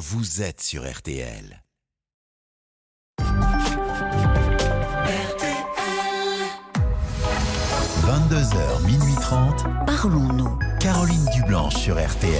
vous 0.00 0.40
êtes 0.40 0.62
sur 0.62 0.90
RTL. 0.90 1.62
22h, 8.06 8.86
minuit 8.86 9.14
30. 9.20 9.66
Parlons-nous. 9.86 10.58
Caroline 10.80 11.26
Dublanche 11.34 11.74
sur 11.74 12.02
RTL. 12.02 12.32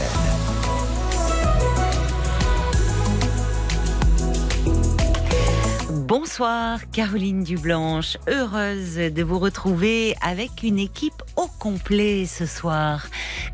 Bonsoir 5.90 6.90
Caroline 6.90 7.44
Dublanche, 7.44 8.16
heureuse 8.26 8.96
de 8.96 9.22
vous 9.22 9.38
retrouver 9.38 10.16
avec 10.22 10.62
une 10.62 10.78
équipe 10.78 11.22
au 11.40 11.48
complet 11.58 12.26
ce 12.26 12.44
soir. 12.44 13.06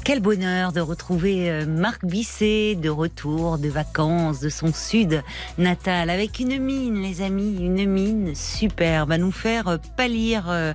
Quel 0.05 0.21
bonheur 0.21 0.73
de 0.73 0.81
retrouver 0.81 1.51
euh, 1.51 1.67
Marc 1.67 2.05
Bisset 2.05 2.75
de 2.75 2.89
retour 2.89 3.59
de 3.59 3.69
vacances 3.69 4.41
de 4.41 4.49
son 4.49 4.73
sud 4.73 5.23
natal 5.57 6.11
avec 6.11 6.41
une 6.41 6.59
mine 6.59 7.01
les 7.01 7.23
amis, 7.23 7.59
une 7.61 7.87
mine 7.87 8.35
superbe 8.35 9.13
à 9.13 9.19
nous 9.19 9.31
faire 9.31 9.69
euh, 9.69 9.77
pâlir 9.97 10.47
euh, 10.49 10.73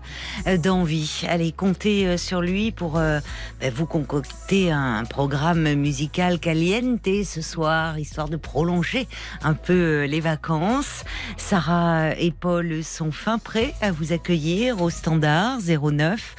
d'envie. 0.58 1.24
Allez, 1.28 1.52
comptez 1.52 2.18
sur 2.18 2.42
lui 2.42 2.72
pour 2.72 2.94
ben, 2.94 3.22
vous 3.74 3.86
concocter 3.86 4.72
un 4.72 5.04
programme 5.04 5.74
musical 5.74 6.40
caliente 6.40 7.10
ce 7.26 7.42
soir, 7.42 8.00
histoire 8.00 8.30
de 8.30 8.38
prolonger 8.38 9.08
un 9.44 9.54
peu 9.54 10.06
les 10.06 10.22
vacances. 10.22 11.04
Sarah 11.36 12.18
et 12.18 12.32
Paul 12.32 12.84
sont 12.84 13.12
fin 13.12 13.38
prêts 13.38 13.74
à 13.82 13.92
vous 13.92 14.14
accueillir 14.14 14.82
au 14.82 14.90
standard 14.90 15.60
09 15.60 16.36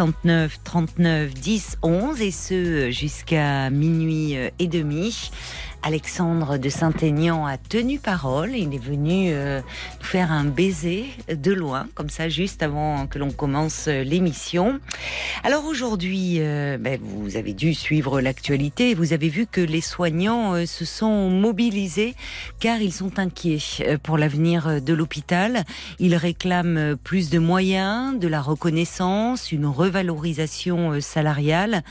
69 0.00 0.60
39 0.64 1.34
10 1.34 1.76
11 1.82 2.22
et 2.22 2.30
ce 2.30 2.90
jusqu'à 2.90 3.68
minuit 3.68 4.34
et 4.58 4.66
demi. 4.66 5.30
Alexandre 5.82 6.58
de 6.58 6.68
Saint-Aignan 6.68 7.46
a 7.46 7.56
tenu 7.56 7.98
parole. 7.98 8.50
Il 8.54 8.74
est 8.74 8.78
venu 8.78 9.30
euh, 9.32 9.60
faire 10.00 10.30
un 10.30 10.44
baiser 10.44 11.06
de 11.28 11.52
loin, 11.52 11.88
comme 11.94 12.10
ça, 12.10 12.28
juste 12.28 12.62
avant 12.62 13.06
que 13.06 13.18
l'on 13.18 13.30
commence 13.30 13.86
euh, 13.88 14.02
l'émission. 14.02 14.78
Alors 15.42 15.64
aujourd'hui, 15.64 16.36
euh, 16.38 16.76
ben, 16.78 17.00
vous 17.02 17.36
avez 17.36 17.54
dû 17.54 17.72
suivre 17.72 18.20
l'actualité. 18.20 18.94
Vous 18.94 19.12
avez 19.14 19.28
vu 19.30 19.46
que 19.46 19.60
les 19.60 19.80
soignants 19.80 20.66
se 20.66 20.84
sont 20.84 21.30
mobilisés 21.30 22.14
car 22.58 22.80
ils 22.80 22.92
sont 22.92 23.18
inquiets 23.18 23.98
pour 24.02 24.18
l'avenir 24.18 24.82
de 24.82 24.92
l'hôpital. 24.92 25.64
Ils 25.98 26.14
réclament 26.14 26.96
plus 26.96 27.30
de 27.30 27.38
moyens, 27.38 28.18
de 28.18 28.28
la 28.28 28.42
reconnaissance, 28.42 29.50
une 29.50 29.66
revalorisation 29.66 31.00
salariale. 31.00 31.82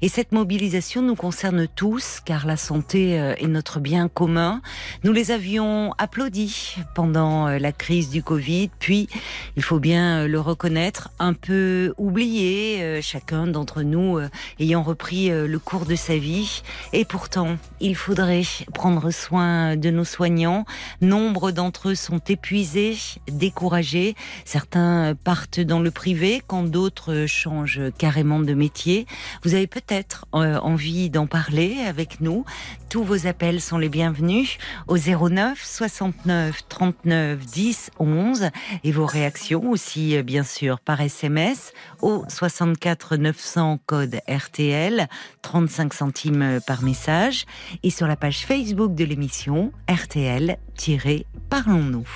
Et 0.00 0.08
cette 0.08 0.32
mobilisation 0.32 1.02
nous 1.02 1.16
concerne 1.16 1.66
tous 1.74 2.20
car 2.24 2.46
la 2.46 2.56
santé 2.56 3.31
et 3.38 3.46
notre 3.46 3.80
bien 3.80 4.08
commun. 4.08 4.60
Nous 5.04 5.12
les 5.12 5.30
avions 5.30 5.94
applaudis 5.98 6.76
pendant 6.94 7.48
euh, 7.48 7.58
la 7.58 7.72
crise 7.72 8.10
du 8.10 8.22
Covid, 8.22 8.70
puis, 8.78 9.08
il 9.56 9.62
faut 9.62 9.78
bien 9.78 10.20
euh, 10.20 10.28
le 10.28 10.40
reconnaître, 10.40 11.10
un 11.18 11.32
peu 11.34 11.94
oublié, 11.98 12.82
euh, 12.82 13.00
chacun 13.02 13.46
d'entre 13.46 13.82
nous 13.82 14.18
ayant 14.58 14.82
repris 14.82 15.30
le 15.30 15.58
cours 15.58 15.86
de 15.86 15.94
sa 15.94 16.16
vie. 16.16 16.62
Et 16.92 17.04
pourtant, 17.04 17.56
il 17.80 17.96
faudrait 17.96 18.42
prendre 18.74 19.10
soin 19.10 19.76
de 19.76 19.90
nos 19.90 20.04
soignants. 20.04 20.64
Nombre 21.00 21.50
d'entre 21.50 21.90
eux 21.90 21.94
sont 21.94 22.20
épuisés, 22.28 22.96
découragés. 23.28 24.14
Certains 24.44 25.14
partent 25.24 25.60
dans 25.60 25.80
le 25.80 25.90
privé, 25.90 26.42
quand 26.46 26.62
d'autres 26.64 27.26
changent 27.26 27.80
carrément 27.98 28.40
de 28.40 28.54
métier. 28.54 29.06
Vous 29.42 29.54
avez 29.54 29.66
peut-être 29.66 30.26
envie 30.32 31.10
d'en 31.10 31.26
parler 31.26 31.78
avec 31.86 32.20
nous. 32.20 32.44
Tous 32.88 33.04
vos 33.04 33.21
appels 33.26 33.60
sont 33.60 33.78
les 33.78 33.88
bienvenus 33.88 34.58
au 34.88 34.96
09 34.96 35.62
69 35.62 36.68
39 36.68 37.38
10 37.38 37.90
11 37.98 38.50
et 38.84 38.92
vos 38.92 39.06
réactions 39.06 39.70
aussi 39.70 40.16
euh, 40.16 40.22
bien 40.22 40.42
sûr 40.42 40.80
par 40.80 41.00
SMS 41.00 41.72
au 42.00 42.24
64 42.28 43.16
900 43.16 43.78
code 43.86 44.20
RTL 44.28 45.08
35 45.42 45.94
centimes 45.94 46.60
par 46.66 46.82
message 46.82 47.46
et 47.82 47.90
sur 47.90 48.06
la 48.06 48.16
page 48.16 48.44
Facebook 48.46 48.94
de 48.94 49.04
l'émission 49.04 49.72
RTL-Parlons-nous. 49.88 52.08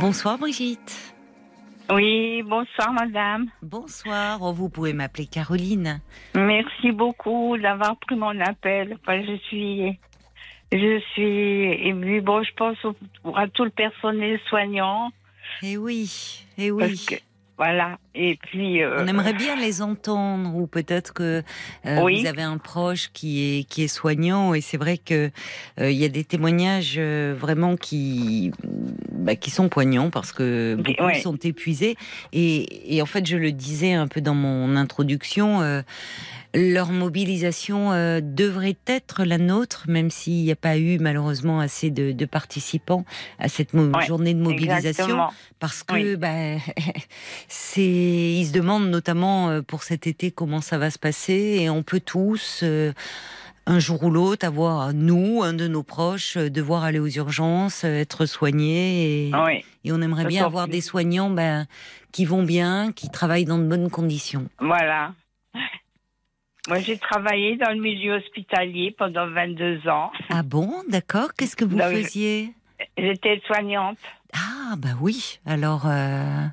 Bonsoir 0.00 0.38
Brigitte. 0.38 1.13
Oui, 1.90 2.42
bonsoir 2.42 2.92
madame. 2.92 3.46
Bonsoir, 3.62 4.40
oh, 4.42 4.52
vous 4.52 4.70
pouvez 4.70 4.92
m'appeler 4.94 5.26
Caroline. 5.26 6.00
Merci 6.34 6.92
beaucoup 6.92 7.58
d'avoir 7.58 7.96
pris 7.96 8.16
mon 8.16 8.38
appel. 8.40 8.96
je 9.06 9.36
suis 9.48 9.98
je 10.72 11.00
suis 11.12 11.88
émue. 11.88 12.20
Bon, 12.20 12.42
je 12.42 12.52
pense 12.54 12.78
à 13.36 13.48
tout 13.48 13.64
le 13.64 13.70
personnel 13.70 14.40
soignant. 14.48 15.10
Eh 15.62 15.76
oui, 15.76 16.44
eh 16.58 16.70
oui. 16.70 17.06
Voilà. 17.56 17.98
Et 18.16 18.36
puis. 18.36 18.82
Euh, 18.82 19.02
On 19.02 19.06
aimerait 19.06 19.32
bien 19.32 19.54
les 19.56 19.80
entendre, 19.80 20.54
ou 20.56 20.66
peut-être 20.66 21.12
que 21.12 21.42
euh, 21.86 22.00
vous 22.00 22.26
avez 22.26 22.42
un 22.42 22.58
proche 22.58 23.10
qui 23.12 23.58
est 23.58 23.64
qui 23.64 23.84
est 23.84 23.88
soignant, 23.88 24.54
et 24.54 24.60
c'est 24.60 24.76
vrai 24.76 24.98
que 24.98 25.30
euh, 25.80 25.90
il 25.90 25.96
y 25.96 26.04
a 26.04 26.08
des 26.08 26.24
témoignages 26.24 26.98
vraiment 26.98 27.76
qui 27.76 28.52
bah, 29.12 29.36
qui 29.36 29.50
sont 29.50 29.68
poignants 29.68 30.10
parce 30.10 30.32
que 30.32 30.76
beaucoup 30.76 31.14
sont 31.22 31.36
épuisés. 31.36 31.96
Et, 32.32 32.96
et, 32.96 33.02
en 33.02 33.06
fait, 33.06 33.26
je 33.26 33.36
le 33.36 33.52
disais 33.52 33.94
un 33.94 34.08
peu 34.08 34.20
dans 34.20 34.34
mon 34.34 34.76
introduction 34.76 35.82
leur 36.54 36.90
mobilisation 36.90 37.92
euh, 37.92 38.20
devrait 38.22 38.76
être 38.86 39.24
la 39.24 39.38
nôtre, 39.38 39.84
même 39.88 40.10
s'il 40.10 40.44
n'y 40.44 40.52
a 40.52 40.56
pas 40.56 40.78
eu 40.78 40.98
malheureusement 40.98 41.60
assez 41.60 41.90
de, 41.90 42.24
participants 42.24 43.04
à 43.38 43.48
cette 43.48 43.70
journée 44.06 44.34
de 44.34 44.40
mobilisation, 44.40 45.26
parce 45.58 45.82
que 45.82 46.14
bah, 46.14 46.58
c'est, 47.48 47.82
ils 47.82 48.46
se 48.46 48.52
demandent 48.52 48.88
notamment 48.88 49.50
euh, 49.50 49.62
pour 49.62 49.82
cet 49.82 50.06
été 50.06 50.30
comment 50.30 50.60
ça 50.60 50.78
va 50.78 50.90
se 50.90 50.98
passer, 50.98 51.58
et 51.60 51.70
on 51.70 51.82
peut 51.82 52.00
tous. 52.00 52.60
Euh, 52.62 52.92
un 53.66 53.78
jour 53.78 54.02
ou 54.04 54.10
l'autre, 54.10 54.46
avoir 54.46 54.92
nous, 54.92 55.42
un 55.42 55.54
de 55.54 55.66
nos 55.66 55.82
proches, 55.82 56.36
devoir 56.36 56.84
aller 56.84 56.98
aux 56.98 57.08
urgences, 57.08 57.84
être 57.84 58.26
soigné. 58.26 59.28
Et, 59.28 59.32
et 59.84 59.92
on 59.92 60.02
aimerait 60.02 60.26
bien 60.26 60.44
avoir 60.44 60.68
des 60.68 60.82
soignants 60.82 61.30
ben, 61.30 61.66
qui 62.12 62.26
vont 62.26 62.42
bien, 62.42 62.92
qui 62.92 63.08
travaillent 63.08 63.46
dans 63.46 63.56
de 63.56 63.64
bonnes 63.64 63.88
conditions. 63.88 64.50
Voilà. 64.60 65.14
Moi, 66.68 66.78
j'ai 66.78 66.96
travaillé 66.96 67.56
dans 67.56 67.70
le 67.72 67.80
milieu 67.80 68.14
hospitalier 68.14 68.94
pendant 68.96 69.26
22 69.28 69.86
ans. 69.88 70.10
Ah 70.30 70.42
bon, 70.42 70.72
d'accord. 70.88 71.34
Qu'est-ce 71.36 71.56
que 71.56 71.64
vous 71.64 71.78
faisiez? 71.78 72.54
J'étais 72.96 73.40
soignante. 73.46 73.98
Ah, 74.32 74.74
bah 74.78 74.96
oui. 75.00 75.40
Alors, 75.44 75.86
euh, 75.86 76.46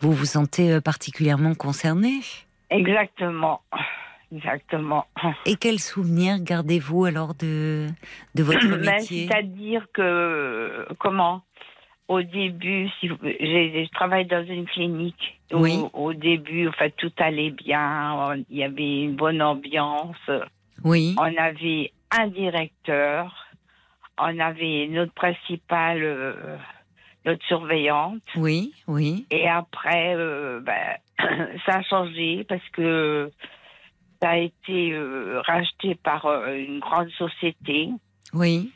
vous 0.00 0.12
vous 0.12 0.24
sentez 0.24 0.72
euh, 0.72 0.80
particulièrement 0.80 1.54
concernée? 1.54 2.20
Exactement. 2.70 3.60
Exactement. 4.34 5.06
Et 5.46 5.56
quels 5.56 5.78
souvenirs 5.78 6.38
gardez-vous 6.40 7.04
alors 7.04 7.34
de, 7.34 7.86
de 8.34 8.42
votre 8.42 8.66
ben, 8.66 8.80
métier? 8.80 9.28
C'est-à-dire 9.28 9.86
que, 9.92 10.86
comment? 10.98 11.42
Au 12.08 12.22
début, 12.22 12.88
si 13.00 13.08
je 13.08 13.90
travaille 13.92 14.26
dans 14.26 14.44
une 14.46 14.66
clinique. 14.66 15.40
Oui. 15.52 15.78
au 15.92 16.12
début, 16.12 16.68
enfin, 16.68 16.88
tout 16.96 17.12
allait 17.18 17.50
bien. 17.50 18.34
Il 18.50 18.56
y 18.58 18.64
avait 18.64 19.02
une 19.02 19.14
bonne 19.14 19.40
ambiance. 19.40 20.16
Oui. 20.82 21.14
On 21.18 21.36
avait 21.36 21.92
un 22.10 22.26
directeur. 22.28 23.34
On 24.18 24.38
avait 24.38 24.88
notre 24.90 25.12
principale, 25.12 26.02
euh, 26.02 26.56
notre 27.24 27.44
surveillante. 27.46 28.22
Oui, 28.36 28.72
oui. 28.86 29.26
Et 29.30 29.48
après, 29.48 30.14
euh, 30.16 30.60
ben, 30.60 30.96
ça 31.66 31.78
a 31.78 31.82
changé 31.82 32.44
parce 32.48 32.68
que 32.72 33.30
ça 34.22 34.30
a 34.30 34.36
été 34.38 34.92
euh, 34.92 35.40
racheté 35.44 35.94
par 35.96 36.26
une 36.48 36.80
grande 36.80 37.10
société. 37.10 37.90
Oui. 38.32 38.72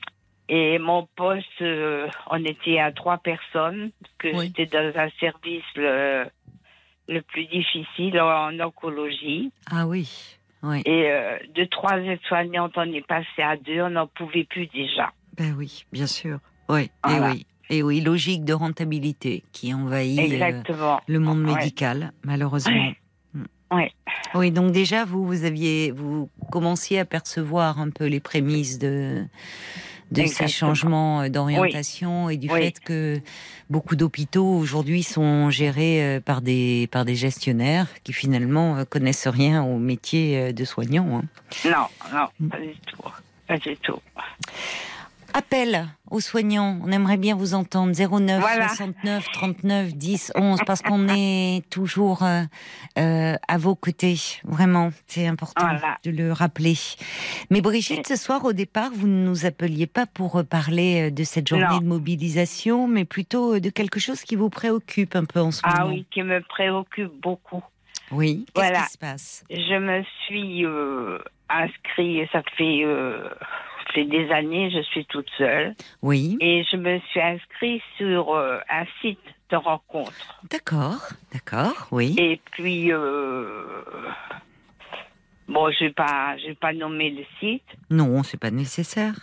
Et 0.49 0.79
mon 0.79 1.06
poste, 1.17 1.47
euh, 1.61 2.09
on 2.31 2.43
était 2.45 2.79
à 2.79 2.93
trois 2.93 3.19
personnes, 3.19 3.91
que 4.19 4.33
j'étais 4.33 4.67
dans 4.67 4.93
un 4.97 5.11
service 5.21 5.65
le, 5.77 6.25
le 7.09 7.23
plus 7.23 7.45
difficile 7.47 8.19
en, 8.21 8.59
oncologie. 8.59 9.53
Ah 9.71 9.87
oui. 9.87 10.09
oui. 10.62 10.83
Et 10.87 11.11
euh, 11.11 11.37
de 11.55 11.65
trois 11.65 11.99
aides-soignantes, 11.99 12.73
on 12.77 12.91
est 12.93 13.06
passé 13.06 13.43
à 13.43 13.56
deux, 13.56 13.83
on 13.83 13.91
n'en 13.91 14.06
pouvait 14.06 14.45
plus 14.45 14.67
déjà. 14.69 15.12
Ben 15.37 15.55
oui, 15.56 15.85
bien 15.93 16.06
sûr. 16.06 16.39
Oui, 16.69 16.91
et 17.09 17.21
oui. 17.21 17.47
Et 17.71 17.83
oui, 17.83 18.01
logique 18.01 18.44
de 18.44 18.55
rentabilité 18.55 19.44
qui 19.53 19.75
envahit 19.75 20.19
euh, 20.19 20.97
le 21.06 21.19
monde 21.19 21.43
médical, 21.43 22.12
malheureusement. 22.25 22.93
Mm. 23.35 23.44
Oui. 23.73 23.83
Oui, 24.35 24.51
donc 24.51 24.73
déjà 24.73 25.05
vous 25.05 25.27
vous 25.27 25.44
aviez 25.44 25.91
vous 25.91 26.31
commenciez 26.51 26.99
à 26.99 27.05
percevoir 27.05 27.79
un 27.79 27.91
peu 27.91 28.06
les 28.06 28.21
prémices 28.21 28.79
de 28.79 29.25
de 30.10 30.26
ces 30.26 30.49
changements 30.49 31.22
euh, 31.22 31.28
d'orientation 31.28 32.31
et 32.31 32.37
du 32.37 32.49
fait 32.49 32.81
que 32.81 33.20
beaucoup 33.70 33.96
d'hôpitaux 33.96 34.46
aujourd'hui 34.46 35.02
sont 35.02 35.50
gérés 35.50 36.20
par 36.25 36.40
des 36.40 36.88
par 36.90 37.05
des 37.05 37.14
gestionnaires 37.14 37.87
qui 38.05 38.12
finalement 38.12 38.84
connaissent 38.84 39.28
rien 39.28 39.62
au 39.62 39.78
métier 39.78 40.52
de 40.52 40.64
soignant. 40.64 41.19
Hein. 41.19 41.25
Non, 41.64 41.87
non, 42.12 42.49
pas 42.49 42.58
du 42.58 42.75
tout, 42.87 43.02
pas 43.46 43.58
du 43.58 43.76
tout. 43.76 44.00
Appel 45.38 45.87
aux 46.11 46.19
soignants, 46.19 46.81
on 46.85 46.90
aimerait 46.90 47.17
bien 47.17 47.37
vous 47.37 47.55
entendre. 47.55 47.93
09 47.93 48.43
69 48.43 49.25
39 49.32 49.94
10 49.94 50.32
11 50.35 50.58
parce 50.67 50.82
qu'on 50.82 51.06
est 51.08 51.62
toujours 51.70 52.25
euh, 52.25 52.43
euh, 52.99 53.37
à 53.46 53.56
vos 53.56 53.76
côtés, 53.76 54.17
vraiment, 54.43 54.90
c'est 55.06 55.29
important 55.29 55.69
de 56.02 56.11
le 56.11 56.32
rappeler. 56.32 56.75
Mais 57.50 57.61
Brigitte, 57.61 58.08
ce 58.08 58.17
soir 58.17 58.44
au 58.44 58.52
départ, 58.52 58.90
vous 58.93 59.06
ne 59.06 59.25
nous 59.29 59.46
appeliez 59.46 59.87
pas 59.87 60.06
pour 60.06 60.43
parler 60.44 61.06
euh, 61.06 61.11
de 61.12 61.23
cette 61.23 61.46
journée 61.46 61.79
de 61.79 61.87
mobilisation, 61.87 62.88
mais 62.88 63.05
plutôt 63.05 63.61
de 63.61 63.70
quelque 63.70 64.00
chose 64.00 64.23
qui 64.23 64.34
vous 64.34 64.50
préoccupe 64.50 65.14
un 65.14 65.25
peu 65.25 65.38
en 65.38 65.52
ce 65.52 65.61
ah 65.62 65.69
moment. 65.69 65.82
Ah 65.84 65.94
oui, 65.94 66.06
qui 66.11 66.25
me 66.25 66.41
préoccupe 66.41 67.12
beaucoup. 67.23 67.62
Oui, 68.11 68.44
qu'est-ce 68.55 68.87
qui 68.87 68.93
se 68.93 68.99
passe? 68.99 69.44
Je 69.50 69.79
me 69.79 70.02
suis 70.26 70.64
euh, 70.64 71.20
inscrit, 71.49 72.29
ça 72.32 72.43
fait 72.56 72.82
fait 73.93 74.05
des 74.05 74.31
années, 74.31 74.70
je 74.70 74.81
suis 74.82 75.05
toute 75.06 75.29
seule. 75.37 75.75
Oui. 76.02 76.37
Et 76.40 76.64
je 76.70 76.76
me 76.76 76.99
suis 77.11 77.20
inscrite 77.20 77.82
sur 77.96 78.35
euh, 78.35 78.58
un 78.70 78.85
site 79.00 79.19
de 79.50 79.56
rencontre. 79.56 80.40
D'accord, 80.50 81.08
d'accord, 81.32 81.88
oui. 81.90 82.14
Et 82.19 82.40
puis, 82.52 82.93
euh, 82.93 83.82
bon, 85.49 85.70
je 85.70 85.87
vais 85.87 85.93
pas, 85.93 86.37
je 86.38 86.49
vais 86.49 86.55
pas 86.55 86.73
nommer 86.73 87.11
le 87.11 87.25
site. 87.40 87.64
Non, 87.90 88.23
c'est 88.23 88.40
pas 88.40 88.50
nécessaire. 88.50 89.14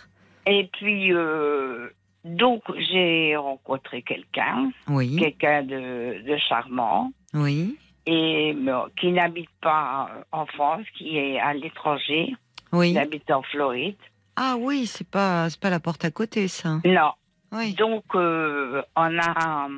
Et 0.46 0.68
puis, 0.72 1.12
euh, 1.12 1.88
donc, 2.24 2.62
j'ai 2.90 3.36
rencontré 3.36 4.02
quelqu'un. 4.02 4.70
Oui. 4.88 5.16
Quelqu'un 5.16 5.62
de, 5.62 6.22
de 6.26 6.36
charmant. 6.48 7.12
Oui. 7.34 7.76
Et 8.06 8.56
qui 9.00 9.10
n'habite 9.10 9.50
pas 9.60 10.10
en 10.30 10.46
France, 10.46 10.84
qui 10.96 11.18
est 11.18 11.40
à 11.40 11.54
l'étranger. 11.54 12.34
Oui. 12.72 12.90
Il 12.90 12.98
habite 12.98 13.30
en 13.30 13.42
Floride. 13.42 13.96
Ah 14.36 14.56
oui, 14.58 14.86
c'est 14.86 15.08
pas 15.08 15.48
pas 15.60 15.70
la 15.70 15.80
porte 15.80 16.04
à 16.04 16.10
côté 16.10 16.46
ça. 16.48 16.80
Non. 16.84 17.12
Oui. 17.52 17.74
Donc 17.74 18.04
euh, 18.14 18.82
on 18.94 19.18
a 19.18 19.68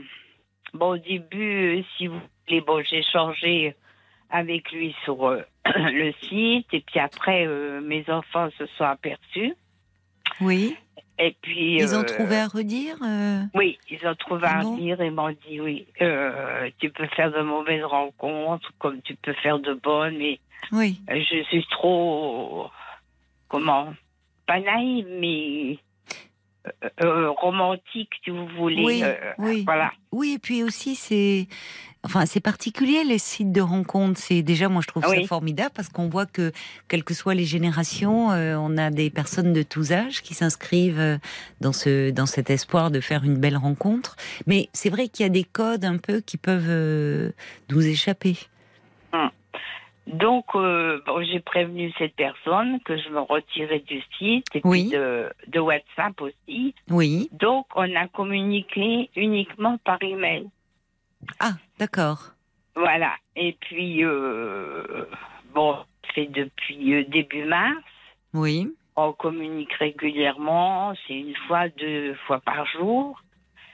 bon 0.75 0.95
au 0.95 0.99
début 0.99 1.85
si 1.97 2.09
vous 2.09 2.21
voulez 2.47 2.61
bon 2.61 2.83
j'ai 2.83 3.03
changé 3.03 3.77
avec 4.31 4.71
lui 4.73 4.95
sur 5.05 5.29
euh, 5.29 5.43
le 5.67 6.13
site 6.23 6.67
et 6.73 6.81
puis 6.81 6.99
après 6.99 7.47
euh, 7.47 7.81
mes 7.81 8.05
enfants 8.11 8.49
se 8.59 8.67
sont 8.67 8.85
aperçus. 8.85 9.55
Oui. 10.41 10.77
Et 11.21 11.37
puis 11.41 11.77
ils 11.77 11.95
ont 11.95 12.05
trouvé 12.05 12.37
à 12.37 12.49
redire. 12.49 12.97
Oui, 13.55 13.79
ils 13.91 14.07
ont 14.07 14.15
trouvé 14.15 14.47
à 14.47 14.61
redire 14.61 15.01
et 15.01 15.11
m'ont 15.11 15.35
dit 15.49 15.61
oui, 15.61 15.87
tu 16.79 16.91
peux 16.91 17.07
faire 17.09 17.33
de 17.33 17.43
mauvaises 17.43 17.85
rencontres 17.85 18.73
comme 18.79 19.03
tu 19.03 19.17
peux 19.17 19.33
faire 19.35 19.59
de 19.59 19.75
bonnes, 19.75 20.17
mais 20.17 20.39
oui. 20.71 21.01
je 21.09 21.43
suis 21.49 21.67
trop 21.71 22.71
comment 23.49 23.93
pas 24.49 24.59
naïve, 24.61 25.07
mais 25.21 25.79
euh, 26.67 26.89
euh, 27.05 27.31
romantique, 27.31 28.11
si 28.25 28.31
vous 28.31 28.49
voulez. 28.59 28.83
Oui, 28.85 29.03
euh, 29.05 29.15
oui. 29.39 29.63
Voilà. 29.65 29.93
Oui, 30.11 30.33
et 30.35 30.39
puis 30.39 30.65
aussi, 30.65 30.97
c'est. 30.97 31.47
Enfin, 32.05 32.27
c'est 32.27 32.41
particulier 32.41 33.05
les 33.05 33.19
sites 33.19 33.53
de 33.53 33.61
rencontres. 33.61 34.19
C'est 34.19 34.43
déjà, 34.43 34.69
moi, 34.69 34.81
je 34.83 34.87
trouve 34.87 35.05
ça 35.05 35.21
formidable 35.27 35.73
parce 35.75 35.89
qu'on 35.89 36.09
voit 36.09 36.27
que, 36.27 36.53
quelles 36.87 37.05
que 37.05 37.13
soient 37.13 37.35
les 37.35 37.45
générations, 37.45 38.29
on 38.29 38.79
a 38.79 38.91
des 38.91 39.11
personnes 39.11 39.53
de 39.53 39.65
tous 39.65 39.91
âges 39.93 40.23
qui 40.23 40.33
s'inscrivent 40.33 41.19
dans 41.61 41.73
ce 41.73 42.11
dans 42.11 42.27
cet 42.27 42.51
espoir 42.51 42.93
de 42.93 43.01
faire 43.01 43.25
une 43.25 43.37
belle 43.37 43.57
rencontre. 43.57 44.15
Mais 44.47 44.69
c'est 44.73 44.91
vrai 44.91 45.09
qu'il 45.09 45.25
y 45.25 45.27
a 45.27 45.29
des 45.31 45.43
codes 45.43 45.85
un 45.85 45.99
peu 45.99 46.21
qui 46.21 46.37
peuvent 46.37 47.33
nous 47.69 47.87
échapper. 47.87 48.37
Hum. 49.13 49.31
Donc, 50.09 50.47
euh, 50.55 51.01
j'ai 51.31 51.41
prévenu 51.41 51.93
cette 51.99 52.17
personne 52.17 52.81
que 52.81 52.97
je 52.97 53.11
me 53.11 53.21
retirais 53.21 53.81
du 53.81 54.01
site 54.19 54.47
et 54.55 54.61
puis 54.63 54.89
de, 54.89 55.31
de, 55.49 55.61
WhatsApp 55.61 56.19
aussi. 56.21 56.75
Oui. 56.89 57.29
Donc, 57.33 57.67
on 57.75 57.95
a 57.95 58.09
communiqué 58.09 59.11
uniquement 59.17 59.77
par 59.85 59.99
email. 60.03 60.49
Ah, 61.41 61.53
d'accord. 61.79 62.33
Voilà. 62.75 63.13
Et 63.37 63.57
puis, 63.61 64.03
euh, 64.03 65.05
bon, 65.55 65.77
c'est 66.15 66.31
depuis 66.31 66.95
euh, 66.95 67.05
début 67.05 67.45
mars. 67.45 67.77
Oui. 68.33 68.73
On 68.97 69.13
communique 69.13 69.73
régulièrement, 69.75 70.95
c'est 71.07 71.19
une 71.19 71.37
fois, 71.47 71.69
deux 71.69 72.15
fois 72.27 72.41
par 72.41 72.65
jour. 72.67 73.21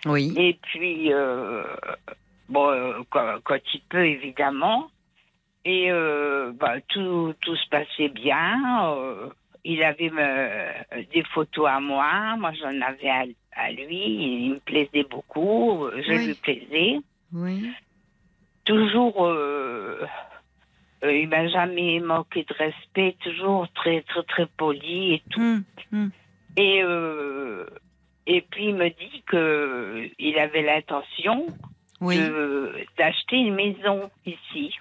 Oui. 0.04 0.34
Et 0.36 0.58
puis, 0.62 1.12
euh, 1.12 1.62
bon, 2.48 3.04
quand, 3.10 3.36
quand, 3.44 3.58
il 3.72 3.80
peut, 3.88 4.04
évidemment. 4.04 4.90
Et 5.64 5.90
euh, 5.90 6.52
bah, 6.52 6.80
tout, 6.88 7.34
tout 7.40 7.56
se 7.56 7.68
passait 7.68 8.08
bien. 8.08 8.86
Euh, 8.90 9.28
il 9.64 9.82
avait 9.82 10.10
des 11.12 11.22
photos 11.32 11.68
à 11.68 11.80
moi, 11.80 12.36
moi 12.36 12.52
j'en 12.52 12.80
avais 12.82 13.08
à, 13.56 13.72
lui. 13.72 14.44
Il 14.44 14.50
me 14.50 14.58
plaisait 14.58 15.06
beaucoup, 15.08 15.88
je 15.96 16.26
lui 16.26 16.34
plaisais. 16.34 16.98
Oui. 17.32 17.70
Toujours, 18.66 19.26
euh, 19.26 20.06
il 21.02 21.28
m'a 21.28 21.48
jamais 21.48 21.98
manqué 22.00 22.44
de 22.44 22.54
respect, 22.54 23.16
toujours 23.22 23.66
très 23.74 24.02
très 24.02 24.22
très 24.24 24.46
poli 24.46 25.14
et 25.14 25.22
tout. 25.30 25.40
Hum, 25.40 25.64
hum. 25.92 26.10
Et 26.58 26.82
et 28.26 28.40
puis 28.42 28.66
il 28.66 28.74
me 28.74 28.88
dit 28.88 29.22
que 29.26 30.10
il 30.18 30.38
avait 30.38 30.62
l'intention 30.62 31.46
d'acheter 32.98 33.36
une 33.36 33.54
maison 33.54 34.10
ici. 34.26 34.74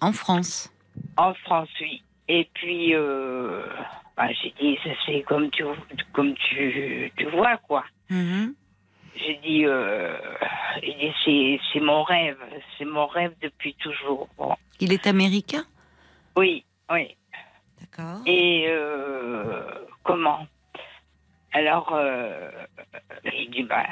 En 0.00 0.12
France 0.12 0.72
En 1.16 1.34
France, 1.34 1.68
oui. 1.80 2.02
Et 2.28 2.48
puis, 2.54 2.94
euh, 2.94 3.62
bah, 4.16 4.28
j'ai 4.32 4.54
dit, 4.60 4.78
ça 4.84 4.90
c'est 5.06 5.22
comme 5.22 5.50
tu, 5.50 5.64
comme 6.12 6.34
tu, 6.34 7.12
tu 7.16 7.24
vois, 7.30 7.56
quoi. 7.56 7.84
Mm-hmm. 8.10 8.54
J'ai 9.16 9.40
dit, 9.42 9.64
euh, 9.64 10.16
c'est 11.24 11.80
mon 11.80 12.02
rêve, 12.02 12.38
c'est 12.76 12.84
mon 12.84 13.06
rêve 13.06 13.34
depuis 13.42 13.74
toujours. 13.74 14.28
Il 14.80 14.92
est 14.92 15.06
américain? 15.06 15.64
Oui, 16.36 16.64
oui. 16.92 17.16
D'accord. 17.80 18.20
Et 18.26 18.66
euh, 18.68 19.62
comment? 20.04 20.46
Alors, 21.52 21.92
euh, 21.92 22.50
il 23.24 23.50
dit, 23.50 23.64
bah, 23.64 23.86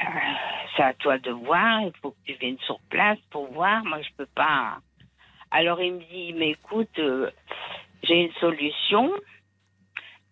c'est 0.77 0.83
à 0.83 0.95
toi 0.95 1.19
de 1.19 1.31
voir, 1.31 1.81
il 1.81 1.93
faut 2.01 2.11
que 2.11 2.17
tu 2.27 2.35
viennes 2.35 2.59
sur 2.67 2.79
place 2.91 3.19
pour 3.31 3.51
voir. 3.53 3.85
Moi, 3.85 4.01
je 4.03 4.11
peux 4.17 4.29
pas 4.35 4.79
alors 5.57 5.81
il 5.81 5.95
me 5.95 6.01
dit, 6.01 6.35
mais 6.35 6.51
écoute, 6.51 6.99
euh, 6.99 7.31
j'ai 8.03 8.25
une 8.25 8.33
solution. 8.35 9.11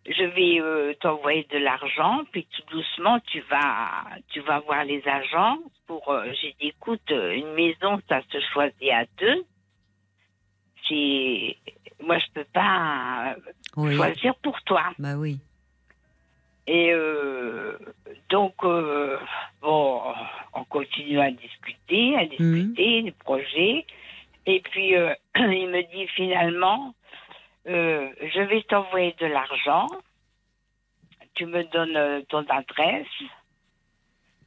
Je 0.05 0.23
vais 0.23 0.61
euh, 0.61 0.93
t'envoyer 1.01 1.47
de 1.51 1.57
l'argent, 1.57 2.25
puis 2.31 2.47
tout 2.55 2.77
doucement 2.77 3.19
tu 3.21 3.41
vas, 3.49 4.05
tu 4.29 4.41
vas 4.41 4.59
voir 4.61 4.85
les 4.85 5.03
agents. 5.09 5.59
Pour, 5.87 6.11
euh, 6.11 6.27
j'ai 6.43 6.55
dit, 6.61 6.69
écoute, 6.69 7.09
une 7.09 7.55
maison, 7.55 8.03
ça 8.07 8.21
se 8.31 8.39
choisit 8.53 8.91
à 8.91 9.07
deux. 9.17 9.47
C'est, 10.87 11.57
moi 12.03 12.19
je 12.19 12.27
peux 12.35 12.47
pas 12.53 13.35
choisir 13.75 14.35
pour 14.37 14.61
toi. 14.65 14.85
Bah 14.99 15.15
oui. 15.17 15.39
Et 16.67 16.93
donc, 18.31 18.55
bon, 18.63 20.03
on 20.55 20.65
continue 20.65 21.21
à 21.21 21.31
discuter, 21.31 22.17
à 22.17 22.27
discuter 22.27 23.03
des 23.03 23.13
projets. 23.13 23.87
Et 24.47 24.61
puis, 24.61 24.97
euh, 24.97 25.15
il 25.37 25.69
me 25.69 25.83
dit 25.95 26.07
finalement, 26.09 26.95
euh, 27.67 28.09
je 28.21 28.41
vais 28.41 28.63
t'envoyer 28.63 29.15
de 29.21 29.27
l'argent. 29.27 29.89
Tu 31.35 31.47
me 31.47 31.65
donnes 31.65 31.97
euh, 31.97 32.21
ton 32.29 32.45
adresse, 32.49 33.07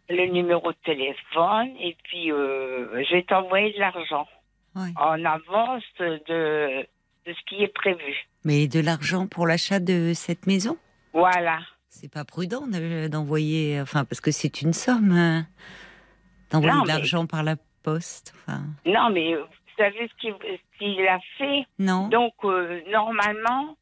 le 0.10 0.26
numéro 0.28 0.72
de 0.72 0.78
téléphone, 0.86 1.76
et 1.80 1.98
puis 2.04 2.28
je 2.28 3.14
vais 3.14 3.24
t'envoyer 3.24 3.74
de 3.74 3.80
l'argent 3.80 4.28
en 4.76 5.26
avance 5.26 5.84
de, 6.00 6.86
de 7.26 7.34
ce 7.34 7.46
qui 7.48 7.64
est 7.64 7.74
prévu. 7.74 8.28
Mais 8.46 8.68
de 8.68 8.80
l'argent 8.80 9.28
pour 9.28 9.48
l'achat 9.48 9.80
de 9.80 10.14
cette 10.14 10.46
maison? 10.48 10.78
Voilà. 11.14 11.60
C'est 11.90 12.12
pas 12.12 12.24
prudent 12.24 12.68
d'envoyer, 13.10 13.82
enfin, 13.82 14.06
parce 14.06 14.22
que 14.22 14.32
c'est 14.32 14.62
une 14.62 14.72
somme, 14.72 15.12
hein, 15.12 15.48
d'envoyer 16.52 16.84
de 16.84 16.88
l'argent 16.88 17.26
par 17.26 17.44
la 17.44 17.56
poste. 17.84 18.34
Enfin... 18.38 18.62
Non, 18.86 19.10
mais 19.10 19.36
savez 19.78 20.10
ce 20.10 20.58
qu'il 20.78 21.08
a 21.08 21.20
fait 21.38 21.66
Non. 21.80 22.08
Donc, 22.10 22.34
euh, 22.44 22.82
normalement, 22.90 23.76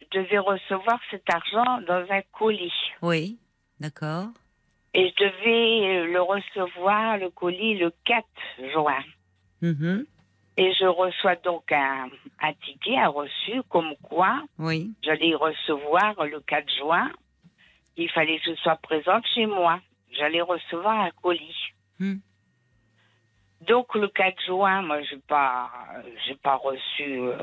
je 0.00 0.18
devais 0.18 0.38
recevoir 0.38 0.98
cet 1.10 1.28
argent 1.32 1.80
dans 1.86 2.06
un 2.10 2.22
colis. 2.32 2.72
Oui, 3.02 3.38
d'accord. 3.78 4.28
Et 4.92 5.08
je 5.08 5.24
devais 5.24 5.98
euh, 5.98 6.12
le 6.12 6.20
recevoir, 6.20 7.18
le 7.18 7.30
colis, 7.30 7.78
le 7.78 7.92
4 8.04 8.26
juin. 8.72 9.04
Mm-hmm. 9.62 10.06
Et 10.56 10.72
je 10.74 10.86
reçois 10.86 11.36
donc 11.36 11.70
un, 11.70 12.08
un, 12.42 12.52
ticket, 12.64 12.96
un 12.96 13.08
reçu, 13.08 13.62
comme 13.68 13.94
quoi 14.02 14.42
oui. 14.58 14.90
j'allais 15.02 15.34
recevoir 15.34 16.24
le 16.24 16.40
4 16.40 16.68
juin. 16.76 17.10
il 17.96 18.10
fallait 18.10 18.38
que 18.38 18.50
je 18.50 18.56
sois 18.56 18.76
présente 18.76 19.24
chez 19.34 19.46
moi. 19.46 19.80
J'allais 20.12 20.40
recevoir 20.40 21.00
un 21.00 21.10
colis. 21.22 21.72
Hmm. 21.98 22.16
Donc 23.66 23.94
le 23.94 24.08
4 24.08 24.42
juin, 24.46 24.82
moi, 24.82 25.02
je 25.02 25.14
n'ai 25.14 25.20
pas, 25.28 25.70
j'ai 26.26 26.34
pas 26.36 26.56
reçu. 26.56 27.18
euh, 27.20 27.36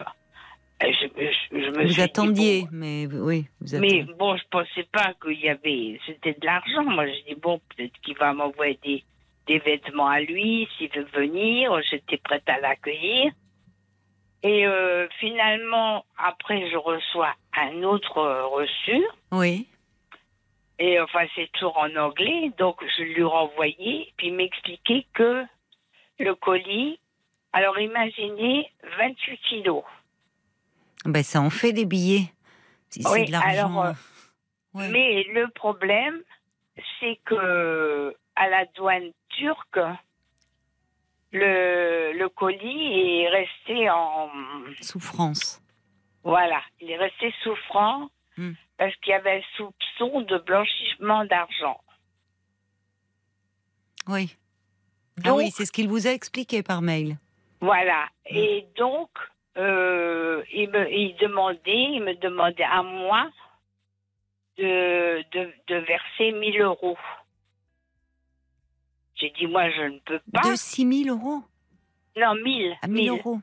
je, 0.81 0.87
je- 1.15 1.59
je 1.59 1.69
me 1.71 1.81
Vous 1.83 1.87
suis 1.87 1.95
dit, 1.95 2.01
attendiez, 2.01 2.61
bon, 2.63 2.67
mais 2.71 3.05
oui, 3.07 3.45
vous 3.61 3.79
mais 3.79 4.03
bon, 4.17 4.35
je 4.35 4.43
pensais 4.49 4.83
pas 4.91 5.13
qu'il 5.21 5.39
y 5.39 5.49
avait, 5.49 5.99
c'était 6.05 6.33
de 6.33 6.45
l'argent. 6.45 6.83
Moi, 6.83 7.07
je 7.07 7.33
dis 7.33 7.39
bon, 7.39 7.59
peut-être 7.75 7.93
qu'il 8.01 8.17
va 8.17 8.33
m'envoyer 8.33 8.79
des, 8.83 9.03
des 9.47 9.59
vêtements 9.59 10.07
à 10.07 10.19
lui 10.21 10.67
s'il 10.77 10.89
veut 10.91 11.07
venir. 11.13 11.79
J'étais 11.89 12.17
prête 12.17 12.47
à 12.47 12.59
l'accueillir. 12.59 13.31
Et 14.43 14.65
euh, 14.67 15.07
finalement, 15.19 16.05
après, 16.17 16.69
je 16.69 16.77
reçois 16.77 17.33
un 17.55 17.81
autre 17.83 18.17
euh, 18.19 18.45
reçu. 18.47 19.03
Oui. 19.31 19.67
Et 20.79 20.99
enfin, 20.99 21.25
c'est 21.35 21.51
toujours 21.53 21.77
en 21.79 21.95
anglais. 21.95 22.51
Donc, 22.59 22.77
je 22.97 23.03
lui 23.03 23.23
renvoyais, 23.23 24.13
puis 24.15 24.27
il 24.27 24.35
m'expliquait 24.35 25.07
que 25.15 25.43
le 26.19 26.35
colis, 26.35 26.99
alors 27.53 27.79
imaginez 27.79 28.71
28 28.99 29.37
kilos. 29.49 29.83
Ben, 31.05 31.23
ça 31.23 31.41
en 31.41 31.49
fait 31.49 31.73
des 31.73 31.85
billets. 31.85 32.31
Si 32.89 33.01
Oui, 33.11 33.25
de 33.25 33.31
l'argent. 33.31 33.49
alors, 33.49 33.85
euh, 33.85 33.91
ouais. 34.73 34.89
Mais 34.89 35.23
le 35.33 35.47
problème, 35.49 36.21
c'est 36.99 37.19
que 37.25 38.15
à 38.35 38.49
la 38.49 38.65
douane 38.75 39.11
turque, 39.29 39.79
le, 41.31 42.13
le 42.17 42.29
colis 42.29 43.21
est 43.23 43.29
resté 43.29 43.89
en. 43.89 44.29
Souffrance. 44.81 45.61
Voilà, 46.23 46.61
il 46.81 46.89
est 46.91 46.97
resté 46.97 47.33
souffrant 47.43 48.09
Hmm. 48.39 48.53
parce 48.77 48.95
qu'il 48.97 49.09
y 49.09 49.13
avait 49.13 49.39
un 49.39 49.41
soupçon 49.55 50.21
de 50.21 50.37
blanchiment 50.37 51.25
d'argent. 51.25 51.81
Oui. 54.07 54.35
Ah 55.19 55.29
Donc- 55.29 55.37
oui, 55.39 55.51
c'est 55.51 55.65
ce 55.65 55.71
qu'il 55.71 55.87
vous 55.87 56.07
a 56.07 56.11
expliqué 56.11 56.63
par 56.63 56.81
mail. 56.81 57.17
Voilà. 57.61 58.05
Et 58.27 58.65
donc, 58.77 59.09
euh, 59.57 60.43
il, 60.53 60.69
me, 60.69 60.91
il 60.91 61.15
demandait, 61.19 61.59
il 61.93 62.01
me 62.03 62.13
demandait 62.15 62.63
à 62.63 62.83
moi 62.83 63.29
de, 64.57 65.21
de, 65.31 65.51
de 65.67 65.75
verser 65.75 66.31
1000 66.31 66.61
euros. 66.61 66.97
J'ai 69.15 69.31
dit, 69.31 69.47
moi, 69.47 69.69
je 69.71 69.81
ne 69.81 69.99
peux 69.99 70.19
pas. 70.31 70.47
De 70.49 70.55
6 70.55 71.03
000 71.05 71.17
euros? 71.17 71.41
Non, 72.15 72.35
1000. 72.35 72.75
à 72.81 72.87
1000 72.87 73.09
euros. 73.09 73.39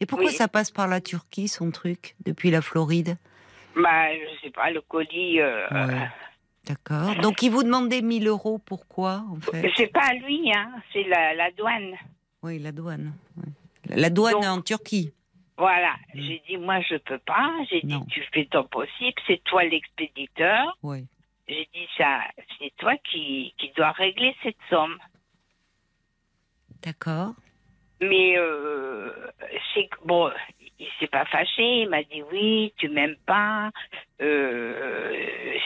Et 0.00 0.06
pourquoi 0.06 0.28
Oui. 0.28 0.32
ça 0.34 0.48
passe 0.48 0.70
par 0.72 0.88
la 0.88 1.00
Turquie, 1.00 1.46
son 1.46 1.70
truc, 1.70 2.16
depuis 2.24 2.50
la 2.50 2.60
Floride? 2.60 3.16
Bah, 3.76 4.12
je 4.14 4.40
sais 4.42 4.50
pas, 4.50 4.70
le 4.70 4.80
colis. 4.80 5.40
euh, 5.40 5.68
Ouais. 5.70 6.08
D'accord. 6.66 7.16
Donc, 7.16 7.42
il 7.42 7.50
vous 7.50 7.62
demandait 7.64 8.02
1000 8.02 8.28
euros, 8.28 8.58
pourquoi, 8.58 9.24
en 9.30 9.40
fait 9.40 9.70
C'est 9.76 9.88
pas 9.92 10.12
lui, 10.14 10.52
hein, 10.54 10.70
c'est 10.92 11.02
la, 11.04 11.34
la 11.34 11.50
douane. 11.50 11.94
Oui, 12.42 12.58
la 12.58 12.70
douane. 12.72 13.12
oui. 13.36 13.52
La 13.88 14.10
douane 14.10 14.34
Donc- 14.34 14.44
en 14.44 14.60
Turquie. 14.62 15.12
Voilà. 15.58 15.94
Mm. 16.14 16.20
J'ai 16.20 16.42
dit, 16.48 16.56
moi, 16.56 16.80
je 16.80 16.96
peux 16.96 17.18
pas. 17.18 17.52
J'ai 17.70 17.80
dit, 17.82 17.98
tu 18.08 18.22
fais 18.32 18.46
ton 18.46 18.64
possible, 18.64 19.20
c'est 19.26 19.42
toi 19.44 19.64
l'expéditeur. 19.64 20.76
Oui. 20.82 21.06
J'ai 21.48 21.68
dit, 21.74 21.86
ça, 21.98 22.20
c'est 22.58 22.72
toi 22.78 22.94
qui, 23.10 23.52
qui 23.58 23.70
dois 23.76 23.90
régler 23.92 24.34
cette 24.42 24.56
somme. 24.70 24.96
D'accord. 26.82 27.32
Mais 28.00 28.36
euh, 28.38 29.10
c'est 29.74 29.86
que- 29.88 30.04
bon, 30.06 30.30
il 30.82 30.88
s'est 31.00 31.06
pas 31.06 31.24
fâché. 31.26 31.82
Il 31.82 31.88
m'a 31.88 32.02
dit 32.02 32.22
oui, 32.32 32.72
tu 32.76 32.88
m'aimes 32.88 33.16
pas. 33.26 33.70
Euh, 34.20 35.14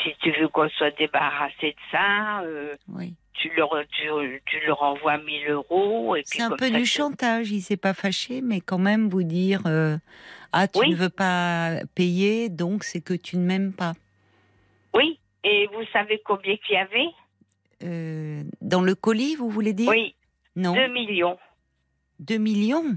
si 0.02 0.10
tu 0.22 0.30
veux 0.40 0.48
qu'on 0.48 0.68
soit 0.70 0.90
débarrassé 0.96 1.70
de 1.72 1.76
ça, 1.90 2.40
euh, 2.42 2.74
Oui. 2.88 3.14
tu 3.34 3.50
leur 3.56 3.70
tu, 3.90 4.42
tu 4.46 4.60
leur 4.66 4.82
envoies 4.82 5.18
1000 5.18 5.48
euros. 5.50 6.16
C'est 6.24 6.42
un 6.42 6.50
peu 6.50 6.68
ça, 6.70 6.78
du 6.78 6.84
chantage. 6.86 7.50
Il 7.50 7.60
s'est 7.62 7.76
pas 7.76 7.94
fâché, 7.94 8.40
mais 8.42 8.60
quand 8.60 8.78
même 8.78 9.08
vous 9.08 9.22
dire 9.22 9.62
euh, 9.66 9.96
Ah, 10.52 10.68
tu 10.68 10.80
Oui. 10.80 10.90
ne 10.90 10.94
veux 10.96 11.08
pas 11.10 11.80
payer, 11.94 12.48
donc 12.48 12.84
c'est 12.84 13.00
que 13.00 13.14
tu 13.14 13.36
ne 13.36 13.44
m'aimes 13.44 13.72
pas. 13.72 13.94
Oui. 14.94 15.18
Et 15.44 15.68
vous 15.72 15.84
savez 15.92 16.20
combien 16.24 16.56
qu'il 16.56 16.74
y 16.74 16.78
avait? 16.78 17.08
Dans 18.62 18.80
le 18.82 18.94
colis, 18.94 19.36
vous 19.36 19.50
voulez 19.50 19.72
dire? 19.74 19.90
Oui, 19.90 20.14
Non. 20.56 20.74
2 20.74 20.88
millions 20.88 21.38
2 22.18 22.38
millions? 22.38 22.96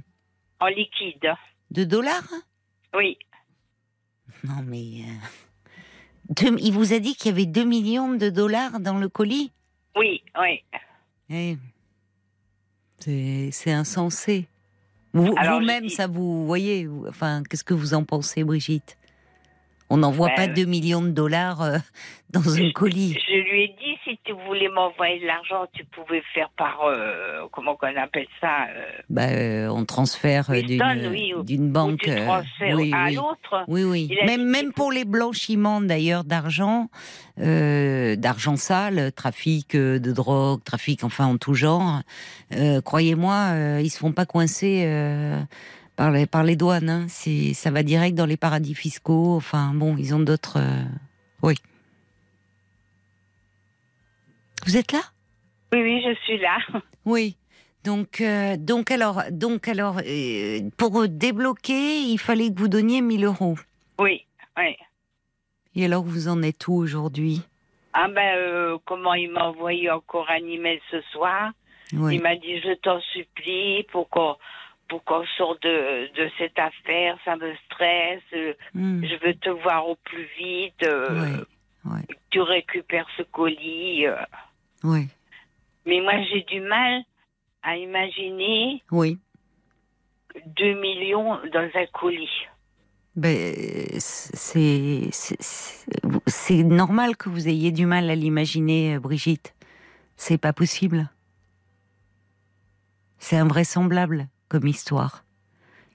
En 0.62 0.68
liquide. 0.68 1.34
De 1.72 1.84
dollars? 1.84 2.28
Oui. 2.96 3.18
Non, 4.44 4.62
mais. 4.66 5.02
euh, 5.04 6.34
deux- 6.36 6.58
il 6.60 6.72
vous 6.74 6.94
a 6.94 7.00
dit 7.00 7.16
qu'il 7.16 7.28
y 7.28 7.34
avait 7.34 7.46
2 7.46 7.64
millions 7.66 8.14
de 8.14 8.30
dollars 8.30 8.80
dans 8.80 8.98
le 8.98 9.10
colis? 9.10 9.52
Oui, 9.96 10.24
oui. 10.40 10.64
Eh, 11.30 11.58
C'est 13.52 13.72
insensé. 13.72 14.48
Vous-même, 15.14 15.90
ça 15.90 16.06
vous 16.08 16.46
voyez 16.46 16.88
Enfin, 17.08 17.44
qu'est-ce 17.50 17.64
que 17.64 17.74
vous 17.74 17.94
en 17.94 18.04
pensez, 18.04 18.44
Brigitte? 18.44 18.98
On 19.90 19.98
n'envoie 19.98 20.28
Ben, 20.30 20.36
pas 20.36 20.52
euh, 20.52 20.54
2 20.54 20.66
millions 20.66 21.02
de 21.02 21.10
dollars 21.10 21.62
euh, 21.64 21.78
dans 22.30 22.48
un 22.58 22.72
colis. 22.72 23.14
Je 23.28 23.34
lui 23.52 23.64
ai 23.64 23.68
dit 23.80 23.89
si 24.10 24.20
tu 24.24 24.32
voulais 24.48 24.70
m'envoyer 24.70 25.20
de 25.22 25.26
l'argent, 25.28 25.66
tu 25.74 25.84
pouvais 25.86 26.22
faire 26.34 26.50
par 26.58 26.80
euh, 26.86 27.46
comment 27.52 27.76
qu'on 27.76 27.96
appelle 27.96 28.26
ça 28.42 28.64
euh, 28.76 28.84
Bah, 29.10 29.28
euh, 29.30 29.68
on 29.70 29.86
transfère 29.86 30.50
d'une 30.50 30.82
oui, 31.12 31.58
banque. 31.60 32.02
oui, 32.08 32.92
à 32.94 33.06
oui. 33.06 33.16
l'autre. 33.16 33.64
Oui, 33.68 33.84
oui. 33.84 34.12
Même, 34.26 34.46
même 34.50 34.74
pour 34.74 34.92
les 34.92 35.06
blanchiments 35.06 35.82
d'ailleurs 35.82 36.24
d'argent, 36.24 36.90
d'argent 37.38 38.56
sale, 38.56 39.12
trafic 39.14 39.76
de 39.76 40.12
drogue, 40.12 40.64
trafic 40.64 41.04
enfin 41.04 41.26
en 41.26 41.38
tout 41.38 41.54
genre, 41.54 42.02
croyez-moi, 42.84 43.80
ils 43.82 43.90
se 43.90 44.00
font 44.00 44.12
pas 44.12 44.26
coincer 44.26 44.86
par, 45.96 46.12
les, 46.12 46.26
par 46.26 46.44
les 46.44 46.56
douanes. 46.56 46.90
hein. 46.90 47.06
Ça 47.54 47.72
va 47.72 47.84
direct 47.84 48.16
dans 48.18 48.26
les 48.26 48.38
paradis 48.38 48.74
fiscaux. 48.76 49.36
Enfin 49.36 49.72
bon, 49.74 49.96
ils 49.98 50.14
ont 50.16 50.20
d'autres. 50.20 50.58
euh, 50.58 50.84
Oui. 51.44 51.56
Vous 54.66 54.78
êtes 54.78 54.92
là? 54.92 55.02
Oui, 55.74 55.82
oui, 55.82 56.04
je 56.06 56.14
suis 56.26 56.38
là. 56.40 56.58
Oui. 57.06 57.38
Donc, 57.86 58.20
euh, 58.22 58.58
donc 58.58 58.92
alors, 58.92 59.22
donc 59.32 59.68
alors, 59.70 60.00
euh, 60.06 60.60
pour 60.78 61.08
débloquer, 61.08 62.00
il 62.02 62.18
fallait 62.18 62.50
que 62.54 62.60
vous 62.60 62.68
donniez 62.68 63.02
1000 63.02 63.24
euros. 63.26 63.56
Oui, 63.98 64.26
oui. 64.58 64.76
Et 65.76 65.86
alors, 65.86 66.04
vous 66.04 66.28
en 66.28 66.44
êtes 66.44 66.68
où 66.68 66.74
aujourd'hui? 66.74 67.42
Ah 67.94 68.08
ben, 68.10 68.36
euh, 68.38 68.78
comment 68.86 69.14
il 69.14 69.32
m'a 69.32 69.46
envoyé 69.48 69.90
encore 69.90 70.30
un 70.30 70.46
email 70.46 70.80
ce 70.92 71.00
soir? 71.14 71.52
Oui. 71.94 72.16
Il 72.16 72.22
m'a 72.22 72.36
dit, 72.36 72.60
je 72.60 72.74
t'en 72.76 73.00
supplie, 73.14 73.84
pour 73.92 74.10
qu'on 74.10 74.36
pour 74.90 75.04
qu'on 75.04 75.24
sorte 75.38 75.62
de, 75.64 76.10
de 76.16 76.30
cette 76.40 76.58
affaire, 76.60 77.18
ça 77.24 77.36
me 77.38 77.54
stresse, 77.66 78.56
Hmm. 78.74 79.04
je 79.06 79.26
veux 79.26 79.36
te 79.36 79.50
voir 79.50 79.88
au 79.88 79.96
plus 80.04 80.28
vite, 80.38 80.74
que 80.80 81.46
tu 82.32 82.42
récupères 82.42 83.08
ce 83.16 83.22
colis. 83.24 84.06
Oui. 84.84 85.08
Mais 85.86 86.02
moi, 86.02 86.14
j'ai 86.32 86.42
du 86.44 86.62
mal 86.62 87.04
à 87.64 87.78
imaginer 87.78 88.82
Oui. 88.92 89.18
2 90.58 90.80
millions 90.80 91.38
dans 91.54 91.70
un 91.74 91.86
colis. 91.94 92.30
Ben, 93.16 93.88
c'est 94.00 95.10
normal 96.64 97.18
que 97.18 97.28
vous 97.30 97.48
ayez 97.50 97.72
du 97.72 97.86
mal 97.86 98.10
à 98.10 98.16
l'imaginer, 98.16 98.96
euh, 98.96 99.00
Brigitte. 99.00 99.54
C'est 100.16 100.38
pas 100.38 100.54
possible. 100.54 101.10
C'est 103.18 103.38
invraisemblable 103.38 104.28
comme 104.48 104.68
histoire. 104.68 105.26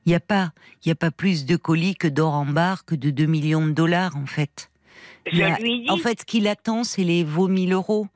Il 0.05 0.11
n'y 0.11 0.15
a 0.17 0.21
pas, 0.21 0.53
y 0.85 0.91
a 0.91 0.95
pas 0.95 1.11
plus 1.11 1.47
de 1.47 1.57
colis 1.57 1.95
que 1.95 2.09
d'or 2.09 2.35
en 2.35 2.45
barre 2.45 2.85
que 2.85 2.95
de 2.95 3.09
2 3.11 3.25
millions 3.27 3.67
de 3.67 3.73
dollars 3.73 4.17
en 4.17 4.27
fait. 4.27 4.71
Je 5.33 5.41
a- 5.43 5.59
lui 5.59 5.83
dis, 5.85 5.91
En 5.91 5.97
fait, 5.97 6.21
ce 6.21 6.25
qu'il 6.27 6.47
attend, 6.47 6.85
c'est 6.85 7.05
les 7.05 7.25
vos 7.25 7.49
1000 7.49 7.73
euros. 7.73 8.07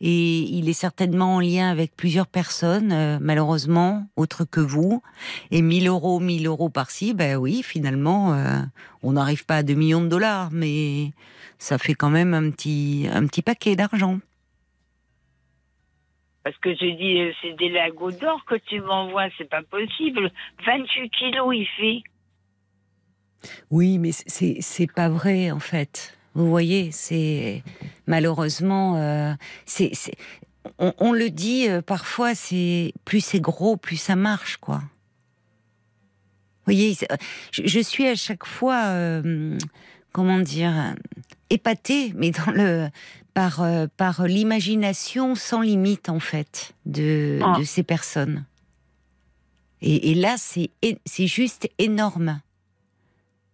Et 0.00 0.40
il 0.40 0.68
est 0.68 0.74
certainement 0.74 1.36
en 1.36 1.40
lien 1.40 1.70
avec 1.70 1.96
plusieurs 1.96 2.26
personnes, 2.26 2.92
euh, 2.92 3.18
malheureusement, 3.20 4.06
autres 4.16 4.44
que 4.44 4.60
vous. 4.60 5.02
Et 5.50 5.62
1000 5.62 5.88
euros, 5.88 6.20
1000 6.20 6.46
euros 6.46 6.68
par-ci, 6.68 7.14
ben 7.14 7.36
oui, 7.36 7.62
finalement, 7.62 8.34
euh, 8.34 8.60
on 9.02 9.12
n'arrive 9.12 9.46
pas 9.46 9.56
à 9.56 9.62
2 9.62 9.74
millions 9.74 10.02
de 10.02 10.08
dollars, 10.08 10.50
mais 10.52 11.12
ça 11.58 11.78
fait 11.78 11.94
quand 11.94 12.10
même 12.10 12.34
un 12.34 12.50
petit, 12.50 13.06
un 13.10 13.26
petit 13.26 13.42
paquet 13.42 13.74
d'argent. 13.76 14.18
parce 16.44 16.58
que 16.58 16.72
je 16.74 16.96
dis, 16.96 17.18
euh, 17.18 17.32
c'est 17.42 17.54
des 17.54 17.70
lingots 17.70 18.12
d'or 18.12 18.44
que 18.44 18.54
tu 18.54 18.80
m'envoies, 18.80 19.28
c'est 19.36 19.48
pas 19.50 19.62
possible. 19.62 20.30
28 20.64 21.10
kilos, 21.10 21.54
il 21.56 21.66
fait. 21.66 22.02
Oui, 23.70 23.98
mais 23.98 24.12
c'est 24.12 24.58
c'est 24.60 24.90
pas 24.90 25.08
vrai 25.08 25.50
en 25.50 25.58
fait. 25.58 26.15
Vous 26.36 26.50
voyez, 26.50 26.90
c'est 26.92 27.62
malheureusement, 28.06 28.96
euh, 28.96 29.32
c'est 29.64 29.90
c'est- 29.94 30.16
on, 30.78 30.92
on 30.98 31.12
le 31.12 31.30
dit 31.30 31.66
euh, 31.68 31.80
parfois, 31.80 32.34
c'est 32.34 32.92
plus 33.06 33.24
c'est 33.24 33.40
gros, 33.40 33.76
plus 33.78 33.96
ça 33.96 34.16
marche, 34.16 34.58
quoi. 34.58 34.82
Vous 36.66 36.72
voyez, 36.72 36.94
c'est- 36.94 37.08
je, 37.52 37.62
je 37.66 37.80
suis 37.80 38.06
à 38.06 38.14
chaque 38.16 38.44
fois, 38.44 38.84
euh, 38.86 39.56
comment 40.12 40.38
dire, 40.40 40.94
épatée, 41.48 42.12
mais 42.16 42.32
dans 42.32 42.52
le 42.52 42.88
par 43.32 43.64
par 43.96 44.26
l'imagination 44.26 45.34
sans 45.36 45.62
limite 45.62 46.08
en 46.10 46.20
fait 46.20 46.72
de, 46.84 47.38
Ah. 47.42 47.56
de 47.58 47.64
ces 47.64 47.82
personnes. 47.82 48.44
Et, 49.80 50.10
et 50.10 50.14
là, 50.14 50.36
c'est 50.38 50.70
c'est 51.06 51.26
juste 51.28 51.68
énorme. 51.78 52.40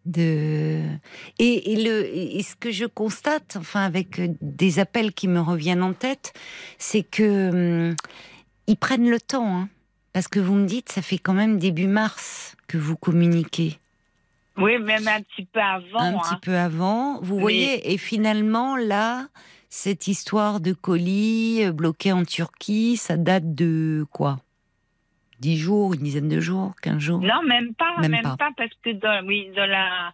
De 0.04 0.80
et, 1.38 1.72
et 1.72 1.82
le 1.84 2.04
et 2.06 2.42
ce 2.42 2.56
que 2.56 2.72
je 2.72 2.86
constate, 2.86 3.56
enfin 3.56 3.82
avec 3.84 4.18
euh, 4.18 4.28
des 4.40 4.80
appels 4.80 5.12
qui 5.12 5.28
me 5.28 5.40
reviennent 5.40 5.82
en 5.84 5.92
tête, 5.92 6.32
c'est 6.78 7.04
que 7.04 7.50
hum, 7.90 7.96
ils 8.66 8.76
prennent 8.76 9.08
le 9.08 9.20
temps, 9.20 9.56
hein. 9.56 9.68
parce 10.12 10.26
que 10.26 10.40
vous 10.40 10.54
me 10.54 10.66
dites, 10.66 10.90
ça 10.90 11.02
fait 11.02 11.18
quand 11.18 11.34
même 11.34 11.58
début 11.58 11.86
mars 11.86 12.56
que 12.66 12.78
vous 12.78 12.96
communiquez 12.96 13.78
Oui, 14.56 14.78
même 14.80 15.06
un 15.06 15.20
petit 15.22 15.44
peu 15.44 15.60
avant. 15.60 16.00
un 16.00 16.14
hein. 16.16 16.20
petit 16.24 16.40
peu 16.42 16.56
avant. 16.56 17.20
Vous 17.22 17.36
Mais- 17.36 17.40
voyez, 17.42 17.92
et 17.92 17.96
finalement, 17.98 18.76
là, 18.76 19.28
cette 19.68 20.08
histoire 20.08 20.58
de 20.60 20.72
colis 20.72 21.64
euh, 21.64 21.70
bloqué 21.72 22.10
en 22.12 22.24
Turquie, 22.24 22.96
ça 22.96 23.16
date 23.16 23.54
de 23.54 24.04
quoi? 24.10 24.40
Dix 25.42 25.56
jours, 25.58 25.92
une 25.94 26.00
dizaine 26.02 26.28
de 26.28 26.38
jours, 26.38 26.72
quinze 26.80 27.00
jours? 27.00 27.20
Non, 27.20 27.42
même 27.42 27.74
pas, 27.74 28.00
Même 28.00 28.12
même, 28.12 28.22
pas. 28.22 28.36
pas. 28.36 28.50
parce 28.56 28.70
que 28.82 28.90
dans, 28.92 29.26
oui, 29.26 29.48
dans 29.56 29.66
la 29.68 30.12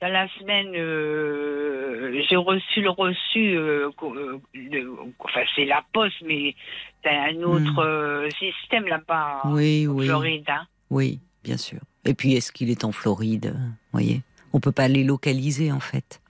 dans 0.00 0.08
la 0.08 0.26
semaine, 0.38 0.72
euh, 0.74 2.22
j'ai 2.28 2.36
reçu 2.36 2.80
le 2.80 2.88
reçu. 2.90 3.54
euh, 3.56 3.90
euh, 4.02 4.38
de- 4.54 4.88
enfin, 5.18 5.42
c'est 5.54 5.66
la 5.66 5.84
poste, 5.92 6.16
mais 6.26 6.54
c'est 7.02 7.10
un 7.10 7.36
autre 7.42 7.78
euh, 7.84 8.28
système 8.38 8.86
là-bas 8.86 9.42
en 9.44 9.50
Hmm. 9.50 9.54
Oui, 9.54 9.86
Floride. 10.06 10.44
hein. 10.48 10.66
oui, 10.90 11.20
bien 11.44 11.58
sûr. 11.58 11.78
Et 12.06 12.14
puis, 12.14 12.32
est-ce 12.34 12.50
qu'il 12.50 12.70
est 12.70 12.84
en 12.84 12.92
Floride 12.92 13.54
Vous 13.54 13.92
voyez? 13.92 14.22
On 14.54 14.60
peut 14.60 14.72
pas 14.72 14.88
les 14.88 15.04
localiser, 15.04 15.70
en 15.70 15.80
fait. 15.80 16.21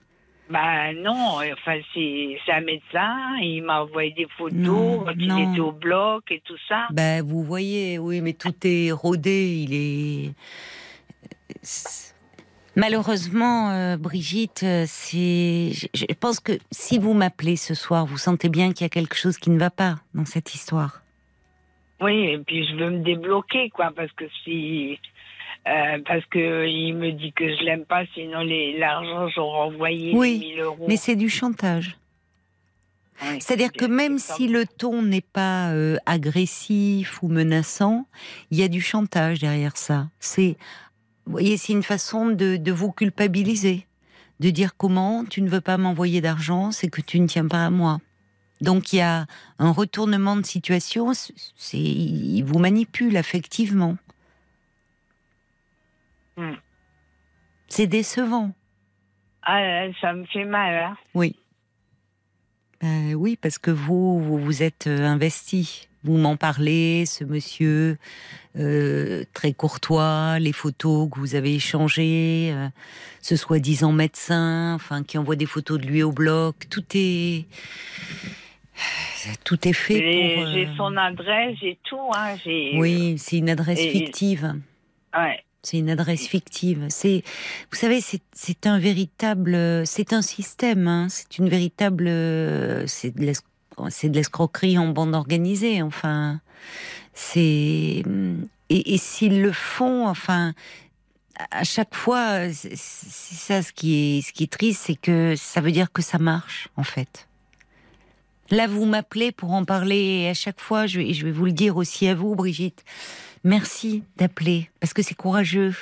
Bah 0.49 0.93
non, 0.93 1.37
enfin 1.53 1.79
c'est 1.93 2.37
un 2.51 2.61
médecin, 2.61 3.37
il 3.41 3.63
m'a 3.63 3.81
envoyé 3.81 4.11
des 4.11 4.27
photos 4.37 4.53
Non, 4.57 4.99
quand 5.05 5.13
il 5.17 5.27
non. 5.27 5.51
était 5.51 5.61
au 5.61 5.71
bloc 5.71 6.29
et 6.31 6.41
tout 6.45 6.57
ça. 6.67 6.87
Ben, 6.91 7.23
vous 7.23 7.43
voyez, 7.43 7.97
oui, 7.97 8.19
mais 8.21 8.33
tout 8.33 8.53
est 8.63 8.91
rodé, 8.91 9.47
il 9.47 9.73
est. 9.73 10.33
Malheureusement, 12.75 13.69
euh, 13.71 13.97
Brigitte, 13.97 14.63
euh, 14.63 14.85
c'est. 14.87 15.71
Je, 15.73 15.87
je 15.93 16.05
pense 16.19 16.39
que 16.39 16.53
si 16.71 16.97
vous 16.97 17.13
m'appelez 17.13 17.55
ce 17.55 17.75
soir, 17.75 18.05
vous 18.05 18.17
sentez 18.17 18.49
bien 18.49 18.73
qu'il 18.73 18.83
y 18.83 18.85
a 18.85 18.89
quelque 18.89 19.15
chose 19.15 19.37
qui 19.37 19.51
ne 19.51 19.59
va 19.59 19.69
pas 19.69 19.95
dans 20.15 20.25
cette 20.25 20.55
histoire. 20.55 21.01
Oui, 22.01 22.25
et 22.25 22.37
puis 22.39 22.67
je 22.67 22.75
veux 22.75 22.89
me 22.89 22.99
débloquer 23.03 23.69
quoi, 23.69 23.91
parce 23.95 24.11
que 24.13 24.25
si 24.43 24.99
euh, 25.67 25.99
parce 26.05 26.25
que 26.25 26.67
il 26.67 26.93
me 26.93 27.11
dit 27.11 27.31
que 27.31 27.47
je 27.47 27.63
l'aime 27.63 27.85
pas, 27.85 28.03
sinon 28.13 28.41
l'argent 28.77 29.29
j'aurais 29.29 29.59
envoyé 29.59 30.13
Oui, 30.13 30.39
1000 30.39 30.59
euros. 30.59 30.85
Mais 30.87 30.97
c'est 30.97 31.15
du 31.15 31.29
chantage. 31.29 31.97
Oui, 33.21 33.37
C'est-à-dire 33.39 33.71
que 33.71 33.85
même 33.85 34.19
si 34.19 34.47
le 34.47 34.65
ton 34.65 35.03
n'est 35.03 35.21
pas 35.21 35.71
euh, 35.71 35.97
agressif 36.05 37.21
ou 37.23 37.29
menaçant, 37.29 38.07
il 38.51 38.59
y 38.59 38.63
a 38.63 38.67
du 38.67 38.81
chantage 38.81 39.39
derrière 39.39 39.77
ça. 39.77 40.09
C'est, 40.19 40.57
voyez, 41.25 41.55
c'est 41.57 41.73
une 41.73 41.83
façon 41.83 42.27
de, 42.27 42.57
de 42.57 42.71
vous 42.71 42.91
culpabiliser, 42.91 43.85
de 44.41 44.49
dire 44.49 44.75
comment 44.75 45.23
tu 45.23 45.41
ne 45.41 45.49
veux 45.49 45.61
pas 45.61 45.77
m'envoyer 45.77 46.19
d'argent, 46.19 46.71
c'est 46.71 46.89
que 46.89 47.01
tu 47.01 47.19
ne 47.19 47.27
tiens 47.27 47.47
pas 47.47 47.65
à 47.65 47.69
moi. 47.69 47.99
Donc 48.59 48.93
il 48.93 48.97
y 48.97 49.01
a 49.01 49.27
un 49.59 49.71
retournement 49.71 50.35
de 50.35 50.45
situation. 50.45 51.11
C'est, 51.13 51.77
il 51.77 52.41
vous 52.43 52.59
manipule 52.59 53.15
affectivement. 53.17 53.97
Hmm. 56.37 56.53
C'est 57.67 57.87
décevant. 57.87 58.53
Ah, 59.43 59.85
ça 60.01 60.13
me 60.13 60.25
fait 60.25 60.45
mal. 60.45 60.75
Hein. 60.83 60.97
Oui. 61.13 61.35
Ben 62.81 63.13
oui, 63.15 63.37
parce 63.41 63.57
que 63.57 63.71
vous, 63.71 64.19
vous 64.21 64.37
vous 64.37 64.63
êtes 64.63 64.87
euh, 64.87 65.05
investi. 65.05 65.87
Vous 66.03 66.17
m'en 66.17 66.35
parlez, 66.35 67.05
ce 67.05 67.23
monsieur 67.23 67.97
euh, 68.57 69.23
très 69.33 69.53
courtois, 69.53 70.37
les 70.39 70.51
photos 70.51 71.09
que 71.09 71.17
vous 71.17 71.35
avez 71.35 71.55
échangées, 71.55 72.51
euh, 72.53 72.67
ce 73.21 73.37
soi-disant 73.37 73.93
médecin, 73.93 74.73
enfin 74.75 75.03
qui 75.03 75.17
envoie 75.17 75.37
des 75.37 75.45
photos 75.45 75.79
de 75.79 75.85
lui 75.87 76.03
au 76.03 76.11
bloc. 76.11 76.67
Tout 76.69 76.83
est 76.95 77.45
tout 79.45 79.65
est 79.65 79.71
fait 79.73 80.01
pour. 80.35 80.43
euh, 80.45 80.51
j'ai 80.53 80.67
son 80.75 80.97
adresse, 80.97 81.57
j'ai 81.61 81.77
tout. 81.85 82.11
Hein, 82.13 82.35
Oui, 82.45 83.15
c'est 83.17 83.37
une 83.37 83.49
adresse 83.49 83.79
Et- 83.79 83.91
fictive. 83.91 84.55
Ouais. 85.15 85.41
C'est 85.63 85.77
une 85.77 85.89
adresse 85.89 86.27
fictive. 86.27 86.85
C'est, 86.89 87.23
vous 87.71 87.77
savez, 87.77 88.01
c'est, 88.01 88.67
un 88.67 88.79
véritable, 88.79 89.87
c'est 89.87 90.13
un 90.13 90.21
système. 90.21 90.87
hein. 90.87 91.07
C'est 91.09 91.37
une 91.37 91.49
véritable, 91.49 92.05
c'est 92.87 93.15
de, 93.15 93.33
l'escroquerie 94.03 94.77
en 94.77 94.89
bande 94.89 95.15
organisée. 95.15 95.81
Enfin, 95.81 96.41
c'est 97.13 98.03
et, 98.69 98.97
s'ils 98.97 99.41
le 99.41 99.51
font, 99.51 100.07
enfin, 100.07 100.53
à 101.51 101.63
chaque 101.63 101.95
fois, 101.95 102.51
c'est 102.51 102.75
ça 102.75 103.61
ce 103.61 103.71
qui 103.71 104.17
est, 104.17 104.21
ce 104.21 104.33
qui 104.33 104.43
est 104.43 104.51
triste, 104.51 104.83
c'est 104.85 104.95
que 104.95 105.35
ça 105.35 105.61
veut 105.61 105.71
dire 105.71 105.91
que 105.91 106.01
ça 106.01 106.17
marche 106.17 106.69
en 106.75 106.83
fait. 106.83 107.27
Là, 108.49 108.67
vous 108.67 108.85
m'appelez 108.85 109.31
pour 109.31 109.51
en 109.51 109.63
parler 109.63 110.21
et 110.21 110.29
à 110.29 110.33
chaque 110.33 110.59
fois, 110.59 110.85
je 110.85 110.99
vais, 110.99 111.13
je 111.13 111.25
vais 111.25 111.31
vous 111.31 111.45
le 111.45 111.51
dire 111.51 111.77
aussi 111.77 112.07
à 112.07 112.15
vous, 112.15 112.35
Brigitte. 112.35 112.83
Merci 113.43 114.03
d'appeler 114.17 114.69
parce 114.79 114.93
que 114.93 115.01
c'est 115.01 115.15
courageux 115.15 115.75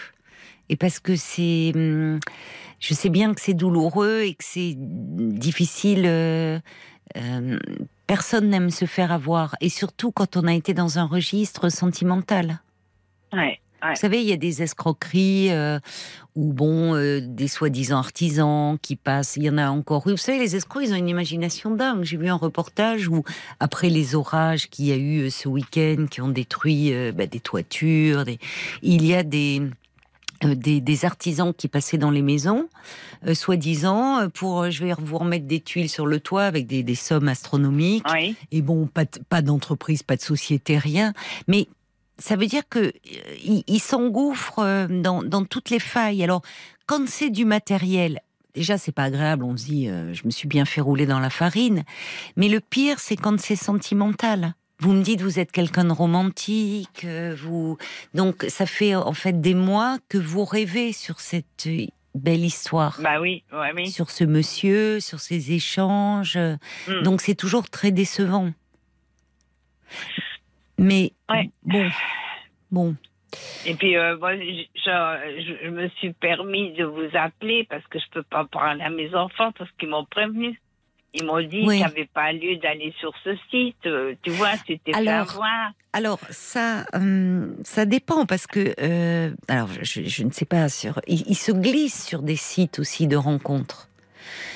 et 0.70 0.76
parce 0.76 1.00
que 1.00 1.16
c'est. 1.16 1.72
hum, 1.76 2.20
Je 2.80 2.94
sais 2.94 3.10
bien 3.10 3.34
que 3.34 3.42
c'est 3.42 3.54
douloureux 3.54 4.22
et 4.22 4.34
que 4.34 4.44
c'est 4.44 4.74
difficile. 4.78 6.04
euh, 6.06 6.60
euh, 7.18 7.60
personne 8.08 8.50
n'aime 8.50 8.70
se 8.72 8.86
faire 8.86 9.12
avoir 9.12 9.56
et 9.62 9.70
surtout 9.70 10.12
quand 10.12 10.38
on 10.38 10.48
a 10.48 10.54
été 10.54 10.74
dans 10.74 10.98
un 11.00 11.06
registre 11.06 11.70
sentimental. 11.70 12.62
Ouais. 13.34 13.60
Vous 13.90 13.96
savez, 13.96 14.22
il 14.22 14.28
y 14.28 14.34
a 14.34 14.38
des 14.38 14.62
escroqueries 14.62 15.52
euh, 15.52 15.80
où, 16.36 16.54
bon, 16.54 16.96
euh, 16.96 17.20
des 17.22 17.48
soi-disant 17.48 17.98
artisans 17.98 18.78
qui 18.82 18.96
passent. 18.96 19.38
Il 19.38 19.44
y 19.44 19.50
en 19.50 19.58
a 19.58 19.70
encore 19.70 20.08
eu. 20.08 20.12
Vous 20.12 20.18
savez, 20.18 20.40
les 20.40 20.56
escrocs, 20.56 20.84
ils 20.86 20.94
ont 20.94 20.98
une 20.98 21.10
imagination 21.10 21.72
dingue. 21.72 22.04
J'ai 22.04 22.18
vu 22.18 22.30
un 22.30 22.36
reportage 22.36 23.08
où, 23.08 23.24
après 23.60 23.90
les 23.90 24.16
orages 24.16 24.70
qu'il 24.70 24.86
y 24.86 24.92
a 24.92 24.98
eu 24.98 25.22
euh, 25.22 25.30
ce 25.30 25.50
week-end, 25.50 26.06
qui 26.10 26.22
ont 26.22 26.30
détruit 26.30 26.94
euh, 26.94 27.12
bah, 27.12 27.26
des 27.26 27.40
toitures, 27.40 28.24
des... 28.24 28.38
il 28.82 29.06
y 29.06 29.16
a 29.16 29.24
des, 29.24 29.62
des, 30.44 30.80
des 30.80 31.06
artisans 31.06 31.54
qui 31.54 31.68
passaient 31.68 31.98
dans 31.98 32.12
les 32.12 32.22
maisons, 32.22 32.68
euh, 33.28 33.34
soi-disant, 33.34 34.30
pour 34.30 34.62
euh, 34.62 34.70
je 34.70 34.84
vais 34.84 34.94
vous 34.98 35.18
remettre 35.18 35.46
des 35.46 35.60
tuiles 35.60 35.90
sur 35.90 36.06
le 36.08 36.20
toit 36.20 36.44
avec 36.44 36.68
des, 36.68 36.84
des 36.84 36.96
sommes 36.96 37.28
astronomiques. 37.28 38.06
Oui. 38.12 38.36
Et 38.52 38.62
bon, 38.62 38.88
pas, 38.88 39.06
de- 39.06 39.20
pas 39.28 39.42
d'entreprise, 39.42 40.02
pas 40.04 40.16
de 40.16 40.22
société, 40.22 40.78
rien. 40.78 41.14
Mais 41.48 41.68
ça 42.22 42.36
veut 42.36 42.46
dire 42.46 42.64
que 42.70 42.80
euh, 42.80 42.92
il, 43.44 43.64
il 43.68 43.80
s'engouffre 43.80 44.60
euh, 44.60 44.88
dans, 44.88 45.24
dans 45.24 45.44
toutes 45.44 45.70
les 45.70 45.80
failles. 45.80 46.24
Alors, 46.24 46.42
quand 46.86 47.08
c'est 47.08 47.30
du 47.30 47.44
matériel, 47.44 48.22
déjà 48.56 48.78
c'est 48.78 48.92
pas 48.92 49.04
agréable. 49.04 49.44
On 49.44 49.58
se 49.58 49.66
dit, 49.66 49.90
euh, 49.90 50.14
je 50.14 50.24
me 50.26 50.32
suis 50.32 50.48
bien 50.48 50.66
fait 50.66 50.82
rouler 50.82 51.06
dans 51.06 51.20
la 51.20 51.30
farine. 51.30 51.84
Mais 52.38 52.48
le 52.48 52.60
pire, 52.60 53.00
c'est 53.00 53.18
quand 53.18 53.40
c'est 53.40 53.56
sentimental. 53.56 54.54
Vous 54.80 54.94
me 54.94 55.04
dites, 55.04 55.22
vous 55.22 55.38
êtes 55.38 55.52
quelqu'un 55.52 55.86
de 55.86 55.92
romantique, 55.92 57.04
euh, 57.06 57.36
vous. 57.40 57.78
Donc, 58.14 58.46
ça 58.48 58.66
fait 58.66 58.96
en 58.96 59.14
fait 59.14 59.40
des 59.40 59.54
mois 59.54 59.98
que 60.10 60.18
vous 60.18 60.44
rêvez 60.44 60.92
sur 60.92 61.20
cette 61.20 61.68
belle 62.16 62.44
histoire. 62.44 63.00
Bah 63.02 63.22
oui, 63.22 63.44
ouais, 63.54 63.72
oui. 63.76 63.92
Sur 63.92 64.10
ce 64.10 64.24
monsieur, 64.24 65.00
sur 65.00 65.20
ces 65.20 65.52
échanges. 65.54 66.38
Mm. 66.88 67.04
Donc 67.04 67.22
c'est 67.22 67.36
toujours 67.36 67.70
très 67.70 67.92
décevant. 67.92 68.52
Mais 70.82 71.12
Ouais. 71.30 71.50
bon, 71.64 71.88
bon, 72.72 72.96
Et 73.66 73.76
puis, 73.76 73.96
euh, 73.96 74.18
moi, 74.18 74.36
je, 74.36 74.42
je- 74.76 75.58
je 75.64 75.70
me 75.70 75.88
suis 76.00 76.12
permis 76.14 76.74
de 76.74 76.84
vous 76.84 77.08
appeler 77.14 77.66
parce 77.70 77.86
que 77.88 78.00
je 78.00 78.06
peux 78.12 78.24
pas 78.24 78.46
parler 78.46 78.82
à 78.84 78.90
mes 78.90 79.14
enfants 79.16 79.52
parce 79.58 79.70
qu'ils 79.80 79.90
m'ont 79.90 80.06
prévenu. 80.06 80.60
Ils 81.14 81.26
m'ont 81.26 81.40
dit 81.42 81.60
Oui. 81.66 81.76
qu'il 81.78 81.78
n'y 81.78 81.84
avait 81.84 82.10
pas 82.14 82.32
lieu 82.34 82.56
d'aller 82.58 82.94
sur 83.00 83.14
ce 83.24 83.36
site. 83.50 83.86
euh, 83.86 84.16
Tu 84.24 84.32
vois, 84.32 84.54
c'était 84.66 84.94
Alors, 84.96 85.30
avoir. 85.32 85.72
alors 85.94 86.20
ça, 86.30 86.86
hum, 86.94 87.56
ça 87.64 87.86
dépend 87.86 88.26
parce 88.26 88.48
que, 88.48 88.74
euh, 88.82 89.32
alors 89.48 89.70
je, 89.82 90.02
je 90.04 90.24
ne 90.24 90.32
sais 90.32 90.46
pas 90.46 90.68
sur, 90.70 91.00
il, 91.08 91.24
il 91.28 91.36
se 91.36 91.52
glisse 91.52 92.06
sur 92.08 92.22
des 92.24 92.36
sites 92.38 92.80
aussi 92.80 93.08
de 93.08 93.16
rencontres. 93.18 93.88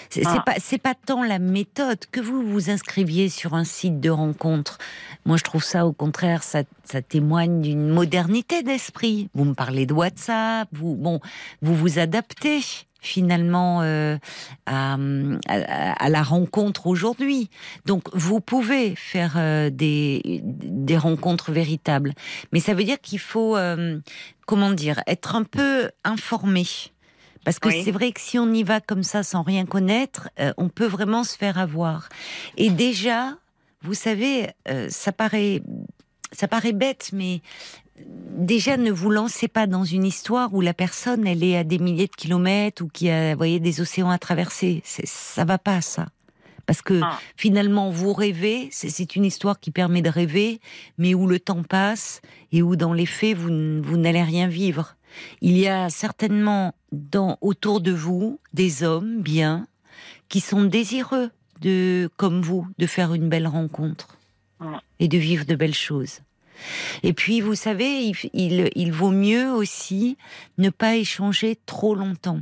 C'est 0.10 0.24
Ah. 0.26 0.44
pas, 0.46 0.56
c'est 0.60 0.78
pas 0.78 0.94
tant 0.94 1.24
la 1.24 1.40
méthode 1.40 2.00
que 2.12 2.20
vous 2.22 2.42
vous 2.46 2.70
inscriviez 2.70 3.30
sur 3.30 3.54
un 3.54 3.64
site 3.64 4.00
de 4.00 4.10
rencontre. 4.10 4.78
Moi, 5.26 5.38
je 5.38 5.44
trouve 5.44 5.64
ça, 5.64 5.86
au 5.86 5.94
contraire, 5.94 6.44
ça, 6.44 6.64
ça 6.84 7.02
témoigne 7.02 7.62
d'une 7.62 7.90
modernité 7.90 8.64
d'esprit. 8.64 9.30
Vous 9.34 9.46
me 9.46 9.54
parlez 9.54 9.86
de 9.86 9.94
WhatsApp, 9.94 10.68
vous, 10.72 10.96
bon, 10.96 11.20
vous 11.62 11.76
vous 11.76 12.00
adaptez 12.00 12.62
finalement 13.02 13.84
euh, 13.84 14.18
à, 14.66 14.96
à- 15.48 15.92
à 16.06 16.10
la 16.10 16.24
rencontre 16.24 16.88
aujourd'hui. 16.88 17.52
Donc, 17.86 18.04
vous 18.14 18.40
pouvez 18.42 18.96
faire 18.96 19.36
euh, 19.38 19.70
des, 19.70 20.42
des 20.44 20.98
rencontres 20.98 21.52
véritables, 21.52 22.14
mais 22.52 22.60
ça 22.60 22.74
veut 22.74 22.84
dire 22.84 23.00
qu'il 23.00 23.20
faut, 23.20 23.56
euh, 23.58 24.00
comment 24.48 24.72
dire, 24.72 25.02
être 25.06 25.36
un 25.36 25.44
peu 25.44 25.92
informé 26.04 26.66
Parce 27.46 27.60
que 27.60 27.70
Oui. 27.70 27.82
c'est 27.86 27.92
vrai 27.92 28.12
que 28.12 28.20
si 28.20 28.38
on 28.40 28.52
y 28.54 28.64
va 28.64 28.82
comme 28.82 29.04
ça 29.04 29.24
sans 29.24 29.42
rien 29.44 29.66
connaître, 29.66 30.30
euh, 30.40 30.52
on 30.58 30.68
peut 30.68 30.86
vraiment 30.88 31.24
se 31.24 31.38
faire 31.38 31.58
avoir. 31.58 32.10
Et 32.58 32.70
déjà, 32.72 33.38
vous 33.82 33.94
savez, 33.94 34.50
euh, 34.68 34.88
ça 34.90 35.12
paraît, 35.14 35.62
ça 36.34 36.48
paraît 36.50 36.74
bête, 36.74 37.12
mais 37.14 37.42
déjà 37.98 38.78
ne 38.78 38.92
vous 38.92 39.10
lancez 39.10 39.48
pas 39.48 39.68
dans 39.68 39.84
une 39.86 40.04
histoire 40.06 40.54
où 40.54 40.62
la 40.62 40.74
personne 40.74 41.26
elle 41.28 41.44
est 41.44 41.56
à 41.58 41.64
des 41.64 41.80
milliers 41.80 42.08
de 42.08 42.16
kilomètres 42.16 42.84
ou 42.84 42.88
qui 42.88 43.10
a, 43.10 43.32
vous 43.32 43.38
voyez, 43.38 43.60
des 43.60 43.80
océans 43.80 44.10
à 44.10 44.18
traverser. 44.18 44.82
Ça 44.84 45.46
va 45.46 45.58
pas 45.58 45.82
ça. 45.82 46.08
Parce 46.66 46.82
que 46.82 47.00
Ah. 47.04 47.20
finalement, 47.38 47.92
vous 47.92 48.12
rêvez, 48.12 48.70
c'est- 48.72 49.16
une 49.16 49.24
histoire 49.24 49.60
qui 49.60 49.70
permet 49.70 50.02
de 50.02 50.10
rêver, 50.10 50.60
mais 50.98 51.14
où 51.14 51.28
le 51.28 51.40
temps 51.40 51.62
passe 51.62 52.22
et 52.52 52.64
où 52.64 52.76
dans 52.76 52.92
les 52.94 53.06
faits, 53.06 53.38
vous, 53.38 53.84
vous 53.84 53.98
n'allez 53.98 54.24
rien 54.24 54.48
vivre. 54.48 54.96
Il 55.42 55.56
y 55.58 55.68
a 55.68 55.90
certainement 55.92 56.74
dans, 56.96 57.38
autour 57.42 57.82
de 57.82 57.92
vous 57.92 58.40
des 58.54 58.84
hommes 58.84 59.22
bien 59.22 59.68
qui 60.30 60.40
sont 60.40 60.64
désireux 60.64 61.30
de, 61.62 62.10
comme 62.18 62.42
vous, 62.42 62.68
de 62.78 62.88
faire 62.88 63.14
une 63.14 63.30
belle 63.30 63.48
rencontre 63.48 64.18
et 65.00 65.08
de 65.08 65.18
vivre 65.18 65.46
de 65.46 65.56
belles 65.56 65.76
choses. 65.76 66.20
Et 67.04 67.14
puis, 67.14 67.42
vous 67.42 67.56
savez, 67.56 68.06
il, 68.06 68.16
il, 68.34 68.70
il 68.76 68.92
vaut 68.92 69.12
mieux 69.12 69.52
aussi 69.52 70.18
ne 70.58 70.70
pas 70.70 70.96
échanger 70.96 71.58
trop 71.66 71.96
longtemps. 71.96 72.40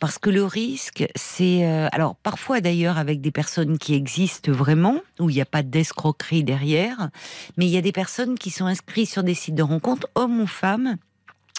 Parce 0.00 0.18
que 0.18 0.30
le 0.30 0.44
risque, 0.44 1.06
c'est... 1.14 1.64
euh, 1.64 1.88
alors, 1.92 2.16
parfois 2.16 2.60
d'ailleurs 2.60 2.98
avec 2.98 3.20
des 3.20 3.30
personnes 3.30 3.78
qui 3.78 3.94
existent 3.94 4.50
vraiment, 4.50 4.96
où 5.20 5.30
il 5.30 5.36
n'y 5.36 5.42
a 5.42 5.46
pas 5.46 5.62
d'escroquerie 5.62 6.42
derrière, 6.42 7.10
mais 7.56 7.66
il 7.66 7.70
y 7.70 7.76
a 7.76 7.82
des 7.82 7.92
personnes 7.92 8.36
qui 8.36 8.50
sont 8.50 8.66
inscrites 8.66 9.10
sur 9.10 9.22
des 9.22 9.34
sites 9.34 9.54
de 9.54 9.62
rencontres, 9.62 10.08
hommes 10.16 10.40
ou 10.40 10.46
femmes, 10.46 10.96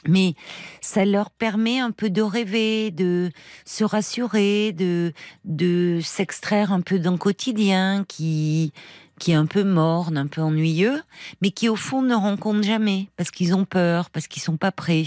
mais 0.08 0.34
ça 0.82 1.06
leur 1.06 1.32
permet 1.32 1.80
un 1.80 1.92
peu 1.92 2.10
de 2.10 2.22
rêver, 2.22 2.92
de 2.92 3.32
se 3.66 3.84
rassurer, 3.84 4.72
de, 4.72 5.14
de 5.44 6.00
s'extraire 6.02 6.72
un 6.72 6.82
peu 6.82 7.00
d'un 7.00 7.18
quotidien 7.18 8.06
qui, 8.08 8.74
qui 9.20 9.32
est 9.32 9.36
un 9.36 9.46
peu 9.46 9.64
morne, 9.64 10.18
un 10.18 10.28
peu 10.28 10.42
ennuyeux, 10.42 11.02
mais 11.42 11.52
qui 11.52 11.70
au 11.70 11.76
fond 11.76 12.02
ne 12.02 12.16
rencontrent 12.16 12.64
jamais, 12.64 13.10
parce 13.18 13.32
qu'ils 13.32 13.56
ont 13.56 13.66
peur, 13.66 14.10
parce 14.10 14.28
qu'ils 14.28 14.44
sont 14.44 14.58
pas 14.58 14.72
prêts. 14.72 15.06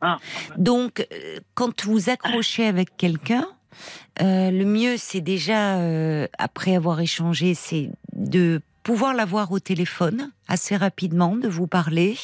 Ah. 0.00 0.18
Donc, 0.56 1.06
euh, 1.12 1.38
quand 1.54 1.84
vous 1.84 2.10
accrochez 2.10 2.66
avec 2.66 2.96
quelqu'un, 2.96 3.46
euh, 4.20 4.50
le 4.50 4.64
mieux, 4.64 4.96
c'est 4.96 5.20
déjà, 5.20 5.78
euh, 5.78 6.26
après 6.38 6.76
avoir 6.76 7.00
échangé, 7.00 7.54
c'est 7.54 7.90
de 8.12 8.60
pouvoir 8.82 9.14
l'avoir 9.14 9.52
au 9.52 9.60
téléphone 9.60 10.30
assez 10.48 10.76
rapidement, 10.76 11.36
de 11.36 11.48
vous 11.48 11.66
parler, 11.66 12.16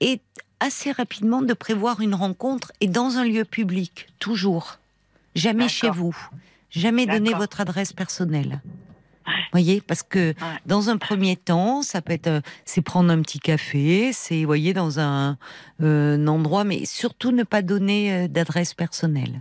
et 0.00 0.20
assez 0.64 0.92
rapidement 0.92 1.42
de 1.42 1.52
prévoir 1.52 2.00
une 2.00 2.14
rencontre, 2.14 2.72
et 2.80 2.88
dans 2.88 3.18
un 3.18 3.24
lieu 3.24 3.44
public, 3.44 4.08
toujours. 4.18 4.78
Jamais 5.34 5.68
chez 5.68 5.90
vous. 5.90 6.16
Jamais 6.70 7.06
donner 7.06 7.34
votre 7.34 7.60
adresse 7.60 7.92
personnelle. 7.92 8.60
voyez, 9.52 9.80
parce 9.80 10.02
que 10.02 10.28
Ouais. 10.30 10.34
dans 10.66 10.90
un 10.90 10.98
premier 10.98 11.36
temps, 11.36 11.82
ça 11.82 12.02
peut 12.02 12.12
être, 12.12 12.26
euh, 12.26 12.40
c'est 12.66 12.82
prendre 12.82 13.10
un 13.10 13.22
petit 13.22 13.38
café, 13.38 14.12
c'est, 14.12 14.40
vous 14.40 14.46
voyez, 14.46 14.74
dans 14.74 15.00
un, 15.00 15.38
euh, 15.82 16.16
un 16.16 16.26
endroit, 16.26 16.64
mais 16.64 16.84
surtout 16.84 17.30
ne 17.30 17.42
pas 17.44 17.62
donner 17.62 18.12
euh, 18.12 18.28
d'adresse 18.28 18.74
personnelle. 18.74 19.40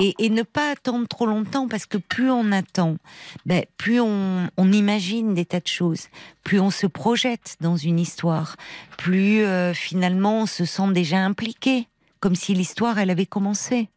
Et, 0.00 0.14
et 0.18 0.30
ne 0.30 0.42
pas 0.42 0.70
attendre 0.70 1.06
trop 1.08 1.26
longtemps, 1.26 1.68
parce 1.68 1.86
que 1.86 1.98
plus 1.98 2.30
on 2.30 2.52
attend, 2.52 2.96
ben, 3.44 3.64
plus 3.76 4.00
on, 4.00 4.48
on 4.56 4.72
imagine 4.72 5.34
des 5.34 5.44
tas 5.44 5.60
de 5.60 5.66
choses, 5.66 6.08
plus 6.42 6.60
on 6.60 6.70
se 6.70 6.86
projette 6.86 7.56
dans 7.60 7.76
une 7.76 7.98
histoire, 7.98 8.56
plus 8.98 9.42
euh, 9.44 9.72
finalement 9.74 10.42
on 10.42 10.46
se 10.46 10.64
sent 10.64 10.92
déjà 10.92 11.18
impliqué, 11.18 11.88
comme 12.20 12.34
si 12.34 12.54
l'histoire, 12.54 12.98
elle 12.98 13.10
avait 13.10 13.26
commencé. 13.26 13.88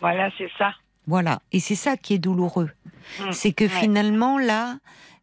Voilà, 0.00 0.30
c'est 0.36 0.50
ça. 0.58 0.72
Voilà. 1.06 1.40
Et 1.52 1.60
c'est 1.60 1.74
ça 1.74 1.96
qui 1.96 2.14
est 2.14 2.18
douloureux. 2.18 2.70
Mm. 3.20 3.32
C'est 3.32 3.52
que 3.52 3.64
Ouais. 3.64 3.70
finalement, 3.70 4.38
là, 4.38 4.76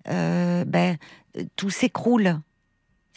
euh, 0.09 0.65
ben, 0.65 0.97
tout 1.55 1.69
s'écroule. 1.69 2.39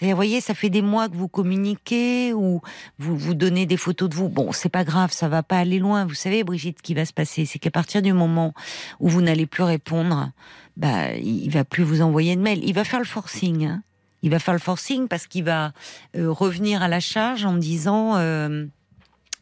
Vous 0.01 0.15
voyez, 0.15 0.41
ça 0.41 0.55
fait 0.55 0.71
des 0.71 0.83
mois 0.83 1.09
que 1.09 1.17
vous 1.17 1.27
communiquez 1.29 2.33
ou 2.33 2.61
vous 2.99 3.17
vous 3.17 3.35
donnez 3.35 3.67
des 3.67 3.77
photos 3.77 4.09
de 4.09 4.15
vous. 4.15 4.29
Bon, 4.29 4.53
c'est 4.53 4.69
pas 4.69 4.85
grave, 4.85 5.11
ça 5.13 5.29
va 5.29 5.43
pas 5.43 5.59
aller 5.59 5.79
loin. 5.81 6.05
Vous 6.07 6.15
savez, 6.15 6.45
Brigitte, 6.45 6.79
ce 6.79 6.83
qui 6.83 6.95
va 6.95 7.05
se 7.05 7.13
passer, 7.13 7.47
c'est 7.47 7.59
qu'à 7.59 7.71
partir 7.73 8.01
du 8.01 8.13
moment 8.13 8.55
où 9.01 9.09
vous 9.09 9.23
n'allez 9.23 9.47
plus 9.47 9.65
répondre, 9.65 10.31
bah, 10.77 11.15
il 11.17 11.45
il 11.45 11.51
va 11.51 11.65
plus 11.65 11.83
vous 11.83 12.01
envoyer 12.03 12.37
de 12.37 12.41
mail. 12.41 12.61
Il 12.63 12.75
va 12.75 12.85
faire 12.85 13.01
le 13.01 13.07
forcing. 13.07 13.67
hein. 13.67 13.83
Il 14.23 14.31
va 14.31 14.39
faire 14.39 14.55
le 14.55 14.61
forcing 14.61 15.09
parce 15.09 15.27
qu'il 15.27 15.45
va 15.45 15.73
euh, 16.17 16.31
revenir 16.31 16.83
à 16.83 16.89
la 16.89 17.01
charge 17.01 17.45
en 17.45 17.57
disant. 17.57 18.17
euh, 18.17 18.67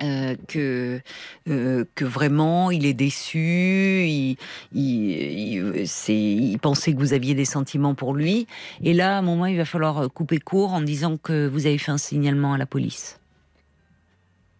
euh, 0.02 0.34
que 0.48 1.00
euh, 1.48 1.84
que 1.94 2.04
vraiment 2.04 2.70
il 2.70 2.84
est 2.84 2.94
déçu, 2.94 4.04
il, 4.06 4.36
il, 4.72 5.10
il- 5.10 5.88
c'est, 5.88 6.14
il 6.14 6.58
pensait 6.58 6.92
que 6.92 6.98
vous 6.98 7.12
aviez 7.14 7.34
des 7.34 7.44
sentiments 7.46 7.94
pour 7.94 8.14
lui, 8.14 8.46
et 8.82 8.92
là 8.92 9.16
à 9.16 9.18
un 9.18 9.22
moment 9.22 9.46
il 9.46 9.56
va 9.56 9.64
falloir 9.64 10.12
couper 10.12 10.38
court 10.38 10.74
en 10.74 10.80
disant 10.82 11.16
que 11.16 11.46
vous 11.46 11.66
avez 11.66 11.78
fait 11.78 11.92
un 11.92 11.98
signalement 11.98 12.52
à 12.52 12.58
la 12.58 12.66
police. 12.66 13.18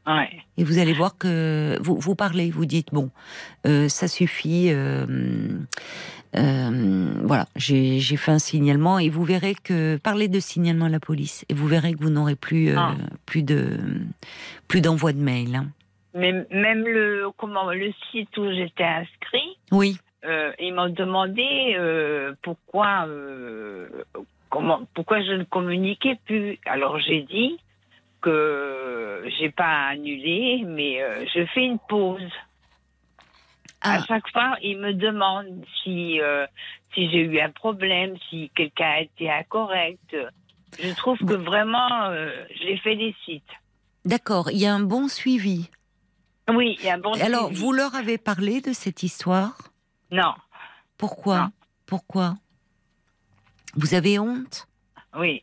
Ouais. 0.06 0.30
Et 0.56 0.62
vous 0.62 0.78
allez 0.78 0.92
voir 0.92 1.18
que 1.18 1.76
vous, 1.82 1.96
vous 1.98 2.14
parlez, 2.14 2.50
vous 2.50 2.64
dites 2.64 2.88
bon, 2.92 3.10
euh, 3.66 3.88
ça 3.88 4.06
suffit, 4.06 4.70
euh, 6.38 7.12
voilà, 7.24 7.46
j'ai 7.56 8.00
fait 8.00 8.30
un 8.32 8.38
signalement 8.38 8.98
et 8.98 9.08
vous 9.08 9.24
verrez 9.24 9.54
que 9.54 9.96
parlez 9.96 10.28
de 10.28 10.40
signalement 10.40 10.86
à 10.86 10.88
la 10.88 11.00
police 11.00 11.44
et 11.48 11.54
vous 11.54 11.66
verrez 11.66 11.92
que 11.94 11.98
vous 12.02 12.10
n'aurez 12.10 12.36
plus 12.36 12.70
euh, 12.70 12.74
Ah. 12.78 12.94
plus 13.26 13.42
de 13.42 13.78
plus 14.68 14.80
d'envoi 14.80 15.12
de 15.12 15.18
mail. 15.18 15.54
hein. 15.56 15.66
Mais 16.14 16.32
même 16.50 16.84
le 16.86 17.28
comment 17.36 17.70
le 17.72 17.90
site 18.10 18.36
où 18.38 18.50
j'étais 18.50 18.84
inscrit, 18.84 19.56
Oui, 19.70 19.98
euh, 20.24 20.50
ils 20.58 20.72
m'ont 20.74 20.88
demandé 20.88 21.76
euh, 21.78 22.32
pourquoi 22.42 23.06
euh, 23.06 23.88
comment 24.50 24.80
pourquoi 24.94 25.20
je 25.22 25.32
ne 25.32 25.44
communiquais 25.44 26.18
plus. 26.26 26.58
Alors 26.66 26.98
j'ai 27.00 27.22
dit 27.22 27.58
que 28.22 29.24
j'ai 29.38 29.50
pas 29.50 29.88
annulé, 29.90 30.64
mais 30.66 31.00
je 31.34 31.44
fais 31.54 31.64
une 31.64 31.78
pause. 31.88 32.22
Ah. 33.82 33.94
À 33.98 34.04
chaque 34.04 34.28
fois, 34.30 34.56
ils 34.62 34.78
me 34.78 34.92
demandent 34.94 35.64
si 35.82 36.20
euh, 36.20 36.46
si 36.94 37.10
j'ai 37.10 37.20
eu 37.20 37.40
un 37.40 37.50
problème, 37.50 38.16
si 38.28 38.50
quelqu'un 38.56 38.90
a 38.90 39.00
été 39.00 39.30
incorrect. 39.30 40.16
Je 40.82 40.94
trouve 40.96 41.18
que 41.18 41.34
vraiment, 41.34 42.04
euh, 42.10 42.30
je 42.58 42.64
les 42.64 42.78
félicite. 42.78 43.44
d'accord. 44.04 44.50
Il 44.50 44.58
y 44.58 44.66
a 44.66 44.74
un 44.74 44.80
bon 44.80 45.08
suivi. 45.08 45.70
Oui, 46.48 46.76
il 46.78 46.84
y 46.86 46.88
a 46.88 46.94
un 46.94 46.98
bon. 46.98 47.12
Alors, 47.20 47.46
suivi. 47.46 47.60
vous 47.60 47.72
leur 47.72 47.94
avez 47.94 48.18
parlé 48.18 48.60
de 48.60 48.72
cette 48.72 49.02
histoire? 49.02 49.56
Non, 50.10 50.34
Pourquoi? 50.98 51.38
Non. 51.40 51.50
Pourquoi? 51.86 52.34
Vous 53.74 53.94
avez 53.94 54.18
honte? 54.18 54.66
Oui. 55.18 55.42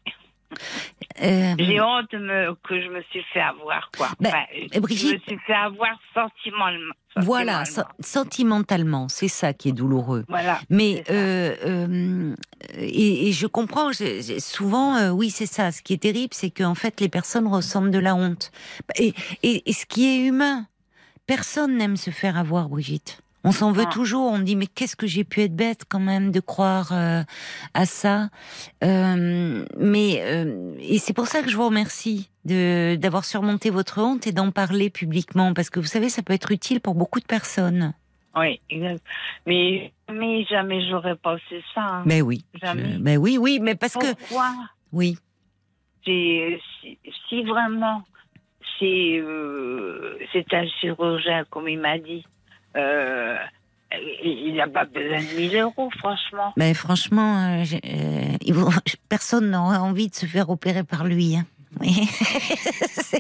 Euh, 1.22 1.54
J'ai 1.60 1.80
honte 1.82 2.12
me- 2.14 2.54
que 2.68 2.82
je 2.82 2.88
me 2.90 3.02
suis 3.12 3.24
fait 3.34 3.42
avoir, 3.42 3.90
quoi. 3.96 4.10
Ben, 4.20 4.30
Enfin, 4.30 4.44
eh, 4.54 4.68
je 4.74 4.80
me 4.80 4.88
suis 5.20 5.38
fait 5.46 5.54
avoir 5.54 5.92
sentimentalement. 6.14 6.94
Voilà, 7.18 7.66
sentimentalement. 7.66 7.94
sen- 8.00 8.24
sentimentalement, 8.24 9.08
c'est 9.10 9.28
ça 9.28 9.54
qui 9.54 9.70
est 9.70 9.74
douloureux. 9.74 10.26
Voilà. 10.28 10.60
Mais 10.70 11.04
euh, 11.12 11.56
euh, 11.66 12.36
et, 12.76 13.28
et 13.28 13.32
je 13.32 13.46
comprends. 13.48 13.92
je- 13.92 14.40
souvent, 14.40 14.96
euh, 14.98 15.10
oui, 15.12 15.30
c'est 15.30 15.46
ça. 15.46 15.72
Ce 15.72 15.82
qui 15.84 15.94
est 15.94 16.02
terrible, 16.02 16.34
c'est 16.34 16.50
qu'en 16.50 16.76
fait, 16.76 17.00
les 17.02 17.10
personnes 17.10 17.48
ressentent 17.48 17.92
de 17.92 18.00
la 18.00 18.16
honte. 18.16 18.52
Et, 18.98 19.14
et, 19.44 19.70
et 19.70 19.74
ce 19.74 19.86
qui 19.86 20.06
est 20.08 20.26
humain, 20.26 20.66
personne 21.28 21.78
n'aime 21.78 21.98
se 21.98 22.10
faire 22.10 22.38
avoir, 22.38 22.70
Brigitte. 22.70 23.20
On 23.44 23.52
s'en 23.52 23.72
veut 23.72 23.84
Ah. 23.88 23.92
toujours. 23.92 24.32
On 24.32 24.40
dit 24.40 24.56
mais 24.56 24.68
qu'est-ce 24.68 24.96
que 24.96 25.06
j'ai 25.08 25.24
pu 25.24 25.42
être 25.42 25.56
bête 25.56 25.82
quand 25.90 26.00
même 26.00 26.32
de 26.32 26.40
croire 26.40 26.92
euh, 26.94 27.24
à 27.74 27.86
ça? 27.86 28.30
Euh, 28.84 29.66
mais 29.78 30.22
euh, 30.22 30.76
et 30.80 30.98
c'est 30.98 31.14
pour 31.14 31.28
ça 31.28 31.42
que 31.42 31.50
je 31.50 31.58
vous 31.58 31.66
remercie 31.66 32.30
de 32.46 32.96
d'avoir 32.96 33.26
surmonté 33.26 33.70
votre 33.70 34.00
honte 34.02 34.28
et 34.28 34.32
d'en 34.32 34.52
parler 34.52 34.90
publiquement 34.90 35.54
parce 35.54 35.70
que 35.70 35.80
vous 35.80 35.86
savez, 35.88 36.10
ça 36.10 36.22
peut 36.24 36.34
être 36.34 36.52
utile 36.52 36.80
pour 36.82 36.96
beaucoup 36.96 37.20
de 37.20 37.26
personnes. 37.26 37.94
Oui, 38.36 38.60
exact. 38.70 39.04
Mais 39.46 39.92
jamais, 40.10 40.46
jamais 40.46 40.90
j'aurais 40.90 41.16
pensé 41.16 41.64
ça. 41.76 41.82
hein. 41.82 42.04
Mais 42.06 42.22
oui, 42.22 42.44
Jamais. 42.62 42.94
je- 42.94 42.98
mais 43.00 43.16
oui, 43.18 43.38
oui, 43.38 43.60
mais 43.62 43.76
parce 43.76 43.94
que 43.94 44.14
Pourquoi? 44.16 44.52
Oui. 44.92 45.18
C'est- 46.06 46.60
si, 46.82 46.98
si 47.30 47.44
vraiment 47.44 48.04
c'est 48.80 49.22
c'est 50.34 50.54
un 50.54 50.66
chirurgien, 50.80 51.44
comme 51.50 51.68
il 51.70 51.80
m'a 51.80 51.98
dit, 52.00 52.26
euh, 52.76 53.38
il 54.24 54.56
n'a 54.56 54.68
pas 54.68 54.86
besoin 54.86 55.20
de 55.22 55.36
1000 55.38 55.56
euros, 55.58 55.90
franchement. 56.00 56.54
Mais 56.58 56.74
franchement, 56.74 57.62
euh, 57.62 57.64
euh, 57.86 58.70
personne 59.10 59.52
n'aurait 59.52 59.78
envie 59.78 60.08
de 60.10 60.16
se 60.16 60.26
faire 60.26 60.50
opérer 60.50 60.84
par 60.84 61.06
lui. 61.06 61.36
hein. 61.38 61.46
Oui. 61.82 62.08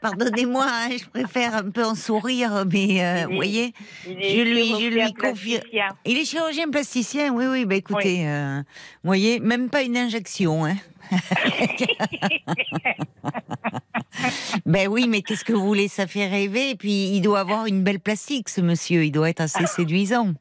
Pardonnez-moi, 0.00 0.66
hein, 0.68 0.88
je 0.98 1.04
préfère 1.08 1.54
un 1.54 1.70
peu 1.70 1.84
en 1.84 1.94
sourire, 1.94 2.64
mais 2.70 3.04
euh, 3.04 3.26
vous 3.28 3.36
voyez, 3.36 3.72
Je 4.04 4.10
lui- 4.42 4.68
je 4.80 4.88
lui 4.88 5.00
confie- 5.12 5.60
il 6.04 6.18
est 6.18 6.24
chirurgien 6.24 6.68
plasticien, 6.70 7.32
oui, 7.32 7.44
oui, 7.46 7.64
bah 7.64 7.76
écoutez, 7.76 8.24
vous 8.24 8.64
voyez, 9.08 9.38
même 9.40 9.68
pas 9.70 9.82
une 9.82 9.96
injection, 9.96 10.64
hein. 10.64 10.74
ben 14.66 14.88
oui, 14.88 15.06
mais 15.08 15.22
qu'est-ce 15.22 15.44
que 15.44 15.52
vous 15.52 15.66
voulez? 15.66 15.88
Ça 15.88 16.06
fait 16.06 16.28
rêver. 16.28 16.70
Et 16.70 16.74
puis, 16.74 17.08
il 17.08 17.20
doit 17.20 17.40
avoir 17.40 17.66
une 17.66 17.82
belle 17.82 18.00
plastique, 18.00 18.48
ce 18.48 18.60
monsieur. 18.60 19.04
Il 19.04 19.12
doit 19.12 19.30
être 19.30 19.40
assez 19.40 19.66
séduisant. 19.66 20.34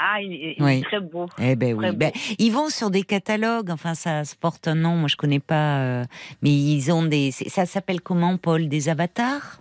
Ah, 0.00 0.22
il, 0.22 0.54
est 0.60 0.84
très 0.84 1.00
beau. 1.00 1.26
Eh 1.40 1.56
ben 1.56 1.76
oui. 1.76 1.90
Ben, 1.92 2.12
ils 2.38 2.52
vont 2.52 2.68
sur 2.68 2.88
des 2.88 3.02
catalogues. 3.02 3.70
Enfin, 3.70 3.94
ça 3.94 4.24
se 4.24 4.36
porte 4.36 4.68
un 4.68 4.76
nom. 4.76 4.94
Moi, 4.94 5.08
je 5.08 5.16
connais 5.16 5.40
pas. 5.40 5.80
Euh, 5.80 6.04
mais 6.40 6.50
ils 6.50 6.92
ont 6.92 7.02
des. 7.02 7.32
Ça 7.32 7.66
s'appelle 7.66 8.00
comment, 8.00 8.36
Paul? 8.36 8.68
Des 8.68 8.88
avatars? 8.88 9.60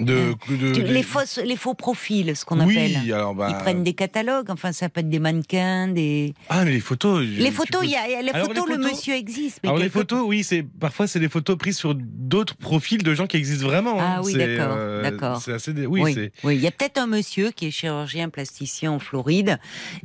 De, 0.00 0.34
les, 0.82 1.02
fausses, 1.02 1.38
les 1.44 1.56
faux 1.56 1.74
profils, 1.74 2.36
ce 2.36 2.44
qu'on 2.44 2.60
appelle. 2.60 2.96
Alors 3.12 3.34
bah... 3.34 3.48
Ils 3.50 3.56
prennent 3.56 3.82
des 3.82 3.94
catalogues, 3.94 4.50
enfin 4.50 4.72
ça 4.72 4.88
peut 4.88 5.00
être 5.00 5.08
des 5.08 5.18
mannequins, 5.18 5.88
des. 5.88 6.34
Ah 6.48 6.64
mais 6.64 6.72
les 6.72 6.80
photos. 6.80 7.22
Les 7.22 7.50
photos, 7.50 7.82
il 7.84 7.90
y 7.90 7.96
a 7.96 8.22
les 8.22 8.32
photos, 8.32 8.68
le 8.68 8.78
monsieur 8.78 9.14
existe. 9.14 9.60
alors 9.64 9.78
les 9.78 9.88
photos, 9.88 10.22
oui, 10.24 10.44
c'est 10.44 10.62
parfois 10.62 11.06
c'est 11.06 11.20
des 11.20 11.28
photos 11.28 11.56
prises 11.56 11.76
sur 11.76 11.94
d'autres 11.94 12.56
profils 12.56 13.02
de 13.02 13.14
gens 13.14 13.26
qui 13.26 13.36
existent 13.36 13.66
vraiment. 13.66 14.00
Hein. 14.00 14.14
Ah 14.16 14.20
oui, 14.22 14.34
d'accord, 14.34 14.74
euh, 14.76 15.02
d'accord. 15.02 15.42
C'est 15.42 15.52
assez. 15.52 15.72
Oui, 15.72 16.02
oui, 16.02 16.30
oui. 16.44 16.56
Il 16.56 16.60
y 16.60 16.66
a 16.66 16.70
peut-être 16.70 16.98
un 16.98 17.06
monsieur 17.06 17.50
qui 17.50 17.66
est 17.66 17.70
chirurgien 17.70 18.28
plasticien 18.28 18.92
en 18.92 18.98
Floride 18.98 19.58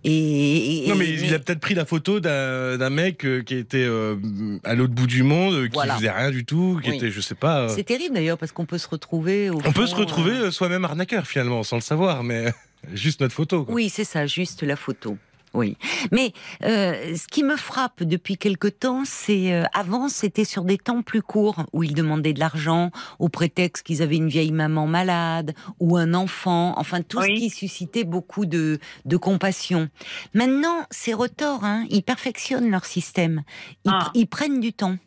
et. 0.03 0.85
non 0.87 0.95
mais, 0.95 1.09
il 1.09 1.33
a 1.33 1.39
peut-être 1.39 1.59
pris 1.59 1.75
la 1.75 1.85
photo 1.85 2.19
d'un 2.19 2.89
mec 2.89 3.25
euh, 3.25 3.41
qui 3.41 3.55
était 3.55 3.85
euh, 3.85 4.15
à 4.63 4.75
l'autre 4.75 4.93
bout 4.93 5.07
du 5.07 5.23
monde, 5.23 5.69
qui 5.69 5.79
faisait 5.79 6.11
rien 6.11 6.31
du 6.31 6.45
tout, 6.45 6.79
qui 6.83 6.91
était, 6.91 7.11
je 7.11 7.21
sais 7.21 7.35
pas. 7.35 7.69
C'est 7.69 7.83
terrible 7.83 8.15
d'ailleurs 8.15 8.37
parce 8.37 8.51
qu'on 8.51 8.65
peut 8.65 8.77
se 8.77 8.87
retrouver. 8.87 9.49
Au 9.49 9.61
on 9.65 9.71
peut 9.71 9.84
se 9.85 9.95
retrouver 9.95 10.31
euh, 10.31 10.51
soi-même 10.51 10.85
arnaqueur 10.85 11.27
finalement, 11.27 11.63
sans 11.63 11.77
le 11.77 11.81
savoir, 11.81 12.23
mais 12.23 12.53
juste 12.93 13.21
notre 13.21 13.33
photo. 13.33 13.65
Oui, 13.69 13.89
c'est 13.89 14.03
ça, 14.03 14.25
juste 14.25 14.63
la 14.63 14.75
photo. 14.75 15.17
Oui, 15.55 15.77
mais 16.11 16.33
euh, 16.63 17.15
ce 17.15 17.27
qui 17.27 17.41
me 17.41 17.55
frappe 17.55 18.03
depuis 18.03 18.37
quelque 18.37 18.67
temps, 18.67 19.03
c'est 19.05 19.53
euh, 19.53 19.63
avant 19.73 20.09
c'était 20.09 20.43
sur 20.43 20.65
des 20.65 20.77
temps 20.77 21.01
plus 21.01 21.21
courts 21.21 21.65
où 21.71 21.81
ils 21.81 21.93
demandaient 21.93 22.33
de 22.33 22.41
l'argent 22.41 22.91
au 23.19 23.29
prétexte 23.29 23.85
qu'ils 23.85 24.01
avaient 24.01 24.17
une 24.17 24.27
vieille 24.27 24.51
maman 24.51 24.85
malade 24.85 25.53
ou 25.79 25.95
un 25.95 26.13
enfant, 26.13 26.73
enfin 26.77 27.01
tout 27.01 27.21
ce 27.21 27.27
qui 27.27 27.49
suscitait 27.49 28.03
beaucoup 28.03 28.45
de, 28.45 28.79
de 29.05 29.17
compassion. 29.17 29.89
Maintenant, 30.33 30.85
c'est 30.91 31.13
retors, 31.13 31.63
hein, 31.63 31.85
ils 31.89 32.03
perfectionnent 32.03 32.69
leur 32.69 32.83
système, 32.83 33.43
ils, 33.85 33.91
ah. 33.93 34.11
ils 34.13 34.27
prennent 34.27 34.59
du 34.59 34.73
temps 34.73 34.97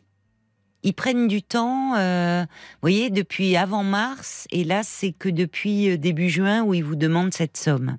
ils 0.83 0.93
prennent 0.93 1.27
du 1.27 1.41
temps, 1.41 1.95
euh, 1.95 2.41
vous 2.41 2.81
voyez, 2.81 3.09
depuis 3.09 3.57
avant 3.57 3.83
mars, 3.83 4.47
et 4.51 4.63
là, 4.63 4.81
c'est 4.83 5.11
que 5.11 5.29
depuis 5.29 5.89
euh, 5.89 5.97
début 5.97 6.29
juin 6.29 6.63
où 6.63 6.73
ils 6.73 6.83
vous 6.83 6.95
demandent 6.95 7.33
cette 7.33 7.57
somme. 7.57 7.97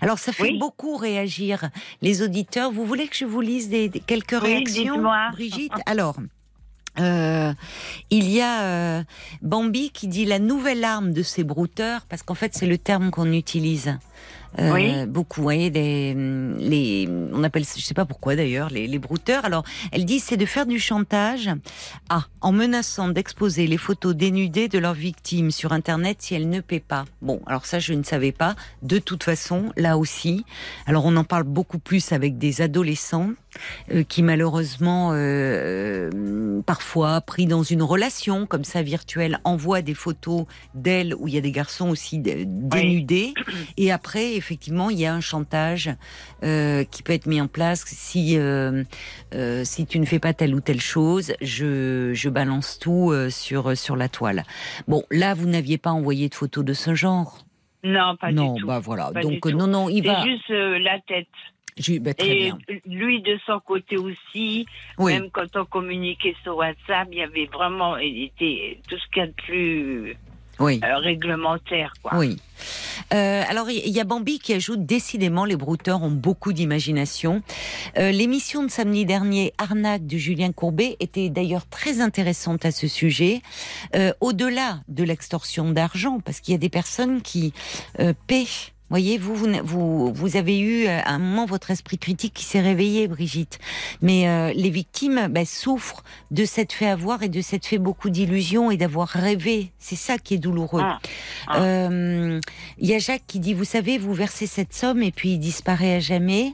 Alors, 0.00 0.18
ça 0.18 0.32
fait 0.32 0.58
beaucoup 0.58 0.96
réagir 0.96 1.70
les 2.02 2.22
auditeurs. 2.22 2.72
Vous 2.72 2.84
voulez 2.84 3.06
que 3.06 3.16
je 3.16 3.24
vous 3.24 3.40
lise 3.40 3.68
des, 3.68 3.90
quelques 3.90 4.38
réactions, 4.38 5.02
Brigitte? 5.32 5.72
Alors. 5.86 6.16
Euh, 7.00 7.54
il 8.10 8.28
y 8.28 8.42
a 8.42 9.02
Bambi 9.40 9.88
qui 9.92 10.08
dit 10.08 10.26
la 10.26 10.38
nouvelle 10.38 10.84
arme 10.84 11.14
de 11.14 11.22
ces 11.22 11.42
brouteurs, 11.42 12.02
parce 12.06 12.22
qu'en 12.22 12.34
fait 12.34 12.52
c'est 12.54 12.66
le 12.66 12.76
terme 12.76 13.10
qu'on 13.10 13.32
utilise. 13.32 13.96
Euh, 14.58 15.06
beaucoup, 15.06 15.40
vous 15.40 15.44
voyez, 15.44 15.70
des, 15.70 16.14
les, 16.58 17.08
on 17.32 17.42
appelle, 17.42 17.64
je 17.64 17.82
sais 17.82 17.94
pas 17.94 18.04
pourquoi 18.04 18.36
d'ailleurs, 18.36 18.68
les, 18.70 18.86
les 18.86 18.98
brouteurs. 18.98 19.44
Alors, 19.44 19.64
elle 19.92 20.04
dit, 20.04 20.20
c'est 20.20 20.36
de 20.36 20.46
faire 20.46 20.66
du 20.66 20.78
chantage, 20.78 21.50
ah, 22.08 22.26
en 22.40 22.52
menaçant 22.52 23.08
d'exposer 23.08 23.66
les 23.66 23.78
photos 23.78 24.14
dénudées 24.14 24.68
de 24.68 24.78
leurs 24.78 24.94
victimes 24.94 25.50
sur 25.50 25.72
Internet 25.72 26.18
si 26.20 26.34
elles 26.34 26.48
ne 26.48 26.60
paient 26.60 26.80
pas. 26.80 27.04
Bon, 27.22 27.40
alors 27.46 27.66
ça, 27.66 27.78
je 27.78 27.94
ne 27.94 28.02
savais 28.02 28.32
pas. 28.32 28.54
De 28.82 28.98
toute 28.98 29.24
façon, 29.24 29.72
là 29.76 29.96
aussi, 29.96 30.44
alors 30.86 31.04
on 31.06 31.16
en 31.16 31.24
parle 31.24 31.44
beaucoup 31.44 31.78
plus 31.78 32.12
avec 32.12 32.38
des 32.38 32.60
adolescents 32.60 33.30
euh, 33.90 34.02
qui 34.02 34.22
malheureusement, 34.22 35.10
euh, 35.12 36.60
parfois 36.66 37.20
pris 37.20 37.46
dans 37.46 37.62
une 37.62 37.82
relation 37.82 38.46
comme 38.46 38.64
ça 38.64 38.82
virtuelle, 38.82 39.38
envoient 39.44 39.82
des 39.82 39.94
photos 39.94 40.46
d'elles 40.74 41.14
où 41.14 41.28
il 41.28 41.34
y 41.34 41.38
a 41.38 41.40
des 41.40 41.52
garçons 41.52 41.90
aussi 41.90 42.18
dénudés, 42.18 43.34
et 43.76 43.92
après 43.92 44.34
effectivement, 44.34 44.90
il 44.90 44.98
y 44.98 45.06
a 45.06 45.14
un 45.14 45.20
chantage 45.20 45.90
euh, 46.42 46.84
qui 46.84 47.02
peut 47.02 47.12
être 47.12 47.26
mis 47.26 47.40
en 47.40 47.48
place. 47.48 47.84
Si 47.86 48.38
euh, 48.38 48.84
euh, 49.34 49.62
si 49.64 49.86
tu 49.86 49.98
ne 49.98 50.04
fais 50.06 50.18
pas 50.18 50.32
telle 50.32 50.54
ou 50.54 50.60
telle 50.60 50.80
chose, 50.80 51.32
je, 51.40 52.12
je 52.14 52.28
balance 52.28 52.78
tout 52.78 53.12
sur 53.30 53.76
sur 53.76 53.96
la 53.96 54.08
toile. 54.08 54.44
Bon, 54.88 55.04
là, 55.10 55.34
vous 55.34 55.46
n'aviez 55.46 55.78
pas 55.78 55.90
envoyé 55.90 56.28
de 56.28 56.34
photos 56.34 56.64
de 56.64 56.72
ce 56.72 56.94
genre? 56.94 57.44
Non, 57.84 58.16
pas 58.16 58.30
non, 58.30 58.54
du 58.54 58.60
tout. 58.60 58.66
bah 58.66 58.78
voilà. 58.78 59.10
Donc 59.10 59.44
non, 59.46 59.66
non, 59.66 59.88
il 59.88 60.06
va. 60.06 60.22
C'est 60.22 60.30
juste 60.30 60.50
la 60.50 61.00
tête. 61.00 61.26
Bah, 62.00 62.10
et 62.18 62.52
lui 62.86 63.22
de 63.22 63.38
son 63.46 63.58
côté 63.60 63.96
aussi, 63.96 64.66
même 64.98 65.30
quand 65.30 65.56
on 65.56 65.64
communiquait 65.64 66.36
sur 66.42 66.56
WhatsApp, 66.56 67.08
il 67.10 67.18
y 67.18 67.22
avait 67.22 67.46
vraiment, 67.46 67.96
il 67.96 68.24
était 68.24 68.78
tout 68.88 68.98
ce 68.98 69.06
qu'il 69.10 69.22
y 69.22 69.24
a 69.24 69.26
de 69.26 69.32
plus 69.32 70.16
oui. 70.58 70.80
Euh, 70.84 70.98
réglementaire. 70.98 71.92
Quoi. 72.02 72.18
Oui. 72.18 72.38
Euh, 73.12 73.42
alors, 73.48 73.70
il 73.70 73.88
y 73.88 74.00
a 74.00 74.04
Bambi 74.04 74.38
qui 74.38 74.52
ajoute 74.52 74.84
décidément, 74.86 75.44
les 75.44 75.56
brouteurs 75.56 76.02
ont 76.02 76.10
beaucoup 76.10 76.52
d'imagination. 76.52 77.42
Euh, 77.98 78.10
l'émission 78.10 78.62
de 78.62 78.70
samedi 78.70 79.04
dernier, 79.04 79.52
Arnaque 79.58 80.06
de 80.06 80.16
Julien 80.16 80.52
Courbet, 80.52 80.96
était 81.00 81.30
d'ailleurs 81.30 81.66
très 81.66 82.00
intéressante 82.00 82.64
à 82.64 82.70
ce 82.70 82.86
sujet. 82.86 83.42
Au-delà 84.20 84.80
de 84.88 85.04
l'extorsion 85.04 85.70
d'argent, 85.70 86.20
parce 86.20 86.40
qu'il 86.40 86.52
y 86.52 86.54
a 86.54 86.58
des 86.58 86.68
personnes 86.68 87.22
qui 87.22 87.52
paient 88.26 88.46
voyez, 88.92 89.16
vous, 89.16 89.34
vous, 89.64 90.12
vous, 90.12 90.36
avez 90.36 90.58
eu 90.58 90.86
euh, 90.86 91.00
un 91.06 91.18
moment 91.18 91.46
votre 91.46 91.70
esprit 91.70 91.96
critique 91.96 92.34
qui 92.34 92.44
s'est 92.44 92.60
réveillé, 92.60 93.08
Brigitte. 93.08 93.58
Mais 94.02 94.28
euh, 94.28 94.52
les 94.54 94.68
victimes 94.68 95.28
bah, 95.30 95.46
souffrent 95.46 96.04
de 96.30 96.44
cette 96.44 96.74
fait 96.74 96.88
avoir 96.88 97.22
et 97.22 97.30
de 97.30 97.40
cette 97.40 97.64
fait 97.64 97.78
beaucoup 97.78 98.10
d'illusions 98.10 98.70
et 98.70 98.76
d'avoir 98.76 99.08
rêvé. 99.08 99.72
C'est 99.78 99.96
ça 99.96 100.18
qui 100.18 100.34
est 100.34 100.38
douloureux. 100.38 100.82
Ah. 100.84 100.98
Ah. 101.48 101.62
Euh, 101.62 102.38
il 102.78 102.86
y 102.86 102.94
a 102.94 102.98
Jacques 102.98 103.24
qui 103.26 103.40
dit, 103.40 103.54
vous 103.54 103.64
savez, 103.64 103.96
vous 103.96 104.12
versez 104.12 104.46
cette 104.46 104.74
somme 104.74 105.02
et 105.02 105.10
puis 105.10 105.32
il 105.32 105.38
disparaît 105.38 105.94
à 105.94 106.00
jamais. 106.00 106.52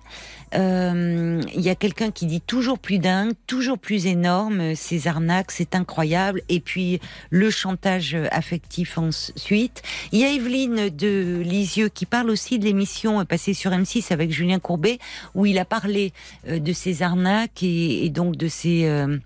Euh, 0.54 1.40
il 1.54 1.61
y 1.61 1.68
a 1.68 1.74
quelqu'un 1.74 2.11
qui 2.11 2.26
dit 2.26 2.40
toujours 2.40 2.78
plus 2.78 2.98
dingue, 2.98 3.32
toujours 3.46 3.78
plus 3.78 4.06
énorme, 4.06 4.74
ces 4.74 5.08
arnaques, 5.08 5.50
c'est 5.50 5.74
incroyable. 5.74 6.42
Et 6.48 6.61
puis 6.61 7.00
le 7.30 7.50
chantage 7.50 8.16
affectif 8.30 8.98
ensuite. 8.98 9.82
Il 10.12 10.20
y 10.20 10.24
a 10.24 10.32
Evelyne 10.32 10.88
de 10.90 11.40
Lisieux 11.42 11.88
qui 11.88 12.06
parle 12.06 12.30
aussi 12.30 12.58
de 12.58 12.64
l'émission 12.64 13.24
passée 13.24 13.54
sur 13.54 13.70
M6 13.70 14.12
avec 14.12 14.30
Julien 14.30 14.58
Courbet, 14.58 14.98
où 15.34 15.46
il 15.46 15.58
a 15.58 15.64
parlé 15.64 16.12
euh, 16.48 16.58
de 16.58 16.72
ces 16.72 17.02
arnaques 17.02 17.62
et, 17.62 18.08
donc 18.11 18.37
de 18.37 18.48
ces 18.48 18.87
euh, 18.87 19.18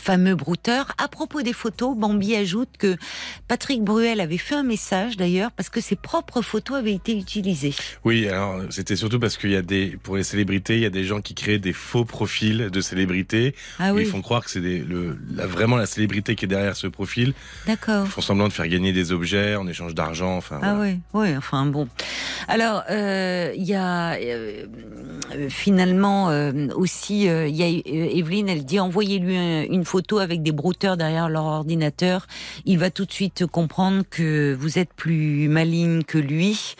fameux 0.00 0.34
brouteur. 0.34 0.92
À 0.98 1.08
propos 1.08 1.42
des 1.42 1.52
photos, 1.52 1.96
Bambi 1.96 2.34
ajoute 2.34 2.70
que 2.78 2.96
Patrick 3.48 3.82
Bruel 3.82 4.20
avait 4.20 4.38
fait 4.38 4.54
un 4.54 4.62
message 4.62 5.16
d'ailleurs 5.16 5.50
parce 5.52 5.68
que 5.68 5.80
ses 5.80 5.96
propres 5.96 6.42
photos 6.42 6.78
avaient 6.78 6.94
été 6.94 7.16
utilisées. 7.16 7.74
Oui, 8.04 8.28
alors 8.28 8.60
c'était 8.70 8.96
surtout 8.96 9.18
parce 9.18 9.36
qu'il 9.36 9.50
y 9.50 9.56
a 9.56 9.62
des 9.62 9.96
pour 10.02 10.16
les 10.16 10.22
célébrités, 10.22 10.76
il 10.76 10.82
y 10.82 10.86
a 10.86 10.90
des 10.90 11.04
gens 11.04 11.20
qui 11.20 11.34
créent 11.34 11.58
des 11.58 11.72
faux 11.72 12.04
profils 12.04 12.70
de 12.70 12.80
célébrités. 12.80 13.54
Ah 13.78 13.92
oui. 13.92 14.02
Ils 14.02 14.08
font 14.08 14.22
croire 14.22 14.44
que 14.44 14.50
c'est 14.50 14.60
le 14.60 15.18
la, 15.34 15.46
vraiment 15.46 15.76
la 15.76 15.86
célébrité 15.86 16.34
qui 16.34 16.44
est 16.44 16.48
derrière 16.48 16.76
ce 16.76 16.86
profil. 16.86 17.34
D'accord. 17.66 18.04
Ils 18.06 18.10
font 18.10 18.20
semblant 18.20 18.48
de 18.48 18.52
faire 18.52 18.68
gagner 18.68 18.92
des 18.92 19.12
objets 19.12 19.56
en 19.56 19.66
échange 19.66 19.94
d'argent. 19.94 20.36
Enfin. 20.36 20.60
Ah 20.62 20.76
oui, 20.80 20.98
oui. 21.14 21.36
Enfin 21.36 21.66
bon. 21.66 21.88
Alors 22.48 22.84
euh, 22.90 23.52
il 23.56 23.64
y 23.64 23.74
a 23.74 24.14
euh, 24.14 24.66
finalement 25.48 26.30
euh, 26.30 26.68
aussi 26.74 27.24
il 27.24 27.56
y 27.56 27.62
a 27.62 27.68
Evelyne, 27.68 28.48
elle 28.48 28.64
dit 28.64 28.80
envoyez-lui 28.80 29.36
une 29.70 29.84
photo 29.86 30.18
avec 30.18 30.42
des 30.42 30.52
brouteurs 30.52 30.96
derrière 30.96 31.28
leur 31.28 31.44
ordinateur, 31.44 32.26
il 32.66 32.78
va 32.78 32.90
tout 32.90 33.06
de 33.06 33.12
suite 33.12 33.46
comprendre 33.46 34.02
que 34.08 34.54
vous 34.58 34.78
êtes 34.78 34.92
plus 34.92 35.48
maligne 35.48 36.02
que 36.02 36.18
lui. 36.18 36.74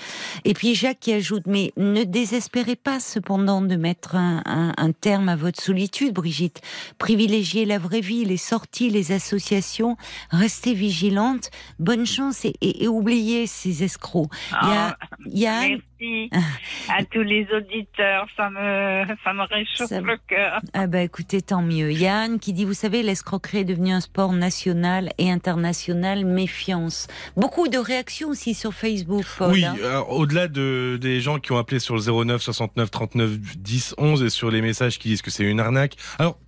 Et 0.44 0.52
puis 0.52 0.74
Jacques 0.74 1.00
qui 1.00 1.12
ajoute, 1.12 1.44
mais 1.46 1.72
ne 1.76 2.04
désespérez 2.04 2.76
pas 2.76 3.00
cependant 3.00 3.62
de 3.62 3.76
mettre 3.76 4.16
un, 4.16 4.92
terme 5.00 5.28
à 5.28 5.36
votre 5.36 5.60
solitude, 5.60 6.14
Brigitte. 6.14 6.60
Privilégiez 6.98 7.64
la 7.64 7.78
vraie 7.78 8.00
vie, 8.00 8.24
les 8.24 8.36
sorties, 8.36 8.90
les 8.90 9.12
associations, 9.12 9.96
restez 10.30 10.74
vigilante, 10.74 11.50
bonne 11.78 12.06
chance 12.06 12.44
et, 12.44 12.88
oubliez 12.88 13.46
ces 13.46 13.82
escrocs. 13.82 14.28
il 14.62 15.38
y 15.38 15.46
a, 15.46 15.62
ah, 15.62 15.76
merci 16.00 16.30
à 16.88 17.04
tous 17.04 17.22
les 17.22 17.46
auditeurs, 17.54 18.26
ça 18.36 18.50
me, 18.50 19.04
ça 19.24 19.32
me 19.32 19.42
réchauffe 19.42 19.90
le 19.90 20.16
cœur. 20.28 20.60
Ah 20.72 20.86
bah 20.86 21.02
écoutez, 21.02 21.42
tant 21.42 21.62
mieux. 21.62 21.92
Yann 21.92 22.38
qui 22.38 22.52
dit, 22.52 22.64
vous 22.64 22.74
savez, 22.74 23.02
l'escroquerie 23.02 23.58
est 23.58 23.64
devenu 23.64 23.92
un 23.92 24.00
sport 24.00 24.32
national 24.32 25.10
et 25.18 25.30
international, 25.30 26.24
méfiance. 26.24 27.08
Beaucoup 27.36 27.68
de 27.68 27.78
réactions 27.78 28.28
aussi 28.28 28.54
sur 28.54 28.72
Facebook. 28.72 29.24
oui, 29.40 29.64
hein. 29.64 29.74
au-delà 30.08 30.48
de, 30.48 30.98
des 31.00 31.20
gens 31.20 31.38
qui 31.38 31.52
ont 31.52 31.58
appelé 31.58 31.78
sur 31.78 31.96
le 31.96 32.24
09 32.24 32.42
69 32.42 32.90
39 32.90 33.38
10 33.38 33.94
11 33.98 34.22
et 34.22 34.30
sur 34.30 34.50
les 34.50 34.62
messages 34.62 34.98
qui 34.98 35.08
disent 35.08 35.22
que 35.22 35.30
c'est 35.30 35.44
une 35.44 35.60
arnaque. 35.60 35.96
Alors, 36.18 36.38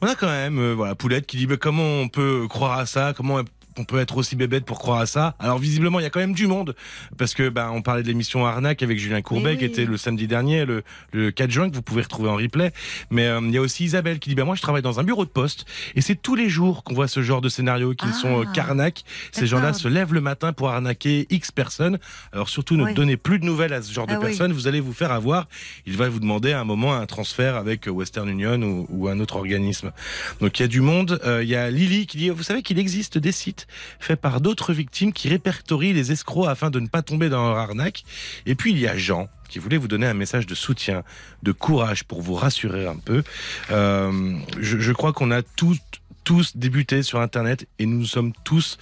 on 0.00 0.06
a 0.06 0.14
quand 0.16 0.28
même, 0.28 0.58
euh, 0.58 0.74
voilà, 0.74 0.96
Poulette 0.96 1.26
qui 1.26 1.36
dit, 1.36 1.46
mais 1.46 1.58
comment 1.58 2.00
on 2.00 2.08
peut 2.08 2.46
croire 2.48 2.78
à 2.78 2.86
ça? 2.86 3.12
Comment 3.16 3.40
on 3.78 3.84
peut 3.84 3.98
être 3.98 4.16
aussi 4.16 4.36
bébête 4.36 4.64
pour 4.64 4.78
croire 4.78 5.00
à 5.00 5.06
ça. 5.06 5.34
Alors 5.38 5.58
visiblement, 5.58 6.00
il 6.00 6.02
y 6.02 6.06
a 6.06 6.10
quand 6.10 6.20
même 6.20 6.34
du 6.34 6.46
monde 6.46 6.74
parce 7.16 7.34
que 7.34 7.48
bah, 7.48 7.70
on 7.72 7.82
parlait 7.82 8.02
de 8.02 8.08
l'émission 8.08 8.46
Arnaque 8.46 8.82
avec 8.82 8.98
Julien 8.98 9.22
Courbet 9.22 9.56
qui 9.56 9.64
était 9.64 9.84
le 9.84 9.96
samedi 9.96 10.26
dernier, 10.26 10.64
le, 10.64 10.82
le 11.12 11.30
4 11.30 11.50
juin 11.50 11.70
que 11.70 11.74
vous 11.74 11.82
pouvez 11.82 12.02
retrouver 12.02 12.28
en 12.28 12.36
replay. 12.36 12.72
Mais 13.10 13.26
euh, 13.26 13.40
il 13.42 13.50
y 13.50 13.58
a 13.58 13.60
aussi 13.60 13.84
Isabelle 13.84 14.18
qui 14.18 14.30
dit 14.30 14.34
bah 14.34 14.44
moi 14.44 14.54
je 14.54 14.62
travaille 14.62 14.82
dans 14.82 15.00
un 15.00 15.04
bureau 15.04 15.24
de 15.24 15.30
poste 15.30 15.64
et 15.94 16.00
c'est 16.00 16.14
tous 16.14 16.34
les 16.34 16.48
jours 16.48 16.84
qu'on 16.84 16.94
voit 16.94 17.08
ce 17.08 17.22
genre 17.22 17.40
de 17.40 17.48
scénario 17.48 17.94
qui 17.94 18.12
sont 18.12 18.42
euh, 18.42 18.44
ah, 18.56 18.90
Ces 19.32 19.46
gens-là 19.46 19.72
se 19.72 19.88
lèvent 19.88 20.14
le 20.14 20.20
matin 20.20 20.52
pour 20.52 20.70
arnaquer 20.70 21.26
X 21.30 21.50
personnes. 21.50 21.98
Alors 22.32 22.48
surtout 22.48 22.76
ne 22.76 22.92
donnez 22.92 23.16
plus 23.16 23.38
de 23.38 23.44
nouvelles 23.44 23.72
à 23.72 23.82
ce 23.82 23.92
genre 23.92 24.06
de 24.06 24.14
ah 24.14 24.20
personnes, 24.20 24.52
vous 24.52 24.66
allez 24.66 24.80
vous 24.80 24.92
faire 24.92 25.12
avoir. 25.12 25.48
Il 25.86 25.96
va 25.96 26.08
vous 26.08 26.20
demander 26.20 26.52
à 26.52 26.60
un 26.60 26.64
moment 26.64 26.94
un 26.94 27.06
transfert 27.06 27.56
avec 27.56 27.86
Western 27.86 28.28
Union 28.28 28.60
ou, 28.62 28.86
ou 28.90 29.08
un 29.08 29.18
autre 29.20 29.36
organisme. 29.36 29.92
Donc 30.40 30.58
il 30.58 30.62
y 30.62 30.64
a 30.64 30.68
du 30.68 30.80
monde. 30.80 31.20
Euh, 31.24 31.42
il 31.42 31.48
y 31.48 31.56
a 31.56 31.70
Lily 31.70 32.06
qui 32.06 32.18
dit 32.18 32.30
vous 32.30 32.42
savez 32.42 32.62
qu'il 32.62 32.78
existe 32.78 33.18
des 33.18 33.32
sites 33.32 33.61
faits 34.00 34.20
par 34.20 34.40
d'autres 34.40 34.72
victimes 34.72 35.12
qui 35.12 35.28
répertorient 35.28 35.92
les 35.92 36.12
escrocs 36.12 36.48
afin 36.48 36.70
de 36.70 36.80
ne 36.80 36.88
pas 36.88 37.02
tomber 37.02 37.28
dans 37.28 37.48
leur 37.48 37.58
arnaque. 37.58 38.04
Et 38.46 38.54
puis 38.54 38.72
il 38.72 38.78
y 38.78 38.86
a 38.86 38.96
Jean 38.96 39.28
qui 39.48 39.58
voulait 39.58 39.76
vous 39.76 39.88
donner 39.88 40.06
un 40.06 40.14
message 40.14 40.46
de 40.46 40.54
soutien, 40.54 41.02
de 41.42 41.52
courage 41.52 42.04
pour 42.04 42.22
vous 42.22 42.34
rassurer 42.34 42.86
un 42.86 42.96
peu. 42.96 43.22
Euh, 43.70 44.38
je, 44.58 44.78
je, 44.78 44.92
crois 44.92 45.12
qu'on 45.12 45.30
a 45.30 45.42
tous, 45.42 45.78
tous 46.24 46.56
débuté 46.56 47.02
sur 47.02 47.20
Internet 47.20 47.66
et 47.78 47.84
nous 47.84 47.98
nous 47.98 48.06
sommes 48.06 48.32
tous 48.44 48.78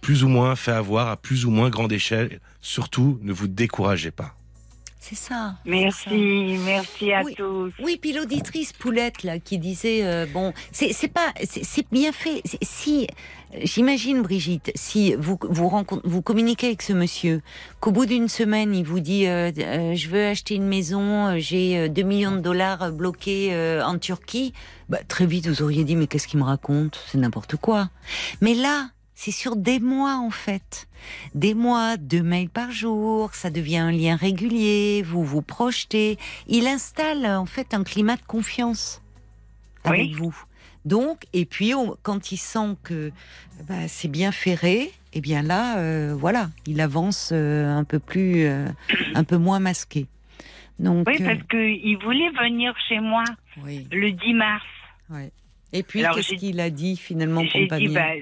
plus 0.00 0.24
ou 0.24 0.28
moins 0.28 0.54
fait 0.56 0.72
avoir 0.72 1.08
à 1.08 1.16
plus 1.16 1.44
ou 1.44 1.50
moins 1.50 1.70
grande 1.70 1.92
échelle. 1.92 2.40
Surtout, 2.60 3.18
ne 3.22 3.32
vous 3.32 3.48
découragez 3.48 4.10
pas. 4.10 4.36
C'est 5.04 5.16
ça. 5.16 5.56
Merci, 5.64 6.58
merci 6.64 7.12
à 7.12 7.24
tous. 7.24 7.72
Oui, 7.82 7.98
puis 8.00 8.12
l'auditrice 8.12 8.72
Poulette 8.72 9.24
là 9.24 9.40
qui 9.40 9.58
disait 9.58 10.04
euh, 10.04 10.26
bon, 10.32 10.52
c'est 10.70 11.12
pas, 11.12 11.34
c'est 11.42 11.84
bien 11.90 12.12
fait. 12.12 12.40
Si 12.62 13.08
j'imagine 13.64 14.22
Brigitte, 14.22 14.70
si 14.76 15.16
vous 15.16 15.36
vous 15.42 15.84
vous 16.04 16.22
communiquez 16.22 16.68
avec 16.68 16.82
ce 16.82 16.92
monsieur, 16.92 17.42
qu'au 17.80 17.90
bout 17.90 18.06
d'une 18.06 18.28
semaine 18.28 18.76
il 18.76 18.84
vous 18.84 19.00
dit 19.00 19.26
euh, 19.26 19.50
euh, 19.58 19.96
je 19.96 20.08
veux 20.08 20.24
acheter 20.24 20.54
une 20.54 20.68
maison, 20.68 21.36
j'ai 21.36 21.88
2 21.88 22.02
millions 22.02 22.36
de 22.36 22.40
dollars 22.40 22.92
bloqués 22.92 23.80
en 23.84 23.98
Turquie, 23.98 24.54
bah, 24.88 24.98
très 25.08 25.26
vite 25.26 25.48
vous 25.48 25.62
auriez 25.62 25.82
dit 25.82 25.96
mais 25.96 26.06
qu'est-ce 26.06 26.28
qu'il 26.28 26.38
me 26.38 26.44
raconte, 26.44 27.02
c'est 27.08 27.18
n'importe 27.18 27.56
quoi. 27.56 27.90
Mais 28.40 28.54
là 28.54 28.90
c'est 29.14 29.30
sur 29.30 29.56
des 29.56 29.80
mois 29.80 30.16
en 30.16 30.30
fait. 30.30 30.88
Des 31.34 31.54
mois, 31.54 31.96
deux 31.96 32.22
mails 32.22 32.48
par 32.48 32.70
jour, 32.70 33.34
ça 33.34 33.50
devient 33.50 33.78
un 33.78 33.92
lien 33.92 34.16
régulier, 34.16 35.02
vous 35.02 35.24
vous 35.24 35.42
projetez. 35.42 36.18
Il 36.46 36.66
installe 36.66 37.26
en 37.26 37.46
fait 37.46 37.74
un 37.74 37.84
climat 37.84 38.16
de 38.16 38.22
confiance 38.22 39.02
avec 39.84 40.12
vous. 40.12 40.34
Donc, 40.84 41.24
et 41.32 41.44
puis 41.44 41.72
quand 42.02 42.32
il 42.32 42.38
sent 42.38 42.76
que 42.82 43.12
bah, 43.68 43.86
c'est 43.86 44.08
bien 44.08 44.32
ferré, 44.32 44.90
eh 45.12 45.20
bien 45.20 45.42
là, 45.42 45.78
euh, 45.78 46.14
voilà, 46.16 46.50
il 46.66 46.80
avance 46.80 47.30
euh, 47.32 47.68
un 47.68 47.84
peu 47.84 47.98
plus, 47.98 48.44
euh, 48.46 48.66
un 49.14 49.24
peu 49.24 49.36
moins 49.36 49.60
masqué. 49.60 50.06
Donc, 50.78 51.06
oui, 51.06 51.22
parce 51.22 51.42
qu'il 51.48 51.98
voulait 51.98 52.30
venir 52.30 52.74
chez 52.88 52.98
moi 52.98 53.22
le 53.64 54.10
10 54.10 54.34
mars. 54.34 54.64
Et 55.72 55.82
puis, 55.82 56.02
qu'est-ce 56.14 56.34
qu'il 56.34 56.60
a 56.60 56.70
dit 56.70 56.96
finalement 56.96 57.42
pour 57.42 57.68
pas 57.68 57.76
venir? 57.76 57.92
bah, 57.92 58.14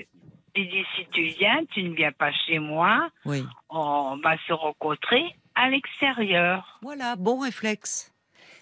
il 0.55 0.69
dit 0.69 0.85
si 0.97 1.07
tu 1.13 1.23
viens, 1.39 1.65
tu 1.73 1.83
ne 1.83 1.95
viens 1.95 2.13
pas 2.13 2.33
chez 2.47 2.59
moi. 2.59 3.11
Oui. 3.25 3.45
On 3.69 4.19
va 4.23 4.37
se 4.47 4.53
rencontrer 4.53 5.37
à 5.55 5.69
l'extérieur. 5.69 6.79
Voilà, 6.83 7.17
bon 7.17 7.39
réflexe. 7.39 8.13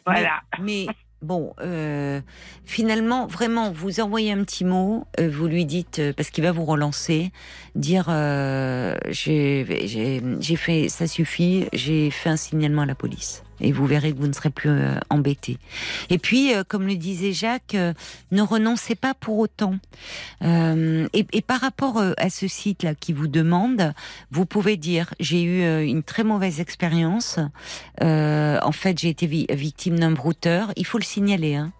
Voilà. 0.06 0.40
Mais, 0.60 0.86
bon, 1.22 1.54
euh, 1.60 2.20
finalement, 2.64 3.26
vraiment, 3.26 3.70
vous 3.70 4.00
envoyez 4.00 4.32
un 4.32 4.42
petit 4.44 4.64
mot, 4.64 5.06
euh, 5.20 5.28
vous 5.30 5.46
lui 5.46 5.66
dites, 5.66 5.98
euh, 5.98 6.12
parce 6.16 6.30
qu'il 6.30 6.44
va 6.44 6.52
vous 6.52 6.64
relancer, 6.64 7.30
dire 7.74 8.06
j'ai 9.10 9.64
fait, 10.56 10.88
ça 10.88 11.06
suffit, 11.06 11.68
j'ai 11.72 12.10
fait 12.10 12.30
un 12.30 12.36
signalement 12.36 12.82
à 12.82 12.86
la 12.86 12.94
police 12.94 13.44
et 13.60 13.72
vous 13.72 13.86
verrez 13.86 14.12
que 14.12 14.18
vous 14.18 14.26
ne 14.26 14.32
serez 14.32 14.50
plus 14.50 14.70
euh, 14.70 14.98
embêté. 15.10 15.58
Et 16.10 16.18
puis, 16.18 16.54
euh, 16.54 16.64
comme 16.66 16.86
le 16.86 16.96
disait 16.96 17.32
Jacques, 17.32 17.74
euh, 17.74 17.92
ne 18.30 18.42
renoncez 18.42 18.94
pas 18.94 19.14
pour 19.14 19.38
autant. 19.38 19.76
Et, 20.42 21.26
et, 21.32 21.42
par 21.42 21.60
rapport 21.60 22.00
à 22.16 22.30
ce 22.30 22.46
site-là 22.46 22.94
qui 22.94 23.12
vous 23.12 23.26
demande, 23.26 23.92
vous 24.30 24.46
pouvez 24.46 24.76
dire 24.76 25.14
j'ai 25.18 25.42
eu 25.42 25.84
une 25.84 26.02
très 26.02 26.24
mauvaise 26.24 26.60
expérience. 26.60 27.38
en 28.00 28.72
fait, 28.72 28.98
j'ai 28.98 29.08
été 29.08 29.26
victime 29.26 29.98
d'un 29.98 30.12
brouteur. 30.12 30.72
Il 30.76 30.86
faut 30.86 30.98
le 30.98 31.04
signaler. 31.04 31.56
Hein. 31.56 31.72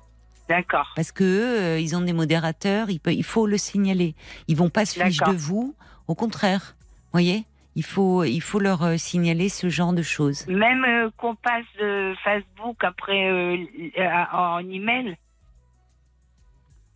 D'accord. 0.49 0.93
Parce 0.97 1.13
que 1.13 1.79
ils 1.79 1.95
ont 1.95 2.01
des 2.01 2.13
modérateurs, 2.13 2.91
il, 2.91 3.01
peut, 3.01 3.13
il 3.13 3.25
faut 3.25 3.47
le 3.47 3.59
signaler. 3.59 4.15
Ils 4.49 4.57
vont 4.57 4.71
pas 4.71 4.85
se 4.85 5.01
ficher 5.01 5.25
de 5.27 5.37
vous, 5.37 5.75
au 6.09 6.15
contraire. 6.15 6.75
Voyez? 7.13 7.45
Il 7.79 7.85
faut, 7.85 8.25
il 8.25 8.41
faut 8.41 8.59
leur 8.59 8.83
euh, 8.83 8.97
signaler 8.97 9.49
ce 9.49 9.69
genre 9.69 9.93
de 9.93 10.03
choses. 10.03 10.45
Même 10.49 10.85
euh, 10.85 11.11
qu'on 11.17 11.37
passe 11.37 11.65
de 11.79 12.13
Facebook 12.25 12.83
après 12.83 13.31
euh, 13.31 13.57
en 14.33 14.59
email. 14.69 15.17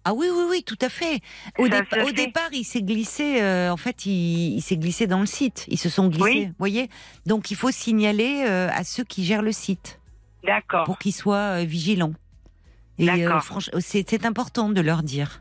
Ah 0.05 0.13
oui, 0.13 0.27
oui, 0.29 0.45
oui, 0.51 0.65
tout 0.65 0.79
à 0.81 0.89
fait. 0.89 1.21
Au, 1.59 1.69
départ, 1.69 2.49
il 2.51 2.65
s'est 2.65 2.83
glissé, 2.83 3.41
en 3.71 3.77
fait, 3.77 4.05
il, 4.07 4.61
s'est 4.61 4.77
glissé 4.77 5.07
dans 5.07 5.21
le 5.21 5.27
site. 5.27 5.65
Ils 5.69 5.79
se 5.79 5.89
sont 5.89 6.09
glissés, 6.09 6.47
vous 6.47 6.55
voyez 6.59 6.89
Donc, 7.27 7.53
il 7.53 7.57
faut 7.57 7.71
signaler 7.71 8.43
à 8.43 8.83
ceux 8.83 9.05
qui 9.05 9.25
gèrent 9.25 9.43
le 9.43 9.53
site. 9.53 10.01
D'accord. 10.43 10.83
Pour 10.87 10.99
qu'ils 10.99 11.13
soient 11.13 11.63
vigilants. 11.63 12.15
Et 12.99 13.07
franchement, 13.43 13.79
c'est 13.79 14.27
important 14.27 14.71
de 14.71 14.81
leur 14.81 15.05
dire. 15.05 15.41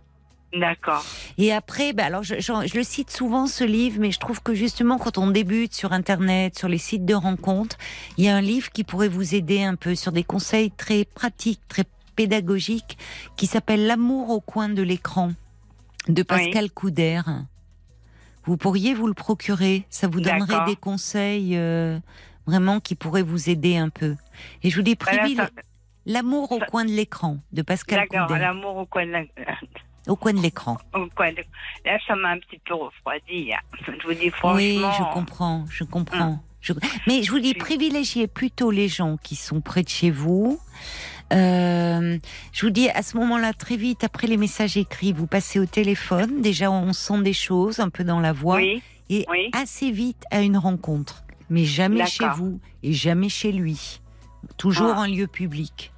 D'accord. 0.53 1.05
Et 1.37 1.53
après, 1.53 1.93
bah 1.93 2.05
alors 2.05 2.23
je, 2.23 2.39
je, 2.39 2.75
le 2.75 2.83
cite 2.83 3.09
souvent 3.09 3.47
ce 3.47 3.63
livre, 3.63 3.97
mais 3.99 4.11
je 4.11 4.19
trouve 4.19 4.41
que 4.41 4.53
justement 4.53 4.97
quand 4.97 5.17
on 5.17 5.27
débute 5.27 5.73
sur 5.73 5.93
Internet, 5.93 6.57
sur 6.57 6.67
les 6.67 6.77
sites 6.77 7.05
de 7.05 7.13
rencontres, 7.13 7.77
il 8.17 8.25
y 8.25 8.29
a 8.29 8.35
un 8.35 8.41
livre 8.41 8.69
qui 8.69 8.83
pourrait 8.83 9.07
vous 9.07 9.33
aider 9.33 9.63
un 9.63 9.75
peu 9.75 9.95
sur 9.95 10.11
des 10.11 10.23
conseils 10.23 10.71
très 10.71 11.05
pratiques, 11.05 11.61
très 11.69 11.85
pédagogiques, 12.15 12.97
qui 13.37 13.47
s'appelle 13.47 13.87
L'amour 13.87 14.29
au 14.29 14.41
coin 14.41 14.67
de 14.67 14.81
l'écran 14.81 15.31
de 16.09 16.23
Pascal 16.23 16.69
Couder. 16.69 17.21
Vous 18.43 18.57
pourriez 18.57 18.93
vous 18.93 19.07
le 19.07 19.13
procurer, 19.13 19.85
ça 19.89 20.07
vous 20.07 20.19
donnerait 20.19 20.65
des 20.65 20.75
conseils 20.75 21.55
euh, 21.55 21.99
vraiment 22.45 22.79
qui 22.79 22.95
pourraient 22.95 23.21
vous 23.21 23.49
aider 23.49 23.77
un 23.77 23.89
peu. 23.89 24.15
Et 24.63 24.69
je 24.69 24.75
vous 24.75 24.81
dis, 24.81 24.95
bah 25.35 25.49
L'amour 26.07 26.51
au 26.51 26.59
coin 26.59 26.83
de 26.83 26.89
l'écran 26.89 27.37
de 27.53 27.61
Pascal 27.61 28.07
Couder. 28.07 28.17
D'accord, 28.17 28.37
l'amour 28.37 28.75
au 28.77 28.85
coin 28.87 29.05
de 29.05 29.11
l'écran. 29.11 29.53
Au 30.07 30.15
coin 30.15 30.33
de 30.33 30.41
l'écran. 30.41 30.77
Là, 30.93 31.97
ça 32.07 32.15
m'a 32.15 32.29
un 32.29 32.39
petit 32.39 32.59
peu 32.65 32.73
refroidi. 32.73 33.53
Hein. 33.53 33.59
Je 33.85 34.07
vous 34.07 34.13
dis 34.13 34.29
franchement. 34.29 34.55
Oui, 34.55 34.79
je 34.97 35.13
comprends, 35.13 35.65
je 35.69 35.83
comprends. 35.83 36.29
Hum. 36.29 36.39
Mais 37.07 37.23
je 37.23 37.31
vous 37.31 37.39
dis, 37.39 37.53
privilégiez 37.53 38.27
plutôt 38.27 38.71
les 38.71 38.87
gens 38.87 39.17
qui 39.17 39.35
sont 39.35 39.61
près 39.61 39.83
de 39.83 39.89
chez 39.89 40.11
vous. 40.11 40.59
Euh, 41.33 42.17
je 42.51 42.65
vous 42.65 42.71
dis, 42.71 42.89
à 42.89 43.01
ce 43.01 43.17
moment-là, 43.17 43.53
très 43.53 43.77
vite, 43.77 44.03
après 44.03 44.27
les 44.27 44.37
messages 44.37 44.77
écrits, 44.77 45.13
vous 45.13 45.27
passez 45.27 45.59
au 45.59 45.65
téléphone. 45.65 46.41
Déjà, 46.41 46.69
on 46.69 46.93
sent 46.93 47.21
des 47.21 47.33
choses 47.33 47.79
un 47.79 47.89
peu 47.89 48.03
dans 48.03 48.19
la 48.19 48.33
voix. 48.33 48.57
Oui. 48.57 48.81
Et 49.09 49.25
assez 49.53 49.91
vite 49.91 50.23
à 50.31 50.41
une 50.41 50.57
rencontre. 50.57 51.23
Mais 51.49 51.65
jamais 51.65 52.05
chez 52.05 52.27
vous 52.37 52.59
et 52.81 52.93
jamais 52.93 53.27
chez 53.27 53.51
lui. 53.51 53.99
Toujours 54.57 54.93
ah. 54.95 55.01
en 55.01 55.05
lieu 55.05 55.27
public. 55.27 55.91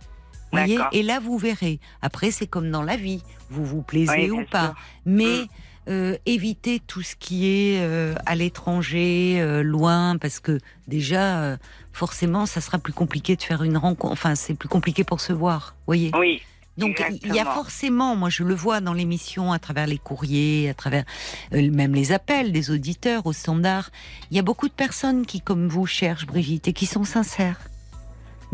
Voyez 0.54 0.80
et 0.92 1.04
là, 1.04 1.20
vous 1.20 1.38
verrez. 1.38 1.80
Après, 2.02 2.32
c'est 2.32 2.48
comme 2.48 2.72
dans 2.72 2.84
la 2.84 2.96
vie 2.96 3.22
vous 3.54 3.66
vous 3.66 3.82
plaisez 3.82 4.32
ou 4.32 4.44
pas. 4.46 4.76
Mais 5.06 5.44
mm. 5.44 5.48
euh, 5.90 6.18
évitez 6.26 6.80
tout 6.80 7.02
ce 7.02 7.16
qui 7.16 7.48
est 7.48 7.80
euh, 7.80 8.16
à 8.26 8.36
l'étranger, 8.36 9.38
euh, 9.40 9.64
loin, 9.64 10.18
parce 10.18 10.40
que 10.40 10.60
déjà, 10.88 11.58
forcément, 11.94 12.46
ça 12.46 12.60
sera 12.60 12.80
plus 12.80 12.94
compliqué 12.94 13.36
de 13.36 13.42
faire 13.42 13.64
une 13.64 13.78
rencontre. 13.78 14.14
Enfin, 14.14 14.36
c'est 14.36 14.56
plus 14.56 14.70
compliqué 14.70 15.04
pour 15.04 15.22
se 15.22 15.32
voir, 15.32 15.76
voyez. 15.86 16.12
Oui. 16.18 16.42
Donc 16.76 17.06
il 17.24 17.36
y 17.36 17.40
a 17.40 17.46
forcément, 17.46 18.16
moi 18.16 18.32
je 18.32 18.44
le 18.44 18.56
vois 18.56 18.82
dans 18.82 18.94
l'émission, 18.94 19.52
à 19.52 19.60
travers 19.60 19.86
les 19.86 20.00
courriers, 20.00 20.72
à 20.72 20.74
travers 20.74 21.04
même 21.52 21.94
les 21.94 22.12
appels 22.12 22.52
des 22.52 22.72
auditeurs 22.72 23.28
au 23.28 23.32
standard, 23.32 23.92
il 24.32 24.38
y 24.38 24.40
a 24.40 24.42
beaucoup 24.42 24.68
de 24.68 24.74
personnes 24.74 25.28
qui, 25.28 25.40
comme 25.40 25.68
vous, 25.68 25.86
cherchent 25.86 26.26
Brigitte 26.26 26.68
et 26.70 26.74
qui 26.74 26.88
sont 26.88 27.04
sincères. 27.04 27.60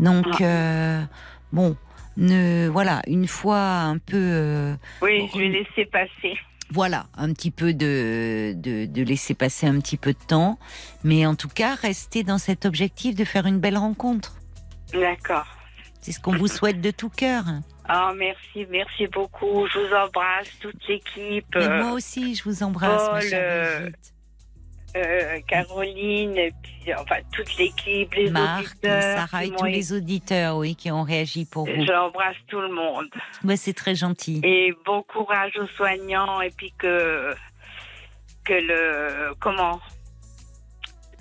Donc 0.00 0.26
ah. 0.42 1.06
bon, 1.50 1.78
ne, 2.20 2.68
voilà, 2.68 3.02
une 3.06 3.26
fois 3.26 3.58
un 3.58 3.98
peu. 3.98 4.16
Euh, 4.16 4.74
oui, 5.02 5.28
je 5.32 5.38
vais 5.38 5.48
laisser 5.48 5.86
passer. 5.86 6.38
Voilà, 6.70 7.06
un 7.16 7.32
petit 7.32 7.50
peu 7.50 7.74
de, 7.74 8.54
de, 8.54 9.02
laisser 9.02 9.34
passer 9.34 9.66
un 9.66 9.80
petit 9.80 9.96
peu 9.96 10.12
de 10.12 10.24
temps, 10.28 10.56
mais 11.02 11.26
en 11.26 11.34
tout 11.34 11.48
cas, 11.48 11.74
rester 11.74 12.22
dans 12.22 12.38
cet 12.38 12.64
objectif 12.64 13.16
de 13.16 13.24
faire 13.24 13.46
une 13.46 13.58
belle 13.58 13.76
rencontre. 13.76 14.36
D'accord. 14.92 15.46
C'est 16.00 16.12
ce 16.12 16.20
qu'on 16.20 16.36
vous 16.36 16.46
souhaite 16.46 16.80
de 16.80 16.92
tout 16.92 17.08
cœur. 17.08 17.42
Ah, 17.88 18.12
merci, 18.16 18.66
merci 18.70 19.08
beaucoup. 19.08 19.66
Je 19.66 19.80
vous 19.80 19.94
embrasse, 19.94 20.48
toute 20.60 20.86
l'équipe. 20.86 21.56
moi 21.56 21.92
aussi, 21.92 22.36
je 22.36 22.44
vous 22.44 22.62
embrasse, 22.62 23.10
ma 23.12 23.20
chère 23.20 23.90
euh, 24.96 25.38
Caroline, 25.46 26.36
et 26.36 26.52
puis, 26.62 26.92
enfin 26.94 27.16
toute 27.32 27.56
l'équipe, 27.58 28.12
les 28.14 28.30
Marc, 28.30 28.64
auditeurs. 28.64 29.02
Sarah 29.02 29.44
et 29.44 29.50
tous 29.50 29.64
les 29.64 29.92
auditeurs, 29.92 30.56
oui, 30.56 30.74
qui 30.74 30.90
ont 30.90 31.02
réagi 31.02 31.44
pour 31.44 31.66
vous. 31.66 31.84
J'embrasse 31.84 32.36
tout 32.48 32.60
le 32.60 32.72
monde. 32.72 33.06
Ouais, 33.44 33.56
c'est 33.56 33.72
très 33.72 33.94
gentil. 33.94 34.40
Et 34.42 34.74
bon 34.84 35.02
courage 35.02 35.56
aux 35.58 35.66
soignants 35.68 36.40
et 36.40 36.50
puis 36.50 36.72
que 36.78 37.34
que 38.44 38.54
le 38.54 39.34
comment 39.38 39.80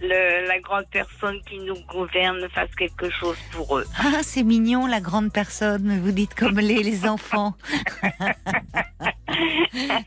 le, 0.01 0.47
la 0.47 0.59
grande 0.59 0.85
personne 0.91 1.39
qui 1.47 1.59
nous 1.59 1.75
gouverne 1.87 2.47
fasse 2.53 2.73
quelque 2.75 3.09
chose 3.09 3.37
pour 3.51 3.77
eux. 3.77 3.85
Ah, 3.97 4.21
c'est 4.23 4.43
mignon 4.43 4.87
la 4.87 5.01
grande 5.01 5.31
personne, 5.31 5.83
mais 5.83 5.97
vous 5.97 6.11
dites 6.11 6.35
comme 6.35 6.59
les, 6.59 6.83
les 6.83 7.07
enfants. 7.07 7.53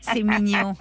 c'est 0.01 0.23
mignon. 0.23 0.75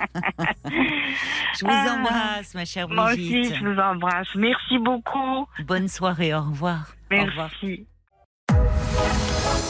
je 0.65 1.65
vous 1.65 1.71
Ah. 1.71 1.97
embrasse, 1.99 2.55
ma 2.55 2.65
chère 2.65 2.89
Moi 2.89 3.13
Brigitte. 3.13 3.47
aussi, 3.47 3.55
je 3.61 3.67
vous 3.67 3.79
embrasse. 3.79 4.29
Merci 4.35 4.79
beaucoup. 4.79 5.47
Bonne 5.67 5.89
soirée, 5.89 6.35
au 6.35 6.41
revoir. 6.43 6.95
Au 7.13 7.23
revoir. 7.25 7.51
Merci. 7.63 7.87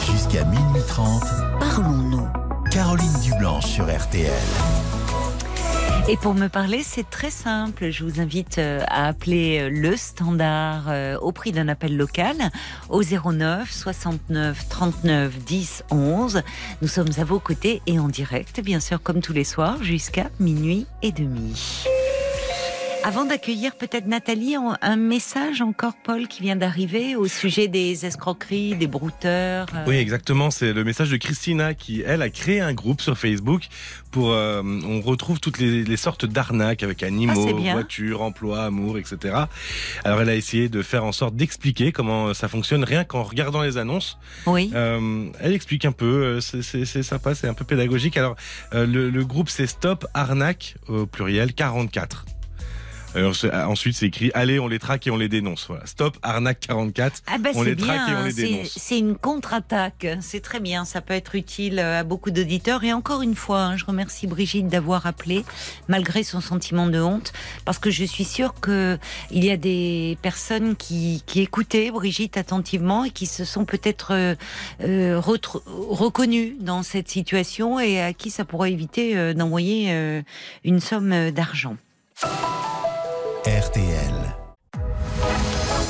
Jusqu'à 0.05 0.43
minuit 0.45 0.81
30, 0.87 1.23
Parlons-nous. 1.59 2.27
Caroline 2.71 3.19
Dublanche 3.23 3.65
sur 3.65 3.85
RTL. 3.85 4.31
Et 6.09 6.17
pour 6.17 6.33
me 6.33 6.49
parler, 6.49 6.83
c'est 6.83 7.09
très 7.09 7.29
simple. 7.29 7.89
Je 7.89 8.03
vous 8.03 8.19
invite 8.19 8.57
euh, 8.57 8.81
à 8.87 9.07
appeler 9.07 9.61
euh, 9.61 9.69
le 9.69 9.95
standard 9.95 10.89
euh, 10.89 11.17
au 11.19 11.31
prix 11.31 11.53
d'un 11.53 11.69
appel 11.69 11.95
local 11.95 12.35
au 12.89 13.01
09 13.03 13.71
69 13.71 14.67
39 14.67 15.39
10 15.39 15.83
11. 15.91 16.41
Nous 16.81 16.87
sommes 16.89 17.07
à 17.17 17.23
vos 17.23 17.39
côtés 17.39 17.81
et 17.87 17.99
en 17.99 18.09
direct, 18.09 18.59
bien 18.59 18.81
sûr, 18.81 19.01
comme 19.01 19.21
tous 19.21 19.31
les 19.31 19.45
soirs, 19.45 19.81
jusqu'à 19.81 20.29
minuit 20.41 20.87
et 21.03 21.13
demi. 21.13 21.85
Avant 23.05 23.25
d'accueillir 23.25 23.75
peut-être 23.75 24.07
Nathalie, 24.07 24.55
un 24.81 24.95
message 24.95 25.61
encore, 25.61 25.93
Paul, 26.05 26.27
qui 26.29 26.41
vient 26.41 26.55
d'arriver 26.55 27.17
au 27.17 27.27
sujet 27.27 27.67
des 27.67 28.05
escroqueries, 28.05 28.75
des 28.75 28.87
brouteurs. 28.87 29.67
euh, 29.75 29.83
Oui, 29.87 29.95
exactement. 29.97 30.49
C'est 30.51 30.71
le 30.71 30.85
message 30.85 31.09
de 31.09 31.17
Christina 31.17 31.73
qui, 31.73 32.01
elle, 32.01 32.21
a 32.21 32.29
créé 32.29 32.61
un 32.61 32.73
groupe 32.73 33.01
sur 33.01 33.17
Facebook 33.17 33.67
pour. 34.11 34.31
euh, 34.31 34.61
on 34.63 35.01
retrouve 35.01 35.41
toutes 35.41 35.59
les, 35.59 35.83
les 35.83 35.97
sortes 35.97 36.25
d'arnaques 36.25 36.81
avec 36.81 37.03
Ah, 37.03 37.07
animaux, 37.07 37.53
bien. 37.53 37.73
voitures, 37.73 38.21
emploi, 38.21 38.63
amour, 38.63 38.97
etc. 38.97 39.35
Alors, 40.05 40.21
elle 40.21 40.29
a 40.29 40.35
essayé 40.35 40.69
de 40.69 40.81
faire 40.81 41.03
en 41.03 41.11
sorte 41.11 41.35
d'expliquer 41.35 41.91
comment 41.91 42.33
ça 42.33 42.47
fonctionne 42.47 42.85
rien 42.85 43.03
qu'en 43.03 43.23
regardant 43.23 43.61
les 43.63 43.77
annonces. 43.77 44.17
Oui. 44.45 44.71
Euh, 44.75 45.27
elle 45.41 45.51
explique 45.53 45.83
un 45.83 45.91
peu. 45.91 46.05
euh, 46.39 46.39
c'est- 46.41 47.03
sympa, 47.03 47.35
c'est 47.35 47.49
un 47.49 47.53
peu 47.53 47.65
pédagogique. 47.65 48.15
Alors, 48.15 48.37
euh, 48.73 48.85
le, 48.85 49.09
le 49.09 49.25
groupe 49.25 49.49
c'est 49.49 49.67
Stop 49.67 50.05
Arnaque 50.13 50.75
au 50.87 51.05
pluriel 51.05 51.53
44. 51.53 52.25
Euh, 53.15 53.31
c'est- 53.33 53.53
ensuite, 53.53 53.95
c'est 53.95 54.07
écrit 54.07 54.31
Allez, 54.33 54.59
on 54.59 54.67
les 54.67 54.79
traque 54.79 55.05
et 55.07 55.11
on 55.11 55.17
les 55.17 55.29
dénonce. 55.29 55.65
Voilà. 55.67 55.85
Stop 55.85 56.17
Arnaque 56.23 56.59
44. 56.61 57.21
Ah 57.27 57.37
ben 57.37 57.51
on 57.55 57.63
c'est 57.63 57.69
les 57.71 57.75
traque 57.75 58.09
et 58.09 58.15
on 58.15 58.23
les 58.25 58.31
c'est- 58.31 58.43
dénonce. 58.47 58.73
c'est 58.75 58.97
une 58.99 59.15
contre-attaque, 59.15 60.07
c'est 60.21 60.39
très 60.41 60.59
bien, 60.59 60.83
ça 60.85 61.01
peut 61.01 61.13
être 61.13 61.35
utile 61.35 61.79
à 61.79 62.03
beaucoup 62.03 62.31
d'auditeurs. 62.31 62.83
Et 62.83 62.91
encore 62.93 63.21
une 63.21 63.35
fois, 63.35 63.61
hein, 63.61 63.77
je 63.77 63.85
remercie 63.85 64.25
Brigitte 64.27 64.67
d'avoir 64.67 65.05
appelé, 65.05 65.45
malgré 65.87 66.23
son 66.23 66.41
sentiment 66.41 66.87
de 66.87 66.99
honte, 66.99 67.33
parce 67.65 67.77
que 67.79 67.91
je 67.91 68.03
suis 68.03 68.23
sûre 68.25 68.55
que 68.59 68.97
il 69.31 69.45
y 69.45 69.51
a 69.51 69.57
des 69.57 70.17
personnes 70.21 70.75
qui, 70.75 71.21
qui 71.25 71.41
écoutaient 71.41 71.91
Brigitte 71.91 72.37
attentivement 72.37 73.03
et 73.05 73.11
qui 73.11 73.25
se 73.27 73.45
sont 73.45 73.65
peut-être 73.65 74.11
euh, 74.13 74.35
euh, 74.83 75.19
reconnues 75.19 76.55
dans 76.59 76.81
cette 76.83 77.09
situation 77.09 77.79
et 77.79 78.01
à 78.01 78.13
qui 78.13 78.29
ça 78.31 78.43
pourrait 78.45 78.71
éviter 78.71 79.15
euh, 79.17 79.33
d'envoyer 79.33 79.87
euh, 79.91 80.21
une 80.63 80.79
somme 80.79 81.11
euh, 81.13 81.31
d'argent. 81.31 81.75
RTL. 83.45 84.15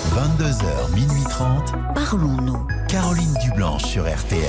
22h, 0.09 0.93
minuit 0.95 1.23
30. 1.29 1.73
Parlons-nous. 1.93 2.67
Caroline 2.89 3.33
Dublanche 3.43 3.83
sur 3.83 4.03
RTL. 4.03 4.41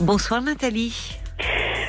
Bonsoir 0.00 0.42
Nathalie. 0.42 1.16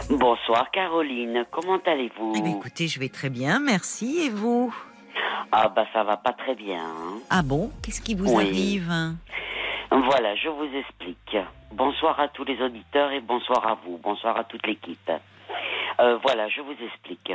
Bonsoir 0.09 0.71
Caroline, 0.71 1.45
comment 1.51 1.79
allez-vous? 1.85 2.33
Eh 2.37 2.41
bien, 2.41 2.55
écoutez, 2.55 2.87
je 2.87 2.97
vais 2.99 3.09
très 3.09 3.29
bien, 3.29 3.59
merci. 3.59 4.19
Et 4.25 4.29
vous? 4.29 4.73
Ah 5.51 5.67
bah 5.67 5.85
ça 5.91 6.03
va 6.05 6.15
pas 6.15 6.31
très 6.33 6.55
bien. 6.55 6.79
hein. 6.81 7.19
Ah 7.29 7.41
bon? 7.43 7.71
Qu'est-ce 7.83 8.01
qui 8.01 8.15
vous 8.15 8.33
Oui. 8.33 8.45
arrive? 8.45 8.93
Voilà, 9.91 10.33
je 10.35 10.47
vous 10.47 10.69
explique. 10.77 11.35
Bonsoir 11.73 12.17
à 12.21 12.29
tous 12.29 12.45
les 12.45 12.61
auditeurs 12.61 13.11
et 13.11 13.19
bonsoir 13.19 13.67
à 13.67 13.77
vous, 13.85 13.97
bonsoir 14.01 14.37
à 14.37 14.45
toute 14.45 14.65
l'équipe. 14.65 15.11
Euh, 15.99 16.17
voilà, 16.23 16.47
je 16.49 16.61
vous 16.61 16.75
explique. 16.85 17.33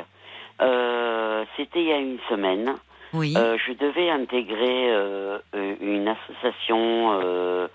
Euh, 0.61 1.45
C'était 1.57 1.81
il 1.81 1.89
y 1.89 1.93
a 1.93 1.99
une 1.99 2.19
semaine. 2.29 2.77
Oui. 3.13 3.35
Euh, 3.37 3.59
je 3.67 3.73
devais 3.73 4.09
intégrer 4.11 4.89
une 5.81 6.09
association 6.09 7.69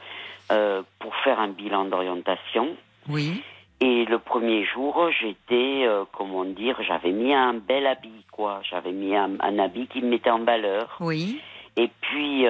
pour 1.00 1.16
faire 1.24 1.40
un 1.40 1.50
bilan 1.50 1.86
d'orientation. 1.86 2.76
oui. 3.10 3.44
Et 3.80 4.06
le 4.06 4.18
premier 4.18 4.66
jour, 4.66 5.12
j'étais, 5.22 5.88
comment 6.12 6.46
dire, 6.46 6.76
j'avais 6.82 7.12
mis 7.12 7.32
un 7.32 7.54
bel 7.54 7.86
habit, 7.86 8.26
quoi. 8.32 8.60
J'avais 8.68 8.92
mis 8.92 9.16
un, 9.16 9.34
un 9.40 9.60
habit 9.60 9.86
qui 9.86 10.02
me 10.02 10.08
mettait 10.10 10.32
en 10.32 10.40
valeur. 10.40 10.98
Oui. 11.00 11.40
Et 11.76 11.88
puis, 12.02 12.46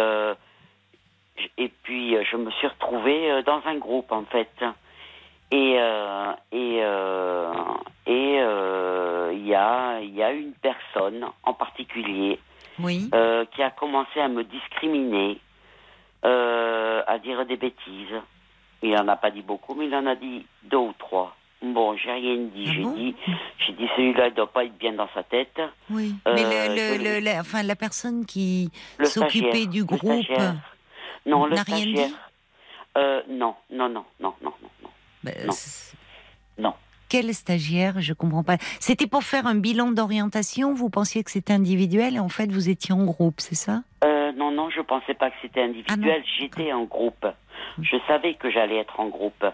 et 1.57 1.67
puis, 1.83 2.15
je 2.31 2.37
me 2.37 2.49
suis 2.51 2.67
retrouvée 2.67 3.43
dans 3.43 3.61
un 3.65 3.75
groupe, 3.75 4.09
en 4.13 4.23
fait. 4.23 4.49
Et 5.49 5.75
euh, 5.79 6.31
et 6.51 6.79
euh, 6.81 7.53
et 8.05 8.35
euh, 8.41 9.31
il 9.33 9.47
y 9.47 9.55
a 9.55 9.99
il 10.01 10.13
y 10.13 10.21
a 10.21 10.31
une 10.31 10.51
personne 10.53 11.25
en 11.43 11.53
particulier 11.53 12.37
Oui. 12.79 13.09
euh, 13.13 13.45
qui 13.55 13.63
a 13.63 13.69
commencé 13.71 14.19
à 14.19 14.27
me 14.27 14.43
discriminer, 14.43 15.39
euh, 16.25 17.01
à 17.07 17.17
dire 17.19 17.45
des 17.45 17.55
bêtises. 17.57 18.15
Il 18.83 18.95
en 18.97 19.07
a 19.07 19.15
pas 19.15 19.31
dit 19.31 19.41
beaucoup, 19.41 19.73
mais 19.73 19.85
il 19.87 19.95
en 19.95 20.05
a 20.05 20.15
dit 20.15 20.45
deux 20.63 20.77
ou 20.77 20.93
trois. 20.99 21.35
Bon, 21.61 21.95
j'ai 21.97 22.11
rien 22.11 22.35
dit. 22.53 22.65
Ah 22.67 22.71
j'ai 22.75 22.83
bon 22.83 22.91
dit, 22.91 23.15
j'ai 23.59 23.73
dit 23.73 23.87
celui-là 23.95 24.27
il 24.27 24.33
doit 24.35 24.51
pas 24.51 24.65
être 24.65 24.77
bien 24.77 24.93
dans 24.93 25.09
sa 25.13 25.23
tête. 25.23 25.59
Oui. 25.89 26.13
Euh, 26.27 26.33
Mais 26.35 26.43
le, 26.43 26.75
le- 26.97 27.03
le- 27.03 27.19
la, 27.23 27.39
enfin, 27.39 27.63
la 27.63 27.75
personne 27.75 28.25
qui 28.25 28.69
s'occupait 29.03 29.65
du 29.65 29.79
le 29.79 29.85
groupe. 29.85 30.01
stagiaire. 30.01 30.55
Non, 31.25 31.45
le 31.45 31.55
n'a 31.55 31.63
rien 31.63 31.77
stagiaire. 31.77 32.07
dit 32.09 32.15
Euh, 32.97 33.21
non, 33.29 33.55
non, 33.71 33.89
non, 33.89 34.05
non, 34.19 34.33
non, 34.41 34.53
non, 34.61 34.69
non. 35.27 35.33
Ben, 35.45 35.47
Non. 36.57 36.69
Non. 36.69 36.73
Quel 37.09 37.33
stagiaire 37.33 38.01
Je 38.01 38.13
comprends 38.13 38.43
pas. 38.43 38.57
C'était 38.79 39.07
pour 39.07 39.23
faire 39.23 39.47
un 39.47 39.55
bilan 39.55 39.91
d'orientation. 39.91 40.73
Vous 40.73 40.89
pensiez 40.89 41.23
que 41.23 41.31
c'était 41.31 41.53
individuel 41.53 42.15
et 42.15 42.19
en 42.19 42.27
fait 42.29 42.51
vous 42.51 42.67
étiez 42.69 42.93
en 42.93 43.05
groupe, 43.05 43.35
c'est 43.39 43.55
ça? 43.55 43.81
Euh, 44.03 44.31
non, 44.33 44.51
non, 44.51 44.69
je 44.69 44.81
pensais 44.81 45.13
pas 45.13 45.29
que 45.29 45.35
c'était 45.41 45.61
individuel. 45.61 46.21
Ah 46.21 46.29
J'étais 46.37 46.73
en 46.73 46.83
groupe. 46.83 47.25
Je 47.81 47.95
savais 48.07 48.33
que 48.33 48.49
j'allais 48.51 48.77
être 48.77 48.99
en 48.99 49.07
groupe. 49.07 49.45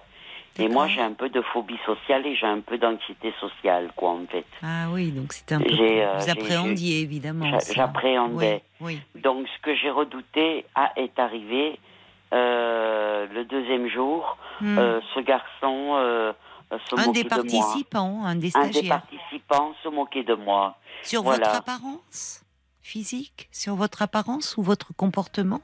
Et 0.59 0.67
moi, 0.67 0.87
j'ai 0.87 1.01
un 1.01 1.13
peu 1.13 1.29
de 1.29 1.41
phobie 1.41 1.79
sociale 1.83 2.27
et 2.27 2.35
j'ai 2.35 2.45
un 2.45 2.59
peu 2.59 2.77
d'anxiété 2.77 3.33
sociale, 3.39 3.89
quoi, 3.95 4.11
en 4.11 4.25
fait. 4.27 4.45
Ah 4.61 4.85
oui, 4.91 5.09
donc 5.11 5.33
c'était 5.33 5.55
un 5.55 5.61
peu. 5.61 5.73
Euh, 5.79 6.17
vous 6.19 6.29
appréhendiez 6.29 6.99
évidemment. 7.01 7.57
J'appréhendais. 7.73 8.61
Oui. 8.79 8.99
Donc, 9.15 9.47
ce 9.47 9.61
que 9.63 9.75
j'ai 9.75 9.89
redouté 9.89 10.65
a, 10.75 10.91
est 10.95 11.17
arrivé 11.17 11.71
euh, 11.71 11.92
le 12.33 13.43
deuxième 13.43 13.87
jour. 13.87 14.37
Hmm. 14.61 14.77
Euh, 14.77 15.01
ce 15.13 15.19
garçon 15.21 15.95
euh, 15.95 16.33
euh, 16.71 16.77
se 16.89 16.95
un 16.95 17.05
moquait 17.07 17.23
des 17.23 17.23
de 17.23 17.29
moi. 17.29 17.37
participants, 17.43 18.21
un 18.25 18.35
des 18.35 18.51
Un 18.55 18.65
des 18.67 18.71
stagiaires. 18.73 19.01
participants 19.01 19.73
se 19.83 19.89
moquait 19.89 20.23
de 20.23 20.35
moi. 20.35 20.75
Sur 21.03 21.23
Voilà. 21.23 21.45
votre 21.47 21.57
apparence 21.59 22.43
physique 22.81 23.47
Sur 23.51 23.75
votre 23.75 24.01
apparence 24.01 24.57
ou 24.57 24.63
votre 24.63 24.93
comportement? 24.95 25.61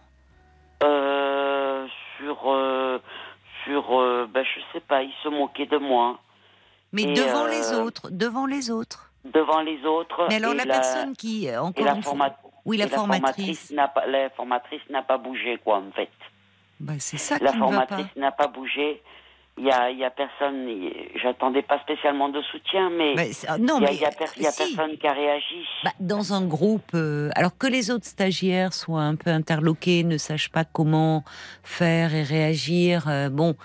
Euh, 0.84 1.86
sur, 2.18 2.38
euh, 2.48 3.00
sur, 3.64 4.00
euh, 4.00 4.28
ben, 4.32 4.44
je 4.46 4.60
sais 4.74 4.80
pas, 4.80 5.04
il 5.04 5.12
se 5.24 5.28
moquait 5.30 5.66
de 5.66 5.78
moi 5.78 6.18
Mais 6.94 7.04
Et, 7.04 7.14
devant 7.14 7.46
euh, 7.46 7.50
les 7.50 7.74
autres, 7.74 8.10
devant 8.12 8.46
les 8.46 8.72
autres. 8.72 9.12
devant 9.26 9.62
les 9.62 9.86
autres. 9.86 10.26
Mais 10.30 10.36
alors 10.36 10.54
la, 10.54 10.66
personne 10.66 11.16
qui, 11.16 11.48
euh, 11.50 11.54
et 11.54 11.58
encore 11.58 11.86
la, 11.86 11.94
une 11.96 12.04
fois- 12.04 12.12
forma- 12.12 12.36
oui, 12.66 12.78
la 12.78 12.86
et 12.86 12.90
formatrice, 12.90 13.72
n'a 13.72 13.88
pas, 13.88 14.06
la 14.08 14.30
formatrice 14.32 14.82
n'a 14.90 15.02
pas 15.04 15.18
bougé, 15.18 15.60
quoi, 15.64 15.78
en 15.78 15.92
fait. 15.92 16.10
Bah, 16.80 16.94
c'est 17.00 17.18
ça 17.18 17.38
La 17.42 17.54
formatrice 17.54 18.08
n'a 18.16 18.32
pas 18.32 18.48
bougé. 18.48 19.02
Il 19.58 19.66
y 19.66 19.72
a, 19.72 19.92
y 19.92 20.06
a 20.06 20.10
personne. 20.10 20.70
J'attendais 21.22 21.62
pas 21.64 21.80
spécialement 21.82 22.30
de 22.30 22.42
soutien, 22.44 22.90
mais 22.90 23.16
Bah, 23.16 23.58
non, 23.60 23.82
il 23.82 23.98
y 23.98 24.00
y 24.02 24.06
a 24.06 24.10
per- 24.12 24.24
il 24.38 24.44
y 24.44 24.48
a 24.48 24.52
si. 24.52 24.74
personne 24.76 24.98
qui 24.98 25.06
a 25.06 25.12
réagi. 25.12 25.66
Bah, 25.84 25.92
dans 26.00 26.34
un 26.34 26.46
groupe, 26.46 26.92
euh, 26.94 27.30
alors 27.36 27.58
que 27.58 27.68
les 27.68 27.92
autres 27.92 28.06
stagiaires 28.06 28.72
soient 28.74 29.02
un 29.02 29.16
peu 29.16 29.30
interloqués, 29.32 30.06
ne 30.06 30.18
sachent 30.18 30.50
pas 30.50 30.64
comment 30.64 31.26
faire 31.64 32.16
et 32.16 32.24
réagir, 32.24 33.10
euh, 33.10 33.28
bon, 33.30 33.58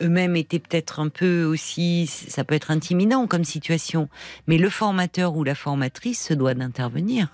eux-mêmes 0.00 0.36
étaient 0.36 0.58
peut-être 0.58 1.00
un 1.00 1.10
peu 1.10 1.44
aussi, 1.44 2.06
ça 2.06 2.44
peut 2.44 2.54
être 2.54 2.70
intimidant 2.70 3.26
comme 3.26 3.44
situation, 3.44 4.08
mais 4.46 4.56
le 4.56 4.70
formateur 4.70 5.36
ou 5.36 5.44
la 5.44 5.54
formatrice 5.54 6.28
se 6.28 6.32
doit 6.32 6.54
d'intervenir. 6.54 7.26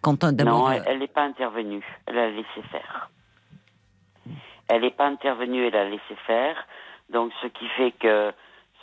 Quand 0.00 0.22
Non, 0.22 0.68
euh, 0.70 0.78
elle 0.86 1.00
n'est 1.00 1.08
pas 1.08 1.24
intervenue. 1.24 1.82
Elle 2.06 2.18
a 2.18 2.30
laissé 2.30 2.62
faire. 2.70 3.10
Elle 4.68 4.82
n'est 4.82 4.90
pas 4.90 5.06
intervenue, 5.06 5.66
elle 5.66 5.76
a 5.76 5.84
laissé 5.84 6.14
faire. 6.26 6.56
Donc, 7.10 7.32
ce 7.42 7.46
qui 7.48 7.66
fait 7.68 7.92
que, 7.92 8.32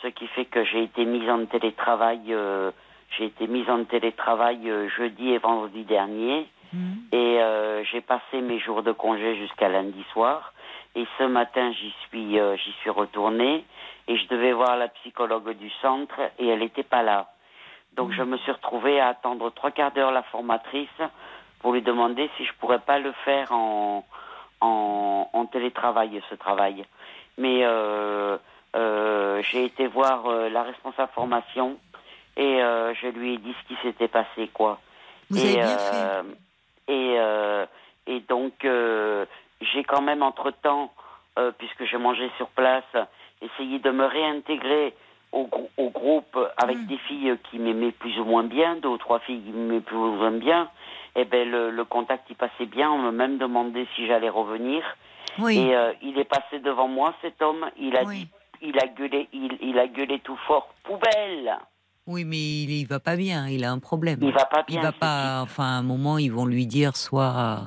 ce 0.02 0.08
qui 0.08 0.26
fait 0.28 0.44
que 0.44 0.64
j'ai 0.64 0.84
été 0.84 1.04
mise 1.04 1.28
en 1.28 1.44
télétravail. 1.46 2.20
euh, 2.30 2.70
j'ai 3.18 3.26
été 3.26 3.46
mise 3.46 3.68
en 3.68 3.84
télétravail 3.84 4.70
euh, 4.70 4.88
jeudi 4.88 5.32
et 5.32 5.38
vendredi 5.38 5.84
dernier. 5.84 6.48
hmm, 6.72 6.92
Et 7.12 7.40
euh, 7.42 7.84
j'ai 7.84 8.00
passé 8.00 8.40
mes 8.40 8.58
jours 8.58 8.82
de 8.82 8.92
congé 8.92 9.36
jusqu'à 9.36 9.68
lundi 9.68 10.02
soir. 10.12 10.52
Et 10.94 11.06
ce 11.18 11.24
matin, 11.24 11.72
j'y 11.72 11.94
suis, 12.08 12.38
euh, 12.38 12.56
j'y 12.56 12.72
suis 12.80 12.90
retournée 12.90 13.64
et 14.08 14.16
je 14.16 14.26
devais 14.28 14.52
voir 14.52 14.76
la 14.76 14.88
psychologue 14.88 15.50
du 15.56 15.70
centre 15.82 16.18
et 16.38 16.48
elle 16.48 16.60
n'était 16.60 16.82
pas 16.82 17.02
là. 17.02 17.28
Donc 17.96 18.12
je 18.12 18.22
me 18.22 18.36
suis 18.38 18.52
retrouvée 18.52 19.00
à 19.00 19.08
attendre 19.08 19.50
trois 19.50 19.70
quarts 19.70 19.92
d'heure 19.92 20.12
la 20.12 20.22
formatrice 20.24 20.88
pour 21.60 21.72
lui 21.72 21.82
demander 21.82 22.30
si 22.36 22.44
je 22.44 22.52
pourrais 22.54 22.80
pas 22.80 22.98
le 22.98 23.12
faire 23.24 23.52
en, 23.52 24.04
en, 24.62 25.28
en 25.32 25.44
télétravail, 25.46 26.22
ce 26.30 26.34
travail. 26.34 26.84
Mais 27.36 27.60
euh, 27.64 28.38
euh, 28.76 29.42
j'ai 29.50 29.64
été 29.66 29.86
voir 29.86 30.26
euh, 30.26 30.48
la 30.48 30.62
responsable 30.62 31.12
formation 31.14 31.76
et 32.38 32.60
je 32.60 33.08
lui 33.08 33.34
ai 33.34 33.36
dit 33.38 33.54
ce 33.62 33.68
qui 33.68 33.80
s'était 33.82 34.08
passé, 34.08 34.48
quoi. 34.54 34.80
Vous 35.30 35.38
et, 35.38 35.60
avez 35.60 35.74
bien 35.74 35.78
fait. 35.78 36.92
et, 36.94 38.14
et 38.14 38.20
donc, 38.20 38.54
j'ai 39.60 39.84
quand 39.84 40.00
même, 40.00 40.22
entre-temps, 40.22 40.90
euh, 41.38 41.50
puisque 41.58 41.84
je 41.84 41.96
mangeais 41.98 42.30
sur 42.38 42.48
place, 42.48 42.84
essayé 43.42 43.78
de 43.80 43.90
me 43.90 44.06
réintégrer 44.06 44.94
au, 45.32 45.44
grou- 45.44 45.70
au 45.76 45.90
groupe 45.90 46.38
avec 46.56 46.78
Mm. 46.78 46.86
des 46.86 46.98
filles 46.98 47.36
qui 47.50 47.58
m'aimaient 47.58 47.92
plus 47.92 48.18
ou 48.18 48.24
moins 48.24 48.44
bien, 48.44 48.76
deux 48.76 48.88
ou 48.88 48.98
trois 48.98 49.18
filles 49.20 49.42
qui 49.42 49.50
m'aimaient 49.50 49.80
plus 49.80 49.96
ou 49.96 50.12
moins 50.12 50.30
bien. 50.30 50.70
Et 51.16 51.24
ben 51.24 51.48
le, 51.50 51.70
le 51.70 51.84
contact 51.84 52.24
il 52.30 52.36
passait 52.36 52.66
bien. 52.66 52.90
On 52.90 52.98
m'a 52.98 53.12
même 53.12 53.38
demandé 53.38 53.86
si 53.94 54.06
j'allais 54.06 54.28
revenir. 54.30 54.82
Oui. 55.38 55.58
Et 55.58 55.74
euh, 55.76 55.92
il 56.02 56.18
est 56.18 56.24
passé 56.28 56.58
devant 56.62 56.88
moi, 56.88 57.14
cet 57.22 57.40
homme. 57.42 57.66
Il 57.78 57.96
a 57.96 58.04
Oui. 58.04 58.28
il 58.62 58.76
a 58.78 58.86
gueulé, 58.86 59.28
il, 59.32 59.56
il 59.60 59.78
a 59.78 59.86
gueulé 59.86 60.20
tout 60.20 60.36
fort. 60.46 60.74
Poubelle. 60.84 61.56
Oui, 62.06 62.24
mais 62.24 62.36
il, 62.36 62.70
il 62.70 62.86
va 62.86 62.98
pas 62.98 63.14
bien, 63.16 63.46
il 63.48 63.64
a 63.64 63.70
un 63.70 63.78
problème. 63.78 64.18
Il 64.22 64.32
va 64.32 64.44
pas 64.46 64.64
Il 64.68 64.72
bien. 64.74 64.82
va 64.82 64.92
ce 64.92 64.98
pas. 64.98 65.40
Enfin, 65.42 65.64
à 65.64 65.78
un 65.78 65.82
moment, 65.82 66.18
ils 66.18 66.32
vont 66.32 66.46
lui 66.46 66.66
dire 66.66 66.96
soit. 66.96 67.64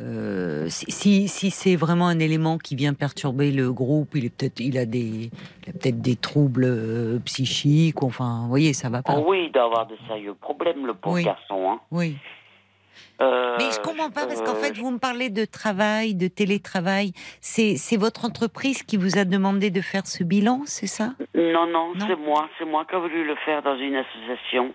euh, 0.00 0.66
si 0.68 1.28
si, 1.28 1.50
c'est 1.50 1.76
vraiment 1.76 2.06
un 2.06 2.18
élément 2.20 2.56
qui 2.58 2.76
vient 2.76 2.94
perturber 2.94 3.50
le 3.50 3.72
groupe, 3.72 4.10
il 4.14 4.24
est 4.26 4.30
peut-être, 4.34 4.60
il 4.60 4.78
a 4.78 4.86
des, 4.86 5.30
il 5.66 5.68
a 5.68 5.72
peut-être 5.72 6.00
des 6.00 6.16
troubles 6.16 6.64
euh, 6.64 7.18
psychiques. 7.24 8.02
Enfin, 8.02 8.42
vous 8.44 8.48
voyez, 8.48 8.72
ça 8.72 8.88
va 8.88 9.02
pas. 9.02 9.14
Oh 9.18 9.24
oui, 9.28 9.44
il 9.46 9.52
doit 9.52 9.64
avoir 9.64 9.86
de 9.86 9.96
sérieux 10.08 10.34
problèmes, 10.34 10.86
le 10.86 10.94
pauvre 10.94 11.16
Oui. 11.16 11.24
garçon. 11.24 11.70
Hein. 11.72 11.80
Oui. 11.90 12.16
Euh, 13.20 13.56
Mais 13.58 13.70
je 13.70 13.80
comprends 13.80 14.10
pas 14.10 14.26
parce 14.26 14.40
qu'en 14.40 14.52
euh, 14.56 14.62
fait, 14.62 14.76
vous 14.78 14.90
me 14.90 14.98
parlez 14.98 15.28
de 15.28 15.44
travail, 15.44 16.14
de 16.14 16.26
télétravail. 16.28 17.12
C'est 17.40 17.96
votre 17.98 18.24
entreprise 18.24 18.82
qui 18.82 18.96
vous 18.96 19.18
a 19.18 19.24
demandé 19.24 19.70
de 19.70 19.80
faire 19.82 20.06
ce 20.06 20.24
bilan, 20.24 20.62
c'est 20.64 20.86
ça? 20.86 21.10
Non, 21.34 21.66
non, 21.66 21.92
Non. 21.94 22.06
c'est 22.08 22.16
moi. 22.16 22.48
C'est 22.58 22.64
moi 22.64 22.84
qui 22.88 22.94
ai 22.94 22.98
voulu 22.98 23.26
le 23.26 23.36
faire 23.44 23.62
dans 23.62 23.76
une 23.76 23.96
association. 23.96 24.72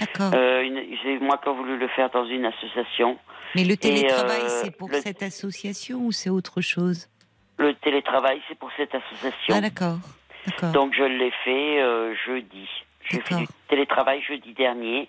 D'accord. 0.00 0.30
Euh, 0.34 0.62
c'est 1.02 1.18
moi 1.20 1.38
qui 1.42 1.48
ai 1.48 1.52
voulu 1.52 1.78
le 1.78 1.88
faire 1.88 2.10
dans 2.10 2.26
une 2.26 2.44
association. 2.44 3.18
Mais 3.54 3.64
le 3.64 3.76
télétravail, 3.76 4.42
c'est 4.48 4.76
pour 4.76 4.90
le- 4.90 5.00
cette 5.00 5.22
association 5.22 6.00
ou 6.00 6.12
c'est 6.12 6.28
autre 6.30 6.60
chose? 6.60 7.08
Le 7.56 7.72
télétravail, 7.74 8.40
c'est 8.48 8.58
pour 8.58 8.70
cette 8.76 8.94
association. 8.94 9.54
Ah 9.56 9.60
d'accord. 9.62 9.96
Donc 10.72 10.94
je 10.94 11.02
l'ai 11.02 11.32
fait 11.44 11.80
euh, 11.82 12.14
jeudi. 12.26 12.68
J'ai 13.10 13.20
fait 13.20 13.34
du 13.36 13.46
télétravail 13.68 14.20
jeudi 14.22 14.52
dernier. 14.52 15.08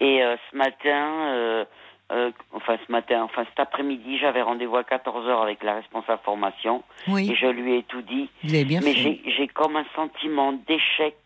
Et 0.00 0.22
euh, 0.24 0.36
ce 0.50 0.56
matin, 0.56 1.66
euh, 2.12 2.30
enfin 2.52 2.76
ce 2.86 2.92
matin, 2.92 3.22
enfin 3.22 3.44
cet 3.48 3.58
après-midi, 3.60 4.18
j'avais 4.18 4.42
rendez-vous 4.42 4.76
à 4.76 4.82
14h 4.82 5.42
avec 5.42 5.62
la 5.62 5.74
responsable 5.74 6.20
formation. 6.24 6.82
Oui, 7.08 7.30
Et 7.30 7.34
je 7.34 7.46
lui 7.46 7.76
ai 7.76 7.82
tout 7.84 8.02
dit. 8.02 8.28
vous 8.42 8.54
avez 8.54 8.64
bien 8.64 8.80
Mais 8.82 8.92
j'ai 8.94 9.48
comme 9.48 9.76
un 9.76 9.86
sentiment 9.96 10.52
d'échec 10.52 11.16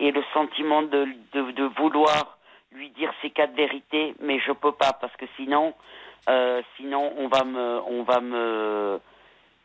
et 0.00 0.12
le 0.12 0.22
sentiment 0.32 0.82
de, 0.82 1.08
de, 1.32 1.50
de 1.50 1.64
vouloir 1.64 2.38
lui 2.72 2.90
dire 2.90 3.12
ces 3.22 3.30
quatre 3.30 3.54
vérités, 3.54 4.14
mais 4.20 4.38
je 4.38 4.52
peux 4.52 4.72
pas 4.72 4.92
parce 4.92 5.14
que 5.16 5.24
sinon, 5.36 5.74
euh, 6.28 6.62
sinon 6.76 7.12
on 7.18 7.26
va 7.28 7.44
me, 7.44 7.80
on 7.88 8.02
va 8.04 8.20
me, 8.20 9.00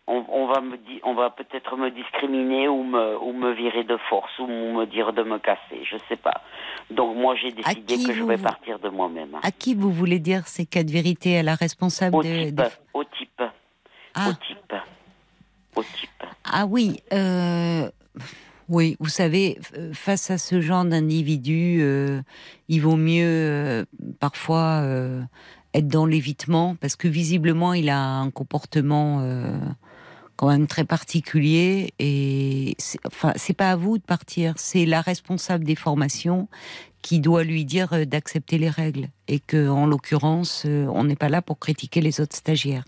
on, 0.08 0.26
on 0.30 0.47
va 0.47 0.60
me 0.62 0.78
on 1.04 1.14
va 1.16 1.30
peut-être 1.30 1.78
me 1.78 1.89
discriminer 1.91 2.68
ou 2.68 2.84
me, 2.84 3.18
ou 3.22 3.32
me 3.34 3.54
virer 3.54 3.84
de 3.84 3.97
force 4.10 4.38
ou 4.39 4.47
me 4.47 4.86
dire 4.86 5.14
de 5.14 5.24
me 5.24 5.39
casser, 5.39 5.84
je 5.89 5.97
sais 6.10 6.18
pas. 6.18 6.41
Donc 6.91 7.16
moi 7.16 7.36
j'ai 7.36 7.51
décidé 7.51 7.95
que 8.06 8.14
je 8.14 8.24
vais 8.24 8.38
partir 8.38 8.80
de 8.80 8.89
moi-même. 8.89 9.38
À 9.43 9.51
qui 9.51 9.76
vous 9.76 9.91
voulez 9.91 10.20
dire 10.20 10.47
ces 10.47 10.66
quatre 10.66 10.91
vérités 10.91 11.38
À 11.38 11.43
la 11.43 11.56
responsable 11.56 12.16
Au 12.18 12.24
de, 12.24 12.45
type, 12.45 12.56
de- 12.56 12.64
au 12.93 13.04
type, 13.06 13.41
Ah, 14.16 14.30
au 14.30 14.34
type, 14.34 14.74
au 15.78 15.84
type. 15.84 16.24
ah 16.43 16.66
oui. 16.68 16.99
euh, 17.14 17.89
Oui, 18.70 18.95
vous 18.99 19.10
savez, 19.10 19.58
face 19.93 20.32
à 20.32 20.38
ce 20.38 20.62
genre 20.62 20.86
d'individu, 20.86 21.80
euh, 21.82 22.22
il 22.70 22.80
vaut 22.82 22.95
mieux 22.97 23.26
euh, 23.26 23.86
parfois 24.20 24.82
être 25.74 25.88
dans 25.88 26.06
l'évitement 26.06 26.76
parce 26.80 26.95
que 26.95 27.08
visiblement 27.08 27.74
il 27.74 27.89
a 27.89 27.99
un 27.99 28.30
comportement 28.32 29.20
quand 30.36 30.49
même 30.49 30.67
très 30.67 30.84
particulier 30.84 31.93
et 31.99 32.75
c'est- 32.79 32.99
enfin 33.05 33.34
c'est 33.36 33.53
pas 33.53 33.71
à 33.71 33.75
vous 33.75 33.97
de 33.97 34.03
partir, 34.03 34.53
c'est 34.57 34.86
la 34.86 35.01
responsable 35.01 35.63
des 35.63 35.75
formations 35.75 36.47
qui 37.01 37.19
doit 37.19 37.43
lui 37.43 37.65
dire 37.65 37.93
euh, 37.93 38.05
d'accepter 38.05 38.57
les 38.57 38.69
règles 38.69 39.09
et 39.27 39.39
que 39.39 39.67
en 39.69 39.86
l'occurrence 39.86 40.63
euh, 40.65 40.88
on 40.91 41.03
n'est 41.03 41.15
pas 41.15 41.29
là 41.29 41.41
pour 41.41 41.59
critiquer 41.59 42.01
les 42.01 42.19
autres 42.21 42.36
stagiaires. 42.36 42.86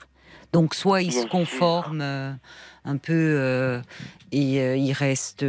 Donc 0.53 0.73
soit 0.73 1.01
il 1.01 1.11
se 1.11 1.25
conforme 1.27 1.99
euh, 2.01 2.31
un 2.85 2.97
peu 2.97 3.13
euh, 3.13 3.81
et 4.31 4.59
euh, 4.61 4.77
il 4.77 4.93
reste 4.93 5.45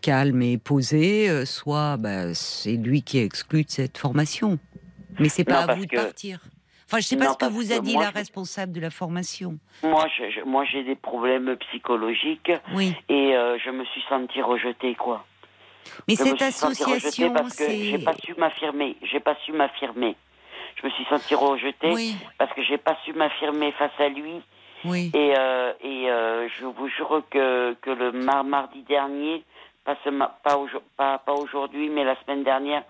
calme 0.00 0.42
et 0.42 0.58
posé, 0.58 1.44
soit 1.46 1.96
bah, 1.96 2.34
c'est 2.34 2.76
lui 2.76 3.02
qui 3.02 3.18
est 3.18 3.24
exclu 3.24 3.64
de 3.64 3.70
cette 3.70 3.98
formation. 3.98 4.58
Mais 5.18 5.28
c'est 5.28 5.48
Non, 5.48 5.54
pas 5.54 5.62
à 5.72 5.74
vous 5.76 5.86
de 5.86 5.90
que- 5.90 5.96
partir. 5.96 6.40
Enfin, 6.88 6.98
je 7.00 7.06
sais 7.06 7.16
pas 7.16 7.24
Non, 7.26 7.32
ce 7.32 7.38
que 7.46 7.52
vous 7.52 7.72
a 7.72 7.80
dit 7.80 7.94
moi, 7.94 8.04
la 8.04 8.10
je- 8.10 8.14
responsable 8.14 8.72
de 8.72 8.80
la 8.80 8.90
formation. 8.90 9.58
Moi, 9.82 10.06
je, 10.16 10.30
je- 10.30 10.40
moi 10.42 10.64
j'ai 10.64 10.84
des 10.84 10.94
problèmes 10.94 11.56
psychologiques. 11.56 12.52
Oui, 12.74 12.94
Et 13.08 13.34
euh, 13.36 13.58
je 13.58 13.70
me 13.70 13.84
suis 13.86 14.02
sentie 14.08 14.40
rejetée, 14.40 14.94
quoi. 14.94 15.24
mais 16.06 16.14
je 16.14 16.22
me 16.22 16.28
cette 16.36 16.42
association, 16.42 17.32
parce 17.32 17.56
que 17.56 17.64
j'ai 17.68 17.98
pas 17.98 18.14
su 18.24 18.34
m'affirmer. 18.38 18.96
J'ai 19.02 19.20
pas 19.20 19.34
su 19.44 19.52
m'affirmer. 19.52 20.14
Je 20.76 20.86
me 20.86 20.92
suis 20.92 21.04
sentie 21.06 21.34
rejetée 21.34 21.90
oui, 21.92 22.14
parce 22.38 22.52
que 22.52 22.62
j'ai 22.62 22.78
pas 22.78 22.96
su 23.04 23.12
m'affirmer 23.14 23.72
face 23.72 23.98
à 23.98 24.08
lui. 24.08 24.40
oui, 24.84 25.10
Et, 25.14 25.34
euh, 25.36 25.72
et 25.82 26.08
euh, 26.10 26.48
je 26.60 26.66
vous 26.66 26.86
jure 26.88 27.22
que, 27.30 27.74
que 27.82 27.90
le 27.90 28.12
mar- 28.12 28.44
mardi 28.44 28.82
dernier, 28.82 29.42
pas, 29.84 29.96
ce 30.04 30.10
ma- 30.10 30.36
pas, 30.44 30.56
aujo- 30.56 30.82
pas, 30.96 31.18
pas 31.18 31.32
aujourd'hui, 31.32 31.88
mais 31.88 32.04
la 32.04 32.14
semaine 32.22 32.44
dernière, 32.44 32.84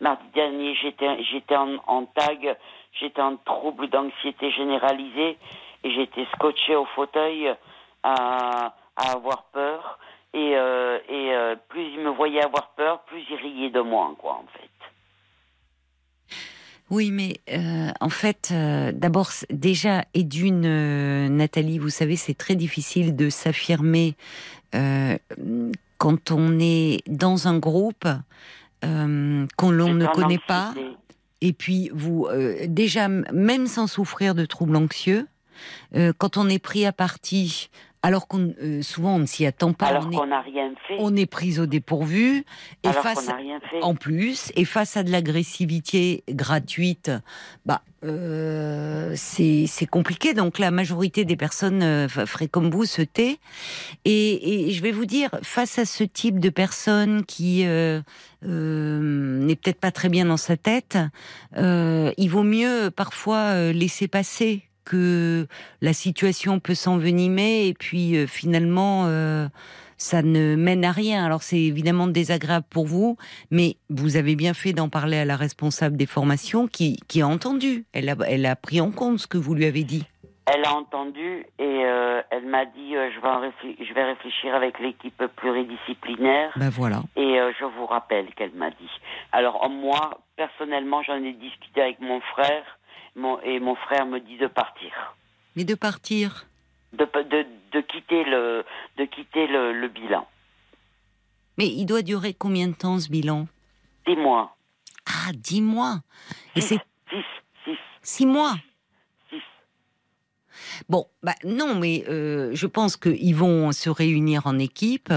mardi 0.00 0.24
dernier, 0.34 0.74
j'étais 0.80 1.22
j'étais 1.24 1.56
en, 1.56 1.76
en 1.86 2.04
tag, 2.06 2.56
j'étais 2.98 3.22
en 3.22 3.36
trouble 3.36 3.88
d'anxiété 3.88 4.50
généralisée 4.50 5.38
et 5.84 5.90
j'étais 5.90 6.26
scotché 6.34 6.76
au 6.76 6.86
fauteuil 6.94 7.52
à, 8.02 8.74
à 8.96 9.12
avoir 9.12 9.44
peur. 9.52 9.98
Et, 10.34 10.56
euh, 10.56 10.98
et 11.10 11.34
euh, 11.34 11.56
plus 11.68 11.82
il 11.82 12.00
me 12.00 12.08
voyait 12.08 12.42
avoir 12.42 12.70
peur, 12.70 13.00
plus 13.02 13.22
il 13.28 13.36
riait 13.36 13.70
de 13.70 13.80
moi, 13.80 14.14
quoi, 14.18 14.32
en 14.32 14.46
fait. 14.58 14.70
oui, 16.88 17.10
mais 17.10 17.36
euh, 17.50 17.90
en 18.00 18.08
fait, 18.08 18.50
euh, 18.50 18.92
d'abord, 18.92 19.28
déjà, 19.50 20.04
et 20.14 20.24
d'une, 20.24 20.64
euh, 20.66 21.28
Nathalie, 21.28 21.78
vous 21.78 21.90
savez, 21.90 22.16
c'est 22.16 22.34
très 22.34 22.54
difficile 22.54 23.14
de 23.16 23.28
s'affirmer 23.30 24.14
euh, 24.74 25.16
quand 25.98 26.30
on 26.30 26.58
est 26.58 27.02
dans 27.08 27.48
un 27.48 27.58
groupe 27.58 28.06
euh, 28.84 29.46
qu'on 29.56 29.70
l'on 29.70 29.94
ne 29.94 30.06
connaît 30.06 30.40
pas. 30.46 30.74
Et 31.44 31.52
puis, 31.52 31.90
vous, 31.92 32.26
euh, 32.30 32.66
déjà, 32.68 33.08
même 33.08 33.66
sans 33.66 33.88
souffrir 33.88 34.36
de 34.36 34.46
troubles 34.46 34.76
anxieux, 34.76 35.26
euh, 35.96 36.12
quand 36.16 36.36
on 36.36 36.48
est 36.48 36.60
pris 36.60 36.86
à 36.86 36.92
partie, 36.92 37.68
alors 38.02 38.26
qu'on 38.26 38.52
euh, 38.62 38.82
souvent 38.82 39.16
on 39.16 39.20
ne 39.20 39.26
s'y 39.26 39.46
attend 39.46 39.72
pas, 39.72 39.86
Alors 39.86 40.06
on, 40.06 40.10
est, 40.10 40.16
qu'on 40.16 40.26
n'a 40.26 40.40
rien 40.40 40.72
fait. 40.88 40.96
on 40.98 41.14
est 41.16 41.26
pris 41.26 41.60
au 41.60 41.66
dépourvu, 41.66 42.44
et 42.82 42.88
alors 42.88 43.02
face 43.02 43.28
rien 43.28 43.60
fait. 43.70 43.82
en 43.82 43.94
plus, 43.94 44.52
et 44.56 44.64
face 44.64 44.96
à 44.96 45.02
de 45.02 45.10
l'agressivité 45.10 46.24
gratuite, 46.28 47.10
bah, 47.64 47.82
euh, 48.04 49.12
c'est 49.16 49.66
c'est 49.66 49.86
compliqué. 49.86 50.34
Donc 50.34 50.58
la 50.58 50.70
majorité 50.70 51.24
des 51.24 51.36
personnes 51.36 51.82
euh, 51.82 52.08
comme 52.50 52.70
vous, 52.70 52.84
se 52.84 53.02
tait. 53.02 53.38
Et, 54.04 54.68
et 54.68 54.70
je 54.72 54.82
vais 54.82 54.92
vous 54.92 55.06
dire, 55.06 55.30
face 55.42 55.78
à 55.78 55.84
ce 55.84 56.04
type 56.04 56.40
de 56.40 56.50
personne 56.50 57.24
qui 57.24 57.64
euh, 57.66 58.00
euh, 58.44 59.38
n'est 59.38 59.56
peut-être 59.56 59.80
pas 59.80 59.92
très 59.92 60.08
bien 60.08 60.26
dans 60.26 60.36
sa 60.36 60.56
tête, 60.56 60.98
euh, 61.56 62.12
il 62.16 62.28
vaut 62.28 62.42
mieux 62.42 62.90
parfois 62.90 63.72
laisser 63.72 64.08
passer 64.08 64.62
que 64.84 65.46
la 65.80 65.92
situation 65.92 66.60
peut 66.60 66.74
s'envenimer 66.74 67.66
et 67.68 67.74
puis 67.74 68.16
euh, 68.16 68.26
finalement 68.26 69.04
euh, 69.06 69.46
ça 69.96 70.22
ne 70.22 70.56
mène 70.56 70.84
à 70.84 70.92
rien. 70.92 71.24
Alors 71.24 71.42
c'est 71.42 71.60
évidemment 71.60 72.08
désagréable 72.08 72.66
pour 72.68 72.86
vous, 72.86 73.16
mais 73.50 73.76
vous 73.88 74.16
avez 74.16 74.34
bien 74.36 74.54
fait 74.54 74.72
d'en 74.72 74.88
parler 74.88 75.18
à 75.18 75.24
la 75.24 75.36
responsable 75.36 75.96
des 75.96 76.06
formations 76.06 76.66
qui, 76.66 76.98
qui 77.08 77.22
a 77.22 77.28
entendu. 77.28 77.84
Elle 77.92 78.08
a, 78.08 78.16
elle 78.26 78.46
a 78.46 78.56
pris 78.56 78.80
en 78.80 78.90
compte 78.90 79.18
ce 79.20 79.26
que 79.26 79.38
vous 79.38 79.54
lui 79.54 79.64
avez 79.64 79.84
dit. 79.84 80.04
Elle 80.52 80.64
a 80.64 80.74
entendu 80.74 81.46
et 81.60 81.84
euh, 81.84 82.20
elle 82.30 82.46
m'a 82.46 82.64
dit 82.64 82.96
euh, 82.96 83.10
je, 83.14 83.20
vais 83.20 83.28
réfl- 83.28 83.76
je 83.88 83.94
vais 83.94 84.02
réfléchir 84.02 84.52
avec 84.56 84.80
l'équipe 84.80 85.22
pluridisciplinaire 85.36 86.50
Ben 86.56 86.68
voilà. 86.68 87.02
et 87.16 87.38
euh, 87.38 87.52
je 87.60 87.64
vous 87.64 87.86
rappelle 87.86 88.26
qu'elle 88.34 88.50
m'a 88.54 88.70
dit. 88.70 88.90
Alors 89.30 89.68
moi, 89.70 90.20
personnellement, 90.36 91.00
j'en 91.04 91.22
ai 91.22 91.32
discuté 91.32 91.80
avec 91.80 92.00
mon 92.00 92.20
frère 92.20 92.64
mon, 93.16 93.40
et 93.40 93.60
mon 93.60 93.74
frère 93.74 94.06
me 94.06 94.18
dit 94.20 94.38
de 94.38 94.46
partir. 94.46 95.14
Mais 95.56 95.64
de 95.64 95.74
partir. 95.74 96.46
de, 96.92 97.04
de, 97.04 97.46
de 97.72 97.80
quitter 97.80 98.24
le 98.24 98.64
de 98.98 99.04
quitter 99.04 99.46
le, 99.46 99.72
le 99.72 99.88
bilan. 99.88 100.26
Mais 101.58 101.66
il 101.66 101.86
doit 101.86 102.02
durer 102.02 102.34
combien 102.34 102.68
de 102.68 102.74
temps 102.74 102.98
ce 102.98 103.08
bilan? 103.10 103.46
Dix 104.06 104.16
mois. 104.16 104.56
Ah, 105.06 105.32
dix 105.34 105.60
mois. 105.60 106.00
Et 106.56 106.60
c'est 106.60 106.80
six, 107.10 107.24
six, 107.64 107.78
six 108.02 108.26
mois? 108.26 108.54
Bon, 110.88 111.06
bah 111.22 111.34
non, 111.44 111.74
mais 111.74 112.04
euh, 112.08 112.50
je 112.54 112.66
pense 112.66 112.96
qu'ils 112.96 113.34
vont 113.34 113.72
se 113.72 113.90
réunir 113.90 114.46
en 114.46 114.58
équipe 114.58 115.12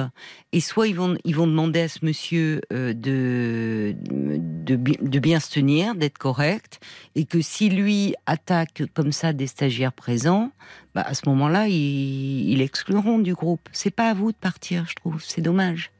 et 0.52 0.60
soit 0.60 0.88
ils 0.88 0.96
vont, 0.96 1.18
ils 1.26 1.36
vont 1.36 1.48
demander 1.48 1.82
à 1.82 1.88
ce 1.88 2.00
monsieur 2.04 2.62
euh, 2.72 2.94
de, 2.94 3.96
de, 4.10 4.76
de 4.76 5.20
bien 5.20 5.40
se 5.40 5.52
tenir, 5.52 5.96
d'être 5.96 6.18
correct, 6.18 6.80
et 7.16 7.26
que 7.26 7.42
si 7.42 7.70
lui 7.70 8.16
attaque 8.26 8.84
comme 8.94 9.12
ça 9.12 9.34
des 9.34 9.48
stagiaires 9.48 9.94
présents, 9.94 10.52
bah 10.94 11.04
à 11.06 11.14
ce 11.14 11.28
moment-là, 11.28 11.68
ils, 11.68 12.50
ils 12.50 12.58
l'excluront 12.58 13.20
du 13.20 13.34
groupe. 13.34 13.68
C'est 13.72 13.92
pas 13.92 14.10
à 14.10 14.14
vous 14.14 14.32
de 14.32 14.38
partir, 14.38 14.86
je 14.88 14.96
trouve. 14.96 15.24
C'est 15.24 15.42
dommage. 15.42 15.92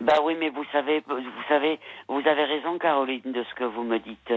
Bah 0.00 0.18
oui, 0.24 0.34
mais 0.38 0.50
vous 0.50 0.64
savez, 0.72 1.02
vous 1.08 1.20
savez, 1.48 1.78
vous 2.08 2.22
avez 2.26 2.44
raison, 2.44 2.78
Caroline, 2.78 3.20
de 3.24 3.44
ce 3.48 3.54
que 3.54 3.64
vous 3.64 3.82
me 3.82 3.98
dites. 3.98 4.32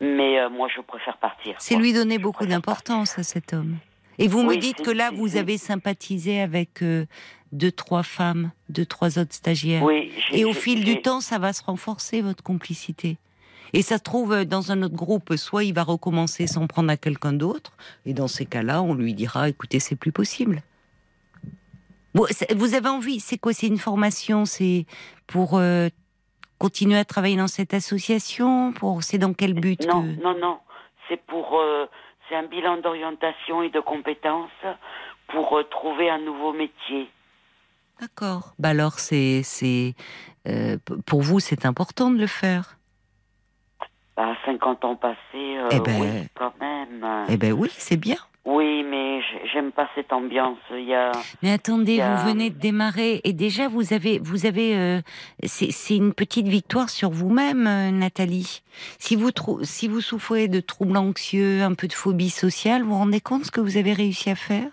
Mais 0.00 0.38
euh, 0.38 0.48
moi, 0.48 0.68
je 0.74 0.80
préfère 0.80 1.16
partir. 1.18 1.54
C'est 1.58 1.76
lui 1.76 1.92
donner 1.92 2.16
Je 2.16 2.22
beaucoup 2.22 2.46
d'importance 2.46 3.18
à 3.18 3.22
cet 3.22 3.52
homme. 3.52 3.76
Et 4.18 4.28
vous 4.28 4.42
me 4.42 4.56
dites 4.56 4.82
que 4.82 4.90
là, 4.90 5.10
vous 5.12 5.36
avez 5.36 5.58
sympathisé 5.58 6.40
avec 6.40 6.82
euh, 6.82 7.04
deux, 7.52 7.72
trois 7.72 8.02
femmes, 8.02 8.50
deux, 8.68 8.86
trois 8.86 9.18
autres 9.18 9.34
stagiaires. 9.34 9.82
Oui. 9.82 10.12
Et 10.32 10.44
au 10.44 10.52
fil 10.52 10.84
du 10.84 11.02
temps, 11.02 11.20
ça 11.20 11.38
va 11.38 11.52
se 11.52 11.62
renforcer, 11.62 12.22
votre 12.22 12.42
complicité. 12.42 13.18
Et 13.72 13.82
ça 13.82 13.98
se 13.98 14.02
trouve, 14.02 14.32
euh, 14.32 14.44
dans 14.44 14.72
un 14.72 14.82
autre 14.82 14.94
groupe, 14.94 15.36
soit 15.36 15.64
il 15.64 15.74
va 15.74 15.82
recommencer 15.82 16.46
sans 16.46 16.66
prendre 16.66 16.90
à 16.90 16.96
quelqu'un 16.96 17.32
d'autre, 17.32 17.72
et 18.06 18.14
dans 18.14 18.28
ces 18.28 18.46
cas-là, 18.46 18.82
on 18.82 18.94
lui 18.94 19.12
dira, 19.12 19.48
écoutez, 19.48 19.80
c'est 19.80 19.96
plus 19.96 20.12
possible. 20.12 20.62
Vous, 22.54 22.74
avez 22.74 22.88
envie, 22.88 23.20
c'est 23.20 23.38
quoi 23.38 23.52
C'est 23.52 23.66
une 23.66 23.78
formation 23.78 24.44
C'est 24.44 24.86
pour 25.26 25.56
euh, 25.58 25.88
continuer 26.58 26.98
à 26.98 27.04
travailler 27.04 27.36
dans 27.36 27.48
cette 27.48 27.74
association 27.74 28.72
pour, 28.72 29.02
C'est 29.02 29.18
dans 29.18 29.32
quel 29.34 29.54
but 29.54 29.80
Non, 29.86 30.02
que- 30.02 30.22
non, 30.22 30.38
non. 30.38 30.58
C'est 31.08 31.20
pour, 31.26 31.58
euh, 31.60 31.86
c'est 32.28 32.36
un 32.36 32.44
bilan 32.46 32.78
d'orientation 32.78 33.62
et 33.62 33.70
de 33.70 33.80
compétences 33.80 34.50
pour 35.28 35.58
euh, 35.58 35.62
trouver 35.64 36.08
un 36.10 36.18
nouveau 36.18 36.52
métier. 36.52 37.10
D'accord. 38.00 38.52
Bah 38.58 38.70
alors, 38.70 38.98
c'est, 38.98 39.42
euh, 40.48 40.76
pour 41.06 41.22
vous, 41.22 41.40
c'est 41.40 41.64
important 41.64 42.10
de 42.10 42.18
le 42.18 42.26
faire. 42.26 42.76
À 44.18 44.34
50 44.46 44.84
ans 44.84 44.96
passés, 44.96 45.16
Eh 45.70 45.80
ben- 45.80 46.00
oui, 46.00 46.28
quand 46.34 46.52
même. 46.60 47.26
Eh 47.28 47.36
ben 47.36 47.52
oui, 47.52 47.68
c'est 47.72 47.96
bien. 47.98 48.16
Oui, 48.48 48.84
mais 48.84 49.20
j'ai- 49.22 49.48
j'aime 49.52 49.72
pas 49.72 49.88
cette 49.96 50.12
ambiance. 50.12 50.58
Il 50.70 50.84
y 50.84 50.94
a. 50.94 51.10
Mais 51.42 51.50
attendez, 51.52 52.00
a- 52.00 52.14
vous 52.14 52.28
venez 52.28 52.50
de 52.50 52.58
démarrer 52.58 53.20
et 53.24 53.32
déjà 53.32 53.66
vous 53.66 53.92
avez, 53.92 54.20
vous 54.20 54.46
avez, 54.46 54.76
euh, 54.76 55.00
c'est 55.42 55.96
une 55.96 56.14
petite 56.14 56.46
victoire 56.46 56.88
sur 56.88 57.10
vous-même, 57.10 57.66
euh, 57.66 57.90
Nathalie. 57.90 58.62
Si 59.00 59.16
vous 59.16 59.30
si 59.62 59.88
vous 59.88 60.00
souffrez 60.00 60.46
de 60.46 60.60
troubles 60.60 60.96
anxieux, 60.96 61.62
un 61.62 61.74
peu 61.74 61.88
de 61.88 61.92
phobie 61.92 62.30
sociale, 62.30 62.82
vous 62.84 62.90
vous 62.90 62.94
rendez 62.98 63.20
compte 63.20 63.44
ce 63.46 63.50
que 63.50 63.60
vous 63.60 63.76
avez 63.78 63.92
réussi 63.92 64.30
à 64.30 64.36
faire? 64.36 64.70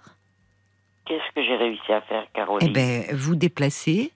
Qu'est-ce 1.05 1.34
que 1.36 1.43
j'ai 1.43 1.55
réussi 1.55 1.91
à 1.91 2.01
faire, 2.01 2.26
Eh 2.32 2.36
Caroline? 2.38 2.74
ben, 2.74 3.05
vous 3.13 3.36
déplacer 3.36 4.11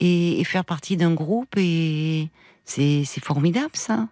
et, 0.00 0.40
et 0.40 0.44
faire 0.44 0.64
partie 0.64 0.96
d'un 0.96 1.12
groupe 1.12 1.54
et 1.58 2.28
c'est 2.64 3.04
formidable 3.22 3.70
ça. 3.74 4.08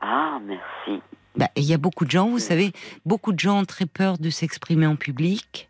Ah, 0.00 0.38
merci. 0.44 1.00
Bah, 1.38 1.48
il 1.54 1.62
y 1.62 1.72
a 1.72 1.78
beaucoup 1.78 2.04
de 2.04 2.10
gens, 2.10 2.28
vous 2.28 2.40
savez, 2.40 2.72
beaucoup 3.06 3.32
de 3.32 3.38
gens 3.38 3.60
ont 3.60 3.64
très 3.64 3.86
peur 3.86 4.18
de 4.18 4.28
s'exprimer 4.28 4.86
en 4.86 4.96
public. 4.96 5.68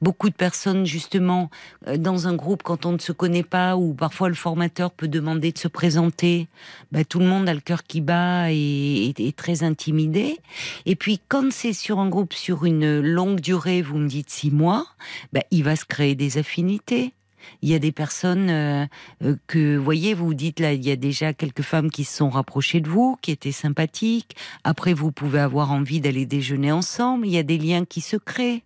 Beaucoup 0.00 0.30
de 0.30 0.34
personnes, 0.34 0.84
justement, 0.84 1.48
euh, 1.86 1.96
dans 1.96 2.26
un 2.26 2.34
groupe, 2.34 2.64
quand 2.64 2.86
on 2.86 2.92
ne 2.92 2.98
se 2.98 3.12
connaît 3.12 3.44
pas, 3.44 3.76
ou 3.76 3.94
parfois 3.94 4.28
le 4.28 4.34
formateur 4.34 4.90
peut 4.90 5.06
demander 5.06 5.52
de 5.52 5.58
se 5.58 5.68
présenter, 5.68 6.48
bah, 6.90 7.04
tout 7.04 7.20
le 7.20 7.26
monde 7.26 7.48
a 7.48 7.54
le 7.54 7.60
cœur 7.60 7.84
qui 7.84 8.00
bat 8.00 8.50
et 8.50 9.14
est 9.16 9.36
très 9.36 9.62
intimidé. 9.62 10.38
Et 10.86 10.96
puis, 10.96 11.20
quand 11.28 11.52
c'est 11.52 11.72
sur 11.72 12.00
un 12.00 12.08
groupe 12.08 12.32
sur 12.32 12.64
une 12.64 13.00
longue 13.00 13.40
durée, 13.40 13.82
vous 13.82 13.98
me 13.98 14.08
dites 14.08 14.30
six 14.30 14.50
mois, 14.50 14.86
bah, 15.32 15.42
il 15.52 15.62
va 15.62 15.76
se 15.76 15.84
créer 15.84 16.16
des 16.16 16.38
affinités. 16.38 17.12
Il 17.62 17.68
y 17.68 17.74
a 17.74 17.78
des 17.78 17.92
personnes 17.92 18.50
euh, 18.50 18.86
euh, 19.22 19.36
que, 19.46 19.76
voyez, 19.76 20.14
vous 20.14 20.34
dites 20.34 20.60
là, 20.60 20.72
il 20.72 20.84
y 20.84 20.90
a 20.90 20.96
déjà 20.96 21.32
quelques 21.32 21.62
femmes 21.62 21.90
qui 21.90 22.04
se 22.04 22.16
sont 22.16 22.30
rapprochées 22.30 22.80
de 22.80 22.88
vous, 22.88 23.16
qui 23.22 23.30
étaient 23.30 23.52
sympathiques. 23.52 24.36
Après, 24.64 24.94
vous 24.94 25.12
pouvez 25.12 25.40
avoir 25.40 25.72
envie 25.72 26.00
d'aller 26.00 26.26
déjeuner 26.26 26.72
ensemble. 26.72 27.26
Il 27.26 27.32
y 27.32 27.38
a 27.38 27.42
des 27.42 27.58
liens 27.58 27.84
qui 27.84 28.00
se 28.00 28.16
créent. 28.16 28.62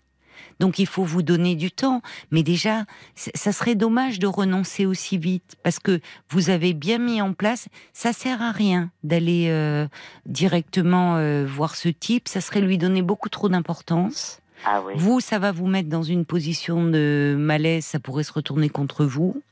Donc, 0.59 0.79
il 0.79 0.87
faut 0.87 1.05
vous 1.05 1.23
donner 1.23 1.55
du 1.55 1.71
temps. 1.71 2.03
Mais 2.31 2.43
déjà, 2.43 2.85
ça 3.15 3.53
serait 3.53 3.75
dommage 3.75 4.19
de 4.19 4.27
renoncer 4.27 4.87
aussi 4.87 5.17
vite 5.17 5.57
parce 5.63 5.79
que 5.79 6.01
vous 6.31 6.51
avez 6.51 6.75
bien 6.75 6.99
mis 6.99 7.23
en 7.23 7.33
place. 7.33 7.69
Ça 7.93 8.13
sert 8.13 8.43
à 8.43 8.53
rien 8.53 8.91
d'aller 9.03 9.47
euh, 9.49 9.87
directement 10.27 11.15
voir 11.45 11.77
ce 11.77 11.89
type. 11.89 12.29
Ça 12.29 12.41
serait 12.41 12.61
lui 12.61 12.79
donner 12.79 13.03
beaucoup 13.03 13.29
trop 13.29 13.49
d'importance. 13.49 14.40
Ah 14.65 14.83
oui. 14.85 14.95
Vous, 14.97 15.21
ça 15.21 15.39
va 15.39 15.53
vous 15.53 15.67
mettre 15.67 15.89
dans 15.89 16.03
une 16.03 16.25
position 16.25 16.85
de 16.85 17.35
malaise, 17.39 17.85
ça 17.85 18.01
pourrait 18.01 18.25
se 18.25 18.33
retourner 18.33 18.69
contre 18.69 19.05
vous. 19.05 19.43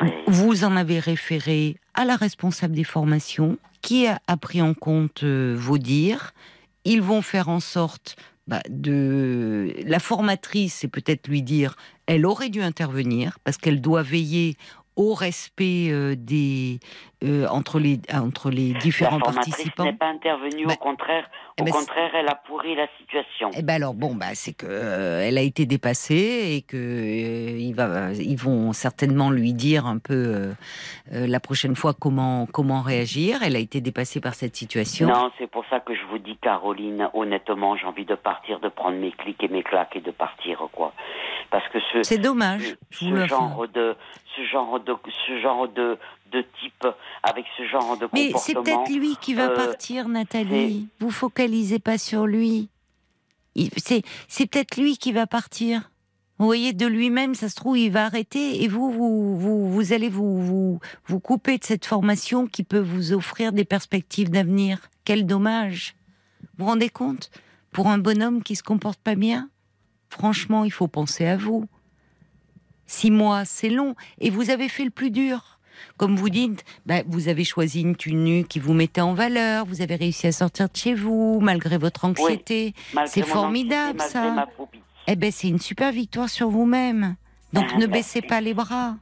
oui. 0.00 0.10
Vous 0.26 0.64
en 0.64 0.76
avez 0.76 0.98
référé 0.98 1.76
à 1.94 2.04
la 2.04 2.16
responsable 2.16 2.74
des 2.74 2.84
formations, 2.84 3.58
qui 3.82 4.06
a, 4.06 4.20
a 4.26 4.36
pris 4.36 4.62
en 4.62 4.74
compte 4.74 5.22
euh, 5.22 5.54
vos 5.58 5.78
dires. 5.78 6.32
Ils 6.84 7.02
vont 7.02 7.22
faire 7.22 7.48
en 7.48 7.60
sorte 7.60 8.16
bah, 8.46 8.60
de... 8.68 9.74
La 9.84 9.98
formatrice, 9.98 10.74
c'est 10.74 10.88
peut-être 10.88 11.28
lui 11.28 11.42
dire, 11.42 11.76
elle 12.06 12.26
aurait 12.26 12.48
dû 12.48 12.62
intervenir, 12.62 13.38
parce 13.44 13.56
qu'elle 13.56 13.80
doit 13.80 14.02
veiller 14.02 14.56
au 14.96 15.14
respect 15.14 15.88
euh, 15.90 16.14
des 16.16 16.80
euh, 17.22 17.46
entre 17.48 17.78
les 17.78 18.00
entre 18.12 18.50
les 18.50 18.72
différents 18.74 19.18
La 19.18 19.24
participants? 19.32 19.84
n'est 19.84 19.92
pas 19.92 20.08
intervenue, 20.08 20.66
Bah, 20.66 20.74
au 20.74 20.76
contraire. 20.76 21.28
eh 21.58 21.62
Au 21.62 21.64
ben, 21.64 21.72
contraire, 21.72 22.10
elle 22.14 22.28
a 22.28 22.34
pourri 22.34 22.74
la 22.74 22.86
situation. 22.98 23.50
Eh 23.56 23.62
ben 23.62 23.74
alors 23.74 23.94
bon 23.94 24.14
bah 24.14 24.34
c'est 24.34 24.52
que 24.54 24.66
euh, 24.68 25.22
elle 25.26 25.36
a 25.38 25.42
été 25.42 25.66
dépassée 25.66 26.54
et 26.56 26.62
que 26.62 26.76
euh, 26.76 27.58
il 27.58 27.74
va 27.74 28.12
ils 28.12 28.38
vont 28.38 28.72
certainement 28.72 29.30
lui 29.30 29.52
dire 29.52 29.86
un 29.86 29.98
peu 29.98 30.52
la 31.10 31.40
prochaine 31.40 31.76
fois 31.76 31.92
comment 31.94 32.46
comment 32.46 32.80
réagir. 32.82 33.42
Elle 33.42 33.56
a 33.56 33.60
été 33.60 33.80
dépassée 33.80 34.20
par 34.20 34.34
cette 34.34 34.56
situation. 34.56 35.08
Non, 35.08 35.30
c'est 35.38 35.46
pour 35.50 35.64
ça 35.68 35.80
que 35.80 35.94
je 35.94 36.04
vous 36.10 36.18
dis, 36.18 36.36
Caroline, 36.36 37.08
honnêtement, 37.14 37.76
j'ai 37.76 37.86
envie 37.86 38.04
de 38.04 38.14
partir, 38.14 38.60
de 38.60 38.68
prendre 38.68 38.96
mes 38.98 39.12
clics 39.12 39.42
et 39.42 39.48
mes 39.48 39.62
claques 39.62 39.96
et 39.96 40.00
de 40.00 40.10
partir, 40.10 40.58
quoi. 40.72 40.92
Parce 41.50 41.66
que 41.68 41.78
ce, 41.92 42.02
C'est 42.02 42.18
dommage. 42.18 42.76
Ce 42.90 43.26
genre 43.26 43.66
de, 43.72 43.96
ce 44.36 44.42
genre 44.44 44.78
de, 44.80 44.94
ce 45.26 45.40
genre 45.40 45.68
de, 45.68 45.98
de 46.32 46.44
type, 46.60 46.86
avec 47.22 47.44
ce 47.56 47.66
genre 47.66 47.96
de 47.98 48.08
Mais 48.12 48.32
c'est 48.36 48.54
comportement. 48.54 48.84
peut-être 48.84 48.98
lui 48.98 49.16
qui 49.20 49.34
va 49.34 49.50
euh, 49.50 49.56
partir, 49.56 50.08
Nathalie. 50.08 50.88
Vous 50.98 51.10
focalisez 51.10 51.78
pas 51.78 51.98
sur 51.98 52.26
lui. 52.26 52.68
C'est 53.76 54.02
c'est 54.28 54.46
peut-être 54.46 54.76
lui 54.76 54.96
qui 54.96 55.12
va 55.12 55.26
partir. 55.26 55.90
Vous 56.38 56.46
voyez, 56.46 56.72
de 56.72 56.86
lui-même, 56.86 57.34
ça 57.34 57.50
se 57.50 57.54
trouve, 57.54 57.76
il 57.76 57.90
va 57.92 58.06
arrêter 58.06 58.62
et 58.62 58.68
vous, 58.68 58.90
vous, 58.90 59.38
vous, 59.38 59.70
vous 59.70 59.92
allez 59.92 60.08
vous, 60.08 60.40
vous, 60.40 60.80
vous 61.04 61.20
couper 61.20 61.58
de 61.58 61.64
cette 61.64 61.84
formation 61.84 62.46
qui 62.46 62.62
peut 62.62 62.78
vous 62.78 63.12
offrir 63.12 63.52
des 63.52 63.66
perspectives 63.66 64.30
d'avenir. 64.30 64.88
Quel 65.04 65.26
dommage. 65.26 65.96
Vous 66.40 66.64
vous 66.64 66.70
rendez 66.70 66.88
compte? 66.88 67.30
Pour 67.72 67.88
un 67.88 67.98
bonhomme 67.98 68.42
qui 68.42 68.56
se 68.56 68.62
comporte 68.62 68.98
pas 69.00 69.16
bien, 69.16 69.50
franchement, 70.08 70.64
il 70.64 70.72
faut 70.72 70.88
penser 70.88 71.26
à 71.26 71.36
vous. 71.36 71.68
Six 72.86 73.10
mois, 73.10 73.44
c'est 73.44 73.68
long. 73.68 73.94
Et 74.18 74.30
vous 74.30 74.48
avez 74.48 74.70
fait 74.70 74.84
le 74.84 74.90
plus 74.90 75.10
dur. 75.10 75.59
Comme 75.96 76.16
vous 76.16 76.28
dites, 76.30 76.64
bah, 76.86 77.02
vous 77.06 77.28
avez 77.28 77.44
choisi 77.44 77.82
une 77.82 77.96
tenue 77.96 78.44
qui 78.44 78.58
vous 78.58 78.72
mettait 78.74 79.00
en 79.00 79.14
valeur, 79.14 79.64
vous 79.66 79.82
avez 79.82 79.96
réussi 79.96 80.26
à 80.26 80.32
sortir 80.32 80.68
de 80.68 80.76
chez 80.76 80.94
vous, 80.94 81.40
malgré 81.40 81.78
votre 81.78 82.04
anxiété. 82.04 82.74
C'est 83.06 83.22
formidable, 83.24 84.00
anxiété, 84.00 84.12
ça. 84.12 84.46
Eh 85.06 85.16
ben, 85.16 85.32
c'est 85.32 85.48
une 85.48 85.58
super 85.58 85.92
victoire 85.92 86.28
sur 86.28 86.48
vous-même. 86.50 87.16
Donc, 87.52 87.66
Ah, 87.74 87.76
ne 87.78 87.86
baissez 87.86 88.22
pas 88.22 88.40
les 88.40 88.54
bras. 88.54 88.96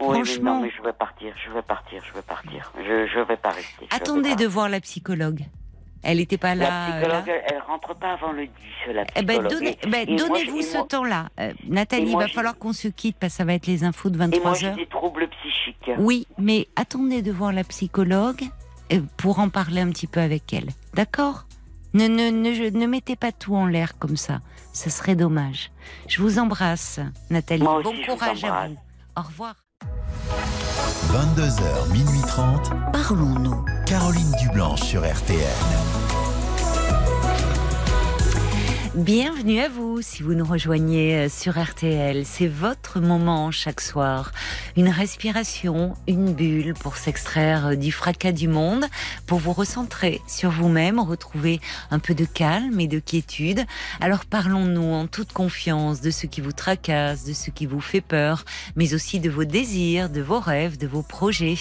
Oui, 0.00 0.08
mais 0.08 0.24
Franchement. 0.24 0.56
non, 0.56 0.60
mais 0.62 0.70
je 0.76 0.82
vais 0.82 0.92
partir, 0.92 1.32
je 1.42 1.50
vais 1.52 1.62
partir, 1.62 2.02
je 2.06 2.12
vais 2.12 2.22
partir. 2.22 2.70
Je, 2.76 3.06
je 3.06 3.20
vais 3.20 3.36
pas 3.36 3.48
rester. 3.50 3.86
Attendez 3.90 4.30
pas. 4.30 4.34
de 4.36 4.46
voir 4.46 4.68
la 4.68 4.80
psychologue. 4.80 5.46
Elle 6.08 6.18
n'était 6.18 6.38
pas 6.38 6.54
là. 6.54 6.64
La 6.70 6.92
psychologue, 7.00 7.26
là. 7.26 7.34
elle, 7.50 7.60
rentre 7.66 7.94
pas 7.96 8.12
avant 8.12 8.30
le 8.30 8.46
10, 8.46 8.52
la 8.94 9.04
Eh 9.16 9.22
ben, 9.22 9.42
donnez, 9.42 9.76
ben, 9.88 10.06
moi, 10.08 10.16
donnez-vous 10.18 10.62
ce 10.62 10.76
moi- 10.76 10.86
temps-là. 10.86 11.28
Euh, 11.40 11.52
Nathalie, 11.68 12.10
il 12.12 12.16
va 12.16 12.28
falloir 12.28 12.56
qu'on 12.56 12.72
se 12.72 12.86
quitte 12.86 13.16
parce 13.18 13.32
que 13.32 13.38
ça 13.38 13.44
va 13.44 13.54
être 13.54 13.66
les 13.66 13.82
infos 13.82 14.08
de 14.08 14.14
Et 14.14 14.18
moi, 14.18 14.26
23 14.28 14.54
j'ai 14.54 14.66
heures. 14.68 14.76
des 14.76 14.86
troubles 14.86 15.28
psychiques. 15.28 15.90
Oui, 15.98 16.28
mais 16.38 16.68
attendez 16.76 17.22
de 17.22 17.32
voir 17.32 17.52
la 17.52 17.64
psychologue 17.64 18.42
euh, 18.92 19.00
pour 19.16 19.40
en 19.40 19.48
parler 19.48 19.80
un 19.80 19.90
petit 19.90 20.06
peu 20.06 20.20
avec 20.20 20.52
elle. 20.52 20.68
D'accord? 20.94 21.46
Ne, 21.92 22.06
ne, 22.06 22.30
ne, 22.30 22.52
je- 22.54 22.76
ne 22.76 22.86
mettez 22.86 23.16
pas 23.16 23.32
tout 23.32 23.56
en 23.56 23.66
l'air 23.66 23.98
comme 23.98 24.16
ça. 24.16 24.38
Ce 24.72 24.90
serait 24.90 25.16
dommage. 25.16 25.72
Je 26.06 26.22
vous 26.22 26.38
embrasse, 26.38 27.00
Nathalie. 27.30 27.62
Moi 27.64 27.78
aussi, 27.78 27.84
bon 27.84 27.94
je 27.94 28.10
vous 28.12 28.16
courage 28.16 28.44
à 28.44 28.68
vous. 28.68 28.76
Au 29.16 29.22
revoir. 29.22 29.54
22h, 31.10 31.92
minuit 31.92 32.20
30. 32.28 32.70
Parlons-nous. 32.92 33.64
Caroline 33.86 34.32
Dublanche 34.42 34.82
sur 34.82 35.04
RTN. 35.04 36.05
Bienvenue 38.96 39.60
à 39.60 39.68
vous 39.68 40.00
si 40.00 40.22
vous 40.22 40.32
nous 40.32 40.46
rejoignez 40.46 41.16
euh, 41.16 41.28
sur 41.28 41.62
RTL. 41.62 42.24
C'est 42.24 42.46
votre 42.46 42.98
moment 42.98 43.50
chaque 43.50 43.82
soir. 43.82 44.32
Une 44.74 44.88
respiration, 44.88 45.92
une 46.08 46.32
bulle 46.32 46.72
pour 46.72 46.96
s'extraire 46.96 47.66
euh, 47.66 47.74
du 47.74 47.92
fracas 47.92 48.32
du 48.32 48.48
monde, 48.48 48.86
pour 49.26 49.38
vous 49.38 49.52
recentrer 49.52 50.22
sur 50.26 50.50
vous-même, 50.50 50.98
retrouver 50.98 51.60
un 51.90 51.98
peu 51.98 52.14
de 52.14 52.24
calme 52.24 52.80
et 52.80 52.88
de 52.88 52.98
quiétude. 52.98 53.66
Alors 54.00 54.24
parlons-nous 54.24 54.94
en 54.94 55.06
toute 55.06 55.34
confiance 55.34 56.00
de 56.00 56.10
ce 56.10 56.26
qui 56.26 56.40
vous 56.40 56.52
tracasse, 56.52 57.26
de 57.26 57.34
ce 57.34 57.50
qui 57.50 57.66
vous 57.66 57.82
fait 57.82 58.00
peur, 58.00 58.46
mais 58.76 58.94
aussi 58.94 59.20
de 59.20 59.28
vos 59.28 59.44
désirs, 59.44 60.08
de 60.08 60.22
vos 60.22 60.40
rêves, 60.40 60.78
de 60.78 60.86
vos 60.86 61.02
projets. 61.02 61.58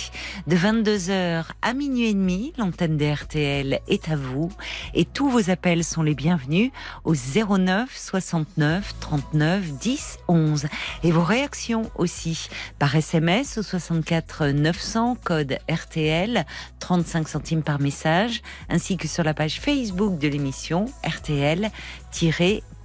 De 0.47 0.55
22h 0.55 1.43
à 1.61 1.73
minuit 1.73 2.11
et 2.11 2.13
demi, 2.13 2.53
l'antenne 2.57 2.95
de 2.95 3.05
RTL 3.05 3.81
est 3.89 4.09
à 4.09 4.15
vous 4.15 4.53
et 4.93 5.03
tous 5.03 5.29
vos 5.29 5.49
appels 5.49 5.83
sont 5.83 6.01
les 6.01 6.15
bienvenus 6.15 6.71
aux 7.03 7.24
09 7.33 7.89
69 7.95 8.95
39 8.99 9.71
10 9.79 10.17
11. 10.27 10.65
Et 11.03 11.11
vos 11.11 11.23
réactions 11.23 11.89
aussi 11.95 12.49
par 12.79 12.95
SMS 12.95 13.57
au 13.57 13.63
64 13.63 14.47
900 14.47 15.17
code 15.23 15.57
RTL 15.69 16.45
35 16.79 17.27
centimes 17.27 17.63
par 17.63 17.79
message 17.79 18.41
ainsi 18.69 18.97
que 18.97 19.07
sur 19.07 19.23
la 19.23 19.33
page 19.33 19.59
Facebook 19.59 20.17
de 20.19 20.27
l'émission 20.27 20.85
RTL 21.05 21.69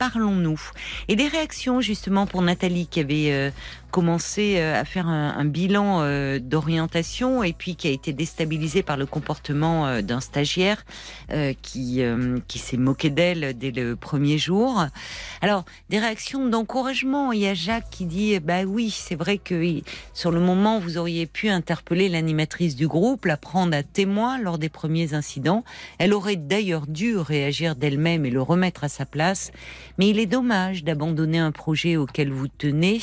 Parlons-nous. 0.00 0.58
Et 1.08 1.14
des 1.14 1.28
réactions 1.28 1.82
justement 1.82 2.26
pour 2.26 2.40
Nathalie 2.40 2.86
qui 2.86 3.00
avait 3.00 3.32
euh, 3.32 3.50
commencé 3.90 4.54
euh, 4.56 4.80
à 4.80 4.86
faire 4.86 5.08
un, 5.08 5.44
bilan 5.44 5.98
euh, 6.00 6.38
d'orientation 6.38 7.42
et 7.42 7.52
puis 7.52 7.76
qui 7.76 7.86
a 7.86 7.90
été 7.90 8.14
déstabilisée 8.14 8.82
par 8.82 8.96
le 8.96 9.04
comportement 9.04 10.00
d'un 10.00 10.20
stagiaire 10.20 10.86
qui, 11.62 12.02
qui 12.48 12.58
s'est 12.58 12.76
moqué 12.76 13.10
d'elle 13.10 13.56
dès 13.58 13.70
le 13.72 13.94
premier 13.94 14.38
jour. 14.38 14.86
Alors, 15.42 15.64
des 15.90 15.98
réactions 15.98 16.48
d'encouragement. 16.48 17.32
Il 17.32 17.40
y 17.40 17.46
a 17.46 17.54
Jacques 17.54 17.90
qui 17.90 18.06
dit, 18.06 18.38
bah 18.40 18.62
oui, 18.64 18.90
c'est 18.90 19.16
vrai 19.16 19.38
que 19.38 19.80
sur 20.14 20.30
le 20.30 20.40
moment, 20.40 20.78
vous 20.78 20.96
auriez 20.96 21.26
pu 21.26 21.48
interpeller 21.48 22.08
l'animatrice 22.08 22.74
du 22.74 22.88
groupe, 22.88 23.26
la 23.26 23.36
prendre 23.36 23.76
à 23.76 23.82
témoin 23.82 24.38
lors 24.38 24.58
des 24.58 24.68
premiers 24.68 25.14
incidents. 25.14 25.64
Elle 25.98 26.14
aurait 26.14 26.36
d'ailleurs 26.36 26.86
dû 26.86 27.16
réagir 27.16 27.76
d'elle-même 27.76 28.24
et 28.24 28.30
le 28.30 28.42
remettre 28.42 28.84
à 28.84 28.88
sa 28.88 29.04
place. 29.04 29.19
Mais 29.98 30.08
il 30.08 30.18
est 30.18 30.26
dommage 30.26 30.84
d'abandonner 30.84 31.38
un 31.38 31.52
projet 31.52 31.96
auquel 31.96 32.32
vous 32.32 32.48
tenez. 32.48 33.00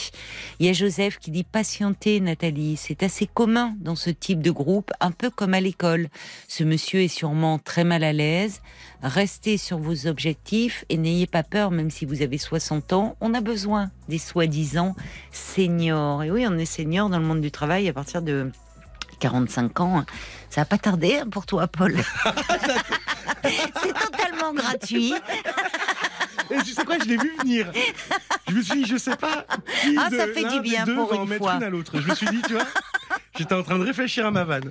Il 0.60 0.66
y 0.66 0.70
a 0.70 0.74
Joseph 0.74 1.20
qui 1.20 1.32
dit 1.32 1.44
patientez, 1.44 2.20
Nathalie. 2.20 2.76
C'est 2.78 3.04
assez 3.04 3.28
commun 3.28 3.76
dans 3.80 3.96
ce 3.96 4.10
type 4.10 4.42
de 4.42 4.52
groupe, 4.52 4.92
un 5.00 5.12
peu 5.12 5.30
comme 5.30 5.54
à 5.54 5.62
l'école. 5.62 6.08
Ce 6.48 6.64
monsieur 6.64 7.02
est 7.02 7.08
sûrement 7.08 7.60
très 7.60 7.84
mal 7.84 8.04
à 8.04 8.14
l'aise. 8.14 8.62
Restez 9.04 9.58
sur 9.58 9.78
vos 9.78 10.08
objectifs 10.08 10.86
et 10.90 10.98
n'ayez 10.98 11.28
pas 11.28 11.44
peur, 11.44 11.72
même 11.72 11.92
si 11.92 12.06
vous 12.06 12.22
avez 12.22 12.38
60 12.38 12.94
ans. 12.94 13.16
On 13.22 13.34
a 13.34 13.42
besoin 13.42 13.92
des 14.10 14.18
soi-disant 14.18 14.96
seniors. 15.32 16.24
Et 16.24 16.32
oui, 16.32 16.46
on 16.48 16.58
est 16.58 16.66
senior 16.66 17.10
dans 17.10 17.20
le 17.20 17.26
monde 17.26 17.42
du 17.42 17.52
travail 17.52 17.88
à 17.88 17.94
partir 17.94 18.22
de 18.22 18.52
45 19.20 19.80
ans. 19.80 20.06
Ça 20.50 20.62
va 20.62 20.66
pas 20.66 20.78
tarder 20.78 21.22
pour 21.32 21.46
toi, 21.46 21.68
Paul. 21.68 21.96
C'est 23.44 23.94
totalement 23.94 24.54
gratuit. 24.54 25.14
Et 26.50 26.58
tu 26.64 26.72
sais 26.72 26.86
quoi, 26.86 26.98
je 27.00 27.06
l'ai 27.06 27.18
vu 27.18 27.36
venir. 27.40 27.72
Je 28.48 28.54
me 28.54 28.62
suis 28.62 28.84
dit, 28.84 28.86
je 28.90 28.98
sais 28.98 29.16
pas. 29.16 29.46
ah, 29.98 30.10
ça 30.10 30.28
fait 30.28 30.48
du 30.50 30.62
bien 30.62 30.86
pour 30.86 31.14
une 31.14 31.38
fois. 31.38 31.56
une 31.56 31.64
à 31.64 31.70
l'autre. 31.70 32.00
Je 32.00 32.08
me 32.10 32.16
suis 32.16 32.28
dit, 32.28 32.42
tu 32.48 32.54
vois. 32.54 32.66
J'étais 33.38 33.54
en 33.54 33.64
train 33.64 33.78
de 33.78 33.84
réfléchir 33.84 34.26
à 34.26 34.32
ma 34.32 34.44
vanne. 34.44 34.70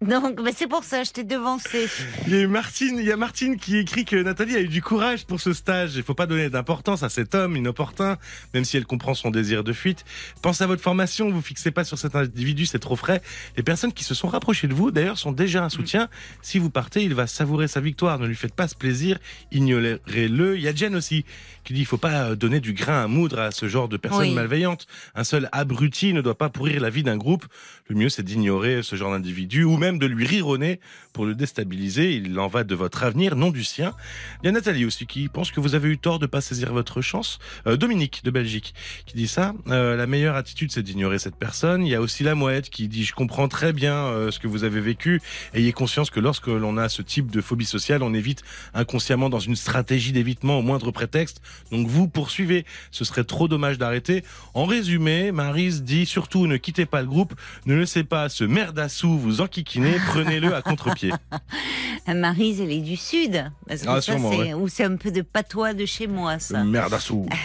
Donc, 0.00 0.40
c'est 0.56 0.66
pour 0.66 0.82
ça, 0.84 1.04
je 1.04 1.10
t'ai 1.10 1.24
devancé. 1.24 1.88
Il 2.26 2.34
y 2.34 2.42
a 2.42 2.48
Martine, 2.48 2.96
il 2.98 3.04
y 3.04 3.12
a 3.12 3.16
Martine 3.16 3.56
qui 3.56 3.76
écrit 3.76 4.04
que 4.04 4.16
Nathalie 4.16 4.56
a 4.56 4.60
eu 4.60 4.68
du 4.68 4.82
courage 4.82 5.26
pour 5.26 5.40
ce 5.40 5.52
stage. 5.52 5.94
Il 5.96 6.02
faut 6.02 6.14
pas 6.14 6.26
donner 6.26 6.50
d'importance 6.50 7.02
à 7.02 7.08
cet 7.08 7.34
homme 7.34 7.56
inopportun, 7.56 8.18
même 8.52 8.64
si 8.64 8.76
elle 8.76 8.86
comprend 8.86 9.14
son 9.14 9.30
désir 9.30 9.62
de 9.62 9.72
fuite. 9.72 10.04
Pensez 10.42 10.64
à 10.64 10.66
votre 10.66 10.82
formation, 10.82 11.30
vous 11.30 11.42
fixez 11.42 11.70
pas 11.70 11.84
sur 11.84 11.98
cet 11.98 12.16
individu, 12.16 12.66
c'est 12.66 12.78
trop 12.78 12.96
frais. 12.96 13.22
Les 13.56 13.62
personnes 13.62 13.92
qui 13.92 14.04
se 14.04 14.14
sont 14.14 14.28
rapprochées 14.28 14.66
de 14.66 14.74
vous, 14.74 14.90
d'ailleurs, 14.90 15.18
sont 15.18 15.32
déjà 15.32 15.64
un 15.64 15.68
soutien. 15.68 16.08
Si 16.42 16.58
vous 16.58 16.70
partez, 16.70 17.02
il 17.04 17.14
va 17.14 17.26
savourer 17.26 17.68
sa 17.68 17.80
victoire. 17.80 18.18
Ne 18.18 18.26
lui 18.26 18.36
faites 18.36 18.54
pas 18.54 18.68
ce 18.68 18.74
plaisir, 18.74 19.18
ignorez-le. 19.52 20.56
Il 20.56 20.62
y 20.62 20.68
a 20.68 20.74
Jen 20.74 20.96
aussi 20.96 21.24
qui 21.64 21.74
dit 21.74 21.80
il 21.80 21.86
faut 21.86 21.96
pas 21.96 22.34
donner 22.34 22.60
du 22.60 22.72
grain 22.72 23.04
à 23.04 23.06
moudre 23.06 23.38
à 23.38 23.50
ce 23.50 23.68
genre 23.68 23.88
de 23.88 23.96
personnes 23.96 24.32
malveillantes. 24.34 24.86
Un 25.14 25.24
seul 25.24 25.48
abruti 25.52 26.12
ne 26.12 26.20
doit 26.20 26.38
pas 26.38 26.48
pourrir 26.48 26.80
la 26.80 26.90
vie 26.90 27.02
d'un 27.02 27.16
groupe. 27.16 27.46
Le 27.88 27.96
mieux, 27.96 28.08
c'est 28.08 28.22
d'ignorer 28.22 28.82
ce 28.82 28.96
genre 28.96 29.10
d'individu 29.10 29.64
ou 29.64 29.76
même 29.76 29.98
de 29.98 30.06
lui 30.06 30.26
rire 30.26 30.46
au 30.46 30.58
nez 30.58 30.80
pour 31.12 31.26
le 31.26 31.34
déstabiliser. 31.34 32.14
Il 32.14 32.38
en 32.38 32.48
va 32.48 32.64
de 32.64 32.74
votre 32.74 33.02
avenir, 33.02 33.36
non 33.36 33.50
du 33.50 33.64
sien. 33.64 33.94
Il 34.42 34.46
y 34.46 34.48
a 34.48 34.52
Nathalie 34.52 34.84
aussi 34.84 35.06
qui 35.06 35.28
pense 35.28 35.50
que 35.50 35.60
vous 35.60 35.74
avez 35.74 35.88
eu 35.88 35.98
tort 35.98 36.18
de 36.18 36.26
pas 36.26 36.40
saisir 36.40 36.72
votre 36.72 37.00
chance. 37.00 37.38
Euh, 37.66 37.76
Dominique 37.76 38.22
de 38.24 38.30
Belgique 38.30 38.74
qui 39.06 39.16
dit 39.16 39.28
ça. 39.28 39.54
Euh, 39.68 39.96
la 39.96 40.06
meilleure 40.06 40.36
attitude, 40.36 40.70
c'est 40.72 40.82
d'ignorer 40.82 41.18
cette 41.18 41.36
personne. 41.36 41.84
Il 41.84 41.90
y 41.90 41.94
a 41.94 42.00
aussi 42.00 42.22
la 42.22 42.34
mouette 42.34 42.70
qui 42.70 42.88
dit 42.88 43.04
je 43.04 43.14
comprends 43.14 43.48
très 43.48 43.72
bien 43.72 43.94
euh, 43.94 44.30
ce 44.30 44.38
que 44.38 44.46
vous 44.46 44.64
avez 44.64 44.80
vécu. 44.80 45.20
Ayez 45.54 45.72
conscience 45.72 46.10
que 46.10 46.20
lorsque 46.20 46.46
l'on 46.46 46.76
a 46.76 46.88
ce 46.88 47.02
type 47.02 47.30
de 47.30 47.40
phobie 47.40 47.66
sociale, 47.66 48.02
on 48.02 48.14
évite 48.14 48.42
inconsciemment 48.74 49.30
dans 49.30 49.40
une 49.40 49.56
stratégie 49.56 50.12
d'évitement 50.12 50.58
au 50.58 50.62
moindre 50.62 50.90
prétexte. 50.90 51.40
Donc 51.70 51.86
vous 51.86 52.08
poursuivez. 52.08 52.64
Ce 52.90 53.04
serait 53.04 53.24
trop 53.24 53.48
dommage 53.48 53.78
d'arrêter. 53.78 54.24
En 54.54 54.64
résumé, 54.64 55.32
Marise 55.32 55.82
dit 55.82 56.06
surtout 56.06 56.46
ne 56.46 56.56
quittez 56.56 56.86
pas 56.86 57.02
le 57.02 57.08
groupe. 57.08 57.34
Ne 57.66 57.74
laissez 57.74 58.04
pas 58.04 58.28
ce 58.28 58.44
merdassou 58.44 59.18
vous 59.18 59.40
enquiquiner. 59.40 59.96
Prenez-le 60.08 60.54
à 60.54 60.62
contre-pied. 60.62 60.99
Marise, 62.08 62.60
elle 62.60 62.72
est 62.72 62.80
du 62.80 62.96
sud. 62.96 63.50
Parce 63.66 63.82
que 63.82 63.88
ah, 63.88 64.00
ça, 64.00 64.16
c'est, 64.18 64.54
ou 64.54 64.68
c'est 64.68 64.84
un 64.84 64.96
peu 64.96 65.10
de 65.10 65.22
patois 65.22 65.74
de 65.74 65.86
chez 65.86 66.06
moi, 66.06 66.38
ça. 66.38 66.64
Merdassou. 66.64 67.26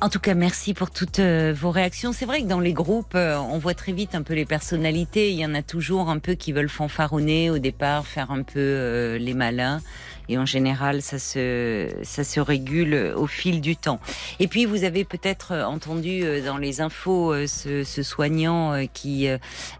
En 0.00 0.10
tout 0.10 0.18
cas, 0.18 0.34
merci 0.34 0.74
pour 0.74 0.90
toutes 0.90 1.18
euh, 1.18 1.54
vos 1.56 1.70
réactions. 1.70 2.12
C'est 2.12 2.26
vrai 2.26 2.42
que 2.42 2.46
dans 2.46 2.60
les 2.60 2.74
groupes, 2.74 3.14
euh, 3.14 3.38
on 3.38 3.56
voit 3.56 3.72
très 3.72 3.92
vite 3.92 4.14
un 4.14 4.20
peu 4.20 4.34
les 4.34 4.44
personnalités. 4.44 5.30
Il 5.30 5.38
y 5.38 5.46
en 5.46 5.54
a 5.54 5.62
toujours 5.62 6.10
un 6.10 6.18
peu 6.18 6.34
qui 6.34 6.52
veulent 6.52 6.68
fanfaronner 6.68 7.48
au 7.48 7.56
départ, 7.56 8.06
faire 8.06 8.30
un 8.30 8.42
peu 8.42 8.58
euh, 8.58 9.16
les 9.16 9.32
malins 9.32 9.80
et 10.28 10.38
en 10.38 10.46
général 10.46 11.02
ça 11.02 11.18
se 11.18 11.88
ça 12.02 12.24
se 12.24 12.40
régule 12.40 13.12
au 13.16 13.26
fil 13.26 13.60
du 13.60 13.76
temps. 13.76 14.00
Et 14.40 14.48
puis 14.48 14.64
vous 14.64 14.84
avez 14.84 15.04
peut-être 15.04 15.52
entendu 15.52 16.22
euh, 16.22 16.44
dans 16.44 16.58
les 16.58 16.80
infos 16.80 17.32
euh, 17.32 17.46
ce, 17.46 17.84
ce 17.84 18.02
soignant 18.02 18.72
euh, 18.72 18.84
qui 18.92 19.28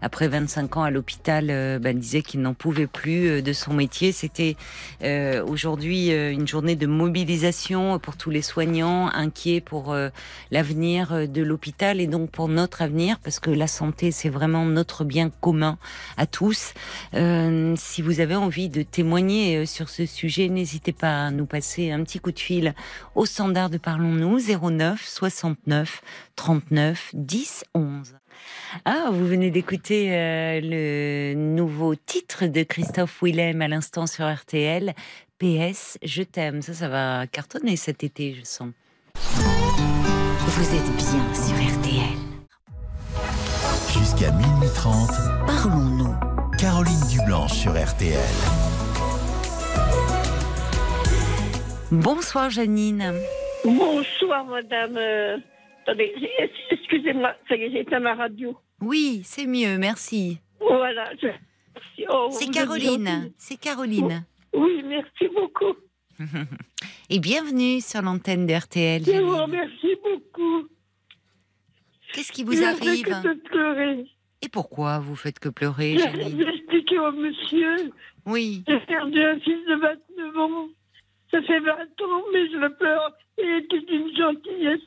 après 0.01 0.27
25 0.27 0.77
ans 0.77 0.83
à 0.83 0.91
l'hôpital 0.91 1.47
ben, 1.79 1.97
disait 1.97 2.21
qu'il 2.21 2.41
n'en 2.41 2.53
pouvait 2.53 2.87
plus 2.87 3.41
de 3.41 3.53
son 3.53 3.73
métier. 3.73 4.11
C'était 4.11 4.55
aujourd'hui 5.47 6.09
une 6.09 6.47
journée 6.47 6.75
de 6.75 6.87
mobilisation 6.87 7.99
pour 7.99 8.17
tous 8.17 8.29
les 8.29 8.41
soignants 8.41 9.09
inquiets 9.13 9.61
pour 9.61 9.95
l'avenir 10.51 11.27
de 11.27 11.41
l'hôpital 11.41 11.99
et 11.99 12.07
donc 12.07 12.31
pour 12.31 12.47
notre 12.47 12.81
avenir 12.81 13.19
parce 13.19 13.39
que 13.39 13.49
la 13.49 13.67
santé 13.67 14.11
c'est 14.11 14.29
vraiment 14.29 14.65
notre 14.65 15.03
bien 15.03 15.29
commun 15.29 15.77
à 16.17 16.25
tous. 16.25 16.73
si 17.13 18.01
vous 18.01 18.19
avez 18.19 18.35
envie 18.35 18.69
de 18.69 18.81
témoigner 18.81 19.65
sur 19.65 19.89
ce 19.89 20.05
sujet 20.05 20.34
n'hésitez 20.37 20.93
pas 20.93 21.27
à 21.27 21.31
nous 21.31 21.45
passer 21.45 21.91
un 21.91 22.03
petit 22.03 22.19
coup 22.19 22.31
de 22.31 22.39
fil 22.39 22.73
au 23.15 23.25
standard 23.25 23.69
de 23.69 23.77
Parlons-nous 23.77 24.39
09 24.39 25.03
69 25.03 26.01
39 26.35 27.11
10 27.13 27.63
11. 27.73 28.15
Ah, 28.83 29.09
vous 29.11 29.25
venez 29.25 29.49
d'écouter 29.49 30.13
euh, 30.13 30.59
le 30.61 31.33
nouveau 31.35 31.95
titre 31.95 32.45
de 32.47 32.63
Christophe 32.63 33.21
Willem 33.23 33.61
à 33.61 33.67
l'instant 33.67 34.07
sur 34.07 34.31
RTL. 34.31 34.93
PS, 35.39 35.97
je 36.03 36.23
t'aime. 36.23 36.61
Ça, 36.61 36.73
ça 36.73 36.89
va 36.89 37.27
cartonner 37.27 37.75
cet 37.75 38.03
été, 38.03 38.33
je 38.33 38.43
sens. 38.43 38.69
Vous 39.15 40.75
êtes 40.75 40.95
bien 40.97 41.33
sur 41.33 41.79
RTL. 41.79 42.25
Jusqu'à 43.97 44.31
minuit 44.31 44.69
30. 44.75 45.09
Parlons-nous. 45.47 46.15
Caroline 46.57 47.07
Dublanche 47.09 47.53
sur 47.53 47.71
RTL. 47.71 48.74
Bonsoir 51.91 52.49
Janine. 52.49 53.13
Bonsoir 53.63 54.45
madame. 54.45 54.97
Euh, 54.97 55.37
attendez, 55.83 56.13
excusez-moi, 56.71 57.35
ça 57.47 57.55
y 57.55 57.77
est, 57.77 57.99
ma 57.99 58.15
radio. 58.15 58.57
Oui, 58.81 59.21
c'est 59.23 59.45
mieux, 59.45 59.77
merci. 59.77 60.39
Voilà. 60.59 61.11
Oh, 62.09 62.29
c'est 62.31 62.49
Caroline, 62.49 63.31
c'est 63.37 63.57
Caroline. 63.57 64.25
Oui, 64.53 64.83
merci 64.83 65.27
beaucoup. 65.33 65.75
Et 67.09 67.19
bienvenue 67.19 67.81
sur 67.81 68.01
l'antenne 68.01 68.47
d'RTL. 68.47 69.03
Je 69.05 69.21
vous 69.21 69.37
remercie 69.37 69.95
beaucoup. 70.03 70.67
Qu'est-ce 72.13 72.31
qui 72.31 72.43
vous 72.43 72.63
arrive 72.63 73.03
que 73.03 73.33
pleurer. 73.47 74.05
Et 74.41 74.49
pourquoi 74.49 74.99
vous 74.99 75.15
faites 75.15 75.37
que 75.37 75.49
pleurer, 75.49 75.97
Janine 75.99 76.39
J'ai 76.39 76.55
expliqué 76.55 76.97
au 76.97 77.11
monsieur. 77.11 77.91
Oui. 78.25 78.63
J'ai 78.67 78.79
perdu 78.81 79.21
un 79.21 79.39
fils 79.39 79.65
de 79.67 79.75
29 79.75 80.37
ans. 80.37 80.67
Ça 81.31 81.41
fait 81.41 81.59
20 81.59 81.71
ans, 81.73 82.23
mais 82.33 82.49
je 82.49 82.57
le 82.57 82.73
pleure. 82.75 83.11
Il 83.37 83.49
était 83.63 83.81
d'une 83.81 84.15
gentillesse. 84.15 84.81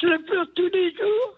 Je 0.00 0.06
le 0.06 0.22
pleure 0.22 0.46
tous 0.54 0.68
les 0.72 0.92
jours. 0.92 1.36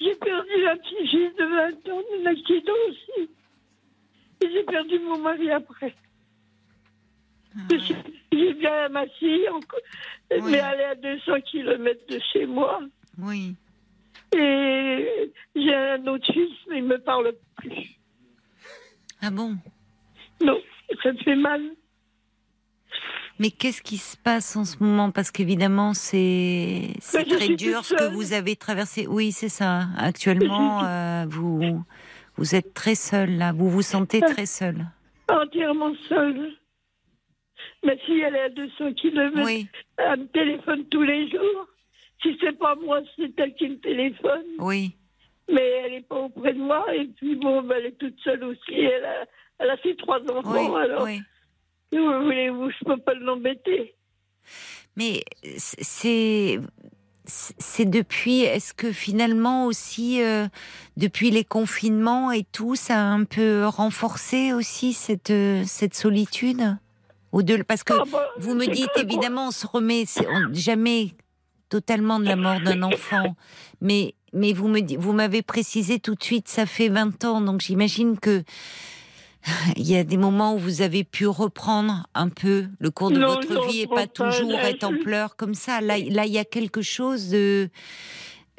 J'ai 0.00 0.14
perdu 0.16 0.66
un 0.66 0.76
petit 0.76 1.08
fils 1.08 1.34
de 1.36 1.44
20 1.44 1.92
ans 1.92 2.02
d'un 2.22 2.30
accident 2.30 2.72
aussi. 2.88 3.30
Et 4.42 4.50
j'ai 4.50 4.64
perdu 4.64 4.98
mon 5.00 5.18
mari 5.18 5.50
après. 5.50 5.94
Suis- 7.78 7.94
J'ai 8.32 8.52
bien 8.54 8.88
ma 8.88 9.06
fille, 9.06 9.48
encore, 9.48 9.78
Oui. 10.32 10.40
mais 10.50 10.58
elle 10.58 10.80
est 10.80 10.84
à 10.84 10.94
200 10.96 11.40
km 11.42 12.06
de 12.08 12.18
chez 12.32 12.46
moi. 12.46 12.80
Oui. 13.18 13.54
Et 14.36 15.32
j'ai 15.54 15.74
un 15.74 16.04
autre 16.08 16.26
fils, 16.32 16.52
mais 16.68 16.78
il 16.78 16.84
me 16.84 16.98
parle 16.98 17.32
plus. 17.56 17.90
Ah 19.22 19.30
bon? 19.30 19.56
Non, 20.42 20.60
ça 21.02 21.12
me 21.12 21.18
fait 21.18 21.36
mal. 21.36 21.62
Mais 23.38 23.50
qu'est-ce 23.50 23.82
qui 23.82 23.96
se 23.98 24.16
passe 24.16 24.56
en 24.56 24.64
ce 24.64 24.82
moment? 24.82 25.10
Parce 25.10 25.30
qu'évidemment, 25.30 25.92
c'est 25.92 26.94
très 27.02 27.48
dur 27.56 27.84
ce 27.84 27.94
que 27.94 28.04
seule. 28.04 28.12
vous 28.12 28.32
avez 28.32 28.54
traversé. 28.56 29.06
Oui, 29.08 29.32
c'est 29.32 29.48
ça. 29.48 29.86
Actuellement, 29.98 30.84
euh, 30.84 31.24
vous 31.28 31.82
vous 32.36 32.54
êtes 32.54 32.74
très 32.74 32.94
seul 32.94 33.36
là. 33.36 33.52
Vous 33.52 33.68
vous 33.68 33.82
sentez 33.82 34.20
très 34.20 34.46
seul. 34.46 34.86
Entièrement 35.28 35.92
seule. 36.08 36.52
Ma 37.82 37.96
fille, 37.98 38.20
elle 38.20 38.36
est 38.36 38.40
à 38.40 38.48
200 38.50 38.92
km. 38.94 39.44
Oui, 39.44 39.66
Elle 39.98 40.20
me 40.20 40.26
téléphone 40.26 40.84
tous 40.86 41.02
les 41.02 41.28
jours. 41.30 41.66
Si 42.22 42.36
c'est 42.40 42.58
pas 42.58 42.74
moi, 42.76 43.00
c'est 43.16 43.38
elle 43.38 43.54
qui 43.54 43.68
me 43.68 43.76
téléphone. 43.76 44.44
oui. 44.58 44.96
Mais 45.46 45.60
elle 45.84 45.92
n'est 45.92 46.00
pas 46.00 46.16
auprès 46.20 46.54
de 46.54 46.58
moi. 46.58 46.86
Et 46.94 47.04
puis, 47.04 47.34
bon, 47.36 47.60
ben, 47.60 47.76
elle 47.78 47.86
est 47.86 47.98
toute 47.98 48.18
seule 48.20 48.42
aussi. 48.44 48.72
Elle 48.72 49.04
a, 49.04 49.26
elle 49.58 49.68
a 49.68 49.76
ses 49.82 49.94
trois 49.94 50.18
enfants. 50.22 50.72
Oui, 50.74 50.82
alors, 50.82 51.02
oui. 51.04 51.20
Que 51.96 52.24
voulez-vous, 52.24 52.70
je 52.70 52.84
peux 52.84 52.96
pas 52.98 53.14
l'embêter. 53.14 53.94
Mais 54.96 55.24
c'est 55.46 56.60
c'est 57.26 57.84
depuis. 57.86 58.42
Est-ce 58.42 58.74
que 58.74 58.92
finalement 58.92 59.64
aussi 59.66 60.22
euh, 60.22 60.46
depuis 60.96 61.30
les 61.30 61.44
confinements 61.44 62.30
et 62.30 62.44
tout, 62.52 62.76
ça 62.76 62.96
a 62.96 63.04
un 63.04 63.24
peu 63.24 63.66
renforcé 63.66 64.52
aussi 64.52 64.92
cette 64.92 65.30
euh, 65.30 65.62
cette 65.66 65.94
solitude? 65.94 66.76
Au 67.32 67.42
delà 67.42 67.64
parce 67.64 67.82
que 67.82 67.94
Ah, 67.94 68.04
bah, 68.12 68.28
vous 68.38 68.54
me 68.54 68.66
dites 68.66 68.90
évidemment 68.96 69.48
on 69.48 69.50
se 69.50 69.66
remet 69.66 70.04
on- 70.28 70.52
jamais 70.54 71.12
totalement 71.68 72.20
de 72.20 72.26
la 72.26 72.36
mort 72.36 72.60
d'un 72.60 72.82
enfant, 72.82 73.34
mais 73.80 74.14
mais 74.32 74.52
vous 74.52 75.12
m'avez 75.12 75.42
précisé 75.42 75.98
tout 75.98 76.14
de 76.14 76.22
suite 76.22 76.46
ça 76.48 76.66
fait 76.66 76.88
20 76.88 77.24
ans 77.24 77.40
donc 77.40 77.60
j'imagine 77.60 78.18
que 78.20 78.44
il 79.76 79.88
y 79.88 79.96
a 79.96 80.04
des 80.04 80.16
moments 80.16 80.54
où 80.54 80.58
vous 80.58 80.82
avez 80.82 81.04
pu 81.04 81.26
reprendre 81.26 82.06
un 82.14 82.28
peu 82.28 82.66
le 82.78 82.90
cours 82.90 83.10
de 83.10 83.18
Non, 83.18 83.34
votre 83.34 83.68
vie 83.68 83.82
et 83.82 83.86
pas 83.86 84.06
pas, 84.06 84.06
toujours 84.06 84.58
être 84.58 84.84
en 84.84 84.96
pleurs 84.96 85.36
comme 85.36 85.54
ça. 85.54 85.80
Là, 85.80 85.98
là, 85.98 86.26
il 86.26 86.32
y 86.32 86.38
a 86.38 86.44
quelque 86.44 86.82
chose 86.82 87.30
de 87.30 87.68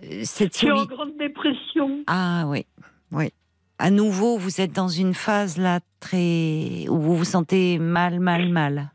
euh, 0.04 0.22
cette 0.24 0.54
Je 0.54 0.60
suis 0.60 0.72
en 0.72 0.86
grande 0.86 1.18
dépression. 1.18 2.04
Ah 2.08 2.46
oui, 2.48 2.66
oui. 3.12 3.32
À 3.78 3.92
nouveau, 3.92 4.38
vous 4.38 4.62
êtes 4.62 4.72
dans 4.72 4.88
une 4.88 5.14
phase 5.14 5.58
là 5.58 5.80
très 6.00 6.88
où 6.88 6.98
vous 6.98 7.18
vous 7.18 7.26
sentez 7.26 7.78
mal, 7.78 8.20
mal, 8.20 8.50
mal. 8.50 8.92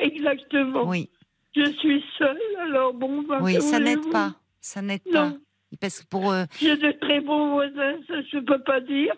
Exactement. 0.00 0.88
Oui, 0.88 1.10
Je 1.56 1.64
suis 1.78 2.04
seule, 2.16 2.38
alors 2.66 2.94
bon, 2.94 3.22
ben, 3.22 3.40
oui, 3.42 3.60
ça 3.60 3.80
n'aide 3.80 4.08
pas, 4.10 4.34
ça 4.60 4.82
n'aide 4.82 5.02
pas. 5.12 5.32
Parce 5.80 6.02
pour 6.04 6.32
euh, 6.32 6.44
J'ai 6.60 6.76
de 6.76 6.92
très 7.00 7.20
bons 7.20 7.52
voisins, 7.52 7.94
ça 8.06 8.14
je 8.30 8.38
peux 8.38 8.60
pas 8.60 8.80
dire, 8.80 9.12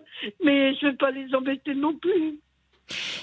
mais 0.44 0.74
je 0.76 0.86
vais 0.86 0.92
pas 0.96 1.10
les 1.10 1.34
embêter 1.34 1.74
non 1.74 1.94
plus. 1.94 2.38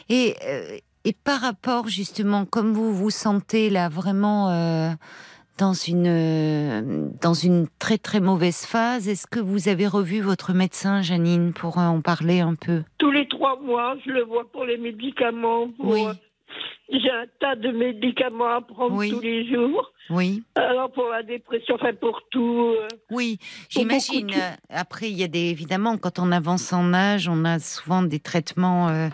Et, 0.09 0.35
euh, 0.45 0.77
et 1.05 1.13
par 1.13 1.39
rapport 1.41 1.87
justement, 1.87 2.45
comme 2.45 2.73
vous 2.73 2.93
vous 2.93 3.09
sentez 3.09 3.69
là 3.69 3.89
vraiment 3.89 4.49
euh, 4.49 4.89
dans 5.57 5.73
une 5.73 6.07
euh, 6.07 7.09
dans 7.21 7.33
une 7.33 7.67
très 7.79 7.97
très 7.97 8.19
mauvaise 8.19 8.65
phase, 8.65 9.07
est-ce 9.07 9.27
que 9.27 9.39
vous 9.39 9.69
avez 9.69 9.87
revu 9.87 10.19
votre 10.19 10.53
médecin, 10.53 11.01
Janine, 11.01 11.53
pour 11.53 11.77
en 11.77 12.01
parler 12.01 12.39
un 12.41 12.55
peu? 12.55 12.83
Tous 12.97 13.11
les 13.11 13.27
trois 13.27 13.59
mois, 13.59 13.95
je 14.05 14.11
le 14.11 14.23
vois 14.23 14.49
pour 14.51 14.65
les 14.65 14.77
médicaments. 14.77 15.69
Pour, 15.69 15.91
Oui. 15.91 16.03
Euh, 16.93 16.97
J'ai 17.01 17.09
un 17.09 17.25
tas 17.39 17.55
de 17.55 17.71
médicaments 17.71 18.47
à 18.55 18.61
prendre 18.61 18.95
Oui. 18.97 19.09
tous 19.09 19.19
les 19.21 19.47
jours. 19.51 19.91
Oui, 20.09 20.43
Alors 20.55 20.91
pour 20.91 21.07
la 21.09 21.23
dépression, 21.23 21.75
enfin 21.75 21.93
pour 21.93 22.21
tout. 22.31 22.75
euh, 22.77 22.87
oui, 23.11 23.37
j'imagine. 23.69 24.27
de- 24.27 24.33
euh, 24.33 24.51
Après, 24.69 25.09
il 25.09 25.17
y 25.17 25.23
a 25.23 25.27
des 25.27 25.49
évidemment 25.51 25.97
quand 25.97 26.19
on 26.19 26.31
avance 26.33 26.73
en 26.73 26.93
âge, 26.93 27.29
on 27.29 27.45
a 27.45 27.59
souvent 27.59 28.01
des 28.01 28.19
traitements 28.19 28.89
euh, 28.89 29.07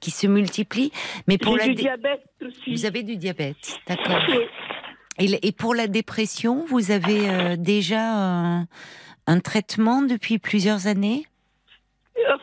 qui 0.00 0.10
se 0.10 0.26
multiplient. 0.26 0.92
Mais 1.26 1.36
pour 1.36 1.56
la 1.56 1.64
du 1.68 1.74
dé- 1.74 1.82
diabète 1.82 2.22
aussi. 2.40 2.70
vous 2.72 2.86
avez 2.86 3.02
du 3.02 3.16
diabète, 3.16 3.78
d'accord. 3.86 4.22
Oui. 4.30 4.38
Et, 5.20 5.48
et 5.48 5.52
pour 5.52 5.74
la 5.74 5.86
dépression, 5.88 6.64
vous 6.66 6.90
avez 6.92 7.28
euh, 7.28 7.56
déjà 7.56 8.00
un, 8.00 8.66
un 9.26 9.40
traitement 9.40 10.00
depuis 10.02 10.38
plusieurs 10.38 10.86
années? 10.86 11.24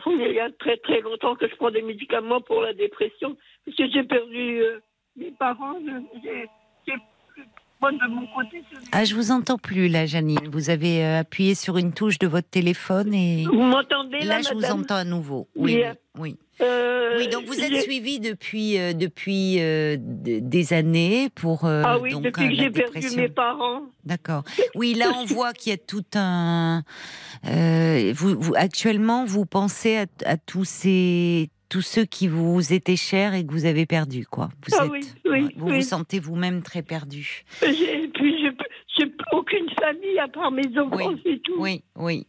Il 0.08 0.32
y 0.32 0.40
a 0.40 0.50
très 0.58 0.76
très 0.78 1.00
longtemps 1.00 1.34
que 1.36 1.48
je 1.48 1.54
prends 1.56 1.70
des 1.70 1.82
médicaments 1.82 2.40
pour 2.40 2.60
la 2.62 2.72
dépression, 2.74 3.36
parce 3.66 3.76
que 3.76 3.84
j'ai 3.92 4.04
perdu 4.04 4.60
euh, 4.60 4.80
mes 5.18 5.30
parents. 5.32 5.74
je- 5.84 6.20
J'ai 6.22 6.46
j'ai 6.86 6.94
plus 7.34 7.44
moi 7.80 7.92
de 7.92 8.08
mon 8.08 8.26
côté. 8.28 8.62
je- 8.72 8.78
Ah, 8.92 9.04
je 9.04 9.14
vous 9.14 9.30
entends 9.32 9.58
plus 9.58 9.88
là, 9.88 10.06
Janine. 10.06 10.48
Vous 10.50 10.70
avez 10.70 11.04
euh, 11.04 11.20
appuyé 11.20 11.54
sur 11.54 11.76
une 11.76 11.92
touche 11.92 12.18
de 12.18 12.26
votre 12.26 12.48
téléphone 12.48 13.12
et 13.12 13.44
Vous 13.44 13.52
m'entendez 13.62 14.20
là, 14.20 14.36
là, 14.38 14.40
je 14.42 14.54
vous 14.54 14.64
entends 14.64 14.94
à 14.96 15.04
nouveau. 15.04 15.48
Oui, 15.56 15.82
Oui. 16.18 16.36
Euh, 16.62 17.18
Oui, 17.18 17.28
donc 17.28 17.44
vous 17.44 17.60
êtes 17.60 17.82
suivi 17.82 18.18
depuis 18.18 18.78
euh, 18.78 18.94
depuis 18.94 19.56
des 20.40 20.72
années 20.72 21.28
pour 21.34 21.66
Ah 21.66 21.98
oui, 21.98 22.12
donc, 22.12 22.22
depuis 22.22 22.48
que 22.48 22.54
j'ai 22.54 22.70
perdu 22.70 23.14
mes 23.16 23.28
parents. 23.28 23.82
D'accord. 24.04 24.42
Oui, 24.74 24.94
là 24.94 25.10
on 25.16 25.24
voit 25.26 25.52
qu'il 25.52 25.70
y 25.70 25.74
a 25.74 25.78
tout 25.78 26.04
un. 26.14 26.82
vous, 27.44 28.40
vous- 28.40 28.54
actuellement, 28.56 29.26
vous 29.26 29.44
pensez 29.44 29.96
à, 29.98 30.06
à 30.24 30.36
tous 30.38 30.64
ces 30.64 31.50
tous 31.68 31.82
ceux 31.82 32.04
qui 32.04 32.28
vous 32.28 32.72
étaient 32.72 32.96
chers 32.96 33.34
et 33.34 33.44
que 33.44 33.52
vous 33.52 33.64
avez 33.66 33.86
perdus, 33.86 34.26
quoi. 34.26 34.48
Vous 34.66 34.76
Ah 34.78 34.84
êtes, 34.86 34.90
oui, 34.92 35.00
oui, 35.24 35.48
vous 35.56 35.68
oui. 35.68 35.76
vous 35.76 35.82
sentez 35.82 36.18
vous-même 36.20 36.62
très 36.62 36.82
perdu. 36.82 37.44
J'ai- 37.62 38.10
aucune 39.32 39.68
famille 39.78 40.18
à 40.18 40.28
part 40.28 40.50
mes 40.50 40.78
enfants, 40.78 41.14
c'est 41.22 41.42
tout. 41.42 41.56
Oui, 41.58 41.82
oui. 41.96 42.26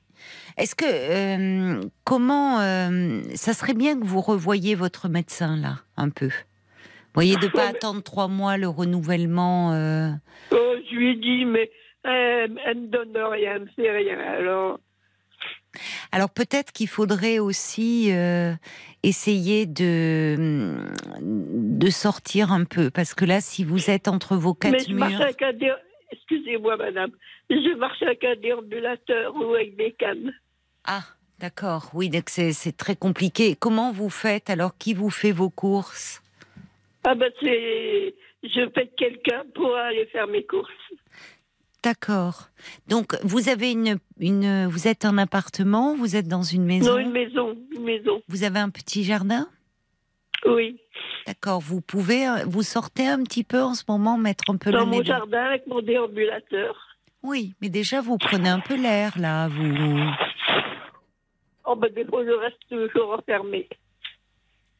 Est-ce 0.58 0.76
que 0.76 0.86
euh, 0.86 1.82
comment 2.04 2.60
euh, 2.60 3.22
ça 3.36 3.54
serait 3.54 3.74
bien 3.76 3.98
que 4.00 4.06
vous 4.06 4.20
revoyiez 4.22 4.76
votre 4.76 5.08
médecin 5.08 5.56
là 5.58 5.78
un 5.96 6.10
peu? 6.10 6.30
Voyez 7.14 7.36
de 7.38 7.48
pas 7.48 7.60
Ouais, 7.60 7.64
mais- 7.72 7.78
attendre 7.78 8.04
trois 8.04 8.28
mois 8.28 8.58
le 8.58 8.68
renouvellement. 8.68 9.72
euh, 9.74 10.10
Oh, 10.52 10.74
je 10.90 10.96
lui 10.96 11.12
ai 11.12 11.16
dit, 11.16 11.46
mais 11.46 11.72
elle 12.04 12.52
me 12.52 12.88
donne 12.88 13.16
rien, 13.16 13.54
elle 13.56 13.62
me 13.62 13.68
fait 13.68 13.92
rien. 13.92 14.20
Alors, 14.20 14.80
Alors 16.12 16.30
peut-être 16.30 16.72
qu'il 16.74 16.88
faudrait 16.88 17.40
aussi 17.40 18.12
euh, 18.12 18.54
essayer 19.04 19.66
de 19.66 20.76
de 21.22 21.89
sortir 21.89 22.52
un 22.52 22.64
peu 22.66 22.89
parce 22.89 23.14
que 23.14 23.26
là, 23.26 23.41
si 23.41 23.64
vous 23.64 23.89
êtes 23.89 24.08
entre 24.08 24.36
vos 24.36 24.56
mais 24.64 24.72
quatre 24.72 24.88
je 24.89 24.93
marche 24.93 25.14
murs, 25.14 25.22
avec 25.22 25.41
un 25.41 25.54
dé- 25.54 25.74
Excusez-moi, 26.12 26.78
madame. 26.78 27.12
Je 27.50 27.76
marche 27.78 28.02
avec 28.02 28.24
un 28.24 28.36
déambulateur 28.38 29.36
ou 29.36 29.54
avec 29.56 29.76
des 29.76 29.91
cannes. 29.91 30.32
ah 30.86 31.04
d'accord, 31.39 31.89
oui, 31.93 32.10
donc 32.10 32.30
c'est 32.30 32.54
c'est 32.54 32.72
très 32.76 32.95
compliqué. 32.95 33.56
Comment 33.60 33.91
vous 33.91 34.10
faites 34.10 34.50
alors? 34.50 34.78
Qui 34.78 34.93
vous 34.93 35.10
fait 35.10 35.34
vos 35.34 35.50
courses? 35.50 36.22
Ah 37.04 37.14
ben 37.16 37.32
c'est... 37.41 38.16
Je 38.43 38.66
paie 38.70 38.89
quelqu'un 38.98 39.43
pour 39.56 39.76
aller 39.76 40.06
faire 40.08 40.28
mes 40.28 40.45
courses. 40.45 40.72
D'accord. 41.88 42.50
Donc 42.90 43.16
vous 43.24 43.48
avez 43.48 43.72
une 43.72 43.98
une 44.20 44.66
vous 44.68 44.90
êtes 44.90 45.06
en 45.06 45.18
appartement, 45.18 45.96
vous 45.96 46.18
êtes 46.18 46.28
dans 46.28 46.44
une 46.44 46.66
maison, 46.66 46.92
Non, 46.92 46.98
une 47.00 47.12
maison, 47.12 47.56
une 47.74 47.84
maison. 47.86 48.22
vous 48.28 48.44
avez 48.44 48.60
un 48.60 48.70
petit 48.70 49.06
jardin? 49.06 49.48
Oui. 50.46 50.82
D'accord. 51.26 51.62
Vous 51.62 51.80
pouvez 51.80 52.28
euh, 52.28 52.44
vous 52.46 52.62
sortez 52.62 53.08
un 53.08 53.24
petit 53.24 53.46
peu 53.46 53.62
en 53.62 53.74
ce 53.74 53.86
moment, 53.88 54.18
mettre 54.18 54.44
un 54.50 54.58
peu 54.58 54.70
Dans 54.72 54.86
mon 54.86 55.02
jardin 55.02 55.46
avec 55.46 55.66
mon 55.68 55.82
déambulateur. 55.82 56.76
Oui, 57.24 57.54
mais 57.62 57.70
déjà 57.70 58.02
vous 58.02 58.18
prenez 58.18 58.50
un 58.50 58.60
peu 58.60 58.76
l'air 58.76 59.18
là, 59.18 59.48
vous. 59.48 59.98
Oh 61.64 61.76
ben 61.78 61.90
des 61.94 62.04
fois 62.04 62.26
je 62.26 62.32
reste 62.32 62.60
toujours 62.70 63.14
enfermée. 63.14 63.70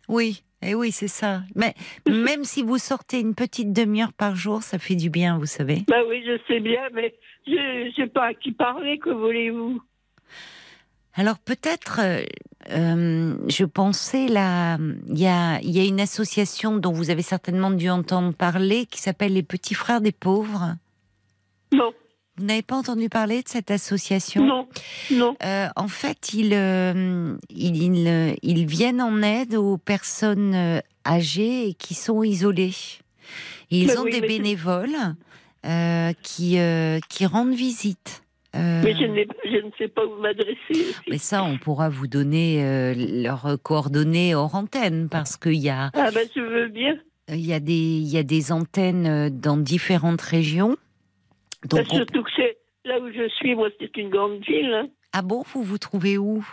Oui, 0.10 0.44
et 0.62 0.76
oui, 0.76 0.92
c'est 0.92 1.08
ça. 1.08 1.42
Mais 1.56 1.74
même 2.08 2.44
si 2.44 2.64
vous 2.64 2.78
sortez 2.78 3.20
une 3.20 3.36
petite 3.36 3.74
demi-heure 3.74 4.14
par 4.14 4.36
jour, 4.36 4.64
ça 4.64 4.80
fait 4.80 4.96
du 4.96 5.10
bien, 5.10 5.38
vous 5.38 5.46
savez. 5.46 5.84
Ben 5.88 6.04
oui, 6.08 6.24
je 6.26 6.40
sais 6.48 6.60
bien, 6.60 6.82
mais 6.94 7.14
je 7.46 7.92
sais 7.96 8.08
pas 8.08 8.28
à 8.28 8.34
qui 8.34 8.52
parler, 8.52 8.98
que 8.98 9.10
voulez-vous? 9.10 9.82
Alors 11.14 11.40
peut-être, 11.40 12.00
euh, 12.04 12.24
euh, 12.72 13.36
je 13.48 13.66
pensais 13.66 14.28
là, 14.28 14.78
il 15.08 15.20
y 15.20 15.26
a, 15.26 15.60
il 15.62 15.72
y 15.72 15.80
a 15.80 15.84
une 15.84 16.00
association 16.00 16.78
dont 16.78 16.92
vous 16.92 17.10
avez 17.10 17.24
certainement 17.24 17.72
dû 17.72 17.90
entendre 17.90 18.34
parler 18.34 18.86
qui 18.86 19.00
s'appelle 19.00 19.34
les 19.34 19.44
Petits 19.44 19.74
Frères 19.74 20.02
des 20.02 20.12
Pauvres. 20.12 20.76
Non, 21.74 21.92
Vous 22.38 22.46
n'avez 22.46 22.62
pas 22.62 22.76
entendu 22.76 23.10
parler 23.10 23.42
de 23.42 23.48
cette 23.48 23.72
association? 23.72 24.46
Non, 24.46 24.68
non. 25.12 25.36
Euh, 25.44 25.68
en 25.76 25.88
fait, 25.88 26.34
ils, 26.34 26.54
euh, 26.54 27.36
ils, 27.50 27.82
ils, 27.82 28.08
euh, 28.08 28.34
ils 28.44 28.68
viennent 28.68 29.02
en 29.02 29.24
aide 29.24 29.56
aux 29.56 29.78
personnes 29.78 30.82
âgées 31.06 31.70
et 31.70 31.74
qui 31.74 31.96
sont 31.96 32.22
isolées. 32.22 32.76
Et 33.72 33.80
ils 33.80 33.88
Mais 33.88 33.98
ont 33.98 34.04
oui, 34.04 34.12
des 34.12 34.22
bénévoles 34.22 34.96
euh, 35.66 36.12
qui, 36.22 36.58
qui 37.10 37.26
rendent 37.26 37.56
visite. 37.56 38.24
Mais 38.54 38.94
je, 38.94 39.02
je 39.46 39.66
ne 39.66 39.72
sais 39.78 39.88
pas 39.88 40.04
où 40.06 40.20
m'adresser. 40.22 40.96
mais 41.10 41.18
ça, 41.18 41.44
on 41.44 41.58
pourra 41.58 41.90
vous 41.90 42.08
donner 42.08 42.94
leurs 42.96 43.58
coordonnées 43.62 44.34
hors 44.36 44.56
antenne 44.56 45.10
parce 45.10 45.38
qu'il 45.38 45.56
y 45.56 45.70
a. 45.70 45.92
Ah 45.94 46.10
ben 46.12 46.28
je 46.36 46.42
veux 46.42 46.68
bien. 46.70 46.98
il 47.30 47.46
y, 47.46 47.54
a 47.54 47.60
des, 47.60 47.74
il 47.74 48.08
y 48.08 48.18
a 48.18 48.24
des 48.24 48.52
antennes 48.52 49.30
dans 49.30 49.58
différentes 49.58 50.22
régions. 50.22 50.76
Donc 51.70 51.88
bah, 51.88 51.96
Surtout 51.96 52.24
que 52.24 52.30
c'est 52.36 52.58
là 52.86 53.00
où 53.00 53.12
je 53.12 53.28
suis, 53.30 53.56
moi, 53.56 53.70
c'est 53.80 53.96
une 53.98 54.10
grande 54.10 54.40
ville. 54.44 54.74
Hein. 54.74 54.88
Ah 55.14 55.22
bon, 55.22 55.44
vous 55.54 55.64
vous 55.64 55.78
trouvez 55.78 56.18
où? 56.18 56.46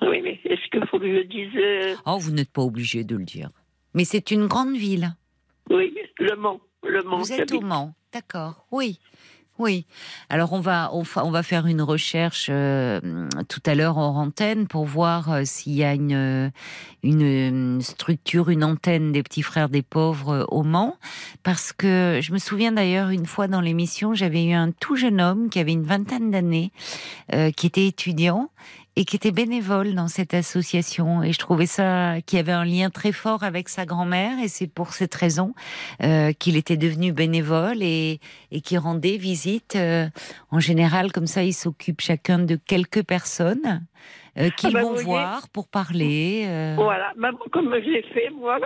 Oui, 0.00 0.20
mais 0.22 0.40
est-ce 0.44 0.70
qu'il 0.70 0.86
faut 0.86 0.98
que 0.98 1.06
je 1.06 1.12
le 1.12 1.24
dise 1.24 1.50
euh, 1.56 1.96
Oh, 2.06 2.18
vous 2.18 2.30
n'êtes 2.30 2.52
pas 2.52 2.62
obligé 2.62 3.04
de 3.04 3.16
le 3.16 3.24
dire. 3.24 3.50
Mais 3.94 4.04
c'est 4.04 4.30
une 4.30 4.46
grande 4.46 4.76
ville. 4.76 5.14
Oui, 5.70 5.94
Le 6.18 6.36
Mans. 6.36 6.60
Le 6.84 7.02
Mans 7.02 7.18
vous 7.18 7.32
êtes 7.32 7.52
au 7.52 7.60
Mans, 7.60 7.94
d'accord. 8.12 8.66
Oui. 8.70 9.00
Oui. 9.58 9.86
Alors 10.30 10.52
on 10.52 10.60
va 10.60 10.90
on, 10.92 11.02
va 11.02 11.42
faire 11.42 11.66
une 11.66 11.82
recherche 11.82 12.46
euh, 12.48 13.28
tout 13.48 13.60
à 13.66 13.74
l'heure 13.74 13.98
en 13.98 14.14
antenne 14.14 14.68
pour 14.68 14.84
voir 14.84 15.32
euh, 15.32 15.42
s'il 15.44 15.72
y 15.72 15.82
a 15.82 15.94
une 15.94 16.52
une 17.02 17.80
structure, 17.82 18.50
une 18.50 18.62
antenne 18.62 19.10
des 19.10 19.22
petits 19.24 19.42
frères 19.42 19.68
des 19.68 19.82
pauvres 19.82 20.30
euh, 20.30 20.44
au 20.48 20.62
Mans, 20.62 20.96
parce 21.42 21.72
que 21.72 22.20
je 22.22 22.32
me 22.32 22.38
souviens 22.38 22.70
d'ailleurs 22.70 23.08
une 23.10 23.26
fois 23.26 23.48
dans 23.48 23.60
l'émission, 23.60 24.14
j'avais 24.14 24.44
eu 24.44 24.52
un 24.52 24.70
tout 24.70 24.94
jeune 24.94 25.20
homme 25.20 25.50
qui 25.50 25.58
avait 25.58 25.72
une 25.72 25.84
vingtaine 25.84 26.30
d'années, 26.30 26.70
qui 27.56 27.66
était 27.66 27.86
étudiant 27.86 28.50
et 28.98 29.04
qui 29.04 29.14
était 29.14 29.30
bénévole 29.30 29.94
dans 29.94 30.08
cette 30.08 30.34
association. 30.34 31.22
Et 31.22 31.32
je 31.32 31.38
trouvais 31.38 31.66
ça, 31.66 32.16
qu'il 32.26 32.36
y 32.36 32.40
avait 32.40 32.50
un 32.50 32.64
lien 32.64 32.90
très 32.90 33.12
fort 33.12 33.44
avec 33.44 33.68
sa 33.68 33.86
grand-mère, 33.86 34.40
et 34.42 34.48
c'est 34.48 34.66
pour 34.66 34.92
cette 34.92 35.14
raison 35.14 35.54
euh, 36.02 36.32
qu'il 36.32 36.56
était 36.56 36.76
devenu 36.76 37.12
bénévole 37.12 37.80
et, 37.80 38.18
et 38.50 38.60
qui 38.60 38.76
rendait 38.76 39.16
visite. 39.16 39.76
Euh, 39.76 40.08
en 40.50 40.58
général, 40.58 41.12
comme 41.12 41.28
ça, 41.28 41.44
ils 41.44 41.52
s'occupent 41.52 42.00
chacun 42.00 42.40
de 42.40 42.56
quelques 42.56 43.04
personnes. 43.04 43.86
Euh, 44.36 44.50
qu'ils 44.50 44.70
ah 44.76 44.80
bah, 44.80 44.82
vont 44.82 44.94
voir 44.94 45.48
pour 45.48 45.68
parler. 45.68 46.44
Euh. 46.46 46.74
Voilà, 46.76 47.12
bah, 47.16 47.30
comme 47.52 47.72
je 47.74 47.90
l'ai 47.90 48.02
fait, 48.02 48.30
moi, 48.30 48.58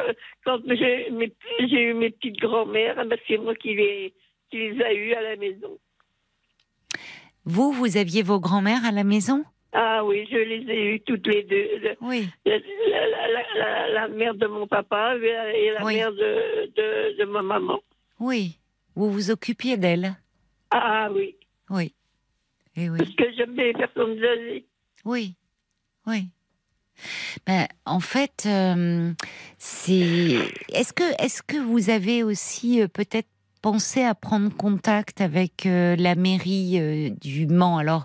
quand 0.44 0.58
j'ai 0.66 1.80
eu 1.82 1.94
mes 1.94 2.10
petites 2.10 2.40
grand-mères, 2.40 2.96
bah, 3.06 3.16
c'est 3.28 3.36
moi 3.36 3.54
qui 3.54 3.74
les, 3.74 4.14
qui 4.50 4.56
les 4.56 4.82
a 4.82 4.92
eues 4.94 5.12
à 5.12 5.22
la 5.22 5.36
maison. 5.36 5.78
Vous, 7.44 7.72
vous 7.72 7.98
aviez 7.98 8.22
vos 8.22 8.40
grand-mères 8.40 8.84
à 8.84 8.92
la 8.92 9.04
maison? 9.04 9.44
Ah 9.72 10.04
oui, 10.04 10.28
je 10.30 10.36
les 10.36 10.70
ai 10.70 10.94
eues 10.94 11.00
toutes 11.00 11.26
les 11.26 11.44
deux. 11.44 11.96
Oui. 12.02 12.28
La, 12.44 14.08
mère 14.08 14.34
de 14.34 14.46
mon 14.46 14.66
papa 14.66 15.16
et 15.16 15.70
la 15.70 15.84
mère 15.84 16.12
de, 16.12 17.16
de, 17.18 17.24
ma 17.24 17.40
maman. 17.40 17.80
Oui. 18.20 18.58
Vous 18.94 19.10
vous 19.10 19.30
occupiez 19.30 19.78
d'elle 19.78 20.14
Ah 20.70 21.08
oui. 21.14 21.36
Oui. 21.70 21.94
Et 22.76 22.90
oui. 22.90 22.98
Parce 22.98 23.14
que 23.14 23.32
j'aime 23.34 23.56
les 23.56 23.72
personnes 23.72 24.22
âgées. 24.22 24.66
Oui. 25.06 25.36
Oui. 26.06 26.26
Ben, 27.46 27.66
en 27.86 28.00
fait, 28.00 28.44
euh, 28.46 29.12
c'est. 29.56 30.38
Est-ce 30.68 30.92
que, 30.92 31.22
est-ce 31.22 31.42
que 31.42 31.56
vous 31.56 31.88
avez 31.88 32.22
aussi 32.22 32.82
euh, 32.82 32.88
peut-être 32.88 33.28
pensé 33.62 34.02
à 34.02 34.14
prendre 34.14 34.54
contact 34.54 35.20
avec 35.20 35.64
euh, 35.64 35.96
la 35.96 36.16
mairie 36.16 36.78
euh, 36.78 37.10
du 37.20 37.46
Mans. 37.46 37.78
Alors, 37.78 38.04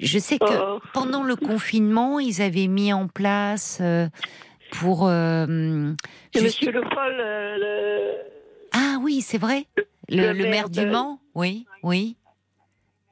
je 0.00 0.18
sais 0.18 0.38
que 0.38 0.76
oh. 0.76 0.80
pendant 0.94 1.22
le 1.22 1.36
confinement, 1.36 2.18
ils 2.18 2.42
avaient 2.42 2.66
mis 2.66 2.92
en 2.92 3.06
place 3.06 3.78
euh, 3.80 4.08
pour. 4.72 5.04
Monsieur 5.04 6.72
Le 6.72 6.82
Foll. 6.82 7.22
Ah 8.72 8.96
oui, 9.02 9.20
c'est 9.20 9.38
vrai. 9.38 9.66
Le, 10.08 10.32
maire, 10.32 10.68
du 10.68 10.84
Mans, 10.86 11.20
oui, 11.34 11.66
oui. 11.82 12.16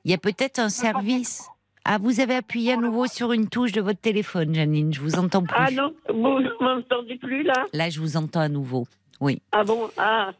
Il 0.04 0.10
y 0.10 0.14
a 0.14 0.18
peut-être 0.18 0.58
un 0.58 0.68
service. 0.68 1.46
Ah, 1.84 1.98
vous 2.00 2.20
avez 2.20 2.34
appuyé 2.34 2.74
à 2.74 2.76
nouveau 2.76 3.06
sur 3.06 3.32
une 3.32 3.48
touche 3.48 3.72
de 3.72 3.80
votre 3.80 4.00
téléphone, 4.00 4.54
Janine. 4.54 4.92
Je 4.92 5.00
vous 5.00 5.16
entends 5.16 5.42
plus. 5.42 5.56
Ah 5.56 5.70
non, 5.70 5.92
vous 6.08 6.40
ne 6.40 6.50
m'entendez 6.60 7.16
plus 7.16 7.42
là? 7.42 7.66
Là, 7.72 7.90
je 7.90 8.00
vous 8.00 8.16
entends 8.16 8.40
à 8.40 8.48
nouveau. 8.48 8.86
Oui. 9.20 9.40
Ah 9.52 9.64
bon? 9.64 9.88
Ah, 9.96 10.32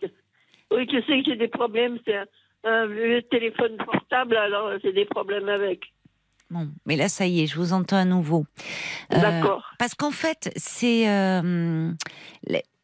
oui, 0.75 0.87
tu 0.87 1.03
sais 1.03 1.23
que 1.23 1.31
j'ai 1.31 1.37
des 1.37 1.49
problèmes. 1.49 1.99
C'est 2.05 2.17
un, 2.65 2.89
téléphone 3.31 3.77
portable, 3.79 4.37
alors 4.37 4.71
j'ai 4.83 4.93
des 4.93 5.05
problèmes 5.05 5.49
avec. 5.49 5.93
Bon, 6.51 6.69
mais 6.85 6.97
là, 6.97 7.09
ça 7.09 7.27
y 7.27 7.43
est, 7.43 7.47
je 7.47 7.57
vous 7.57 7.73
entends 7.73 7.97
à 7.97 8.05
nouveau. 8.05 8.45
Euh, 9.13 9.21
D'accord. 9.21 9.65
Parce 9.79 9.95
qu'en 9.95 10.11
fait, 10.11 10.53
c'est. 10.57 11.09
Euh, 11.09 11.91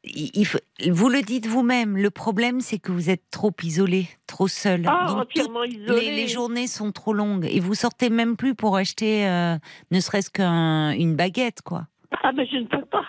il 0.04 0.46
faut, 0.46 0.58
vous 0.88 1.08
le 1.08 1.22
dites 1.22 1.46
vous-même, 1.46 1.96
le 1.96 2.10
problème 2.10 2.60
c'est 2.60 2.78
que 2.78 2.92
vous 2.92 3.10
êtes 3.10 3.28
trop 3.30 3.52
isolé, 3.62 4.08
trop 4.26 4.48
seul. 4.48 4.84
Ah, 4.86 5.12
entièrement 5.12 5.64
isolé. 5.64 6.12
Les, 6.12 6.28
journées 6.28 6.66
sont 6.66 6.92
trop 6.92 7.12
longues 7.12 7.46
et 7.50 7.60
vous 7.60 7.74
sortez 7.74 8.08
même 8.08 8.36
plus 8.36 8.54
pour 8.54 8.76
acheter 8.76 9.26
euh, 9.26 9.56
ne 9.90 10.00
serait-ce 10.00 10.30
qu'une 10.30 11.14
baguette, 11.14 11.62
quoi. 11.62 11.86
Ah, 12.22 12.32
mais 12.32 12.46
je 12.46 12.56
ne 12.56 12.66
peux 12.66 12.84
pas. 12.86 13.04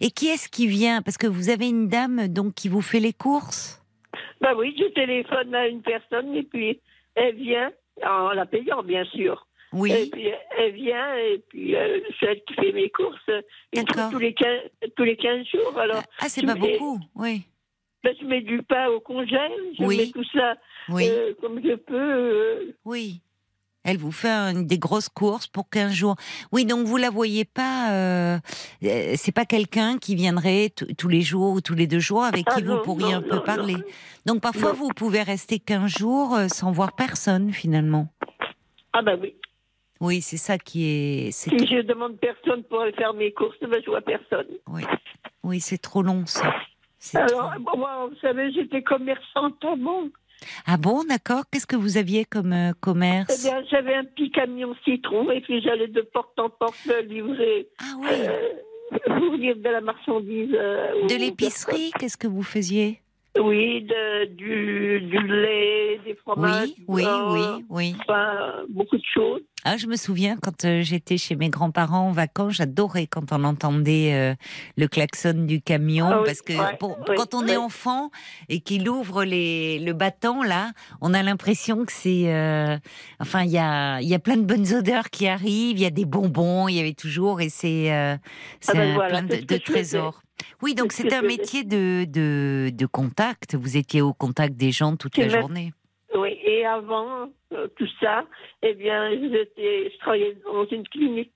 Et 0.00 0.10
qui 0.10 0.28
est-ce 0.28 0.48
qui 0.48 0.66
vient? 0.66 1.02
Parce 1.02 1.18
que 1.18 1.26
vous 1.26 1.50
avez 1.50 1.68
une 1.68 1.88
dame 1.88 2.28
donc 2.28 2.54
qui 2.54 2.68
vous 2.68 2.82
fait 2.82 3.00
les 3.00 3.12
courses? 3.12 3.82
Bah 4.40 4.54
oui, 4.56 4.74
je 4.78 4.84
téléphone 4.86 5.54
à 5.54 5.66
une 5.66 5.82
personne 5.82 6.34
et 6.34 6.42
puis 6.42 6.80
elle 7.14 7.34
vient, 7.34 7.70
en 8.04 8.30
la 8.30 8.46
payant 8.46 8.82
bien 8.82 9.04
sûr. 9.04 9.46
Oui. 9.72 9.92
Et 9.92 10.06
puis 10.10 10.28
elle 10.58 10.72
vient 10.72 11.16
et 11.16 11.42
puis 11.48 11.74
euh, 11.74 12.00
c'est 12.18 12.26
elle 12.26 12.44
qui 12.44 12.54
fait 12.54 12.72
mes 12.72 12.90
courses 12.90 13.30
tous 14.10 14.18
les 14.18 14.34
15, 14.34 14.48
tous 14.96 15.04
les 15.04 15.16
15 15.16 15.46
jours. 15.46 15.78
Alors, 15.78 16.02
ah, 16.20 16.28
c'est 16.28 16.44
pas 16.44 16.54
beaucoup, 16.54 16.98
oui. 17.14 17.42
Ben, 18.04 18.14
je 18.20 18.24
mets 18.24 18.40
du 18.40 18.62
pain 18.62 18.86
au 18.88 19.00
congèle, 19.00 19.50
je 19.76 19.84
mets 19.84 20.10
tout 20.10 20.24
ça 20.32 20.54
euh, 20.90 21.34
comme 21.40 21.60
je 21.62 21.74
peux. 21.74 21.94
Euh. 21.94 22.76
Oui. 22.84 23.20
Elle 23.86 23.98
vous 23.98 24.10
fait 24.10 24.52
des 24.66 24.78
grosses 24.78 25.08
courses 25.08 25.46
pour 25.46 25.70
15 25.70 25.92
jours. 25.92 26.16
Oui, 26.50 26.64
donc 26.64 26.86
vous 26.86 26.96
la 26.96 27.08
voyez 27.08 27.44
pas. 27.44 27.92
Euh, 27.92 28.38
euh 28.82 29.14
c'est 29.16 29.32
pas 29.32 29.44
quelqu'un 29.44 29.98
qui 29.98 30.16
viendrait 30.16 30.70
tous 30.70 31.08
les 31.08 31.22
jours 31.22 31.52
ou 31.52 31.60
tous 31.60 31.74
les 31.74 31.86
deux 31.86 32.00
jours 32.00 32.24
avec 32.24 32.44
qui 32.46 32.62
ah 32.62 32.64
vous 32.64 32.78
pourriez 32.82 33.14
un 33.14 33.22
peu 33.22 33.40
parler. 33.40 33.76
Donc 34.26 34.40
parfois 34.42 34.72
vous 34.72 34.88
pouvez 34.88 35.22
rester 35.22 35.60
15 35.60 35.86
jours 35.98 36.34
euh, 36.34 36.48
sans 36.48 36.72
voir 36.72 36.96
personne 36.96 37.52
finalement. 37.52 38.08
Ah 38.92 39.02
ben 39.02 39.18
oui. 39.22 39.34
Oui, 40.00 40.20
c'est 40.20 40.36
ça 40.36 40.58
qui 40.58 40.84
est. 40.84 41.30
Si 41.30 41.50
je 41.50 41.80
demande 41.82 42.18
personne 42.18 42.64
pour 42.64 42.80
aller 42.80 42.92
faire 42.92 43.14
mes 43.14 43.32
courses, 43.32 43.56
ben 43.60 43.80
je 43.84 43.90
vois 43.90 44.02
personne. 44.02 44.48
Oui, 44.66 44.82
oui, 45.44 45.60
c'est 45.60 45.78
trop 45.78 46.02
long 46.02 46.26
ça. 46.26 46.52
Alors, 47.14 47.54
moi, 47.76 48.08
vous 48.08 48.16
savez, 48.20 48.52
j'étais 48.52 48.82
commerçante 48.82 49.64
à 49.64 49.76
banque. 49.76 50.12
Ah 50.66 50.76
bon, 50.76 51.04
d'accord. 51.04 51.44
Qu'est-ce 51.50 51.66
que 51.66 51.76
vous 51.76 51.96
aviez 51.96 52.24
comme 52.24 52.52
euh, 52.52 52.72
commerce? 52.80 53.34
Eh 53.38 53.48
bien, 53.48 53.62
j'avais 53.70 53.94
un 53.94 54.04
petit 54.04 54.30
camion 54.30 54.74
citron 54.84 55.30
et 55.30 55.40
puis 55.40 55.60
j'allais 55.62 55.88
de 55.88 56.02
porte 56.02 56.38
en 56.38 56.50
porte 56.50 56.90
livrer. 57.08 57.68
Ah 57.80 57.94
oui. 57.98 58.08
Euh, 58.10 59.54
de 59.54 59.68
la 59.68 59.80
marchandise. 59.80 60.50
Euh, 60.54 61.06
de 61.08 61.14
l'épicerie, 61.16 61.90
qu'est-ce 61.98 62.16
que 62.16 62.26
vous 62.26 62.42
faisiez? 62.42 63.00
Oui, 63.40 63.82
de, 63.82 64.24
du, 64.26 65.00
du, 65.00 65.18
lait, 65.26 66.00
des 66.04 66.14
fromages. 66.14 66.68
Oui, 66.88 67.04
oui, 67.04 67.06
oui, 67.28 67.64
oui. 67.68 67.96
Enfin, 68.00 68.64
beaucoup 68.68 68.96
de 68.96 69.04
choses. 69.12 69.42
Ah, 69.64 69.76
je 69.76 69.88
me 69.88 69.96
souviens 69.96 70.36
quand 70.40 70.64
euh, 70.64 70.82
j'étais 70.82 71.18
chez 71.18 71.34
mes 71.34 71.48
grands-parents 71.48 72.08
en 72.08 72.12
vacances, 72.12 72.54
j'adorais 72.54 73.08
quand 73.08 73.32
on 73.32 73.42
entendait 73.42 74.14
euh, 74.14 74.34
le 74.76 74.86
klaxon 74.86 75.44
du 75.44 75.60
camion 75.60 76.08
ah 76.08 76.22
parce 76.24 76.40
que 76.40 76.52
quand 77.16 77.34
on 77.34 77.46
est 77.48 77.56
enfant 77.56 78.12
et 78.48 78.60
qu'il 78.60 78.88
ouvre 78.88 79.24
les, 79.24 79.80
le 79.80 79.92
bâton 79.92 80.42
là, 80.42 80.70
on 81.00 81.14
a 81.14 81.22
l'impression 81.24 81.84
que 81.84 81.92
c'est, 81.92 82.32
euh, 82.32 82.78
enfin, 83.18 83.42
il 83.42 83.50
y 83.50 83.58
a, 83.58 84.00
y 84.02 84.14
a 84.14 84.20
plein 84.20 84.36
de 84.36 84.44
bonnes 84.44 84.72
odeurs 84.72 85.10
qui 85.10 85.26
arrivent, 85.26 85.78
il 85.78 85.82
y 85.82 85.86
a 85.86 85.90
des 85.90 86.04
bonbons, 86.04 86.68
il 86.68 86.76
y 86.76 86.80
avait 86.80 86.94
toujours 86.94 87.40
et 87.40 87.48
c'est, 87.48 87.90
ah 87.90 88.18
ben 88.72 88.94
plein 89.08 89.22
de, 89.22 89.36
de 89.44 89.56
trésors. 89.56 90.22
Oui, 90.62 90.74
donc 90.74 90.92
c'est 90.92 91.12
un 91.12 91.22
métier 91.22 91.64
de, 91.64 92.04
de, 92.04 92.70
de, 92.70 92.86
contact. 92.86 93.54
Vous 93.54 93.76
étiez 93.76 94.02
au 94.02 94.12
contact 94.12 94.54
des 94.54 94.72
gens 94.72 94.96
toute 94.96 95.16
la 95.16 95.28
journée. 95.28 95.72
Oui, 96.14 96.38
et 96.44 96.64
avant 96.64 97.30
euh, 97.52 97.66
tout 97.76 97.88
ça, 98.00 98.24
eh 98.62 98.74
bien, 98.74 99.10
je 99.10 99.98
travaillais 99.98 100.36
dans 100.44 100.66
une 100.66 100.86
clinique. 100.88 101.34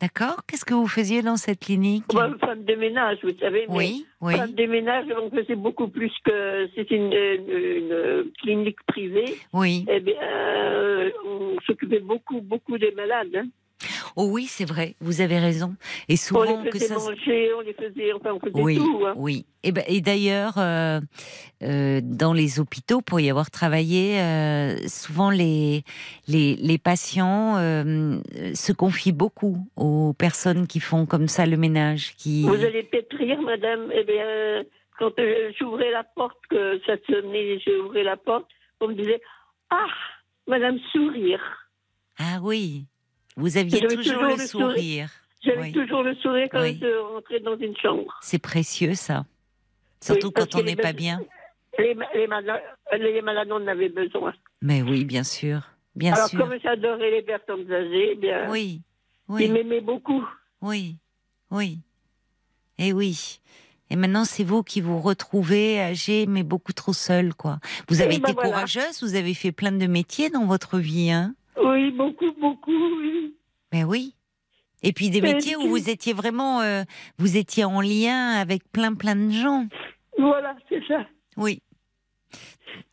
D'accord. 0.00 0.36
Qu'est-ce 0.46 0.64
que 0.64 0.74
vous 0.74 0.86
faisiez 0.86 1.22
dans 1.22 1.36
cette 1.36 1.58
clinique? 1.58 2.04
Femme 2.12 2.64
de 2.64 2.74
ménage, 2.76 3.18
vous 3.22 3.36
savez. 3.40 3.66
Oui, 3.68 4.06
oui. 4.20 4.36
Femme 4.36 4.52
de 4.52 4.66
ménage, 4.66 5.06
on 5.20 5.28
faisait 5.30 5.56
beaucoup 5.56 5.88
plus 5.88 6.12
que. 6.24 6.68
Une, 6.94 7.12
une, 7.12 8.30
clinique 8.40 8.78
privée. 8.86 9.36
Oui. 9.52 9.84
Eh 9.88 10.00
bien, 10.00 10.14
euh, 10.22 11.10
on 11.26 11.56
s'occupait 11.66 11.98
beaucoup, 11.98 12.40
beaucoup 12.40 12.78
des 12.78 12.92
malades. 12.92 13.34
Hein. 13.34 13.46
Oh 14.16 14.28
oui, 14.30 14.46
c'est 14.46 14.64
vrai, 14.64 14.96
vous 15.00 15.20
avez 15.20 15.38
raison. 15.38 15.76
Et 16.08 16.16
souvent 16.16 16.44
on 16.46 16.62
les 16.64 16.70
faisait 16.72 16.94
manger, 16.94 17.54
on 17.54 17.60
les 17.60 17.74
faisait, 17.74 18.12
enfin 18.12 18.32
on 18.32 18.40
faisait 18.40 18.60
oui, 18.60 18.76
tout. 18.76 19.02
Hein. 19.06 19.14
Oui. 19.16 19.46
Et, 19.62 19.72
ben, 19.72 19.84
et 19.86 20.00
d'ailleurs, 20.00 20.54
euh, 20.58 21.00
euh, 21.62 22.00
dans 22.02 22.32
les 22.32 22.58
hôpitaux, 22.58 23.00
pour 23.00 23.20
y 23.20 23.30
avoir 23.30 23.50
travaillé, 23.50 24.20
euh, 24.20 24.76
souvent 24.88 25.30
les, 25.30 25.82
les, 26.26 26.56
les 26.56 26.78
patients 26.78 27.56
se 27.56 28.72
confient 28.72 29.12
beaucoup 29.12 29.58
aux 29.76 30.12
personnes 30.12 30.66
qui 30.66 30.80
font 30.80 31.06
comme 31.06 31.28
ça 31.28 31.46
le 31.46 31.56
ménage. 31.56 32.14
Qui... 32.16 32.42
Vous 32.42 32.64
allez 32.64 32.82
peut-être 32.82 33.16
rire, 33.16 33.40
madame. 33.42 33.90
Eh 33.94 34.04
bien, 34.04 34.64
quand 34.98 35.12
j'ouvrais 35.58 35.90
la 35.90 36.04
porte, 36.04 36.38
que 36.50 36.80
ça 36.86 36.94
sonnait, 37.08 37.60
j'ouvrais 37.60 38.04
la 38.04 38.16
porte, 38.16 38.46
on 38.80 38.88
me 38.88 38.94
disait 38.94 39.20
Ah, 39.70 39.86
madame 40.46 40.78
sourire. 40.92 41.40
Ah 42.18 42.38
oui. 42.42 42.86
Vous 43.38 43.56
aviez 43.56 43.80
toujours, 43.80 44.24
le 44.24 44.36
sourire. 44.46 45.10
J'avais 45.44 45.70
toujours 45.72 46.02
le 46.02 46.14
sourire 46.16 46.48
quand 46.50 46.64
je 46.64 47.14
rentrais 47.14 47.38
dans 47.40 47.56
une 47.56 47.76
chambre. 47.76 48.18
C'est 48.20 48.40
précieux 48.40 48.94
ça. 48.94 49.24
Surtout 50.02 50.26
Oui, 50.28 50.32
quand 50.34 50.54
on 50.56 50.62
n'est 50.62 50.76
pas 50.76 50.92
bien. 50.92 51.20
Les, 51.78 51.94
ma- 51.94 52.12
les, 52.14 52.26
malades, 52.26 52.60
les 52.98 53.22
malades 53.22 53.52
en 53.52 53.64
avaient 53.68 53.88
besoin. 53.88 54.34
Mais 54.60 54.82
oui, 54.82 55.04
bien 55.04 55.22
sûr. 55.22 55.60
Bien 55.94 56.14
Alors, 56.14 56.28
sûr. 56.28 56.40
comme 56.40 56.54
j'adorais 56.60 57.10
les 57.12 57.22
personnes 57.22 57.70
âgées, 57.72 58.10
eh 58.12 58.16
bien, 58.16 58.50
Oui, 58.50 58.82
ils 59.28 59.34
oui, 59.34 59.48
m'aimaient 59.48 59.80
beaucoup. 59.80 60.24
oui, 60.60 60.96
oui. 61.52 61.78
Et 62.78 62.92
oui. 62.92 63.38
Et 63.90 63.96
maintenant, 63.96 64.24
c'est 64.24 64.44
vous 64.44 64.62
qui 64.64 64.80
vous 64.80 65.00
retrouvez 65.00 65.80
âgé, 65.80 66.26
mais 66.26 66.42
beaucoup 66.42 66.72
trop 66.72 66.92
seul, 66.92 67.34
quoi. 67.34 67.58
Vous 67.88 68.00
Eh 68.00 68.04
avez 68.04 68.18
ben 68.18 68.30
été 68.30 68.34
courageuse, 68.34 69.02
vous 69.02 69.14
avez 69.14 69.34
fait 69.34 69.52
plein 69.52 69.72
de 69.72 69.86
métiers 69.86 70.30
dans 70.30 70.44
votre 70.46 70.78
vie, 70.78 71.10
hein 71.10 71.34
Oui, 71.64 71.90
beaucoup, 71.92 72.32
beaucoup, 72.40 72.98
oui. 73.00 73.34
Mais 73.72 73.84
oui. 73.84 74.14
Et 74.82 74.92
puis 74.92 75.10
des 75.10 75.20
Mais 75.20 75.34
métiers 75.34 75.56
où 75.56 75.62
vous 75.68 75.90
étiez 75.90 76.12
vraiment, 76.12 76.60
euh, 76.60 76.84
vous 77.18 77.36
étiez 77.36 77.64
en 77.64 77.80
lien 77.80 78.30
avec 78.32 78.62
plein 78.70 78.94
plein 78.94 79.16
de 79.16 79.30
gens. 79.30 79.66
Voilà, 80.16 80.56
c'est 80.68 80.84
ça. 80.86 81.04
Oui, 81.36 81.60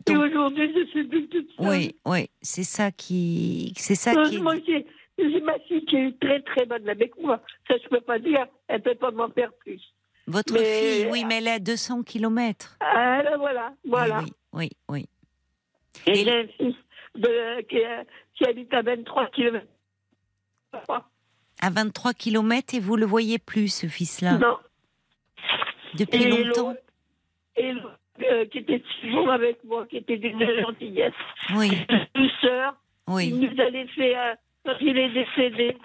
Et 0.07 0.15
aujourd'hui, 0.15 0.71
je 0.75 0.85
suis 0.87 1.03
plus 1.07 1.27
toute 1.27 1.47
seule. 1.57 1.67
oui, 1.67 1.95
oui. 2.05 2.29
C'est 2.41 2.63
ça 2.63 2.91
qui, 2.91 3.73
c'est 3.77 3.95
ça 3.95 4.11
qui. 4.11 4.17
Heureusement, 4.17 4.51
j'ai 4.65 5.41
ma 5.41 5.57
fille 5.67 5.85
qui 5.85 5.95
est 5.95 6.19
très, 6.19 6.41
très 6.41 6.65
bonne 6.65 6.87
avec 6.89 7.17
moi. 7.19 7.41
Ça, 7.67 7.75
je 7.81 7.87
peux 7.87 8.01
pas 8.01 8.19
dire. 8.19 8.45
Elle 8.67 8.81
peut 8.81 8.95
pas 8.95 9.11
m'en 9.11 9.29
faire 9.29 9.51
plus. 9.53 9.81
Votre 10.27 10.53
Mais- 10.53 10.63
fille, 11.03 11.07
oui, 11.11 11.23
mais 11.25 11.37
elle 11.37 11.47
est 11.47 11.51
à 11.51 11.59
200 11.59 12.01
kilomètres. 12.03 12.77
Ah, 12.79 13.21
là, 13.23 13.37
voilà, 13.37 13.73
voilà. 13.87 14.21
Oui, 14.21 14.31
oui, 14.53 14.69
oui. 14.89 15.05
Et 16.07 16.11
Et- 16.11 16.15
j'ai 16.23 16.31
un 16.31 16.47
fils 16.57 16.75
de, 17.15 17.61
qui, 17.63 17.77
qui 18.35 18.45
habite 18.49 18.73
à 18.73 18.81
23 18.81 19.27
km. 19.27 19.65
À 21.61 21.69
23 21.69 22.13
kilomètres 22.13 22.75
et 22.75 22.79
vous 22.79 22.95
le 22.97 23.05
voyez 23.05 23.39
plus, 23.39 23.69
ce 23.73 23.87
fils-là, 23.87 24.37
Non. 24.37 24.57
depuis 25.97 26.23
Et 26.23 26.43
longtemps? 26.43 26.75
et 27.57 27.73
euh, 28.29 28.45
qui 28.47 28.57
était 28.59 28.83
toujours 29.01 29.29
avec 29.31 29.63
moi, 29.63 29.85
qui 29.87 29.97
était 29.97 30.17
d'une 30.17 30.39
gentillesse, 30.61 31.13
Oui, 31.55 31.69
une 31.89 32.07
douceur, 32.23 32.75
il 33.07 33.13
oui. 33.13 33.31
nous 33.31 33.61
a 33.61 33.69
laissé, 33.69 34.15
euh, 34.15 34.35
quand 34.65 34.75
il 34.81 34.97
est 34.97 35.09
décédé, 35.13 35.77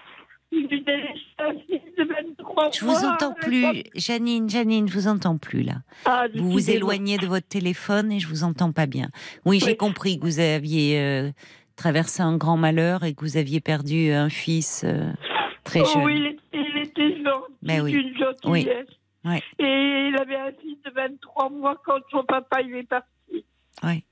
il 0.51 0.63
nous 0.69 0.83
a 0.87 0.97
laissé 0.97 1.19
un 1.39 1.53
fils 1.67 1.95
de 1.97 2.03
23 2.03 2.71
Je 2.71 2.85
vous 2.85 3.05
entends 3.05 3.33
plus. 3.33 3.83
Janine, 3.95 4.49
Janine, 4.49 4.87
je 4.87 4.93
vous 4.93 5.07
entends 5.07 5.37
plus 5.37 5.63
là. 5.63 5.75
Ah, 6.05 6.25
Vous 6.35 6.51
vous 6.51 6.69
éloignez 6.69 7.17
de 7.17 7.25
votre 7.27 7.47
téléphone 7.47 8.11
et 8.11 8.19
je 8.19 8.27
vous 8.27 8.43
entends 8.43 8.71
pas 8.71 8.85
bien. 8.85 9.09
Oui, 9.45 9.59
j'ai 9.59 9.67
Oui. 9.71 9.77
compris 9.77 10.19
que 10.19 10.25
vous 10.25 10.39
aviez 10.39 10.99
euh, 10.99 11.31
traversé 11.75 12.21
un 12.21 12.37
grand 12.37 12.57
malheur 12.57 13.03
et 13.03 13.13
que 13.13 13.21
vous 13.21 13.37
aviez 13.37 13.59
perdu 13.61 14.11
un 14.11 14.29
fils 14.29 14.83
euh, 14.85 15.11
très 15.63 15.81
Oh 15.81 15.85
jeune. 15.93 16.03
oui, 16.03 16.13
il 16.17 16.25
était, 16.27 16.69
il 16.75 16.81
était 16.81 17.23
gentil, 17.23 17.53
Ben 17.63 17.81
oui. 17.81 17.91
d'une 17.91 18.17
gentillesse. 18.17 18.87
Oui. 19.23 19.39
Et 19.59 20.09
il 20.09 20.15
avait 20.19 20.35
un 20.35 20.51
fils 20.61 20.77
de 20.83 20.91
23 20.95 21.49
mois 21.51 21.75
quand 21.85 21.99
son 22.11 22.23
papa 22.23 22.61
il 22.61 22.75
est 22.75 22.87
parti. 22.87 23.45
Oui. 23.83 24.03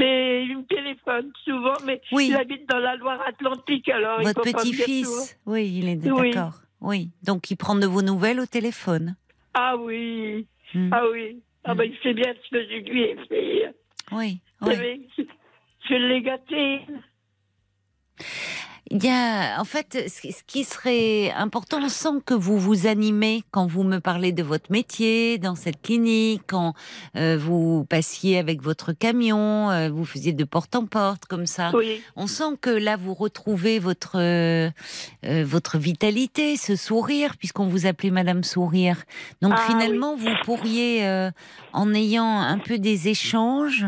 Mais 0.00 0.44
il 0.46 0.56
me 0.58 0.64
téléphone 0.64 1.30
souvent, 1.44 1.74
mais 1.84 2.00
Oui. 2.12 2.28
il 2.30 2.36
habite 2.36 2.66
dans 2.68 2.78
la 2.78 2.96
Loire-Atlantique, 2.96 3.88
alors 3.90 4.22
Votre 4.22 4.40
petit-fils, 4.42 5.38
oui, 5.46 5.68
il 5.78 5.88
est 5.88 5.96
d'accord. 5.96 6.62
Oui, 6.80 7.10
donc 7.22 7.50
il 7.50 7.56
prend 7.56 7.74
de 7.74 7.86
vos 7.86 8.00
nouvelles 8.00 8.40
au 8.40 8.46
téléphone. 8.46 9.14
Ah 9.54 9.76
oui, 9.76 10.46
Hmm. 10.72 10.90
ah 10.92 11.02
oui. 11.12 11.42
Ah 11.64 11.74
Mm. 11.74 11.78
ben, 11.78 11.84
il 11.92 11.98
sait 12.02 12.14
bien 12.14 12.32
ce 12.42 12.48
que 12.50 12.62
je 12.62 12.90
lui 12.90 13.02
ai 13.02 13.16
fait. 13.28 13.74
Oui, 14.12 14.40
Vous 14.60 14.68
oui. 14.68 14.74
savez, 14.76 15.08
Je 15.88 15.94
l'ai 15.94 16.22
gâté. 16.22 16.80
Il 18.92 19.04
y 19.04 19.08
a, 19.08 19.60
en 19.60 19.64
fait, 19.64 20.08
ce 20.08 20.42
qui 20.48 20.64
serait 20.64 21.30
important, 21.30 21.78
on 21.80 21.88
sent 21.88 22.22
que 22.26 22.34
vous 22.34 22.58
vous 22.58 22.88
animez 22.88 23.44
quand 23.52 23.64
vous 23.68 23.84
me 23.84 23.98
parlez 24.00 24.32
de 24.32 24.42
votre 24.42 24.72
métier 24.72 25.38
dans 25.38 25.54
cette 25.54 25.80
clinique, 25.80 26.42
quand 26.48 26.74
euh, 27.14 27.38
vous 27.40 27.84
passiez 27.84 28.36
avec 28.36 28.62
votre 28.62 28.92
camion, 28.92 29.70
euh, 29.70 29.90
vous 29.90 30.04
faisiez 30.04 30.32
de 30.32 30.42
porte 30.42 30.74
en 30.74 30.86
porte 30.86 31.26
comme 31.26 31.46
ça. 31.46 31.70
Oui. 31.72 32.02
On 32.16 32.26
sent 32.26 32.56
que 32.60 32.70
là 32.70 32.96
vous 32.96 33.14
retrouvez 33.14 33.78
votre 33.78 34.18
euh, 34.18 34.70
euh, 35.24 35.44
votre 35.46 35.78
vitalité, 35.78 36.56
ce 36.56 36.74
sourire, 36.74 37.36
puisqu'on 37.36 37.68
vous 37.68 37.86
appelait 37.86 38.10
Madame 38.10 38.42
Sourire. 38.42 39.04
Donc 39.40 39.52
Ah, 39.56 39.66
finalement, 39.68 40.16
vous 40.16 40.34
pourriez, 40.44 41.06
euh, 41.06 41.30
en 41.72 41.94
ayant 41.94 42.40
un 42.40 42.58
peu 42.58 42.78
des 42.78 43.06
échanges, 43.06 43.86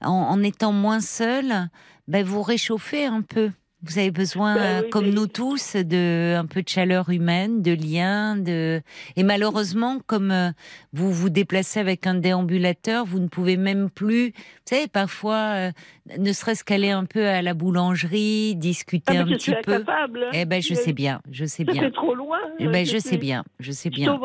en, 0.00 0.10
en 0.12 0.40
étant 0.44 0.70
moins 0.70 1.00
seul, 1.00 1.68
ben, 2.06 2.24
vous 2.24 2.42
réchauffer 2.42 3.04
un 3.06 3.22
peu. 3.22 3.50
Vous 3.86 3.98
avez 3.98 4.10
besoin, 4.10 4.54
Ben 4.54 4.62
euh, 4.62 4.80
oui, 4.84 4.90
comme 4.90 5.04
mais- 5.06 5.10
nous 5.12 5.26
tous, 5.26 5.76
de 5.76 6.34
un 6.36 6.46
peu 6.46 6.62
de 6.62 6.68
chaleur 6.68 7.10
humaine, 7.10 7.60
de 7.62 7.72
lien, 7.72 8.36
de 8.36 8.80
et 9.16 9.22
malheureusement, 9.22 9.98
comme 10.06 10.30
euh, 10.30 10.50
vous 10.92 11.12
vous 11.12 11.28
déplacez 11.30 11.80
avec 11.80 12.06
un 12.06 12.14
déambulateur, 12.14 13.04
vous 13.04 13.18
ne 13.20 13.28
pouvez 13.28 13.56
même 13.56 13.90
plus. 13.90 14.28
Vous 14.30 14.34
savez, 14.76 14.88
parfois, 14.88 15.36
euh, 15.56 15.70
ne 16.18 16.32
serait-ce 16.32 16.64
qu'aller 16.64 16.90
un 16.90 17.04
peu 17.04 17.26
à 17.26 17.42
la 17.42 17.52
boulangerie, 17.54 18.56
discuter 18.56 19.16
Ah, 19.18 19.22
un 19.22 19.26
je 19.26 19.34
petit 19.34 19.40
suis 19.50 19.54
peu. 19.62 19.74
incapable. 19.74 20.26
Eh 20.32 20.44
ben, 20.46 20.62
je 20.62 20.70
Mais 20.74 20.80
sais 20.80 20.92
bien, 20.92 21.20
je 21.30 21.44
sais 21.44 21.64
bien. 21.64 21.82
fait 21.82 21.90
trop 21.90 22.14
loin. 22.14 22.38
Eh 22.58 22.66
ben, 22.68 22.86
je 22.86 22.92
je 22.92 22.98
sais 22.98 23.08
suis- 23.10 23.16
bien, 23.18 23.44
je 23.60 23.72
sais 23.72 23.90
bien. 23.90 24.04
sur 24.14 24.18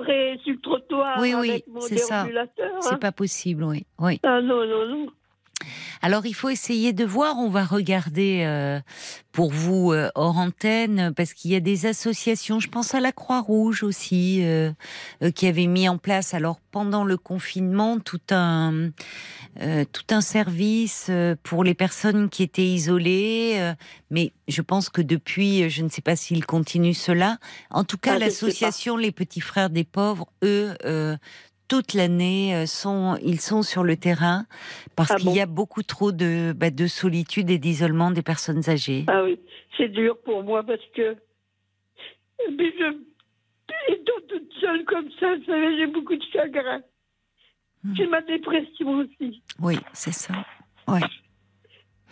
le 0.54 0.60
trottoir 0.62 1.18
Oui, 1.20 1.34
oui, 1.38 1.50
avec 1.50 1.68
mon 1.68 1.82
c'est 1.82 1.98
ça. 1.98 2.24
déambulateur. 2.24 2.72
C'est 2.82 2.94
hein. 2.94 2.98
pas 2.98 3.12
possible, 3.12 3.64
oui, 3.64 3.86
oui. 4.00 4.20
Ah 4.24 4.40
non, 4.42 4.66
non, 4.66 4.88
non. 4.88 5.08
Alors 6.02 6.26
il 6.26 6.34
faut 6.34 6.50
essayer 6.50 6.94
de 6.94 7.06
voir. 7.06 7.38
On 7.38 7.50
va 7.50 7.66
regarder 7.66 8.44
euh, 8.46 8.80
pour 9.32 9.52
vous 9.52 9.92
euh, 9.92 10.10
hors 10.16 10.38
antenne 10.38 11.14
parce 11.16 11.34
qu'il 11.34 11.52
y 11.52 11.56
a 11.56 11.60
des 11.60 11.86
associations. 11.86 12.60
Je 12.60 12.70
pense 12.70 12.96
à 12.96 13.00
la 13.00 13.12
Croix-Rouge 13.12 13.84
aussi 13.84 14.40
euh, 14.44 14.72
qui 15.36 15.48
avait 15.48 15.68
mis 15.68 15.90
en 15.90 15.98
place 15.98 16.34
alors 16.34 16.60
pendant 16.72 17.04
le 17.04 17.18
confinement 17.18 18.00
tout 18.00 18.22
un 18.32 18.90
tout 19.92 20.04
un 20.12 20.22
service 20.22 21.12
pour 21.44 21.64
les 21.64 21.74
personnes 21.74 22.30
qui 22.30 22.44
étaient 22.44 22.66
isolées. 22.66 23.74
mais 24.10 24.32
je 24.48 24.62
pense 24.62 24.90
que 24.90 25.02
depuis, 25.02 25.70
je 25.70 25.84
ne 25.84 25.90
sais 25.90 26.02
pas 26.02 26.16
s'ils 26.16 26.46
continuent 26.46 26.94
cela. 26.94 27.40
En 27.70 27.84
tout 27.84 27.98
cas, 27.98 28.14
Ah, 28.14 28.20
l'association 28.20 28.96
Les 28.96 29.12
Petits 29.12 29.42
Frères 29.42 29.70
des 29.70 29.84
Pauvres, 29.84 30.28
eux. 30.44 30.76
Toute 31.70 31.94
l'année, 31.94 32.54
euh, 32.56 32.66
sont 32.66 33.18
ils 33.24 33.40
sont 33.40 33.62
sur 33.62 33.84
le 33.84 33.96
terrain 33.96 34.46
parce 34.98 35.12
Ah 35.12 35.16
qu'il 35.16 35.28
bon 35.28 35.36
y 35.36 35.40
a 35.40 35.46
beaucoup 35.46 35.84
trop 35.84 36.12
de 36.12 36.52
bah, 36.54 36.72
de 36.72 36.88
solitude 36.88 37.50
et 37.50 37.60
d'isolement 37.60 38.12
des 38.12 38.24
personnes 38.24 38.70
âgées. 38.70 39.06
Ah 39.08 39.24
oui, 39.24 39.40
c'est 39.78 39.88
dur 39.88 40.18
pour 40.26 40.44
moi 40.44 40.64
parce 40.64 40.82
que. 40.94 41.16
Mais 42.58 42.74
je. 42.78 42.98
Étant 43.88 44.14
toute 44.28 44.52
seule 44.60 44.84
comme 44.86 45.10
ça, 45.20 45.36
vous 45.36 45.46
savez, 45.46 45.78
j'ai 45.78 45.88
beaucoup 45.88 46.16
de 46.16 46.24
chagrin. 46.34 46.82
Hmm. 47.84 47.96
J'ai 47.96 48.08
ma 48.08 48.22
dépression 48.22 48.90
aussi. 48.98 49.44
Oui, 49.62 49.78
c'est 49.94 50.12
ça. 50.12 50.34
Ouais. 50.88 51.00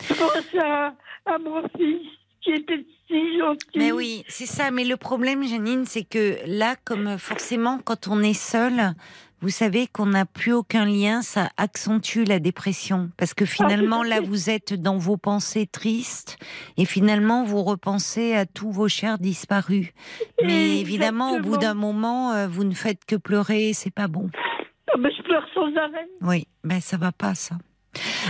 Je 0.00 0.14
pense 0.14 0.54
à, 0.62 0.94
à 1.26 1.38
mon 1.38 1.62
fils 1.76 2.06
qui 2.42 2.52
était 2.52 2.86
si 3.08 3.38
gentil. 3.38 3.66
Mais 3.76 3.90
oui, 3.90 4.24
c'est 4.28 4.46
ça. 4.46 4.70
Mais 4.70 4.84
le 4.84 4.96
problème, 4.96 5.42
Janine, 5.42 5.84
c'est 5.84 6.04
que 6.04 6.38
là, 6.46 6.76
comme 6.84 7.18
forcément, 7.18 7.80
quand 7.84 8.06
on 8.08 8.22
est 8.22 8.34
seul, 8.34 8.94
vous 9.40 9.50
savez 9.50 9.86
qu'on 9.86 10.06
n'a 10.06 10.24
plus 10.24 10.52
aucun 10.52 10.84
lien, 10.84 11.22
ça 11.22 11.48
accentue 11.56 12.24
la 12.24 12.40
dépression. 12.40 13.10
Parce 13.16 13.34
que 13.34 13.44
finalement, 13.44 14.02
là, 14.02 14.20
vous 14.20 14.50
êtes 14.50 14.74
dans 14.74 14.98
vos 14.98 15.16
pensées 15.16 15.66
tristes 15.66 16.38
et 16.76 16.84
finalement, 16.84 17.44
vous 17.44 17.62
repensez 17.62 18.34
à 18.34 18.46
tous 18.46 18.72
vos 18.72 18.88
chers 18.88 19.18
disparus. 19.18 19.92
Mais 20.44 20.80
évidemment, 20.80 21.36
au 21.36 21.40
bout 21.40 21.56
d'un 21.56 21.74
moment, 21.74 22.32
euh, 22.32 22.48
vous 22.48 22.64
ne 22.64 22.74
faites 22.74 23.04
que 23.04 23.16
pleurer, 23.16 23.72
c'est 23.74 23.94
pas 23.94 24.08
bon. 24.08 24.28
Ah, 24.92 24.96
mais 24.98 25.10
je 25.16 25.22
pleure 25.22 25.46
sans 25.54 25.74
arrêt. 25.76 26.08
Oui, 26.22 26.46
ben 26.64 26.80
ça 26.80 26.96
va 26.96 27.12
pas 27.12 27.34
ça. 27.34 27.56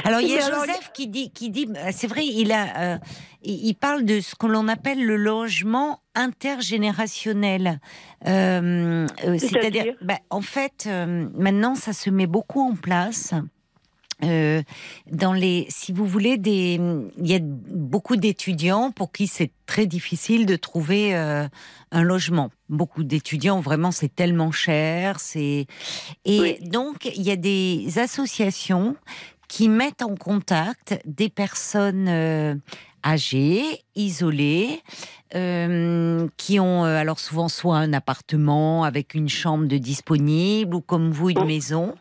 Alors 0.04 0.20
il 0.20 0.28
y 0.28 0.38
a 0.38 0.46
alors, 0.46 0.64
Joseph 0.64 0.90
qui 0.92 1.08
dit, 1.08 1.30
qui 1.30 1.50
dit, 1.50 1.68
euh, 1.76 1.90
c'est 1.92 2.06
vrai, 2.06 2.26
il 2.26 2.52
a, 2.52 2.94
euh, 2.94 2.98
il 3.42 3.74
parle 3.74 4.04
de 4.04 4.20
ce 4.20 4.34
que 4.34 4.46
l'on 4.46 4.68
appelle 4.68 5.04
le 5.04 5.16
logement 5.16 6.00
intergénérationnel. 6.14 7.80
Euh, 8.26 9.06
C'est-à-dire, 9.38 9.94
ben, 10.02 10.18
en 10.30 10.40
fait, 10.42 10.84
euh, 10.86 11.28
maintenant 11.36 11.74
ça 11.74 11.92
se 11.92 12.10
met 12.10 12.26
beaucoup 12.26 12.60
en 12.60 12.74
place. 12.74 13.34
Dans 14.20 15.32
les, 15.32 15.66
si 15.68 15.92
vous 15.92 16.04
voulez, 16.04 16.38
des, 16.38 16.80
il 17.18 17.26
y 17.26 17.36
a 17.36 17.38
beaucoup 17.40 18.16
d'étudiants 18.16 18.90
pour 18.90 19.12
qui 19.12 19.28
c'est 19.28 19.52
très 19.64 19.86
difficile 19.86 20.44
de 20.44 20.56
trouver 20.56 21.14
un 21.14 22.02
logement. 22.02 22.50
Beaucoup 22.68 23.04
d'étudiants, 23.04 23.60
vraiment, 23.60 23.92
c'est 23.92 24.12
tellement 24.12 24.50
cher, 24.50 25.20
c'est 25.20 25.66
et 26.24 26.40
Oui. 26.40 26.58
donc 26.68 27.04
il 27.04 27.22
y 27.22 27.30
a 27.30 27.36
des 27.36 28.00
associations 28.00 28.96
qui 29.48 29.68
mettent 29.68 30.02
en 30.02 30.14
contact 30.14 31.00
des 31.06 31.28
personnes 31.30 32.06
euh, 32.08 32.54
âgées, 33.04 33.62
isolées, 33.94 34.82
euh, 35.34 36.28
qui 36.36 36.60
ont 36.60 36.84
euh, 36.84 36.96
alors 36.98 37.18
souvent 37.18 37.48
soit 37.48 37.78
un 37.78 37.92
appartement 37.92 38.84
avec 38.84 39.14
une 39.14 39.28
chambre 39.28 39.66
de 39.66 39.78
disponible 39.78 40.74
ou 40.74 40.80
comme 40.80 41.10
vous 41.10 41.30
une 41.30 41.38
Oh. 41.40 41.44
maison. 41.44 41.94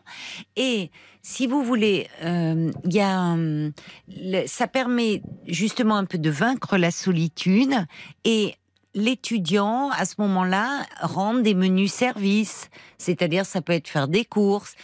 Et 0.56 0.90
si 1.22 1.46
vous 1.46 1.62
voulez, 1.62 2.08
euh, 2.24 2.70
y 2.84 3.00
a, 3.00 3.34
le- 3.36 4.46
ça 4.46 4.66
permet 4.66 5.22
justement 5.46 5.96
un 5.96 6.04
peu 6.04 6.18
de 6.18 6.30
vaincre 6.30 6.76
la 6.76 6.90
solitude 6.90 7.74
et 8.24 8.54
l'étudiant, 8.94 9.90
à 9.90 10.04
ce 10.04 10.14
moment-là, 10.18 10.82
rend 11.02 11.34
des 11.34 11.54
menus 11.54 11.92
services. 11.92 12.68
C'est-à-dire, 12.98 13.46
ça 13.46 13.60
peut 13.62 13.72
être 13.74 13.88
faire 13.88 14.08
des 14.08 14.24
courses. 14.24 14.74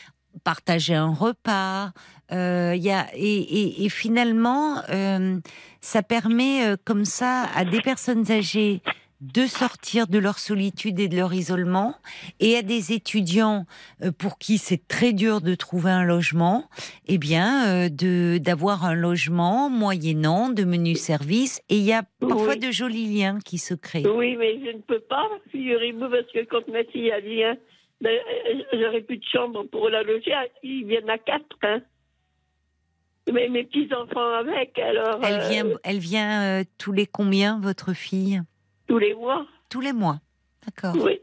partager 0.42 0.96
un 0.96 1.12
repas. 1.14 1.92
Euh, 2.34 2.74
y 2.76 2.90
a, 2.90 3.06
et, 3.14 3.20
et, 3.22 3.84
et 3.84 3.88
finalement, 3.88 4.78
euh, 4.90 5.38
ça 5.80 6.02
permet 6.02 6.66
euh, 6.66 6.76
comme 6.84 7.04
ça 7.04 7.44
à 7.54 7.64
des 7.64 7.80
personnes 7.80 8.30
âgées 8.30 8.80
de 9.20 9.46
sortir 9.46 10.06
de 10.06 10.18
leur 10.18 10.38
solitude 10.38 10.98
et 11.00 11.08
de 11.08 11.16
leur 11.16 11.32
isolement, 11.32 11.94
et 12.40 12.56
à 12.56 12.62
des 12.62 12.92
étudiants 12.92 13.64
euh, 14.02 14.10
pour 14.10 14.38
qui 14.38 14.58
c'est 14.58 14.86
très 14.88 15.12
dur 15.12 15.40
de 15.40 15.54
trouver 15.54 15.90
un 15.92 16.04
logement, 16.04 16.68
eh 17.06 17.16
bien, 17.16 17.88
de 17.88 18.38
d'avoir 18.38 18.84
un 18.84 18.94
logement 18.94 19.70
moyennant 19.70 20.50
de 20.50 20.64
menus 20.64 21.00
services, 21.00 21.62
et 21.70 21.76
il 21.76 21.84
y 21.84 21.92
a 21.92 22.02
parfois 22.20 22.54
Oui. 22.54 22.58
de 22.58 22.70
jolis 22.70 23.06
liens 23.06 23.38
qui 23.42 23.58
se 23.58 23.74
créent. 23.74 24.06
Oui, 24.06 24.36
mais 24.36 24.58
je 24.64 24.76
ne 24.76 24.82
peux 24.82 25.00
pas, 25.00 25.26
figurez-vous, 25.52 26.08
parce 26.10 26.30
que 26.34 26.44
quand 26.44 26.66
ma 26.68 26.84
fille 26.84 27.08
elle 27.08 27.24
vient, 27.24 27.56
ben, 28.00 28.18
j'aurais 28.72 29.00
plus 29.02 29.18
de 29.18 29.24
chambre 29.32 29.62
pour 29.70 29.88
la 29.88 30.02
loger. 30.02 30.34
Ils 30.62 30.84
viennent 30.86 31.08
à 31.08 31.16
quatre, 31.18 31.56
hein. 31.62 31.80
Mais 33.32 33.48
mes 33.48 33.64
petits-enfants 33.64 34.34
avec, 34.34 34.78
alors. 34.78 35.18
Elle 35.22 35.40
euh, 35.40 35.48
vient, 35.48 35.64
elle 35.82 35.98
vient 35.98 36.42
euh, 36.42 36.64
tous 36.78 36.92
les 36.92 37.06
combien, 37.06 37.58
votre 37.60 37.94
fille? 37.94 38.42
Tous 38.86 38.98
les 38.98 39.14
mois. 39.14 39.46
Tous 39.70 39.80
les 39.80 39.92
mois. 39.92 40.20
D'accord. 40.64 40.94
Oui. 41.02 41.20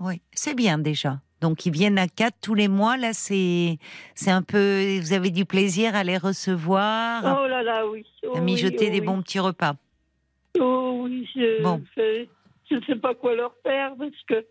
Oui, 0.00 0.20
c'est 0.32 0.54
bien 0.54 0.78
déjà. 0.78 1.20
Donc 1.40 1.64
ils 1.64 1.72
viennent 1.72 1.98
à 1.98 2.08
quatre 2.08 2.36
tous 2.42 2.54
les 2.54 2.68
mois. 2.68 2.96
Là, 2.96 3.12
c'est 3.12 3.78
c'est 4.14 4.30
un 4.30 4.42
peu. 4.42 4.98
Vous 5.00 5.12
avez 5.14 5.30
du 5.30 5.46
plaisir 5.46 5.94
à 5.94 6.04
les 6.04 6.18
recevoir, 6.18 7.22
Oh 7.42 7.46
là 7.46 7.62
là, 7.62 7.86
oui. 7.88 8.04
Oh 8.24 8.36
à 8.36 8.38
oui, 8.38 8.44
mijoter 8.44 8.88
oh 8.88 8.92
des 8.92 9.00
oui. 9.00 9.06
bons 9.06 9.22
petits 9.22 9.38
repas. 9.40 9.74
Oh 10.58 11.00
oui, 11.04 11.28
je 11.34 11.62
Bon. 11.62 11.82
je 11.96 12.74
ne 12.74 12.80
sais 12.82 12.96
pas 12.96 13.14
quoi 13.14 13.34
leur 13.34 13.54
faire 13.62 13.94
parce 13.96 14.22
que 14.28 14.44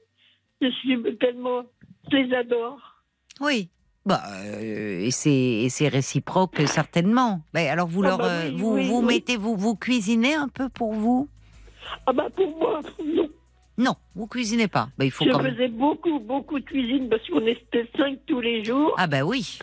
je 0.62 0.70
suis 0.72 1.18
tellement. 1.18 1.64
Je 2.12 2.18
les 2.18 2.36
adore. 2.36 2.80
Oui. 3.42 3.70
Bah, 4.10 4.24
euh, 4.44 5.06
et 5.06 5.12
c'est 5.12 5.88
réciproque 5.88 6.62
certainement. 6.66 7.42
Ben, 7.54 7.68
alors 7.70 7.88
vous 7.88 8.04
Ah 8.04 8.08
leur 8.08 8.18
bah 8.18 8.26
euh, 8.26 8.50
oui, 8.50 8.56
vous 8.60 8.74
oui, 8.74 8.88
vous 8.88 9.00
oui. 9.02 9.06
mettez 9.06 9.38
vous 9.38 9.56
vous 9.56 9.76
cuisinez 9.76 10.34
un 10.34 10.48
peu 10.48 10.68
pour 10.68 10.94
vous? 10.94 11.30
Ah 12.08 12.12
bah 12.14 12.28
pour 12.36 12.50
moi, 12.58 12.82
non. 13.06 13.30
Non, 13.78 13.96
vous 14.16 14.26
cuisinez 14.28 14.68
pas. 14.68 14.90
Ben, 14.98 15.06
il 15.06 15.12
faut 15.12 15.26
Je 15.26 15.30
quand 15.30 15.42
même. 15.44 15.54
faisais 15.54 15.68
beaucoup, 15.70 16.20
beaucoup 16.20 16.60
de 16.60 16.66
cuisine 16.66 17.08
parce 17.08 17.26
qu'on 17.30 17.46
était 17.46 17.88
cinq 17.96 18.18
tous 18.28 18.42
les 18.42 18.64
jours. 18.66 18.94
Ah 18.98 19.08
bah 19.08 19.22
oui. 19.22 19.60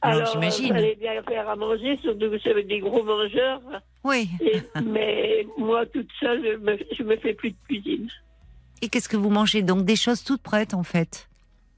Alors, 0.00 0.30
j'imagine. 0.30 0.68
fallait 0.68 0.94
bien 0.94 1.20
faire 1.24 1.48
à 1.48 1.56
manger, 1.56 1.98
surtout 2.02 2.30
que 2.30 2.38
j'avais 2.38 2.62
des 2.62 2.78
gros 2.78 3.02
mangeurs. 3.02 3.60
Oui. 4.04 4.28
Et- 4.40 4.62
mais 4.84 5.44
moi, 5.56 5.86
toute 5.86 6.08
seule, 6.20 6.40
je 6.44 6.56
me, 6.58 6.78
je 6.96 7.02
me 7.02 7.16
fais 7.16 7.34
plus 7.34 7.50
de 7.50 7.56
cuisine. 7.66 8.08
Et 8.80 8.88
qu'est-ce 8.88 9.08
que 9.08 9.16
vous 9.16 9.30
mangez? 9.30 9.62
Donc 9.62 9.84
des 9.84 9.96
choses 9.96 10.22
toutes 10.22 10.42
prêtes 10.42 10.72
en 10.74 10.84
fait? 10.84 11.28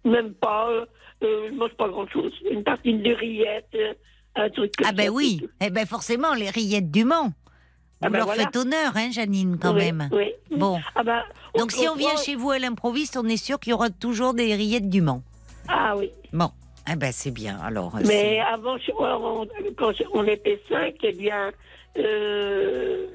Même 0.05 0.35
pas, 0.35 0.69
euh, 0.70 0.85
euh, 1.22 1.48
je 1.51 1.55
mange 1.55 1.72
pas 1.74 1.88
grand-chose. 1.88 2.32
Une 2.51 2.62
tartine 2.64 3.02
de 3.02 3.12
rillettes, 3.12 3.68
euh, 3.74 3.92
un 4.36 4.48
truc 4.51 4.72
comme 4.76 4.86
Ah 4.88 4.92
ben 4.92 5.06
ça, 5.06 5.12
oui. 5.12 5.48
Eh 5.60 5.70
ben 5.70 5.86
forcément 5.86 6.34
les 6.34 6.51
rillettes 6.51 6.90
du 6.90 7.05
Mans. 7.05 7.26
Vous 7.28 8.06
Ah 8.06 8.10
ben 8.10 8.18
leur 8.18 8.26
voilà. 8.26 8.44
faites 8.44 8.56
honneur, 8.56 8.92
hein, 8.97 9.10
Janine, 9.10 9.59
quand 9.60 9.74
Oui, 9.74 9.92
même. 9.92 10.09
Oui. 10.12 10.32
Bon. 10.51 10.80
Ah 10.94 11.02
ben, 11.02 11.22
Donc 11.56 11.72
si 11.72 11.86
on 11.88 11.94
vient 11.97 12.16
chez 12.16 12.34
vous 12.34 12.51
à 12.51 12.59
l'improviste, 12.59 13.16
on 13.16 13.26
est 13.26 13.36
sûr 13.36 13.60
qu'il 13.60 13.70
y 13.72 13.74
aura 13.74 13.90
toujours 13.90 14.32
des 14.34 14.55
rillettes 14.55 14.88
du 14.88 15.01
Mans. 15.02 15.22
Ah 15.68 15.94
oui. 15.97 16.10
Bon, 16.32 16.51
eh 16.90 16.97
ben 16.97 17.12
c'est 17.12 17.30
bien. 17.30 17.59
Alors, 17.60 17.94
Mais 18.06 18.40
avant, 18.40 18.76
on- 18.98 19.47
quand 19.76 19.92
on 20.14 20.24
était 20.26 20.60
cinq, 20.68 20.94
eh 21.02 21.12
bien, 21.12 21.51
euh, 21.98 23.06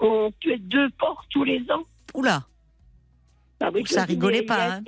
on 0.00 0.32
tuait 0.40 0.58
deux 0.58 0.90
porcs 0.98 1.24
tous 1.30 1.44
les 1.44 1.60
ans. 1.70 1.84
oula, 2.14 2.42
Ah 3.60 3.70
oui, 3.72 3.84
ça 3.86 4.04
rigolait 4.04 4.42
pas. 4.42 4.72
Hein. 4.76 4.82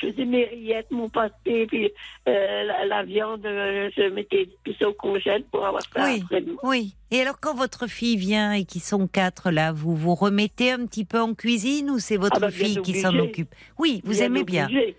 Je 0.00 0.06
faisais 0.10 0.24
mes 0.24 0.44
rillettes, 0.44 0.90
mon 0.90 1.08
pâté, 1.08 1.66
puis 1.66 1.90
euh, 2.28 2.62
la, 2.64 2.86
la 2.86 3.02
viande, 3.02 3.44
euh, 3.44 3.90
je 3.96 4.08
mettais 4.10 4.48
tout 4.64 4.72
ça 4.78 4.88
au 4.88 4.92
congèle 4.92 5.42
pour 5.50 5.66
avoir 5.66 5.82
ça 5.94 6.04
Oui. 6.04 6.20
après. 6.22 6.44
Oui. 6.62 6.94
Et 7.10 7.20
alors 7.20 7.40
quand 7.40 7.54
votre 7.54 7.88
fille 7.88 8.16
vient 8.16 8.52
et 8.52 8.64
qu'ils 8.64 8.80
sont 8.80 9.08
quatre 9.08 9.50
là, 9.50 9.72
vous 9.72 9.96
vous 9.96 10.14
remettez 10.14 10.70
un 10.70 10.86
petit 10.86 11.04
peu 11.04 11.18
en 11.20 11.34
cuisine 11.34 11.90
ou 11.90 11.98
c'est 11.98 12.16
votre 12.16 12.36
Ah 12.36 12.40
bah, 12.46 12.50
fille 12.50 12.80
qui 12.82 12.94
s'en 12.94 13.16
occupe? 13.18 13.52
Oui, 13.78 14.00
vous 14.04 14.12
Bien 14.12 14.26
aimez 14.26 14.44
bien. 14.44 14.66
obligé. 14.66 14.96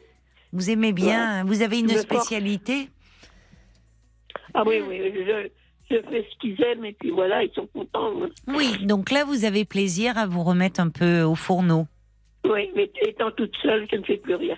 Vous 0.51 0.69
aimez 0.69 0.91
bien? 0.91 1.43
Vous 1.45 1.61
avez 1.61 1.79
une 1.79 1.89
spécialité? 1.97 2.89
Ah 4.53 4.63
oui, 4.65 4.81
oui, 4.87 4.99
je, 5.15 5.47
je 5.91 6.01
fais 6.09 6.25
ce 6.29 6.37
qu'ils 6.39 6.61
aiment 6.63 6.85
et 6.85 6.93
puis 6.93 7.11
voilà, 7.11 7.43
ils 7.43 7.51
sont 7.53 7.67
contents. 7.67 8.11
Oui. 8.47 8.85
Donc 8.85 9.11
là, 9.11 9.23
vous 9.23 9.45
avez 9.45 9.63
plaisir 9.63 10.17
à 10.17 10.25
vous 10.25 10.43
remettre 10.43 10.79
un 10.79 10.89
peu 10.89 11.21
au 11.21 11.35
fourneau. 11.35 11.85
Oui, 12.45 12.71
mais 12.75 12.89
étant 13.01 13.31
toute 13.31 13.55
seule, 13.61 13.87
je 13.91 13.97
ne 13.97 14.03
fais 14.03 14.17
plus 14.17 14.35
rien. 14.35 14.57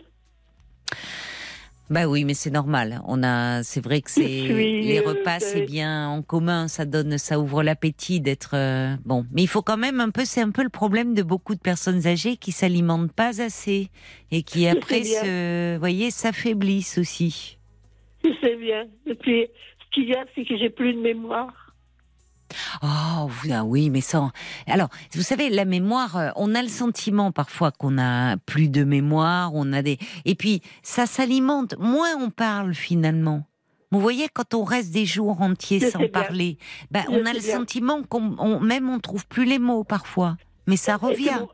Bah 1.90 2.08
oui, 2.08 2.24
mais 2.24 2.34
c'est 2.34 2.52
normal. 2.52 3.02
On 3.06 3.22
a, 3.22 3.64
c'est 3.64 3.84
vrai 3.84 4.00
que 4.02 4.10
c'est 4.10 4.22
les 4.24 5.02
repas, 5.02 5.40
c'est 5.42 5.46
c'est- 5.58 5.66
bien 5.66 6.08
en 6.08 6.22
commun. 6.22 6.70
Ça 6.70 6.86
donne, 6.86 7.18
ça 7.18 7.38
ouvre 7.38 7.64
l'appétit 7.64 8.22
d'être 8.22 8.52
euh, 8.54 8.96
bon. 9.04 9.26
Mais 9.34 9.42
il 9.44 9.48
faut 9.48 9.62
quand 9.62 9.76
même 9.76 10.00
un 10.00 10.10
peu, 10.10 10.24
c'est 10.24 10.40
un 10.40 10.52
peu 10.52 10.64
le 10.64 10.70
problème 10.70 11.14
de 11.14 11.22
beaucoup 11.22 11.54
de 11.54 11.60
personnes 11.60 12.08
âgées 12.08 12.38
qui 12.38 12.54
s'alimentent 12.54 13.12
pas 13.12 13.42
assez 13.42 13.90
et 14.32 14.42
qui 14.44 14.68
après 14.70 15.04
se, 15.04 15.74
vous 15.74 15.80
voyez, 15.80 16.12
s'affaiblissent 16.12 16.98
aussi. 16.98 17.58
Je 18.24 18.30
sais 18.40 18.56
bien. 18.56 18.86
Et 19.06 19.16
puis, 19.16 19.48
ce 19.84 19.94
qu'il 19.94 20.08
y 20.08 20.14
a, 20.14 20.24
c'est 20.34 20.46
que 20.46 20.58
j'ai 20.58 20.70
plus 20.70 20.94
de 20.94 21.00
mémoire. 21.02 21.61
Oh 22.84 23.30
ah 23.52 23.64
oui, 23.66 23.90
mais 23.90 24.02
sans. 24.02 24.32
Alors, 24.68 24.90
vous 25.14 25.22
savez, 25.22 25.50
la 25.50 25.66
mémoire, 25.66 26.18
euh, 26.18 26.30
on 26.36 26.54
a 26.56 26.62
le 26.62 26.68
sentiment 26.68 27.32
parfois 27.32 27.72
qu'on 27.72 27.98
a 27.98 28.38
plus 28.38 28.70
de 28.70 28.84
mémoire, 28.84 29.52
on 29.54 29.72
a 29.74 29.82
des. 29.82 29.98
Et 30.26 30.36
puis, 30.36 30.62
ça 30.84 31.06
s'alimente. 31.06 31.76
Moins 31.80 32.16
on 32.20 32.30
parle 32.30 32.74
finalement. 32.74 33.46
Vous 33.92 34.00
voyez, 34.00 34.28
quand 34.34 34.54
on 34.54 34.64
reste 34.64 34.92
des 34.94 35.06
jours 35.06 35.42
entiers 35.42 35.80
Je 35.82 35.88
sans 35.88 36.08
parler, 36.08 36.58
ben, 36.92 37.04
on 37.10 37.26
a 37.26 37.34
le 37.34 37.40
bien. 37.40 37.58
sentiment 37.58 38.04
qu'on, 38.04 38.36
on- 38.40 38.60
même 38.62 38.90
on 38.90 39.00
trouve 39.00 39.28
plus 39.28 39.44
les 39.46 39.60
mots 39.60 39.84
parfois. 39.84 40.38
Mais 40.68 40.78
ça 40.78 40.98
c'est 41.00 41.06
revient. 41.08 41.38
mon- 41.40 41.50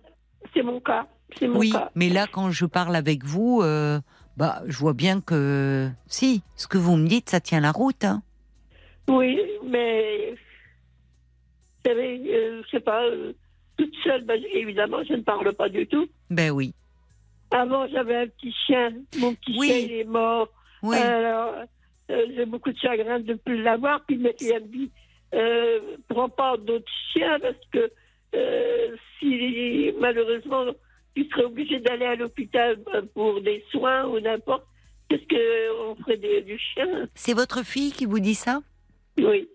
C'est 0.54 0.62
mon 0.62 0.80
cas. 0.80 1.08
Mon 1.42 1.58
Oui, 1.60 1.72
cas. 1.72 1.90
mais 1.96 2.10
là, 2.10 2.26
quand 2.32 2.52
je 2.52 2.66
parle 2.66 2.96
avec 2.96 3.26
vous, 3.26 3.62
euh, 3.64 4.00
bah, 4.38 4.62
je 4.68 4.78
vois 4.78 4.94
bien 4.94 5.20
que 5.20 5.90
si, 6.06 6.44
ce 6.56 6.68
que 6.68 6.78
vous 6.78 6.96
me 6.96 7.08
dites, 7.08 7.30
ça 7.30 7.40
tient 7.40 7.60
la 7.60 7.72
route. 7.72 8.06
Hein. 8.06 8.22
Oui, 9.10 9.40
mais 9.66 10.36
savez, 11.88 12.22
euh, 12.34 12.62
je 12.66 12.70
sais 12.70 12.80
pas, 12.80 13.04
euh, 13.06 13.34
toute 13.78 13.94
seule, 14.04 14.24
ben, 14.24 14.42
évidemment, 14.54 15.04
je 15.04 15.14
ne 15.14 15.22
parle 15.22 15.54
pas 15.54 15.70
du 15.70 15.86
tout. 15.88 16.08
Ben 16.30 16.52
oui, 16.52 16.74
Avant, 17.52 17.88
j'avais 17.88 18.16
un 18.16 18.28
petit 18.28 18.54
chien. 18.66 18.92
Mon 19.18 19.34
petit 19.36 19.56
Oui. 19.58 19.68
chien, 19.68 19.78
il 19.78 19.92
est 19.94 20.04
mort. 20.04 20.50
oui. 20.84 20.98
Alors, 20.98 21.54
euh, 22.12 22.26
j'ai 22.36 22.46
beaucoup 22.46 22.72
de 22.72 22.78
chagrin 22.78 23.20
de 23.20 23.34
ne 23.34 23.38
plus 23.38 23.62
l'avoir. 23.62 24.04
Puis 24.06 24.16
elle 24.50 24.64
me 24.64 24.68
dit, 24.68 24.92
euh, 25.34 25.80
prends 26.08 26.30
pas 26.30 26.56
d'autres 26.58 26.92
chiens 27.14 27.38
parce 27.40 27.56
que 27.72 27.92
euh, 28.36 28.96
si 29.20 29.92
malheureusement 30.00 30.66
tu 31.16 31.26
serais 31.30 31.44
obligé 31.46 31.80
d'aller 31.80 32.06
à 32.06 32.16
l'hôpital 32.16 32.78
euh, 32.94 33.02
pour 33.14 33.42
des 33.42 33.64
soins 33.72 34.06
ou 34.08 34.20
n'importe, 34.20 34.66
qu'est-ce 35.10 35.28
qu'on 35.28 35.96
ferait 36.04 36.18
du 36.18 36.58
chien? 36.60 37.08
C'est 37.16 37.34
votre 37.34 37.64
fille 37.66 37.92
qui 37.92 38.06
vous 38.06 38.20
dit 38.20 38.36
ça? 38.36 38.62
Oui. 39.18 39.48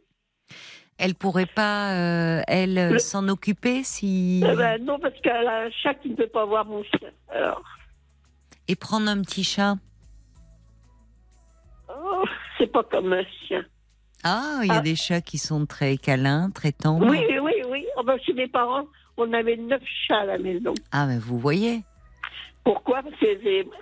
Elle 1.05 1.17
pourrait 1.17 1.47
pas, 1.47 1.95
euh, 1.95 2.43
elle, 2.47 2.79
euh, 2.79 2.91
Le- 2.93 2.99
s'en 3.01 3.27
occuper 3.29 3.83
si 3.83 4.41
Eh 4.49 4.55
ben, 4.55 4.81
non, 4.85 5.01
parce 5.01 5.19
qu'elle 5.21 5.49
a 5.49 5.63
un 5.65 5.71
chat 5.71 5.95
qui 5.95 6.11
ne 6.11 6.15
peut 6.15 6.29
pas 6.29 6.45
voir 6.47 6.65
mon 6.65 6.85
chien. 6.85 7.11
Alors, 7.29 7.61
et 8.69 8.77
prendre 8.77 9.09
un 9.09 9.21
petit 9.23 9.43
chat? 9.43 9.75
oh, 11.89 12.25
c'est 12.57 12.69
pas 12.71 12.85
comme 12.85 13.13
un 13.13 13.25
chien. 13.49 13.65
Ah, 14.23 14.61
il 14.63 14.69
y 14.69 14.71
a 14.71 14.75
Ah. 14.77 14.81
des 14.81 14.95
chats 14.95 15.21
qui 15.21 15.39
sont 15.39 15.67
très 15.67 15.97
câlins, 15.97 16.51
très 16.51 16.71
tendres. 16.71 17.05
Oui, 17.09 17.19
oui, 17.43 17.53
oui. 17.69 17.85
Oh, 17.97 18.05
ben, 18.05 18.17
chez 18.25 18.33
mes 18.35 18.47
parents, 18.47 18.87
on 19.17 19.33
avait 19.33 19.57
neuf 19.57 19.83
chats 20.07 20.21
à 20.21 20.25
la 20.27 20.39
maison. 20.39 20.73
Ah, 20.93 21.07
mais 21.07 21.19
vous 21.19 21.37
voyez. 21.37 21.83
Pourquoi? 22.63 23.03
Parce 23.03 23.17
que 23.17 23.27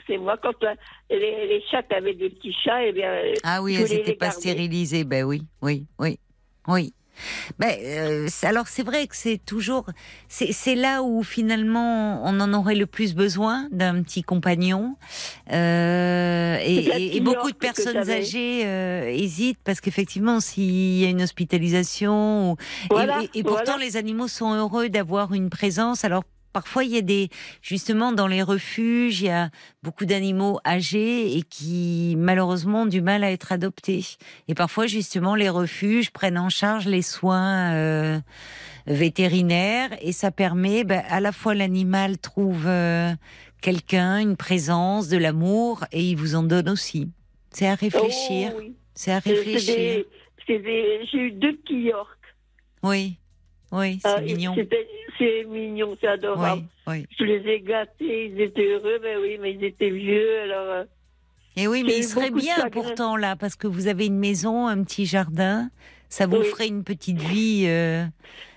c'est- 0.07 0.17
moi, 0.17 0.39
quand 0.43 0.55
euh, 0.65 0.75
les, 1.11 1.19
les 1.49 1.63
chats 1.71 1.83
avaient 1.95 2.15
des 2.15 2.31
petits 2.31 2.55
chats, 2.65 2.83
eh 2.87 2.93
bien. 2.93 3.13
Ah 3.45 3.61
oui, 3.61 3.75
elles 3.75 3.91
n'étaient 3.91 4.15
pas 4.15 4.31
stérilisées. 4.31 5.05
Ben 5.05 5.23
oui, 5.25 5.43
oui, 5.61 5.85
oui, 5.99 6.19
oui. 6.67 6.95
Ben, 7.59 7.75
euh, 7.83 8.29
alors 8.43 8.69
c'est 8.69 8.83
vrai 8.83 9.07
que 9.07 9.17
c'est 9.17 9.39
toujours, 9.45 9.87
c'est 10.29 10.75
là 10.75 11.03
où 11.03 11.23
finalement 11.23 12.23
on 12.25 12.41
en 12.41 12.53
aurait 12.55 12.75
le 12.75 12.87
plus 12.87 13.15
besoin 13.15 13.69
d'un 13.73 14.03
petit 14.03 14.23
compagnon. 14.23 14.97
Euh, 15.53 16.59
et, 16.65 17.21
beaucoup 17.21 17.51
de 17.51 17.57
personnes 17.57 17.97
âgées 18.11 18.63
euh, 18.65 19.09
hésitent 19.09 19.59
parce 19.65 19.81
qu'effectivement 19.81 20.41
s'il 20.41 20.99
y 20.99 21.05
a 21.05 21.09
une 21.09 21.23
hospitalisation, 21.23 22.53
ou- 22.53 22.55
et- 22.55 22.87
Voilà, 22.91 23.23
et, 23.35 23.39
et 23.39 23.43
pourtant 23.43 23.73
voilà. 23.73 23.85
les 23.85 23.97
animaux 23.97 24.29
sont 24.29 24.53
heureux 24.55 24.89
d'avoir 24.89 25.35
une 25.35 25.51
présence. 25.51 26.05
Alors 26.05 26.25
Parfois, 26.53 26.83
il 26.85 26.91
y 26.91 26.99
a 26.99 27.03
des, 27.03 27.29
justement, 27.63 28.13
dans 28.13 28.27
les 28.27 28.43
refuges, 28.43 29.21
il 29.21 29.27
y 29.27 29.31
a 29.31 29.51
beaucoup 29.83 30.05
d'animaux 30.05 30.59
âgés 30.67 31.37
et 31.37 31.43
qui, 31.43 32.17
malheureusement, 32.19 32.83
ont 32.83 32.87
du 32.87 33.03
mal 33.03 33.23
à 33.23 33.31
être 33.31 33.53
adoptés. 33.53 34.05
Et 34.49 34.55
parfois, 34.55 34.87
justement, 34.87 35.37
les 35.37 35.49
refuges 35.49 36.11
prennent 36.11 36.39
en 36.39 36.49
charge 36.49 36.87
les 36.87 37.03
soins 37.03 37.73
euh, 37.75 38.19
vétérinaires 38.87 39.91
et 40.01 40.13
ça 40.13 40.33
permet, 40.33 40.83
ben, 40.83 41.03
à 41.09 41.21
la 41.21 41.31
fois 41.31 41.55
l'animal 41.55 42.19
trouve 42.19 42.67
euh, 42.67 43.13
quelqu'un, 43.63 44.19
une 44.19 44.37
présence, 44.37 45.09
de 45.09 45.19
l'amour 45.19 45.85
et 45.93 46.03
il 46.03 46.17
vous 46.17 46.35
en 46.35 46.43
donne 46.43 46.69
aussi. 46.69 47.09
C'est 47.51 47.69
à 47.69 47.75
réfléchir. 47.75 48.53
Oh, 48.55 48.59
oui. 48.59 48.75
C'est 48.95 49.13
à 49.13 49.21
réfléchir. 49.21 50.05
J'ai 50.49 51.19
eu 51.19 51.31
deux 51.31 51.57
petits 51.57 51.83
York. 51.83 52.19
Oui, 52.83 53.20
oui, 53.73 53.99
c'est 54.03 54.09
Ah, 54.09 54.21
mignon. 54.21 54.55
C'est 55.19 55.45
mignon, 55.49 55.97
c'est 56.01 56.07
adorable. 56.09 56.63
Oui, 56.87 56.95
oui. 57.01 57.07
Je 57.19 57.25
les 57.25 57.47
ai 57.51 57.61
gâtés, 57.61 58.27
ils 58.27 58.41
étaient 58.41 58.67
heureux, 58.73 58.99
mais 59.03 59.17
oui, 59.17 59.39
mais 59.41 59.53
ils 59.53 59.65
étaient 59.65 59.91
vieux, 59.91 60.41
alors. 60.45 60.67
euh, 60.71 60.85
Et 61.57 61.69
oui, 61.69 61.83
mais 61.85 61.99
il 61.99 62.05
serait 62.05 62.31
bien 62.31 62.69
pourtant 62.71 63.17
là, 63.17 63.37
parce 63.37 63.57
que 63.57 63.67
vous 63.67 63.87
avez 63.87 64.07
une 64.07 64.19
maison, 64.19 64.67
un 64.67 64.83
petit 64.83 65.05
jardin. 65.07 65.69
Ça 66.09 66.27
vous 66.27 66.39
Oui. 66.39 66.47
ferait 66.47 66.67
une 66.69 66.83
petite 66.83 67.21
vie. 67.21 67.65
euh. 67.69 68.05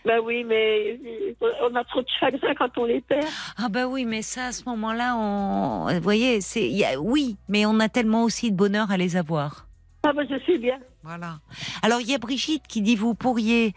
Ben 0.05 0.19
oui, 0.23 0.43
mais 0.43 0.99
euh, 1.41 1.51
on 1.69 1.75
a 1.75 1.83
trop 1.83 2.01
de 2.01 2.07
chagrin 2.19 2.55
quand 2.55 2.77
on 2.77 2.85
les 2.85 2.99
perd. 3.01 3.27
Ah 3.57 3.69
bah 3.69 3.85
oui, 3.87 4.05
mais 4.05 4.21
ça, 4.23 4.47
à 4.47 4.51
ce 4.51 4.63
moment-là, 4.69 5.15
on... 5.17 5.93
vous 5.93 6.01
voyez, 6.01 6.41
c'est, 6.41 6.71
oui, 6.97 7.37
mais 7.49 7.65
on 7.67 7.79
a 7.79 7.89
tellement 7.89 8.23
aussi 8.23 8.51
de 8.51 8.55
bonheur 8.57 8.89
à 8.89 8.97
les 8.97 9.15
avoir. 9.17 9.67
Ah 10.05 10.11
ben 10.13 10.25
je 10.29 10.35
sais 10.45 10.57
bien. 10.57 10.79
Voilà. 11.03 11.39
Alors 11.83 12.01
il 12.01 12.09
y 12.09 12.13
a 12.13 12.17
Brigitte 12.17 12.63
qui 12.67 12.81
dit 12.81 12.95
vous 12.97 13.13
pourriez 13.13 13.73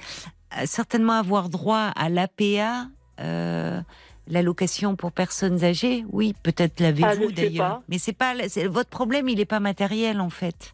certainement 0.65 1.13
avoir 1.15 1.49
droit 1.51 1.93
à 1.95 2.09
l'APA, 2.09 2.87
euh, 3.21 3.81
l'allocation 4.29 4.97
pour 4.97 5.13
personnes 5.13 5.63
âgées. 5.65 6.05
Oui, 6.11 6.35
peut-être 6.43 6.75
Ah, 6.81 6.85
l'avez-vous 6.85 7.29
sais 7.29 7.33
d'ailleurs. 7.35 7.83
Mais 7.89 7.99
c'est 7.99 8.13
pas 8.17 8.35
c'est- 8.49 8.67
votre 8.67 8.91
problème, 8.91 9.29
il 9.29 9.37
n'est 9.39 9.45
pas 9.45 9.61
matériel 9.61 10.21
en 10.21 10.31
fait. 10.31 10.73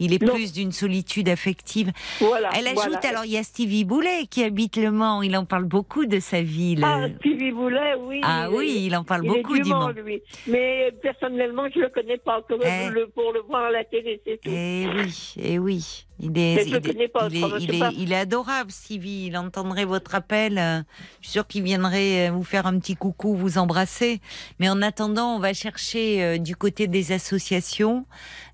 Il 0.00 0.12
est 0.12 0.20
Non. 0.20 0.34
plus 0.34 0.52
d'une 0.52 0.72
solitude 0.72 1.28
affective. 1.28 1.92
Voilà. 2.18 2.50
Elle 2.58 2.66
ajoute 2.66 2.76
voilà. 2.82 3.08
alors 3.10 3.24
il 3.26 3.30
y 3.30 3.38
a 3.38 3.44
Stevie 3.44 3.84
Boulet 3.84 4.26
qui 4.28 4.42
habite 4.42 4.76
Le 4.76 4.90
Mans. 4.90 5.22
Il 5.22 5.36
en 5.36 5.44
parle 5.44 5.66
beaucoup 5.66 6.04
de 6.06 6.18
sa 6.18 6.42
ville. 6.42 6.82
Ah, 6.84 7.06
Stevie 7.20 7.52
Boulet, 7.52 7.94
oui. 8.00 8.20
Ah 8.24 8.48
il 8.50 8.56
oui, 8.56 8.82
il 8.86 8.96
en 8.96 9.04
parle 9.04 9.24
il 9.24 9.28
beaucoup 9.28 9.54
est 9.54 9.60
du 9.60 9.68
Mans. 9.70 9.90
Lui. 9.90 10.20
Mais 10.48 10.90
personnellement, 11.00 11.66
je 11.72 11.78
le 11.78 11.90
connais 11.90 12.18
pas. 12.18 12.42
Comme 12.48 12.58
Eh. 12.64 12.90
le, 12.90 13.06
pour 13.06 13.32
le 13.32 13.42
voir 13.42 13.66
à 13.66 13.70
la 13.70 13.84
télé, 13.84 14.20
c'est 14.26 14.40
tout. 14.42 14.50
Eh 14.52 14.88
oui, 14.96 15.34
eh 15.40 15.58
oui. 15.60 16.06
Il 16.20 16.38
est, 16.38 16.64
il 16.64 17.10
pas, 17.12 17.26
il 17.28 17.36
est- 17.74 17.92
il 17.96 18.12
est- 18.12 18.16
adorable, 18.16 18.70
Stevie. 18.70 19.26
Il 19.26 19.36
entendrait 19.36 19.84
votre 19.84 20.14
appel. 20.14 20.58
euh, 20.58 20.80
Je 21.20 21.26
suis 21.26 21.32
sûre 21.32 21.46
qu'il 21.46 21.64
viendrait 21.64 22.28
euh, 22.28 22.32
vous 22.32 22.44
faire 22.44 22.66
un 22.66 22.78
petit 22.78 22.94
coucou, 22.94 23.34
vous 23.34 23.58
embrasser. 23.58 24.20
Mais 24.60 24.68
en 24.68 24.80
attendant, 24.80 25.34
on 25.34 25.38
va 25.40 25.52
chercher 25.52 26.22
euh, 26.22 26.38
du 26.38 26.54
côté 26.54 26.86
des 26.86 27.10
associations 27.12 28.06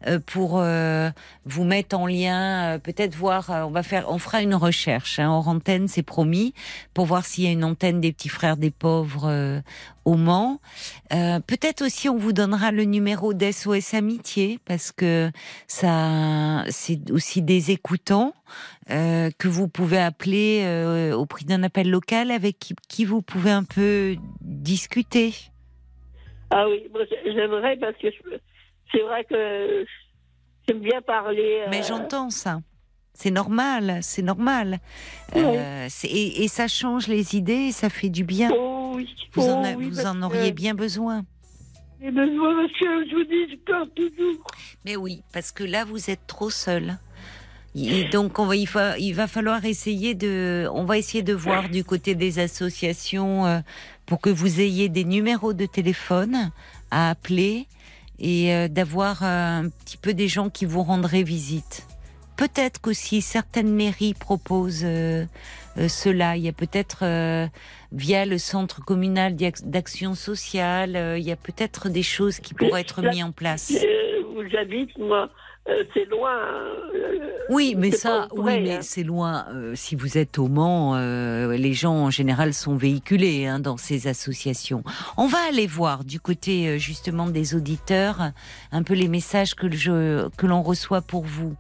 euh, 0.06 0.18
pour 0.24 0.58
euh, 0.58 1.10
vous 1.44 1.64
mettre 1.64 1.98
en 1.98 2.06
lien. 2.06 2.74
euh, 2.74 2.78
Peut-être 2.78 3.14
voir. 3.14 3.50
On 3.50 3.70
va 3.70 3.82
faire. 3.82 4.10
On 4.10 4.18
fera 4.18 4.40
une 4.42 4.54
recherche. 4.54 5.18
Hein, 5.18 5.28
hors 5.30 5.48
antenne, 5.48 5.86
c'est 5.86 6.02
promis, 6.02 6.54
pour 6.94 7.04
voir 7.04 7.26
s'il 7.26 7.44
y 7.44 7.46
a 7.46 7.50
une 7.50 7.64
antenne 7.64 8.00
des 8.00 8.12
petits 8.12 8.30
frères 8.30 8.56
des 8.56 8.70
pauvres 8.70 9.26
euh, 9.28 9.60
au 10.04 10.14
Mans. 10.14 10.60
Euh, 11.12 11.40
Peut-être 11.40 11.82
aussi 11.84 12.08
on 12.08 12.16
vous 12.16 12.32
donnera 12.32 12.70
le 12.70 12.84
numéro 12.84 13.34
d'SOS 13.34 13.94
Amitié 13.94 14.58
parce 14.66 14.92
que 14.92 15.30
ça 15.66 16.64
c'est 16.68 17.10
aussi 17.10 17.42
des 17.42 17.70
écoutants 17.70 18.34
euh, 18.90 19.30
que 19.38 19.48
vous 19.48 19.68
pouvez 19.68 19.98
appeler 19.98 20.62
euh, 20.64 21.14
au 21.14 21.26
prix 21.26 21.44
d'un 21.44 21.62
appel 21.62 21.90
local 21.90 22.30
avec 22.30 22.58
qui, 22.58 22.74
qui 22.88 23.04
vous 23.04 23.22
pouvez 23.22 23.50
un 23.50 23.64
peu 23.64 24.16
discuter. 24.40 25.32
Ah 26.50 26.68
oui, 26.68 26.90
j'aimerais 27.24 27.76
parce 27.76 27.96
que 27.98 28.08
c'est 28.92 29.02
vrai 29.02 29.24
que 29.24 29.86
j'aime 30.68 30.80
bien 30.80 31.00
parler. 31.00 31.64
Mais 31.70 31.82
j'entends 31.82 32.30
ça. 32.30 32.60
C'est 33.14 33.30
normal, 33.30 33.98
c'est 34.02 34.22
normal. 34.22 34.78
Euh, 35.36 35.88
et, 36.04 36.44
et 36.44 36.48
ça 36.48 36.68
change 36.68 37.06
les 37.06 37.36
idées, 37.36 37.68
et 37.68 37.72
ça 37.72 37.90
fait 37.90 38.08
du 38.08 38.24
bien. 38.24 38.50
Oh 38.54 38.92
oui. 38.96 39.08
Vous 39.34 39.42
en, 39.42 39.62
oh 39.62 39.66
a- 39.66 39.72
oui, 39.74 39.90
vous 39.90 39.96
parce 39.96 40.08
en 40.08 40.20
que 40.20 40.24
auriez 40.24 40.52
bien 40.52 40.74
besoin. 40.74 41.24
J'ai 42.02 42.10
besoin 42.10 42.56
parce 42.56 42.72
que 42.72 43.10
je 43.10 43.14
vous 43.14 43.24
dis, 43.24 43.50
je 43.52 43.56
pleure 43.56 43.86
toujours. 43.94 44.42
Mais 44.86 44.96
oui, 44.96 45.22
parce 45.34 45.52
que 45.52 45.64
là, 45.64 45.84
vous 45.84 46.08
êtes 46.10 46.26
trop 46.26 46.48
seul. 46.48 46.98
Et 47.76 48.04
donc, 48.08 48.38
on 48.38 48.46
va, 48.46 48.56
il, 48.56 48.66
va, 48.66 48.98
il 48.98 49.12
va 49.12 49.28
falloir 49.28 49.64
essayer 49.64 50.14
de, 50.14 50.66
on 50.72 50.84
va 50.84 50.98
essayer 50.98 51.22
de 51.22 51.34
voir 51.34 51.68
du 51.68 51.84
côté 51.84 52.14
des 52.16 52.38
associations 52.40 53.46
euh, 53.46 53.60
pour 54.06 54.20
que 54.20 54.30
vous 54.30 54.60
ayez 54.60 54.88
des 54.88 55.04
numéros 55.04 55.52
de 55.52 55.66
téléphone 55.66 56.50
à 56.90 57.10
appeler 57.10 57.66
et 58.18 58.52
euh, 58.54 58.66
d'avoir 58.66 59.22
un 59.22 59.68
petit 59.84 59.96
peu 59.98 60.14
des 60.14 60.26
gens 60.26 60.50
qui 60.50 60.64
vous 60.64 60.82
rendraient 60.82 61.22
visite. 61.22 61.86
Peut-être 62.40 62.80
qu'aussi 62.80 63.20
certaines 63.20 63.70
mairies 63.70 64.14
proposent 64.14 64.80
euh, 64.82 65.26
euh, 65.76 65.88
cela. 65.88 66.38
Il 66.38 66.42
y 66.42 66.48
a 66.48 66.54
peut-être 66.54 67.00
euh, 67.02 67.46
via 67.92 68.24
le 68.24 68.38
centre 68.38 68.82
communal 68.82 69.36
d'ac- 69.36 69.68
d'action 69.68 70.14
sociale, 70.14 71.18
il 71.18 71.22
y 71.22 71.32
a 71.32 71.36
peut-être 71.36 71.90
des 71.90 72.02
choses 72.02 72.40
qui 72.40 72.54
pourraient 72.54 72.80
être 72.80 73.02
mises 73.02 73.22
en 73.24 73.32
place. 73.32 73.70
Où 74.34 74.42
j'habite, 74.50 74.96
moi, 74.96 75.28
c'est 75.92 76.06
loin. 76.06 76.38
Oui, 77.50 77.74
mais 77.76 77.90
ça, 77.90 78.26
vrai, 78.34 78.56
oui, 78.56 78.62
mais 78.62 78.76
hein. 78.76 78.80
c'est 78.80 79.02
loin. 79.02 79.44
Euh, 79.50 79.74
si 79.74 79.94
vous 79.94 80.16
êtes 80.16 80.38
au 80.38 80.48
Mans, 80.48 80.96
les 80.96 81.74
gens 81.74 82.06
en 82.06 82.10
général 82.10 82.54
sont 82.54 82.74
véhiculés 82.74 83.44
hein, 83.44 83.58
dans 83.58 83.76
ces 83.76 84.06
associations. 84.06 84.82
On 85.18 85.26
va 85.26 85.40
aller 85.46 85.66
voir 85.66 86.04
du 86.04 86.20
côté 86.20 86.78
justement 86.78 87.26
des 87.26 87.54
auditeurs 87.54 88.30
un 88.72 88.82
peu 88.82 88.94
les 88.94 89.08
messages 89.08 89.54
que 89.54 89.70
je 89.70 90.26
que 90.38 90.46
l'on 90.46 90.62
reçoit 90.62 91.02
pour 91.02 91.26
vous. 91.26 91.54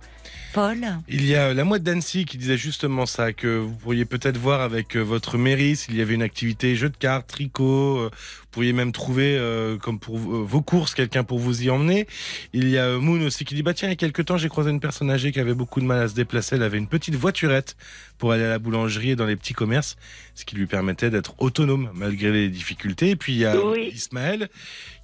Il 1.08 1.26
y 1.26 1.34
a 1.34 1.54
la 1.54 1.64
mouette 1.64 1.82
d'Annecy 1.82 2.24
qui 2.24 2.38
disait 2.38 2.56
justement 2.56 3.06
ça, 3.06 3.32
que 3.32 3.58
vous 3.58 3.74
pourriez 3.74 4.04
peut-être 4.04 4.36
voir 4.36 4.60
avec 4.60 4.96
euh, 4.96 5.00
votre 5.00 5.38
mairie 5.38 5.76
s'il 5.76 5.96
y 5.96 6.02
avait 6.02 6.14
une 6.14 6.22
activité 6.22 6.76
jeu 6.76 6.88
de 6.88 6.96
cartes, 6.96 7.28
tricot. 7.28 8.10
Vous 8.50 8.54
pourriez 8.54 8.72
même 8.72 8.90
trouver, 8.90 9.36
euh, 9.38 9.76
comme 9.78 10.00
pour 10.00 10.16
euh, 10.16 10.42
vos 10.44 10.60
courses, 10.60 10.94
quelqu'un 10.94 11.22
pour 11.22 11.38
vous 11.38 11.62
y 11.62 11.70
emmener. 11.70 12.08
Il 12.52 12.68
y 12.68 12.78
a 12.78 12.86
euh, 12.86 12.98
Moon 12.98 13.24
aussi 13.24 13.44
qui 13.44 13.54
dit, 13.54 13.62
bah 13.62 13.74
tiens, 13.74 13.86
il 13.86 13.92
y 13.92 13.94
a 13.94 13.96
quelques 13.96 14.24
temps, 14.24 14.36
j'ai 14.36 14.48
croisé 14.48 14.70
une 14.70 14.80
personne 14.80 15.08
âgée 15.08 15.30
qui 15.30 15.38
avait 15.38 15.54
beaucoup 15.54 15.80
de 15.80 15.84
mal 15.84 16.02
à 16.02 16.08
se 16.08 16.14
déplacer. 16.14 16.56
Elle 16.56 16.64
avait 16.64 16.78
une 16.78 16.88
petite 16.88 17.14
voiturette 17.14 17.76
pour 18.18 18.32
aller 18.32 18.42
à 18.42 18.48
la 18.48 18.58
boulangerie 18.58 19.10
et 19.10 19.16
dans 19.16 19.24
les 19.24 19.36
petits 19.36 19.54
commerces, 19.54 19.96
ce 20.34 20.44
qui 20.44 20.56
lui 20.56 20.66
permettait 20.66 21.10
d'être 21.10 21.34
autonome 21.38 21.90
malgré 21.94 22.32
les 22.32 22.48
difficultés. 22.48 23.10
Et 23.10 23.16
puis 23.16 23.34
il 23.34 23.38
y 23.38 23.46
a 23.46 23.56
Oui. 23.56 23.92
Ismaël 23.94 24.48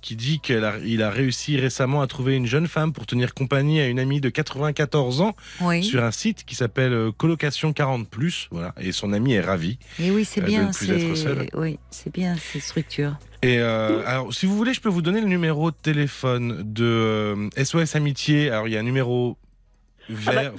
qui 0.03 0.17
dit 0.17 0.41
qu'il 0.41 0.65
a, 0.65 0.75
il 0.85 1.03
a 1.03 1.11
réussi 1.11 1.57
récemment 1.57 2.03
à 2.03 2.07
trouver 2.07 2.35
une 2.37 2.47
jeune 2.47 2.69
femme 2.69 2.93
pour 2.93 3.07
tenir 3.07 3.33
compagnie 3.33 3.81
à 3.81 3.89
une 3.89 3.99
amie 3.99 4.21
de 4.21 4.29
94 4.29 5.21
ans 5.21 5.35
oui, 5.63 5.83
sur 5.83 6.05
un 6.05 6.13
site 6.13 6.45
qui 6.45 6.55
s'appelle 6.55 7.11
Colocation 7.17 7.73
40 7.73 8.07
voilà 8.53 8.73
et 8.81 8.93
son 8.93 9.13
ami 9.13 9.33
est 9.33 9.41
ravi 9.41 9.79
et 9.99 10.11
oui, 10.11 10.25
c'est 10.25 10.41
euh, 10.41 10.45
de 10.45 10.49
bien, 10.49 10.69
ne 10.69 10.73
plus 10.73 10.91
être 10.91 11.57
oui, 11.59 11.79
c'est 11.91 12.13
bien 12.13 12.37
ces 12.37 12.61
structures. 12.61 13.19
Et 13.43 13.59
euh, 13.59 14.03
alors 14.07 14.33
si 14.33 14.47
vous 14.47 14.57
voulez 14.57 14.73
je 14.73 14.81
peux 14.81 14.89
vous 14.89 15.03
donner 15.03 15.21
le 15.21 15.27
numéro 15.27 15.71
de 15.71 15.77
téléphone 15.77 16.63
de 16.65 16.85
euh, 16.85 17.65
SOS 17.65 17.97
Amitié. 17.97 18.51
Alors 18.51 18.69
il 18.69 18.75
y 18.75 18.77
a 18.77 18.81
un 18.81 18.85
numéro 18.85 19.37
Ah 20.11 20.13
bah, 20.27 20.33
vert 20.33 20.53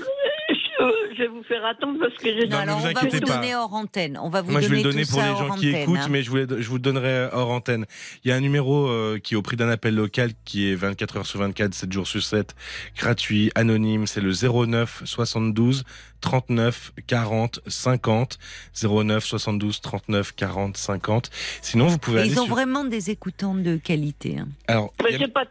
je, 1.18 1.22
vais 1.24 1.28
vous 1.28 1.44
faire 1.44 1.66
attendre 1.66 1.98
parce 2.00 2.14
que 2.16 2.28
je 2.30 2.46
Non, 2.48 2.58
alors 2.58 2.78
on 2.78 2.80
va 2.82 2.90
vous 2.94 3.10
pas. 3.10 3.20
donner 3.20 3.56
hors 3.56 3.74
antenne. 3.74 4.18
On 4.22 4.30
va 4.30 4.42
vous 4.42 4.52
moi 4.52 4.62
je 4.62 4.68
vais 4.68 4.82
donner 4.82 5.00
le 5.02 5.06
donner 5.06 5.06
pour 5.06 5.20
les 5.22 5.28
gens 5.50 5.56
qui 5.56 5.70
antenne, 5.70 5.82
écoutent 5.84 5.98
hein. 6.00 6.08
mais 6.10 6.24
je, 6.24 6.30
voulais, 6.30 6.46
je 6.50 6.68
vous 6.70 6.76
le 6.76 6.82
donnerai 6.82 7.30
hors 7.34 7.50
antenne 7.52 7.86
il 8.24 8.30
y 8.30 8.32
a 8.32 8.36
un 8.36 8.40
numéro 8.40 8.88
euh, 8.88 9.20
qui 9.22 9.34
est 9.34 9.38
au 9.38 9.42
prix 9.42 9.56
d'un 9.58 9.70
appel 9.70 9.96
local 9.96 10.32
qui 10.46 10.70
est 10.72 10.76
24 10.76 11.18
heures 11.18 11.26
sur 11.26 11.40
24 11.40 11.74
7 11.74 11.92
jours 11.92 12.08
sur 12.08 12.22
7 12.24 12.56
gratuit 12.98 13.52
anonyme 13.56 14.08
c'est 14.08 14.22
le 14.22 14.32
09 14.32 15.02
72 15.06 15.84
39 16.22 16.94
40 17.08 17.60
50 17.68 18.38
09 18.84 19.24
72 19.24 19.82
39 19.82 20.36
40 20.36 20.78
50 20.78 21.30
sinon 21.62 21.88
vous 21.88 21.98
pouvez 21.98 22.22
aller 22.22 22.30
ils 22.32 22.40
ont 22.40 22.46
sur... 22.46 22.54
vraiment 22.54 22.84
des 22.86 23.10
écoutants 23.12 23.56
de 23.56 23.78
qualité. 23.78 24.38
hein. 24.40 24.48
alors 24.68 24.94
Mais 25.04 25.14
a- 25.16 25.18
j'ai 25.18 25.28
pas 25.28 25.46
de. 25.46 25.50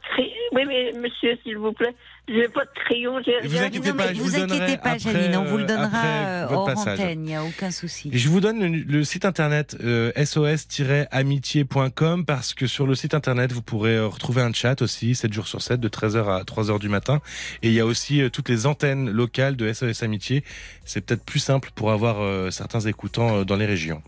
Oui, 0.52 0.62
mais 0.66 0.93
monsieur, 0.98 1.36
s'il 1.43 1.59
vous 1.59 1.72
plaît, 1.72 1.94
j'ai 2.28 2.48
pas 2.48 2.65
de 2.65 2.70
crayon. 2.74 3.20
j'ai 3.24 3.40
Vous 3.47 3.55
rien. 3.55 3.65
inquiétez 3.66 3.90
Non, 3.90 3.97
pas, 3.97 4.07
mais 4.09 4.15
je 4.15 4.20
vous 4.20 4.27
vous 4.28 4.36
inquiétez 4.40 4.77
pas, 4.78 4.98
Janine, 4.98 5.36
on 5.36 5.44
vous 5.44 5.59
le 5.59 5.65
donnera 5.65 6.05
euh, 6.05 6.47
hors 6.51 6.66
passage. 6.66 6.98
antenne, 7.01 7.20
il 7.20 7.27
n'y 7.27 7.35
a 7.36 7.44
aucun 7.44 7.70
souci. 7.70 8.11
Je 8.12 8.28
vous 8.28 8.40
donne 8.40 8.61
le, 8.61 8.69
le 8.82 9.05
site 9.05 9.24
internet 9.24 9.77
euh, 9.82 10.12
sos-amitié.com 10.24 12.24
parce 12.24 12.55
que 12.55 12.66
sur 12.66 12.86
le 12.86 12.94
site 12.94 13.15
internet, 13.15 13.53
vous 13.53 13.62
pourrez 13.62 13.97
euh, 13.97 14.07
retrouver 14.09 14.43
un 14.43 14.53
chat 14.53 14.82
aussi, 14.82 15.15
7 15.15 15.32
jours 15.32 15.47
sur 15.48 15.62
7, 15.62 15.81
de 15.81 15.89
13h 15.89 16.27
à 16.28 16.43
3h 16.43 16.78
du 16.78 16.89
matin. 16.89 17.20
Et 17.62 17.69
il 17.69 17.74
y 17.74 17.81
a 17.81 17.86
aussi 17.86 18.23
euh, 18.23 18.31
toutes 18.31 18.48
les 18.48 18.66
antennes 18.66 19.11
locales 19.11 19.57
de 19.57 19.73
SOS 19.73 20.03
Amitié. 20.03 20.44
C'est 20.85 21.01
peut-être 21.01 21.24
plus 21.24 21.40
simple 21.40 21.70
pour 21.74 21.90
avoir 21.93 22.20
euh, 22.20 22.51
certains 22.51 22.81
écoutants 22.81 23.44
dans 23.44 23.57
les 23.57 23.66
régions. 23.66 24.03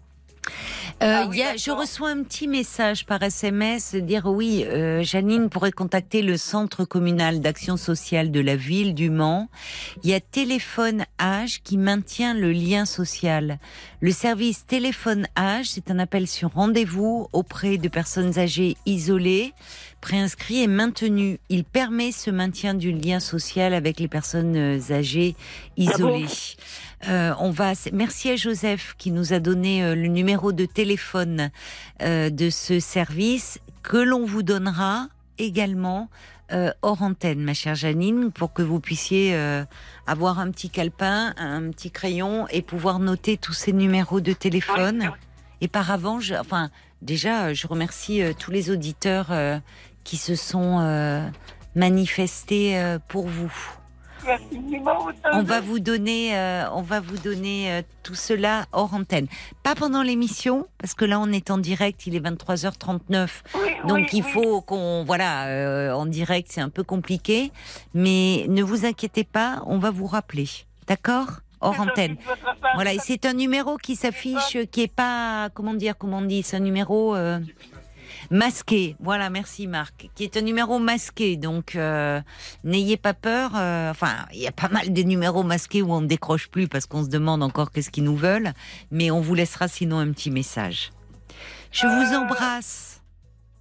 Euh, 1.03 1.23
Ah 1.23 1.27
oui, 1.29 1.39
y 1.39 1.43
a, 1.43 1.57
je 1.57 1.71
reçois 1.71 2.11
un 2.11 2.23
petit 2.23 2.49
message 2.49 3.07
par 3.07 3.23
SMS 3.23 3.95
dire 3.95 4.27
oui, 4.27 4.65
euh, 4.67 5.03
Janine 5.03 5.49
pourrait 5.49 5.73
contacter 5.73 6.23
le 6.23 6.37
centre 6.37 6.85
communal 6.85 7.41
d'action 7.41 7.77
sociale 7.77 8.31
de 8.31 8.41
la 8.41 8.57
ville 8.57 8.95
du 8.95 9.11
Mans. 9.11 9.49
Il 10.03 10.11
y 10.11 10.15
a 10.15 10.21
Téléphone 10.21 11.05
Âge 11.21 11.61
qui 11.63 11.79
maintient 11.79 12.35
le 12.35 12.51
lien 12.51 12.85
social. 12.85 13.59
Le 14.01 14.11
service 14.11 14.67
Téléphone 14.67 15.27
Âge, 15.37 15.67
c'est 15.71 15.91
un 15.91 15.99
appel 15.99 16.27
sur 16.27 16.53
rendez-vous 16.53 17.29
auprès 17.33 17.79
de 17.79 17.89
personnes 17.89 18.39
âgées 18.39 18.77
isolées, 18.87 19.53
préinscrits 20.01 20.63
et 20.63 20.67
maintenu. 20.67 21.39
Il 21.49 21.65
permet 21.65 22.13
ce 22.13 22.31
maintien 22.31 22.75
du 22.75 22.93
lien 22.93 23.21
social 23.21 23.75
avec 23.75 24.01
les 24.01 24.09
personnes 24.09 24.57
euh, 24.57 24.79
âgées 24.91 25.37
isolées. 25.77 26.27
Euh, 27.09 27.33
on 27.39 27.51
va. 27.51 27.73
Merci 27.93 28.31
à 28.31 28.37
Joseph 28.37 28.95
qui 28.99 29.11
nous 29.11 29.33
a 29.33 29.39
donné 29.39 29.85
euh, 29.85 29.95
le 29.95 30.09
numéro 30.09 30.53
de 30.53 30.65
téléphone 30.65 31.51
euh, 32.03 32.31
de 32.31 32.51
ce 32.51 32.81
service 32.81 33.59
que 33.83 33.97
l'on 33.97 34.25
vous 34.25 34.43
donnera 34.43 35.09
également 35.39 36.09
euh, 36.51 36.71
hors 36.81 37.03
antenne, 37.03 37.41
ma 37.41 37.53
chère 37.53 37.75
Janine, 37.75 38.33
pour 38.33 38.53
que 38.53 38.63
vous 38.63 38.81
puissiez 38.81 39.35
euh, 39.35 39.65
avoir 40.07 40.39
un 40.39 40.51
petit 40.51 40.71
calepin, 40.71 41.35
un 41.37 41.71
petit 41.71 41.91
crayon 41.91 42.47
et 42.49 42.63
pouvoir 42.63 43.01
noter 43.01 43.37
tous 43.37 43.53
ces 43.53 43.73
numéros 43.73 44.21
de 44.21 44.33
téléphone. 44.33 45.11
Et 45.61 45.69
par 45.69 45.91
avant, 45.91 46.21
je, 46.21 46.35
enfin, 46.35 46.71
déjà, 47.03 47.53
je 47.55 47.67
remercie 47.67 48.23
euh, 48.23 48.33
tous 48.39 48.51
les 48.51 48.71
auditeurs 48.71 49.27
euh, 49.31 49.59
qui 50.05 50.17
se 50.17 50.35
sont 50.35 50.79
euh, 50.81 51.29
manifestés 51.75 52.79
euh, 52.79 52.99
pour 53.09 53.27
vous. 53.29 53.53
On 55.33 55.43
va 55.43 55.61
vous 55.61 55.79
donner, 55.79 56.37
euh, 56.37 56.69
on 56.73 56.83
va 56.83 57.01
vous 57.01 57.17
donner 57.17 57.73
euh, 57.73 57.83
tout 58.03 58.15
cela 58.17 58.67
hors 58.73 58.93
antenne. 58.93 59.27
Pas 59.63 59.75
pendant 59.75 60.03
l'émission, 60.03 60.67
parce 60.79 60.93
que 60.95 61.05
là 61.07 61.19
on 61.19 61.33
est 61.33 61.51
en 61.51 61.57
direct, 61.57 62.07
il 62.07 62.15
est 62.15 62.21
23h39. 62.21 63.29
Oui, 63.55 63.61
Donc 63.87 63.97
oui, 63.99 64.07
il 64.13 64.25
oui. 64.25 64.31
faut 64.31 64.61
qu'on, 64.61 65.05
voilà, 65.05 65.47
euh, 65.47 65.93
en 65.93 66.05
direct 66.05 66.49
c'est 66.51 66.61
un 66.61 66.69
peu 66.69 66.83
compliqué, 66.83 67.53
mais 67.95 68.45
ne 68.49 68.63
vous 68.63 68.85
inquiétez 68.85 69.25
pas, 69.25 69.63
on 69.67 69.79
va 69.79 69.91
vous 69.91 70.07
rappeler, 70.07 70.49
d'accord? 70.87 71.41
Hors 71.61 71.81
antenne. 71.81 72.17
Voilà, 72.75 72.93
et 72.95 72.99
c'est 72.99 73.27
un 73.27 73.33
numéro 73.33 73.77
qui 73.77 73.97
s'affiche, 73.97 74.59
qui 74.71 74.83
est 74.83 74.93
pas, 74.93 75.51
comment 75.55 75.75
dire, 75.75 75.97
comment 75.99 76.19
on 76.19 76.23
dit, 76.23 76.43
c'est 76.43 76.57
un 76.57 76.61
numéro 76.61 77.15
euh, 77.17 77.41
masqué. 78.31 78.97
Voilà, 79.01 79.31
merci 79.31 79.67
Marc, 79.67 80.09
qui 80.15 80.25
est 80.25 80.37
un 80.37 80.43
numéro 80.43 80.79
masqué. 80.79 81.37
Donc 81.37 81.77
euh, 81.77 82.21
n'ayez 82.65 82.97
pas 82.97 83.15
peur. 83.15 83.53
euh, 83.57 83.91
enfin, 83.91 84.27
il 84.33 84.41
y 84.41 84.47
a 84.47 84.53
pas 84.53 84.69
mal 84.69 84.93
de 84.93 85.03
numéros 85.03 85.43
masqués 85.43 85.83
où 85.83 85.93
on 85.93 86.01
ne 86.01 86.07
décroche 86.07 86.49
plus 86.49 86.69
parce 86.69 86.87
qu'on 86.87 87.05
se 87.05 87.09
demande 87.09 87.43
encore 87.43 87.71
qu'est-ce 87.71 87.91
qu'ils 87.91 88.05
nous 88.05 88.17
veulent, 88.17 88.53
mais 88.91 89.11
on 89.11 89.21
vous 89.21 89.35
laissera 89.35 89.69
sinon 89.69 89.99
un 89.99 90.13
petit 90.13 90.31
message. 90.31 90.93
Je 91.71 91.87
vous 91.87 92.15
embrasse. 92.15 93.03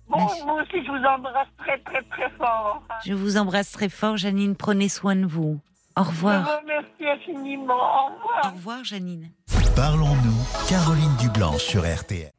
Bon, 0.10 0.20
moi 0.46 0.62
aussi, 0.62 0.86
je 0.86 0.90
vous 0.90 1.04
embrasse 1.06 1.50
très, 1.58 1.78
très, 1.80 2.02
très 2.04 2.30
fort. 2.38 2.82
Je 3.06 3.14
vous 3.14 3.36
embrasse 3.36 3.72
très 3.74 3.90
fort, 3.90 4.16
Janine. 4.16 4.56
Prenez 4.56 4.88
soin 4.88 5.18
de 5.18 5.26
vous. 5.26 5.60
Au 5.98 6.04
Je 6.04 6.10
revoir. 6.10 6.44
vous 6.44 6.50
remercie 6.62 7.22
infiniment. 7.22 7.74
Au 7.74 8.06
revoir. 8.16 8.42
Au 8.46 8.56
revoir, 8.56 8.84
Janine. 8.84 9.30
Parlons-nous, 9.76 10.68
Caroline 10.70 11.16
Dublanche 11.20 11.62
sur 11.64 11.82
RTL. 11.82 12.32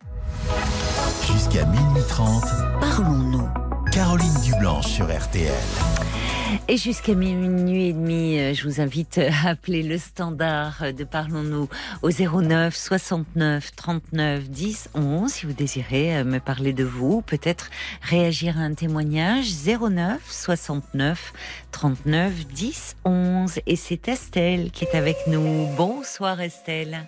Jusqu'à 1.26 1.64
minuit 1.66 2.02
30, 2.08 2.44
Parlons-nous. 2.80 3.48
Caroline 3.92 4.34
Dublanche 4.44 4.86
sur 4.86 5.06
RTL. 5.06 5.52
Et 6.68 6.76
jusqu'à 6.76 7.14
minuit 7.14 7.88
et 7.88 7.92
demi, 7.92 8.38
euh, 8.38 8.54
je 8.54 8.64
vous 8.64 8.80
invite 8.80 9.18
à 9.18 9.50
appeler 9.50 9.82
le 9.82 9.98
standard 9.98 10.94
de 10.96 11.04
Parlons-nous 11.04 11.68
au 12.02 12.10
09 12.10 12.74
69 12.74 13.74
39 13.76 14.48
10 14.48 14.90
11 14.94 15.30
si 15.30 15.46
vous 15.46 15.52
désirez 15.52 16.18
euh, 16.18 16.24
me 16.24 16.38
parler 16.38 16.72
de 16.72 16.84
vous, 16.84 17.20
peut-être 17.22 17.70
réagir 18.02 18.58
à 18.58 18.62
un 18.62 18.74
témoignage 18.74 19.46
09 19.66 20.20
69 20.24 21.32
39 21.72 22.46
10 22.46 22.96
11 23.04 23.60
et 23.66 23.76
c'est 23.76 24.08
Estelle 24.08 24.70
qui 24.70 24.84
est 24.84 24.94
avec 24.96 25.16
nous. 25.26 25.68
Bonsoir 25.76 26.40
Estelle. 26.40 27.06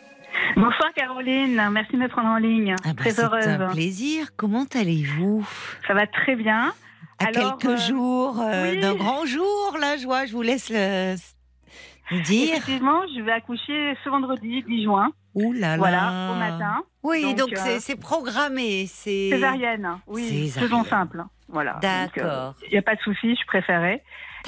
Bonsoir 0.56 0.90
Caroline, 0.94 1.62
merci 1.70 1.92
de 1.92 1.98
me 1.98 2.08
prendre 2.08 2.28
en 2.28 2.36
ligne. 2.36 2.74
Ah 2.84 2.88
bah, 2.88 2.94
très 2.96 3.12
c'est 3.12 3.22
heureuse. 3.22 3.46
un 3.46 3.68
plaisir. 3.68 4.28
Comment 4.36 4.66
allez-vous? 4.74 5.48
Ça 5.86 5.94
va 5.94 6.06
très 6.06 6.36
bien. 6.36 6.72
À 7.20 7.26
Alors, 7.26 7.58
quelques 7.58 7.72
euh, 7.72 7.76
jours 7.88 8.40
euh, 8.40 8.70
oui. 8.72 8.80
d'un 8.80 8.94
grand 8.94 9.26
jour, 9.26 9.76
la 9.80 9.96
joie, 9.98 10.26
je 10.26 10.32
vous 10.32 10.42
laisse 10.42 10.70
le 10.70 11.16
dire. 12.24 12.54
Effectivement, 12.56 13.02
je 13.14 13.20
vais 13.22 13.32
accoucher 13.32 13.96
ce 14.02 14.08
vendredi 14.08 14.62
10 14.66 14.84
juin. 14.84 15.12
Ouh 15.34 15.52
là 15.52 15.72
là. 15.72 15.76
Voilà, 15.76 16.32
au 16.32 16.34
matin. 16.38 16.82
Oui, 17.02 17.34
donc, 17.34 17.52
euh, 17.52 17.56
c'est- 17.56 17.80
c'est 17.80 17.96
programmé. 17.96 18.86
C'est 18.88 19.30
Césarienne, 19.30 19.98
oui, 20.06 20.50
faisons 20.50 20.84
simple. 20.84 21.22
Voilà. 21.48 21.78
D'accord. 21.82 22.54
Il 22.66 22.72
n'y 22.72 22.78
a 22.78 22.82
pas 22.82 22.94
de 22.96 23.00
souci, 23.00 23.36
je 23.36 23.46
préférais. 23.46 24.02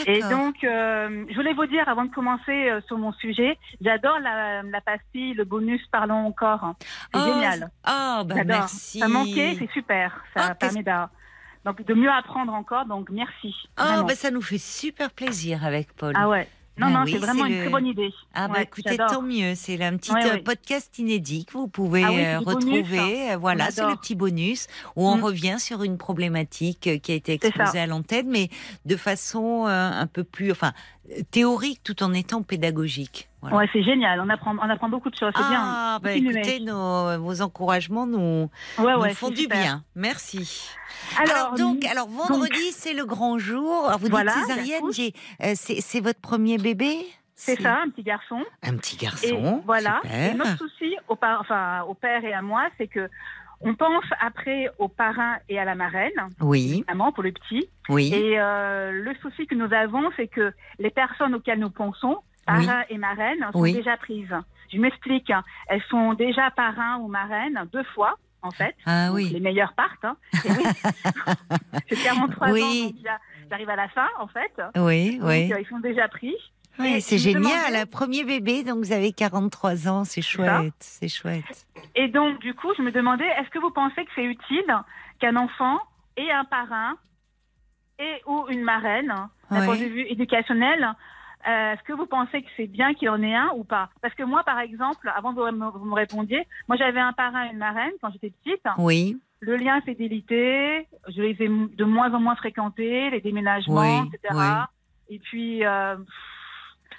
Et 0.06 0.20
donc, 0.22 0.64
euh, 0.64 1.24
je 1.28 1.34
voulais 1.34 1.52
vous 1.52 1.66
dire, 1.66 1.86
avant 1.88 2.04
de 2.06 2.10
commencer 2.14 2.70
euh, 2.70 2.80
sur 2.86 2.96
mon 2.96 3.12
sujet, 3.12 3.58
j'adore 3.82 4.18
la, 4.20 4.62
la 4.62 4.80
pastille, 4.80 5.34
le 5.34 5.44
bonus 5.44 5.82
Parlons 5.92 6.26
encore. 6.26 6.74
C'est 6.80 7.20
Oh, 7.20 7.24
génial. 7.34 7.70
Ah, 7.84 8.22
bah 8.24 8.36
merci. 8.44 9.00
Ça 9.00 9.08
manquait, 9.08 9.54
c'est 9.58 9.70
super. 9.72 10.24
Ça 10.34 10.46
Ah, 10.50 10.54
permet 10.54 10.82
d'a- 10.82 11.10
donc, 11.64 11.84
de 11.86 11.94
mieux 11.94 12.10
apprendre 12.10 12.52
encore, 12.54 12.86
donc 12.86 13.08
merci. 13.10 13.54
Ah, 13.76 13.86
Vraiment. 13.88 14.04
bah 14.08 14.14
ça 14.14 14.30
nous 14.30 14.42
fait 14.42 14.58
super 14.58 15.10
plaisir 15.10 15.64
avec 15.64 15.92
Paul. 15.94 16.12
Ah 16.16 16.28
ouais. 16.28 16.48
Non, 16.78 16.86
Bah 16.86 16.92
non, 17.00 17.04
oui, 17.04 17.12
c'est 17.12 17.18
vraiment 17.18 17.44
une 17.44 17.52
le- 17.52 17.60
très 17.60 17.68
bonne 17.68 17.86
idée. 17.86 18.10
Ah 18.32 18.48
bah 18.48 18.54
Ouais, 18.56 18.62
écoutez, 18.62 18.96
tant 18.96 19.20
mieux. 19.20 19.54
C'est 19.54 19.82
un 19.84 19.94
petit 19.98 20.10
Ouais, 20.10 20.24
euh, 20.24 20.42
podcast 20.42 20.98
inédit 20.98 21.44
que 21.44 21.52
vous 21.52 21.68
pouvez 21.68 22.02
Ah 22.02 22.08
oui, 22.10 22.24
euh, 22.24 22.40
bonus, 22.40 22.64
retrouver. 22.80 23.32
Euh, 23.32 23.36
Voilà, 23.36 23.70
c'est 23.70 23.86
le 23.86 23.94
petit 23.94 24.14
bonus 24.14 24.68
où 24.96 25.06
on 25.06 25.18
Mm. 25.18 25.22
revient 25.24 25.56
sur 25.58 25.82
une 25.82 25.98
problématique 25.98 26.98
qui 27.02 27.12
a 27.12 27.14
été 27.14 27.34
exposée 27.34 27.78
à 27.78 27.86
l'antenne, 27.86 28.26
mais 28.30 28.48
de 28.86 28.96
façon 28.96 29.66
euh, 29.66 29.90
un 29.92 30.06
peu 30.06 30.24
plus, 30.24 30.50
enfin, 30.50 30.72
théorique 31.30 31.80
tout 31.82 32.02
en 32.02 32.12
étant 32.12 32.42
pédagogique. 32.42 33.28
Voilà. 33.40 33.56
Ouais, 33.56 33.68
c'est 33.72 33.82
génial. 33.82 34.20
On 34.20 34.28
apprend, 34.28 34.54
on 34.56 34.70
apprend 34.70 34.88
beaucoup 34.88 35.10
de 35.10 35.16
choses. 35.16 35.32
C'est 35.36 35.42
Ah, 35.44 35.98
bah 36.02 36.12
Continuez. 36.12 36.38
écoutez, 36.38 36.60
nos, 36.60 37.18
vos 37.20 37.40
encouragements 37.42 38.06
nous, 38.06 38.48
bien. 38.76 38.84
Ouais, 38.84 38.92
nous 38.94 39.00
ouais, 39.00 39.14
font 39.14 39.30
du 39.30 39.42
super. 39.42 39.60
bien. 39.60 39.84
Merci. 39.96 40.68
Alors, 41.18 41.36
Alors, 41.36 41.54
donc, 41.56 41.84
alors 41.86 42.08
vendredi, 42.08 42.70
c'est 42.70 42.92
le 42.94 43.04
grand 43.04 43.38
jour. 43.38 43.86
Alors, 43.86 43.98
vous 43.98 44.08
Voilà, 44.08 44.32
dites 44.32 44.44
césarienne, 44.44 44.82
euh, 45.42 45.52
c'est, 45.56 45.80
c'est 45.80 46.00
votre 46.00 46.20
premier 46.20 46.56
bébé? 46.58 46.98
C'est 47.34 47.60
ça, 47.60 47.78
un 47.84 47.90
petit 47.90 48.04
garçon. 48.04 48.44
Un 48.62 48.76
petit 48.76 48.94
Et 48.94 48.98
garçon. 49.04 49.62
voilà. 49.66 49.98
Super. 50.04 50.30
Et 50.30 50.34
notre 50.34 50.56
souci, 50.58 50.94
au, 51.08 51.16
par- 51.16 51.40
enfin, 51.40 51.82
au 51.88 51.94
père 51.94 52.24
et 52.24 52.32
à 52.32 52.42
moi, 52.42 52.68
c'est 52.78 52.86
que 52.86 53.08
on 53.62 53.74
pense 53.74 54.04
après 54.20 54.68
au 54.78 54.88
parrain 54.88 55.36
et 55.48 55.58
à 55.58 55.64
la 55.64 55.74
marraine, 55.74 56.10
Oui, 56.40 56.70
évidemment, 56.76 57.12
pour 57.12 57.22
le 57.22 57.32
petit. 57.32 57.68
oui. 57.88 58.12
Et 58.14 58.38
euh, 58.40 58.90
le 58.92 59.14
souci 59.22 59.46
que 59.46 59.54
nous 59.54 59.72
avons, 59.72 60.10
c'est 60.16 60.28
que 60.28 60.52
les 60.78 60.90
personnes 60.90 61.34
auxquelles 61.34 61.58
nous 61.60 61.70
pensons, 61.70 62.16
Oui. 62.16 62.66
parrain 62.66 62.82
et 62.90 62.98
marraine, 62.98 63.38
sont 63.52 63.60
Oui. 63.60 63.72
déjà 63.72 63.96
prises. 63.96 64.34
Je 64.72 64.78
m'explique. 64.78 65.30
hein. 65.30 65.44
Elles 65.68 65.82
sont 65.90 66.14
déjà 66.14 66.50
parrain 66.50 66.96
ou 66.98 67.08
marraine 67.08 67.62
deux 67.72 67.84
fois, 67.94 68.14
en 68.42 68.50
fait. 68.50 68.74
Ah 68.86 69.10
oui. 69.12 69.28
Les 69.32 69.40
meilleures 69.40 69.74
partent. 69.74 70.04
Hein. 70.04 70.16
Oui. 70.44 70.64
J'ai 71.88 71.96
43 71.96 72.50
Oui. 72.50 72.62
ans, 72.62 72.86
donc 72.90 73.16
j'arrive 73.50 73.70
à 73.70 73.76
la 73.76 73.88
fin, 73.88 74.08
en 74.18 74.26
fait. 74.28 74.52
Oui, 74.76 75.18
Donc, 75.18 75.28
oui. 75.28 75.52
euh, 75.52 75.60
ils 75.60 75.66
sont 75.68 75.78
déjà 75.80 76.08
pris. 76.08 76.34
Oui, 76.78 77.00
c'est 77.00 77.18
génial. 77.18 77.42
demandais- 77.42 77.86
premier 77.86 78.24
bébé, 78.24 78.64
donc 78.64 78.78
vous 78.78 78.92
avez 78.92 79.12
43 79.12 79.88
ans, 79.88 80.04
c'est 80.04 80.22
chouette, 80.22 80.72
c'est 80.80 81.08
chouette. 81.08 81.66
Et 81.94 82.08
donc, 82.08 82.38
du 82.40 82.54
coup, 82.54 82.68
je 82.76 82.82
me 82.82 82.90
demandais, 82.90 83.26
est-ce 83.38 83.50
que 83.50 83.58
vous 83.58 83.70
pensez 83.70 84.04
que 84.04 84.10
c'est 84.14 84.24
utile 84.24 84.64
qu'un 85.20 85.36
enfant 85.36 85.78
ait 86.16 86.30
un 86.30 86.44
parrain 86.44 86.96
et 87.98 88.22
ou 88.26 88.46
une 88.48 88.62
marraine, 88.62 89.08
d'un 89.50 89.60
Ouais. 89.60 89.66
point 89.66 89.76
de 89.76 89.84
vue 89.84 90.06
éducationnel 90.08 90.94
euh, 91.46 91.72
Est-ce 91.72 91.82
que 91.82 91.92
vous 91.92 92.06
pensez 92.06 92.40
que 92.42 92.48
c'est 92.56 92.66
bien 92.68 92.94
qu'il 92.94 93.10
en 93.10 93.20
ait 93.22 93.34
un 93.34 93.50
ou 93.56 93.64
pas? 93.64 93.90
Parce 94.00 94.14
que 94.14 94.22
moi, 94.22 94.42
par 94.44 94.58
exemple, 94.60 95.12
avant 95.14 95.34
que 95.34 95.40
vous 95.40 95.56
me, 95.56 95.70
vous 95.70 95.84
me 95.84 95.94
répondiez, 95.94 96.46
moi 96.68 96.76
j'avais 96.76 97.00
un 97.00 97.12
parrain 97.12 97.46
et 97.46 97.50
une 97.50 97.58
marraine 97.58 97.92
quand 98.00 98.10
j'étais 98.12 98.30
petite. 98.42 98.62
Oui, 98.78 99.18
Le 99.40 99.56
lien 99.56 99.80
s'est 99.84 99.94
délité, 99.96 100.86
je 101.08 101.20
les 101.20 101.36
ai 101.42 101.48
de 101.48 101.84
moins 101.84 102.12
en 102.14 102.20
moins 102.20 102.36
fréquentés, 102.36 103.10
les 103.10 103.20
déménagements, 103.20 104.02
Oui, 104.02 104.08
etc. 104.14 104.34
oui. 104.34 105.14
Et 105.16 105.18
puis, 105.18 105.64
euh, 105.66 105.96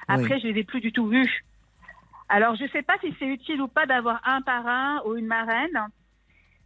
après, 0.07 0.35
Oui. 0.35 0.39
je 0.41 0.47
les 0.47 0.59
ai 0.59 0.63
plus 0.63 0.81
du 0.81 0.91
tout 0.91 1.07
vus. 1.07 1.43
Alors, 2.29 2.55
je 2.55 2.63
ne 2.63 2.69
sais 2.69 2.81
pas 2.81 2.95
si 3.01 3.13
c'est 3.19 3.25
utile 3.27 3.61
ou 3.61 3.67
pas 3.67 3.85
d'avoir 3.85 4.21
un 4.27 4.41
parrain 4.41 5.01
ou 5.05 5.15
une 5.15 5.27
marraine. 5.27 5.87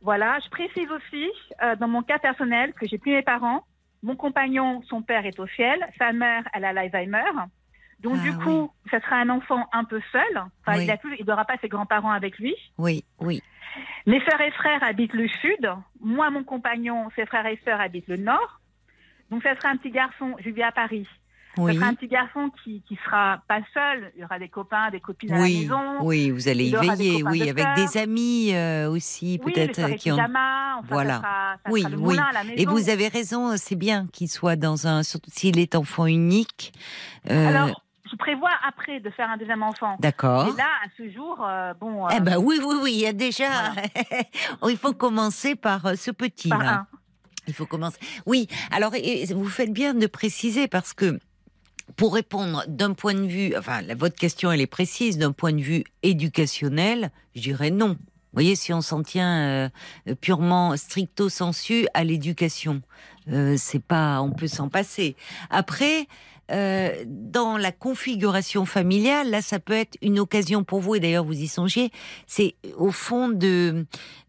Voilà, 0.01 0.37
je 0.43 0.49
précise 0.49 0.89
aussi, 0.91 1.27
euh, 1.63 1.75
dans 1.75 1.87
mon 1.87 2.03
cas 2.03 2.19
personnel, 2.19 2.73
que 2.73 2.87
j'ai 2.87 2.97
plus 2.97 3.11
mes 3.13 3.23
parents. 3.23 3.63
Mon 4.03 4.15
compagnon, 4.15 4.81
son 4.83 5.01
père 5.01 5.25
est 5.25 5.39
au 5.39 5.47
ciel, 5.47 5.85
sa 5.97 6.13
mère, 6.13 6.47
elle 6.53 6.65
a 6.65 6.71
l'Alzheimer. 6.73 7.31
Donc, 7.99 8.15
Ah, 8.19 8.23
du 8.23 8.29
oui. 8.29 8.37
coup, 8.43 8.71
ça 8.91 9.01
sera 9.01 9.15
un 9.17 9.29
enfant 9.29 9.67
un 9.73 9.83
peu 9.83 9.99
seul. 10.11 10.37
Enfin, 10.65 10.77
Oui. 10.77 10.87
il 11.19 11.25
n'aura 11.25 11.45
pas 11.45 11.57
ses 11.59 11.67
grands-parents 11.67 12.11
avec 12.11 12.37
lui. 12.37 12.55
oui, 12.77 13.03
oui. 13.19 13.41
Mes 14.07 14.19
frères 14.21 14.41
et 14.41 14.51
frères 14.51 14.81
habitent 14.83 15.13
le 15.13 15.27
sud. 15.27 15.69
Moi, 15.99 16.29
mon 16.31 16.43
compagnon, 16.43 17.09
ses 17.15 17.25
frères 17.25 17.45
et 17.45 17.59
sœurs 17.65 17.81
habitent 17.81 18.07
le 18.07 18.17
nord. 18.17 18.61
Donc, 19.29 19.43
ça 19.43 19.55
sera 19.55 19.69
un 19.69 19.77
petit 19.77 19.91
garçon. 19.91 20.35
Je 20.39 20.49
vis 20.49 20.63
à 20.63 20.71
Paris. 20.71 21.07
Oui, 21.57 21.73
Ça 21.73 21.79
sera 21.79 21.89
un 21.89 21.93
petit 21.95 22.07
garçon 22.07 22.51
qui 22.63 22.81
qui 22.87 22.97
sera 23.05 23.41
pas 23.47 23.59
seul. 23.73 24.11
Il 24.15 24.21
y 24.21 24.23
aura 24.25 24.37
des 24.39 24.49
copains, 24.49 24.89
des 24.91 24.99
copines 24.99 25.31
à 25.33 25.37
la 25.37 25.41
oui, 25.43 25.61
maison. 25.61 25.81
oui, 26.01 26.29
vous 26.31 26.47
allez 26.47 26.65
y 26.65 26.75
veiller, 26.75 27.23
oui, 27.23 27.39
de 27.39 27.49
avec 27.49 27.65
des 27.75 27.97
amis 27.97 28.53
euh, 28.53 28.89
aussi, 28.89 29.39
Oui, 29.43 29.51
peut-être, 29.53 29.75
soirées 29.75 29.95
qui 29.95 30.11
ont. 30.11 30.15
pyjama, 30.15 30.77
enfin, 30.79 30.87
Voilà. 30.89 31.13
ça 31.15 31.19
sera, 31.21 31.55
ça 31.65 31.71
Oui, 31.71 31.81
sera 31.81 31.89
le 31.89 31.97
oui. 31.97 32.03
moulin 32.03 32.23
à 32.29 32.33
la 32.33 32.43
maison. 32.43 32.55
Et 32.57 32.65
vous 32.65 32.89
avez 32.89 33.07
raison, 33.07 33.57
c'est 33.57 33.75
bien 33.75 34.07
qu'il 34.13 34.29
soit 34.29 34.55
dans 34.55 34.87
un, 34.87 35.03
surtout 35.03 35.31
s'il 35.33 35.57
est 35.59 35.75
enfant 35.75 36.05
unique. 36.05 36.73
Euh, 37.29 37.47
Alors, 37.49 37.81
je 38.09 38.15
prévois 38.15 38.51
après 38.65 38.99
de 39.01 39.09
faire 39.09 39.29
un 39.29 39.35
deuxième 39.37 39.63
enfant. 39.63 39.97
D'accord. 39.99 40.47
Et 40.47 40.57
là, 40.57 40.67
à 40.85 40.87
ce 40.97 41.09
jour, 41.11 41.43
euh, 41.45 41.73
bon, 41.73 42.05
euh, 42.05 42.09
Eh 42.15 42.19
ben 42.21 42.37
oui, 42.37 42.57
oui, 42.63 42.75
oui, 42.81 42.93
il 42.93 42.99
y 43.01 43.05
a 43.07 43.13
déjà. 43.13 43.47
Oh, 44.61 44.69
il 44.69 44.77
faut 44.77 44.93
commencer 44.93 45.55
par 45.55 45.85
euh, 45.85 45.95
ce 45.95 46.11
petit 46.11 46.49
par 46.49 46.59
là. 46.63 46.71
un. 46.73 46.87
Il 47.49 47.53
faut 47.53 47.65
commencer. 47.65 47.97
Oui. 48.25 48.47
Alors, 48.71 48.93
et 48.95 49.25
vous 49.33 49.47
faites 49.47 49.71
bien 49.71 49.93
de 49.93 50.05
préciser 50.07 50.67
parce 50.67 50.93
que 50.93 51.17
pour 51.95 52.13
répondre 52.13 52.63
d'un 52.67 52.93
point 52.93 53.13
de 53.13 53.25
vue, 53.25 53.55
enfin, 53.57 53.81
la- 53.81 53.95
votre 53.95 54.15
question 54.15 54.51
elle 54.51 54.61
est 54.61 54.67
précise, 54.67 55.17
d'un 55.17 55.31
point 55.31 55.53
de 55.53 55.61
vue 55.61 55.83
éducationnel, 56.03 57.11
je 57.35 57.41
dirais 57.41 57.71
non. 57.71 57.97
voyez, 58.33 58.55
si 58.55 58.71
on 58.73 58.81
s'en 58.81 59.01
tient 59.01 59.69
euh, 60.07 60.15
purement 60.21 60.77
stricto 60.77 61.29
sensu 61.29 61.87
à 61.93 62.03
l'éducation, 62.03 62.81
euh, 63.31 63.55
c'est 63.57 63.81
pas, 63.81 64.21
on 64.21 64.31
peut 64.31 64.47
s'en 64.47 64.69
passer. 64.69 65.15
Après, 65.49 66.07
euh, 66.51 67.03
dans 67.07 67.57
la 67.57 67.71
configuration 67.71 68.65
familiale, 68.65 69.29
là, 69.31 69.41
ça 69.41 69.59
peut 69.59 69.73
être 69.73 69.97
une 70.01 70.19
occasion 70.19 70.63
pour 70.63 70.81
vous, 70.81 70.95
et 70.95 70.99
d'ailleurs 70.99 71.25
vous 71.25 71.39
y 71.39 71.47
songez, 71.47 71.91
c'est 72.27 72.55
au 72.77 72.91
fond 72.91 73.29
de... 73.29 73.85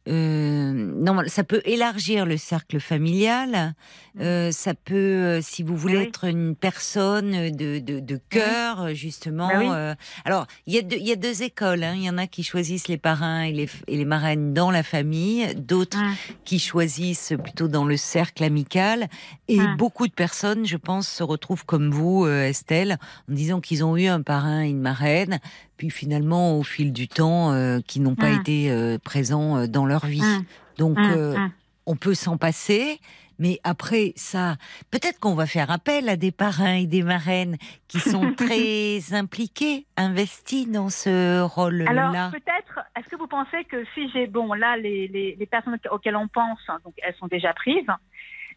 Euh, 0.09 0.73
non, 0.73 1.23
ça 1.27 1.45
peut 1.45 1.61
élargir 1.65 2.25
le 2.25 2.39
cercle 2.39 2.81
familial, 2.81 3.75
mmh. 4.15 4.21
euh, 4.23 4.53
ça 4.53 4.73
peut, 4.73 4.95
euh, 4.95 5.41
si 5.43 5.63
vous 5.63 5.77
voulez, 5.77 5.99
être 5.99 6.25
une 6.25 6.57
personne 6.57 7.51
de, 7.51 7.79
de, 7.79 8.01
de 8.01 8.21
cœur, 8.31 8.95
justement. 8.95 9.49
Bah 9.49 9.97
alors, 10.25 10.47
il 10.67 10.75
y, 10.75 10.79
a 10.79 10.83
deux, 10.83 10.97
il 10.97 11.07
y 11.07 11.13
a 11.13 11.17
deux 11.17 11.43
écoles, 11.43 11.85
hein. 11.85 11.93
il 11.95 12.05
y 12.05 12.11
en 12.11 12.17
a 12.17 12.27
qui 12.27 12.43
choisissent 12.43 12.89
les 12.89 12.97
parrains 12.97 13.43
et 13.43 13.53
les, 13.53 13.69
et 13.87 13.97
les 13.97 14.05
marraines 14.07 14.55
dans 14.55 14.71
la 14.71 14.83
famille, 14.83 15.55
d'autres 15.57 15.99
mmh. 15.99 16.17
qui 16.45 16.59
choisissent 16.59 17.35
plutôt 17.43 17.69
dans 17.69 17.85
le 17.85 17.99
cercle 17.99 18.45
amical, 18.45 19.09
et 19.49 19.59
mmh. 19.59 19.77
beaucoup 19.77 20.09
de 20.09 20.15
personnes, 20.15 20.65
je 20.65 20.79
pense, 20.79 21.07
se 21.07 21.23
retrouvent 21.23 21.67
comme 21.67 21.91
vous, 21.91 22.27
Estelle, 22.27 22.99
en 23.31 23.35
disant 23.35 23.61
qu'ils 23.61 23.85
ont 23.85 23.97
eu 23.97 24.07
un 24.07 24.23
parrain 24.23 24.65
et 24.65 24.71
une 24.71 24.81
marraine, 24.81 25.39
puis 25.79 25.91
finalement 25.91 26.59
au 26.59 26.63
fil 26.63 26.93
du 26.93 27.09
temps 27.09 27.53
euh, 27.53 27.79
qui 27.81 28.01
n'ont 28.01 28.17
pas 28.17 28.31
mmh. 28.31 28.41
été 28.41 28.71
euh, 28.71 28.99
présents 28.99 29.57
euh, 29.57 29.67
dans 29.67 29.87
leur 29.87 30.05
vie. 30.05 30.21
Mmh. 30.21 30.45
Donc 30.77 30.99
mmh. 30.99 31.51
on 31.87 31.97
peut 31.97 32.15
s'en 32.15 32.37
passer. 32.37 33.01
Mais 33.41 33.61
après 33.63 34.13
ça, 34.17 34.57
peut-être 34.91 35.21
qu'on 35.21 35.37
va 35.37 35.47
faire 35.47 35.71
appel 35.71 36.09
à 36.09 36.17
des 36.17 36.33
parrains 36.33 36.75
et 36.75 36.87
des 36.87 37.05
marraines 37.05 37.57
qui 37.87 38.01
sont 38.01 38.33
très 38.37 39.15
impliqués, 39.15 39.87
investis 39.97 40.69
dans 40.69 40.91
ce 40.91 41.41
rôle-là. 41.43 41.91
Alors 41.91 42.33
peut-être, 42.33 42.81
est-ce 42.99 43.09
que 43.09 43.15
vous 43.15 43.29
pensez 43.29 43.65
que 43.65 43.85
si 43.95 44.11
j'ai, 44.11 44.27
bon 44.27 44.53
là, 44.55 44.77
les, 44.77 45.07
les, 45.07 45.37
les, 45.39 45.47
personnes 45.47 45.79
auxquelles 45.93 46.17
on 46.17 46.27
pense, 46.27 46.59
hein, 46.67 46.79
donc 46.85 46.95
elles 47.01 47.15
sont 47.15 47.29
déjà 47.29 47.53
prises, 47.53 47.87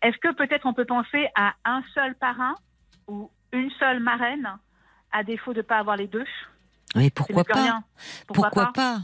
est-ce 0.02 0.18
que 0.18 0.34
peut-être 0.34 0.66
on 0.66 0.74
peut 0.74 0.86
penser 0.86 1.28
à 1.36 1.54
un 1.64 1.84
seul 1.94 2.16
parrain 2.16 2.56
ou 3.08 3.30
une 3.54 3.70
seule 3.80 4.00
marraine, 4.00 4.50
à 5.12 5.24
défaut 5.24 5.54
de 5.54 5.60
ne 5.60 5.64
pas 5.64 5.78
avoir 5.78 5.96
les 5.96 6.08
deux? 6.08 6.26
Mais 6.96 7.10
pourquoi 7.10 7.44
pas 7.44 7.82
Pourquoi, 8.28 8.72
pas, 8.74 8.98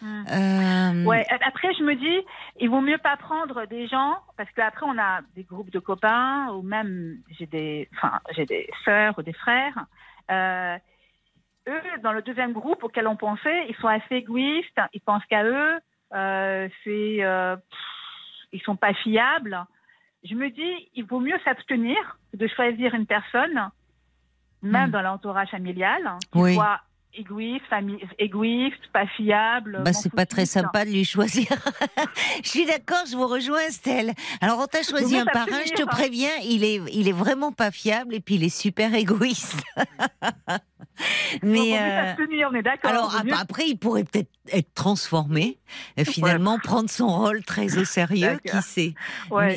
hmm. 0.00 0.24
euh, 0.30 1.04
Ouais. 1.04 1.26
Après, 1.46 1.72
je 1.74 1.82
me 1.82 1.94
dis, 1.94 2.26
il 2.60 2.70
vaut 2.70 2.80
mieux 2.80 2.98
pas 2.98 3.16
prendre 3.16 3.66
des 3.66 3.88
gens 3.88 4.16
parce 4.36 4.50
qu'après 4.52 4.86
on 4.86 4.98
a 4.98 5.20
des 5.34 5.44
groupes 5.44 5.70
de 5.70 5.78
copains 5.78 6.48
ou 6.52 6.62
même 6.62 7.18
j'ai 7.38 7.46
des, 7.46 7.88
enfin 7.96 8.20
j'ai 8.34 8.46
des 8.46 8.68
sœurs 8.84 9.18
ou 9.18 9.22
des 9.22 9.32
frères. 9.32 9.86
Euh, 10.30 10.76
eux, 11.68 11.82
dans 12.02 12.12
le 12.12 12.22
deuxième 12.22 12.52
groupe 12.52 12.82
auquel 12.84 13.06
on 13.06 13.16
pensait, 13.16 13.66
ils 13.68 13.76
sont 13.76 13.88
assez 13.88 14.16
égoïstes. 14.16 14.80
Ils 14.92 15.00
pensent 15.00 15.24
qu'à 15.26 15.44
eux. 15.44 15.78
Euh, 16.14 16.68
c'est, 16.84 17.24
euh, 17.24 17.56
ils 18.52 18.60
sont 18.62 18.76
pas 18.76 18.94
fiables. 18.94 19.64
Je 20.22 20.34
me 20.34 20.48
dis, 20.50 20.88
il 20.94 21.04
vaut 21.04 21.20
mieux 21.20 21.38
s'abstenir 21.44 21.96
de 22.32 22.46
choisir 22.46 22.94
une 22.94 23.06
personne, 23.06 23.70
même 24.62 24.88
hmm. 24.88 24.92
dans 24.92 25.02
l'entourage 25.02 25.50
familial, 25.50 26.18
qui 26.32 26.54
soit 26.54 26.80
égoïste, 27.16 27.64
famille, 27.68 27.98
égoïste, 28.18 28.80
pas 28.92 29.06
fiable. 29.06 29.82
Bah, 29.84 29.92
c'est 29.92 30.12
pas 30.12 30.26
très 30.26 30.46
sympa 30.46 30.84
de 30.84 30.90
lui 30.90 31.04
choisir. 31.04 31.46
je 32.44 32.48
suis 32.48 32.66
d'accord, 32.66 33.04
je 33.10 33.16
vous 33.16 33.26
rejoins, 33.26 33.60
Estelle. 33.60 34.12
Alors, 34.40 34.60
on 34.60 34.66
t'a 34.66 34.82
choisi 34.82 35.16
un 35.16 35.24
parrain, 35.24 35.62
je 35.66 35.72
te 35.72 35.84
préviens, 35.84 36.30
il 36.42 36.64
est, 36.64 36.80
il 36.92 37.08
est 37.08 37.12
vraiment 37.12 37.52
pas 37.52 37.70
fiable 37.70 38.14
et 38.14 38.20
puis 38.20 38.36
il 38.36 38.44
est 38.44 38.56
super 38.56 38.94
égoïste. 38.94 39.62
Mais 41.42 41.78
euh, 41.78 42.14
on 42.50 42.54
est 42.54 42.62
d'accord. 42.62 42.90
Alors 42.90 43.20
après, 43.38 43.66
il 43.68 43.76
pourrait 43.76 44.04
peut-être 44.04 44.28
être 44.52 44.74
transformé, 44.74 45.56
et 45.96 46.04
finalement 46.04 46.58
prendre 46.58 46.90
son 46.90 47.08
rôle 47.08 47.42
très 47.44 47.78
au 47.78 47.84
sérieux, 47.84 48.38
qui 48.44 48.62
sait. 48.62 48.94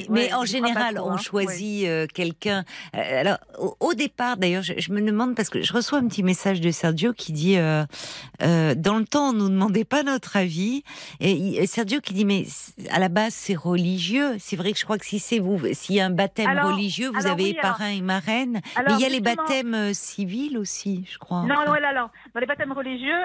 mais, 0.10 0.34
en 0.34 0.46
général, 0.46 0.98
on 1.00 1.12
hein. 1.12 1.18
choisit 1.18 1.86
euh, 1.88 2.08
quelqu'un. 2.14 2.64
Euh, 2.96 3.22
alors 3.22 3.38
au, 3.80 3.94
départ, 3.94 4.38
d'ailleurs, 4.38 4.64
je, 4.64 4.74
je, 4.78 4.92
me 4.94 5.02
demande 5.02 5.36
parce 5.36 5.50
que 5.50 5.62
je 5.62 5.74
reçois 5.74 6.00
un 6.00 6.08
petit 6.08 6.24
message 6.24 6.62
de 6.62 6.72
Sergio 6.72 7.14
qui 7.14 7.34
dit 7.34 7.58
euh, 7.58 7.84
euh, 8.42 8.76
dans 8.76 8.98
le 8.98 9.06
temps, 9.06 9.30
on 9.30 9.34
nous 9.34 9.50
demandait 9.50 9.86
pas 9.86 10.04
notre 10.04 10.38
avis. 10.38 10.84
Et, 11.20 11.66
Sergio 11.68 12.00
qui 12.02 12.14
dit 12.14 12.26
mais 12.26 12.46
à 12.92 13.00
la 13.00 13.10
base 13.10 13.34
c'est 13.34 13.56
religieux. 13.56 14.38
C'est 14.40 14.56
vrai 14.56 14.72
que 14.72 14.80
je 14.80 14.84
crois 14.84 14.98
que 14.98 15.06
si 15.06 15.20
c'est 15.20 15.40
vous, 15.40 15.60
s'il 15.74 15.96
y 15.96 16.00
a 16.00 16.06
un 16.06 16.12
baptême 16.12 16.60
religieux, 16.60 17.12
vous 17.14 17.28
avez 17.28 17.54
parrain 17.56 17.90
et 17.90 18.02
marraine. 18.02 18.62
mais 18.78 18.94
il 18.94 19.02
y 19.02 19.06
a 19.06 19.10
les 19.10 19.20
baptêmes 19.20 19.74
euh, 19.74 19.94
civils 19.94 20.58
aussi, 20.58 21.04
je 21.12 21.18
crois. 21.18 21.27
Non, 21.30 21.66
non, 21.66 21.74
alors 21.74 22.12
dans 22.34 22.40
les 22.40 22.46
baptêmes 22.46 22.72
religieux, 22.72 23.22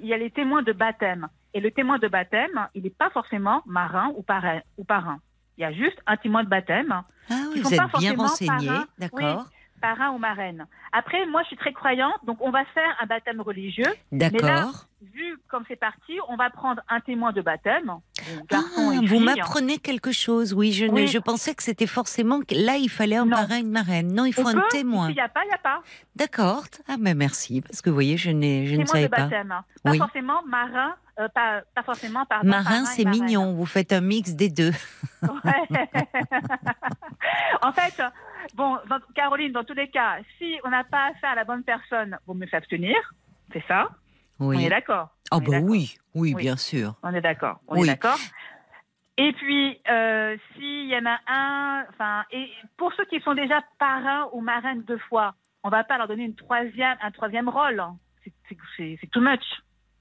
il 0.00 0.06
y 0.06 0.14
a 0.14 0.18
les 0.18 0.30
témoins 0.30 0.62
de 0.62 0.72
baptême. 0.72 1.28
Et 1.54 1.60
le 1.60 1.70
témoin 1.70 1.98
de 1.98 2.08
baptême, 2.08 2.68
il 2.74 2.82
n'est 2.82 2.90
pas 2.90 3.10
forcément 3.10 3.62
marin 3.66 4.12
ou 4.16 4.22
parrain. 4.22 4.60
Ou 4.78 4.84
parrain. 4.84 5.18
Il 5.58 5.62
y 5.62 5.64
a 5.64 5.72
juste 5.72 6.00
un 6.06 6.16
témoin 6.16 6.44
de 6.44 6.48
baptême. 6.48 6.92
Ah 7.30 7.34
oui, 7.52 7.60
vous 7.60 7.74
êtes 7.74 7.80
bien 7.98 8.14
renseigné, 8.14 8.70
d'accord 8.98 9.46
parrain 9.82 10.10
ou 10.10 10.18
marraine. 10.18 10.66
Après, 10.92 11.26
moi, 11.26 11.42
je 11.42 11.48
suis 11.48 11.56
très 11.56 11.72
croyante, 11.72 12.14
donc 12.24 12.38
on 12.40 12.50
va 12.50 12.64
faire 12.66 12.96
un 13.00 13.06
baptême 13.06 13.40
religieux. 13.40 13.92
D'accord. 14.12 14.86
Vu 15.02 15.36
comme 15.48 15.64
c'est 15.68 15.76
parti, 15.76 16.18
on 16.28 16.36
va 16.36 16.48
prendre 16.50 16.80
un 16.88 17.00
témoin 17.00 17.32
de 17.32 17.42
baptême. 17.42 17.92
Ah, 18.52 18.62
vous 19.06 19.18
m'apprenez 19.18 19.78
quelque 19.78 20.12
chose, 20.12 20.52
oui. 20.54 20.72
Je, 20.72 20.86
je 21.06 21.18
pensais 21.18 21.54
que 21.54 21.62
c'était 21.62 21.86
forcément 21.86 22.40
là, 22.50 22.76
il 22.76 22.88
fallait 22.88 23.16
un 23.16 23.28
parrain, 23.28 23.58
une 23.58 23.70
marraine. 23.70 24.12
Non, 24.14 24.24
il 24.24 24.32
faut 24.32 24.46
un 24.46 24.62
témoin. 24.70 25.10
Il 25.10 25.14
n'y 25.14 25.20
a 25.20 25.28
pas, 25.28 25.44
il 25.44 25.48
n'y 25.48 25.54
a 25.54 25.58
pas. 25.58 25.82
D'accord. 26.16 26.64
Ah, 26.88 26.96
mais 26.98 27.14
merci, 27.14 27.60
parce 27.60 27.82
que 27.82 27.90
vous 27.90 27.94
voyez, 27.94 28.16
je, 28.16 28.30
je 28.30 28.76
ne 28.76 28.84
savais 28.86 29.04
de 29.04 29.08
baptême. 29.08 29.48
pas. 29.48 29.64
Pas 29.82 29.90
oui. 29.90 29.98
forcément 29.98 30.42
marin, 30.46 30.94
euh, 31.18 31.28
pas, 31.28 31.62
pas, 31.74 31.82
forcément 31.82 32.24
par 32.26 32.44
Marin, 32.44 32.84
c'est 32.84 33.04
mignon. 33.04 33.52
Vous 33.54 33.66
faites 33.66 33.92
un 33.92 34.00
mix 34.00 34.30
des 34.32 34.48
deux. 34.48 34.72
en 37.62 37.72
fait, 37.72 38.02
Bon, 38.54 38.76
Caroline, 39.14 39.52
dans 39.52 39.64
tous 39.64 39.74
les 39.74 39.88
cas, 39.88 40.16
si 40.38 40.58
on 40.64 40.70
n'a 40.70 40.84
pas 40.84 41.10
affaire 41.10 41.30
à 41.30 41.34
la 41.34 41.44
bonne 41.44 41.62
personne, 41.62 42.18
vous 42.26 42.34
me 42.34 42.46
faites 42.46 42.54
abstenir, 42.54 42.96
c'est 43.52 43.64
ça? 43.66 43.88
Oui. 44.38 44.56
On 44.56 44.60
est 44.60 44.70
d'accord 44.70 45.10
Ah, 45.32 45.40
bah 45.40 45.60
oui. 45.62 45.96
oui, 46.14 46.34
bien 46.34 46.56
sûr. 46.56 46.94
On 47.02 47.14
est 47.14 47.20
d'accord. 47.20 47.58
On 47.68 47.76
est 47.76 47.86
d'accord. 47.86 48.18
Et 49.18 49.32
puis, 49.32 49.78
euh, 49.90 50.36
s'il 50.54 50.88
y 50.88 50.96
en 50.96 51.06
a 51.06 51.18
un, 51.26 51.84
enfin, 51.90 52.24
et 52.30 52.48
pour 52.76 52.92
ceux 52.94 53.04
qui 53.06 53.20
sont 53.20 53.34
déjà 53.34 53.60
parrains 53.78 54.28
ou 54.32 54.40
marraines 54.40 54.82
deux 54.82 54.98
fois, 55.08 55.34
on 55.62 55.68
ne 55.68 55.72
va 55.72 55.84
pas 55.84 55.98
leur 55.98 56.08
donner 56.08 56.24
une 56.24 56.34
troisième, 56.34 56.96
un 57.00 57.10
troisième 57.10 57.48
rôle. 57.48 57.82
C'est 58.76 59.10
too 59.10 59.20
much. 59.20 59.44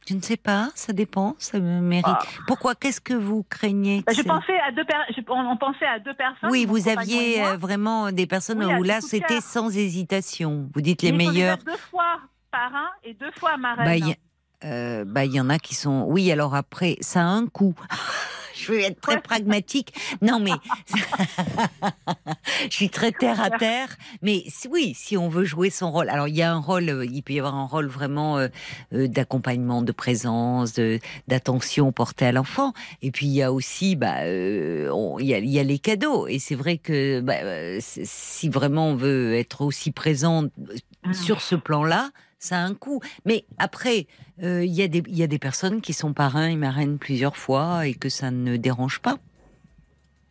Je 0.08 0.16
ne 0.16 0.22
sais 0.22 0.38
pas, 0.38 0.70
ça 0.74 0.94
dépend, 0.94 1.36
ça 1.38 1.60
me 1.60 1.80
mérite. 1.80 2.06
Ah. 2.08 2.24
Pourquoi 2.48 2.74
Qu'est-ce 2.74 3.00
que 3.00 3.14
vous 3.14 3.44
craignez 3.44 4.04
bah, 4.06 4.14
Je 4.16 4.24
pensais 4.24 4.60
à 4.60 4.72
deux 4.72 4.84
on, 5.30 5.58
pensait 5.58 5.86
à 5.86 6.00
deux 6.00 6.14
personnes. 6.16 6.50
Oui, 6.50 6.66
vous 6.66 6.90
aviez 6.90 7.44
euh, 7.44 7.58
vraiment 7.58 8.12
des 8.12 8.26
personnes 8.26 8.64
où 8.64 8.84
là 8.84 9.00
c'était 9.02 9.42
sans 9.42 9.76
hésitation. 9.78 10.68
Vous 10.74 10.82
dites 10.82 11.04
les 11.04 11.12
meilleurs. 11.12 11.58
Deux 11.60 11.78
fois 11.78 12.20
parrain 12.50 12.90
et 13.04 13.14
deux 13.14 13.32
fois 13.38 13.58
marraine. 13.58 14.00
Bah, 14.00 14.16
euh, 14.64 15.06
bah, 15.06 15.26
il 15.26 15.34
y 15.34 15.40
en 15.40 15.50
a 15.50 15.60
qui 15.60 15.76
sont. 15.76 16.06
Oui, 16.08 16.32
alors 16.32 16.56
après, 16.56 16.98
ça 17.02 17.22
a 17.22 17.26
un 17.26 17.48
coût. 17.48 17.76
je 18.62 18.72
vais 18.72 18.84
être 18.84 19.02
très 19.02 19.22
pragmatique. 19.22 19.94
Non, 20.22 20.40
mais 20.40 20.52
je 22.70 22.76
suis 22.76 22.90
très 22.90 23.12
terre 23.12 23.42
à 23.42 23.50
terre. 23.50 23.96
Mais 24.22 24.44
oui, 24.70 24.94
si 24.96 25.18
on 25.18 25.30
veut 25.30 25.46
jouer 25.46 25.70
son 25.70 25.92
rôle, 25.92 26.10
alors 26.10 26.28
il 26.28 26.36
y 26.36 26.42
a 26.42 26.52
un 26.52 26.60
rôle, 26.60 26.90
euh, 26.90 27.06
il 27.06 27.22
peut 27.24 27.34
y 27.34 27.40
avoir 27.40 27.56
un 27.56 27.66
rôle 27.66 27.88
vraiment 27.88 28.38
euh, 28.38 28.48
euh, 28.94 29.08
d'accompagnement, 29.08 29.82
de 29.82 29.92
présence, 29.92 30.80
d'attention 31.28 31.92
portée 31.92 32.26
à 32.26 32.32
l'enfant. 32.32 32.74
Et 33.02 33.12
puis 33.12 33.26
il 33.28 33.34
y 33.34 33.42
a 33.42 33.52
aussi, 33.52 33.96
bah, 33.96 34.28
il, 34.28 35.26
y 35.26 35.60
a, 35.60 35.64
les 35.64 35.80
cadeaux. 35.80 36.28
Et 36.28 36.40
c'est 36.40 36.56
vrai 36.56 36.78
que 36.78 37.22
bah, 37.22 37.36
si 37.80 38.50
vraiment 38.50 38.90
on 38.90 38.96
veut 38.96 39.36
être 39.36 39.62
aussi 39.62 39.92
présent 39.92 40.44
mmh. 40.44 41.14
sur 41.14 41.42
ce 41.42 41.56
plan-là, 41.56 42.12
ça 42.42 42.58
a 42.58 42.66
un 42.66 42.74
coût. 42.74 43.00
Mais 43.26 43.46
après, 43.58 44.08
euh, 44.44 44.66
il 44.66 44.72
y, 44.72 44.82
y, 44.82 45.24
a 45.24 45.28
des 45.28 45.40
personnes 45.40 45.80
qui 45.80 45.94
sont 45.94 46.14
parrains 46.14 46.48
et 46.48 46.56
marraines 46.58 46.98
plusieurs 46.98 47.38
fois 47.38 47.88
et 47.88 47.94
que 47.94 48.10
ça 48.10 48.32
ne 48.32 48.58
dérange 48.58 49.00
pas. 49.00 49.18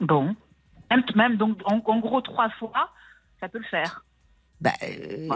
Bon. 0.00 0.34
Même, 0.90 1.04
même 1.14 1.36
donc, 1.36 1.58
en, 1.64 1.78
gros, 2.00 2.20
trois 2.20 2.50
fois, 2.58 2.90
ça 3.40 3.48
peut 3.48 3.58
le 3.58 3.64
faire. 3.64 4.04
Bah, 4.60 4.72
euh, 4.82 5.28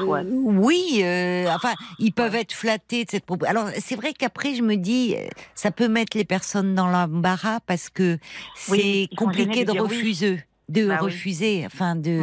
euh, 0.00 0.22
oui, 0.26 1.02
enfin, 1.48 1.72
ils 1.98 2.12
peuvent 2.12 2.34
être 2.34 2.52
flattés 2.52 3.06
de 3.06 3.10
cette 3.10 3.24
proposition. 3.24 3.58
Alors, 3.58 3.72
c'est 3.78 3.96
vrai 3.96 4.12
qu'après, 4.12 4.54
je 4.54 4.62
me 4.62 4.76
dis, 4.76 5.14
ça 5.54 5.70
peut 5.70 5.88
mettre 5.88 6.14
les 6.16 6.26
personnes 6.26 6.74
dans 6.74 6.88
l'embarras 6.88 7.60
parce 7.60 7.88
que 7.88 8.18
c'est 8.54 9.08
compliqué 9.16 9.64
de, 9.64 9.80
refuser 9.80 10.44
de 10.68 10.88
bah 10.88 10.96
refuser, 10.96 11.64
enfin 11.66 11.94
de, 11.94 12.20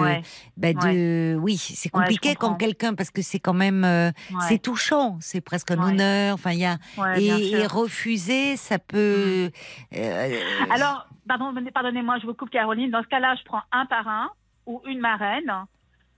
bah 0.57 0.73
de, 0.73 1.35
oui, 1.39 1.57
c'est 1.57 1.89
compliqué 1.89 2.35
quand 2.35 2.55
quelqu'un 2.55 2.95
parce 2.95 3.11
que 3.11 3.21
c'est 3.21 3.39
quand 3.39 3.53
même, 3.53 3.83
euh, 3.83 4.11
c'est 4.47 4.59
touchant, 4.59 5.17
c'est 5.21 5.41
presque 5.41 5.71
un 5.71 5.81
honneur, 5.81 6.33
enfin 6.33 6.51
il 6.51 6.59
y 6.59 6.65
a 6.65 6.77
et, 7.17 7.67
refuser, 7.67 8.57
ça 8.57 8.79
peut. 8.79 9.51
Mmh. 9.91 9.95
Euh, 9.97 10.39
Alors, 10.71 11.07
pardon, 11.27 11.53
pardonnez-moi, 11.73 12.17
je 12.19 12.25
vous 12.25 12.33
coupe 12.33 12.49
Caroline. 12.49 12.89
Dans 12.89 13.03
ce 13.03 13.07
cas-là, 13.07 13.35
je 13.35 13.43
prends 13.43 13.61
un 13.71 13.85
parrain 13.85 14.29
ou 14.65 14.81
une 14.87 14.99
marraine, 14.99 15.53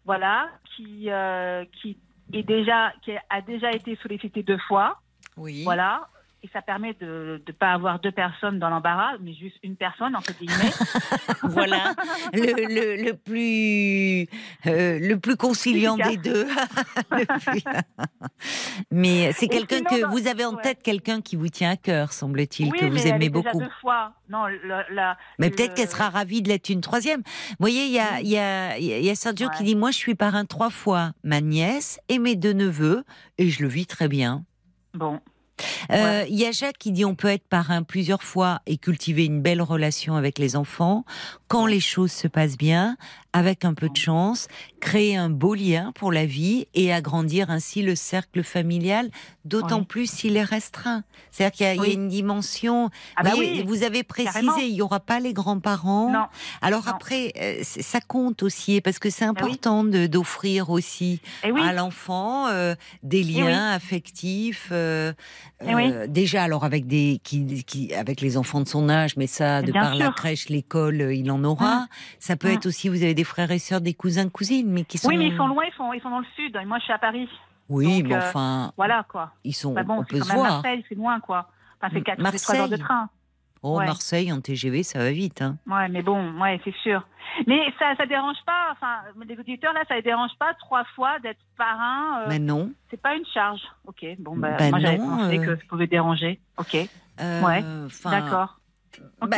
voilà, 0.06 0.50
qui 0.76 1.10
euh, 1.10 1.66
qui 1.82 1.98
est 2.32 2.44
déjà 2.44 2.94
qui 3.04 3.12
a 3.30 3.42
déjà 3.42 3.72
été 3.72 3.98
sollicité 4.02 4.44
deux 4.44 4.60
fois, 4.70 5.02
oui, 5.36 5.64
voilà, 5.64 6.08
et 6.44 6.50
ça 6.52 6.62
permet 6.62 6.94
de 7.00 7.42
ne 7.48 7.54
pas 7.54 7.72
avoir 7.72 8.00
deux 8.00 8.12
personnes 8.12 8.60
dans 8.60 8.70
l'embarras, 8.70 9.14
mais 9.22 9.34
juste 9.34 9.56
une 9.64 9.78
personne, 9.78 10.14
entre 10.14 10.34
guillemets. 10.34 10.74
voilà, 11.44 11.94
le, 12.34 12.68
le, 12.68 13.02
le 13.02 13.14
plus, 13.14 14.28
euh, 14.70 15.00
le 15.00 15.16
plus 15.16 15.38
conciliant 15.38 15.96
des 15.96 16.18
deux. 16.18 16.46
mais 18.92 19.32
c'est 19.32 19.48
quelqu'un 19.48 19.84
que 19.84 20.06
vous 20.08 20.28
avez 20.28 20.44
en 20.44 20.56
tête, 20.56 20.84
quelqu'un 20.84 21.22
qui 21.22 21.38
vous 21.38 21.48
tient 21.48 21.72
à 21.72 21.78
cœur, 21.78 22.12
semble-t-il, 22.12 22.74
que 22.74 22.86
vous 22.86 23.08
aimez 23.08 23.30
beaucoup. 23.30 23.60
Déjà 23.60 23.66
deux 23.66 23.74
fois. 23.80 24.12
Non, 24.28 24.44
la, 24.92 25.18
mais 25.40 25.50
peut-être 25.50 25.76
qu'elle 25.76 25.90
sera 25.90 26.10
ravie 26.10 26.42
de 26.42 26.50
l'être 26.50 26.68
une 26.70 26.82
troisième. 26.82 27.22
Vous 27.22 27.56
voyez, 27.62 27.86
il 27.86 27.92
y 27.94 28.00
a, 28.00 28.20
y, 28.22 28.38
a, 28.38 28.78
y 28.78 29.10
a 29.10 29.16
Sergio 29.16 29.50
qui 29.50 29.64
dit 29.64 29.76
Moi, 29.76 29.92
je 29.92 29.98
suis 29.98 30.16
parrain 30.16 30.44
trois 30.44 30.70
fois, 30.70 31.14
ma 31.24 31.40
nièce 31.40 32.02
et 32.10 32.20
mes 32.20 32.36
deux 32.36 32.54
neveux, 32.54 33.06
et 33.38 33.50
je 33.50 33.62
le 33.62 33.70
vis 33.70 33.86
très 33.86 34.10
bien. 34.10 34.44
Bon. 34.94 35.22
Euh, 35.92 36.26
il 36.30 36.36
y 36.36 36.46
a 36.46 36.52
Jacques 36.52 36.78
qui 36.78 36.92
dit 36.92 37.06
on 37.06 37.16
peut 37.16 37.28
être 37.28 37.48
parrain 37.48 37.84
plusieurs 37.84 38.24
fois 38.24 38.62
et 38.66 38.78
cultiver 38.78 39.26
une 39.26 39.42
belle 39.42 39.62
relation 39.62 40.16
avec 40.16 40.40
les 40.40 40.56
enfants. 40.56 41.06
Quand 41.48 41.66
les 41.66 41.80
choses 41.80 42.12
se 42.12 42.28
passent 42.28 42.58
bien, 42.58 42.98
avec 43.34 43.66
un 43.66 43.74
peu 43.74 43.90
de 43.90 43.98
chance, 43.98 44.48
créer 44.80 45.16
un 45.16 45.30
beau 45.30 45.56
lien 45.56 45.92
pour 45.96 46.12
la 46.12 46.26
vie 46.26 46.68
et 46.76 46.94
agrandir 46.94 47.50
ainsi 47.50 47.82
le 47.82 47.96
cercle 47.96 48.44
familial, 48.44 49.10
d'autant 49.44 49.84
plus 49.84 50.10
s'il 50.10 50.38
est 50.38 50.44
restreint. 50.44 51.04
C'est-à-dire 51.32 51.58
qu'il 51.58 51.66
y, 51.66 51.90
a 51.90 51.94
une 51.94 52.08
dimension. 52.08 52.90
Ah 53.16 53.24
bah 53.24 53.32
vous 53.66 53.84
avez 53.84 54.04
précisé, 54.04 54.68
il 54.68 54.74
n'y 54.74 54.82
aura 54.82 55.00
pas 55.00 55.20
les 55.20 55.34
grands-parents. 55.34 56.14
Alors 56.62 56.88
après, 56.88 57.34
euh, 57.42 57.62
ça 57.64 58.00
compte 58.02 58.44
aussi 58.44 58.82
parce 58.82 59.00
que 59.00 59.10
c'est 59.10 59.26
bah 59.26 59.32
important 59.32 59.84
d'offrir 59.84 60.70
aussi 60.70 61.22
eh 61.44 61.52
à 61.60 61.74
l'enfant 61.74 62.48
euh, 62.48 62.76
des 63.02 63.22
eh 63.22 63.24
liens 63.24 63.72
affectifs. 63.72 64.70
Euh, 64.72 65.14
eh 65.66 66.08
déjà, 66.08 66.44
alors 66.44 66.66
avec 66.66 66.86
des 66.86 67.20
qui, 67.24 67.64
qui, 67.64 67.94
avec 67.94 68.22
les 68.22 68.38
enfants 68.38 68.62
de 68.62 68.68
son 68.68 68.90
âge, 68.90 69.18
mais 69.18 69.28
ça, 69.28 69.62
de 69.62 69.72
par 69.72 69.96
la 69.96 70.12
crèche, 70.12 70.50
l'école, 70.50 71.10
il 71.14 71.32
en 71.32 71.44
aura. 71.44 71.80
Mmh. 71.80 71.88
Ça 72.20 72.36
peut 72.36 72.50
mmh. 72.50 72.56
être 72.56 72.66
aussi, 72.68 72.90
vous 72.90 73.02
avez 73.02 73.14
des 73.14 73.23
frères 73.24 73.52
et 73.52 73.60
sœurs, 73.60 73.82
des 73.82 73.94
cousins, 73.94 74.30
cousines, 74.30 74.70
mais 74.70 74.84
qui 74.84 74.98
sont. 74.98 75.10
Oui, 75.10 75.18
mais 75.18 75.28
ils 75.28 75.38
sont 75.38 75.48
loin, 75.48 75.64
ils 75.66 75.74
sont, 75.76 75.94
ils 75.94 76.02
sont 76.02 76.10
dans 76.10 76.20
le 76.20 76.26
sud. 76.36 76.58
Et 76.62 76.66
moi, 76.66 76.80
je 76.80 76.84
suis 76.84 76.94
à 76.94 77.00
Paris. 77.00 77.30
Oui, 77.70 78.04
mais 78.04 78.16
euh, 78.16 78.20
enfin. 78.20 78.72
voilà, 78.78 79.06
quoi. 79.08 79.32
Ils 79.44 79.54
sont. 79.54 79.74
Bah 79.74 79.84
bon, 79.84 80.00
on 80.00 80.04
peut 80.04 80.20
quand 80.20 80.34
même 80.34 80.44
Marseille, 80.44 80.86
c'est 80.90 80.96
loin, 80.96 81.20
quoi. 81.20 81.50
Enfin, 81.82 81.94
c'est 81.94 82.02
4 82.02 82.22
3 82.22 82.56
heures 82.56 82.70
de 82.70 82.78
train. 82.78 83.10
Oh, 83.66 83.80
Marseille 83.80 84.32
en 84.34 84.42
TGV, 84.42 84.84
ça 84.84 85.00
va 85.00 85.12
vite. 85.12 85.42
Hein. 85.42 85.58
Ouais, 85.66 85.88
mais 85.88 86.02
bon, 86.02 86.38
ouais, 86.42 86.60
c'est 86.66 86.76
sûr. 86.84 87.02
Mais 87.48 87.62
ça, 87.80 87.96
ça 87.96 88.06
dérange 88.06 88.38
pas. 88.46 88.74
Enfin, 88.74 88.98
les 89.26 89.40
auditeurs 89.40 89.72
là, 89.74 89.84
ça 89.88 89.96
les 89.96 90.02
dérange 90.02 90.32
pas 90.38 90.54
trois 90.56 90.84
fois 90.96 91.18
d'être 91.20 91.40
parrain. 91.58 92.24
Euh, 92.24 92.26
mais 92.28 92.40
non. 92.40 92.74
C'est 92.92 93.02
pas 93.02 93.16
une 93.16 93.26
charge. 93.34 93.62
Ok. 93.86 94.06
Bon, 94.20 94.36
bah, 94.36 94.58
ben 94.60 94.70
moi 94.70 94.80
j'avais 94.80 94.98
pensé 94.98 95.40
euh. 95.40 95.46
que 95.46 95.56
ça 95.56 95.62
pouvait 95.70 95.88
déranger. 95.88 96.42
Ok. 96.58 96.76
Euh, 97.22 97.42
ouais. 97.42 97.64
D'accord. 98.04 98.60
Bah, 99.22 99.38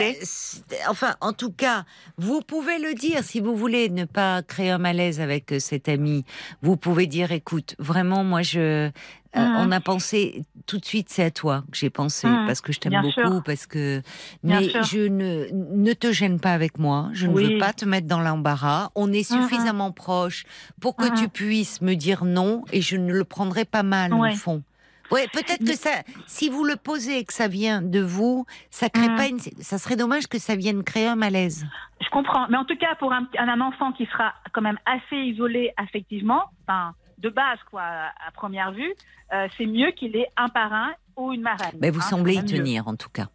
enfin, 0.90 1.16
en 1.22 1.34
tout 1.34 1.52
cas, 1.52 1.86
vous 2.18 2.42
pouvez 2.42 2.80
le 2.80 2.94
dire 2.94 3.24
si 3.24 3.40
vous 3.40 3.56
voulez 3.56 3.90
ne 3.90 4.06
pas 4.06 4.42
créer 4.42 4.72
un 4.72 4.78
malaise 4.78 5.22
avec 5.22 5.52
euh, 5.52 5.60
cet 5.60 5.90
ami. 5.90 6.26
Vous 6.62 6.78
pouvez 6.78 7.08
dire, 7.08 7.32
écoute, 7.32 7.76
vraiment, 7.78 8.24
moi, 8.24 8.42
je, 8.42 8.90
euh, 9.36 9.40
mmh. 9.40 9.56
on 9.58 9.72
a 9.72 9.80
pensé 9.80 10.44
tout 10.66 10.78
de 10.78 10.86
suite, 10.86 11.10
c'est 11.10 11.24
à 11.24 11.32
toi 11.32 11.64
que 11.72 11.78
j'ai 11.78 11.90
pensé 11.90 12.28
mmh. 12.28 12.46
parce 12.48 12.62
que 12.62 12.72
je 12.72 12.80
t'aime 12.80 13.02
beaucoup, 13.02 13.42
parce 13.42 13.66
que. 13.66 14.02
mais 14.44 14.70
je 14.70 15.08
ne 15.08 15.48
ne 15.52 15.94
te 15.94 16.12
gêne 16.12 16.40
pas 16.40 16.54
avec 16.54 16.80
moi. 16.80 17.10
Je 17.14 17.28
ne 17.28 17.34
veux 17.34 17.58
pas 17.60 17.74
te 17.74 17.86
mettre 17.86 18.08
dans 18.08 18.22
l'embarras. 18.22 18.92
On 18.96 19.12
est 19.12 19.30
mmh. 19.30 19.42
suffisamment 19.42 19.92
proches 19.92 20.46
pour 20.80 20.96
que 20.96 21.16
tu 21.20 21.28
puisses 21.28 21.82
me 21.82 21.96
dire 21.96 22.26
non 22.26 22.64
et 22.72 22.82
je 22.82 22.98
ne 22.98 23.14
le 23.14 23.24
prendrai 23.24 23.66
pas 23.66 23.84
mal 23.84 24.14
au 24.14 24.32
fond. 24.36 24.64
Oui, 25.12 25.22
peut-être 25.32 25.64
que 25.64 25.76
ça, 25.76 25.92
si 26.26 26.50
vous 26.50 26.64
le 26.64 26.76
posez 26.76 27.20
et 27.20 27.26
que 27.26 27.34
ça 27.34 27.48
vient 27.48 27.82
de 27.82 28.02
vous, 28.02 28.46
ça 28.70 28.90
crée 28.90 29.08
pas 29.16 29.28
une, 29.28 29.40
ça 29.40 29.78
serait 29.78 29.96
dommage 29.96 30.28
que 30.28 30.40
ça 30.40 30.56
vienne 30.56 30.84
créer 30.84 31.08
un 31.08 31.16
malaise. 31.16 31.66
Je 32.02 32.10
comprends, 32.10 32.48
mais 32.50 32.58
en 32.58 32.66
tout 32.66 32.78
cas 32.78 32.96
pour 32.96 33.14
un, 33.14 33.28
un 33.38 33.62
enfant 33.62 33.92
qui 33.92 34.06
sera 34.08 34.34
quand 34.52 34.62
même 34.62 34.80
assez 34.86 35.16
isolé 35.16 35.72
affectivement, 35.78 36.46
enfin 36.64 36.94
de 37.20 37.30
base 37.30 37.60
quoi, 37.70 37.84
à 37.84 38.32
première 38.34 38.72
vue, 38.72 38.94
euh, 39.34 39.48
c'est 39.58 39.66
mieux 39.66 39.92
qu'il 39.92 40.16
ait 40.16 40.30
un 40.38 40.50
parrain 40.50 40.92
ou 41.16 41.32
une 41.34 41.42
marraine. 41.42 41.78
Mais 41.80 41.90
vous 41.90 42.00
hein, 42.00 42.10
semblez 42.10 42.36
y 42.36 42.46
tenir 42.46 42.88
en 42.88 42.96
tout 42.96 43.10
cas. 43.10 43.28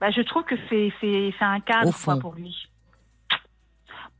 Bah, 0.00 0.10
je 0.10 0.20
trouve 0.22 0.44
que 0.44 0.56
c'est 0.68 0.92
c'est 1.00 1.34
un 1.40 1.60
cadre 1.60 1.92
quoi, 2.04 2.18
pour 2.18 2.34
lui. 2.34 2.68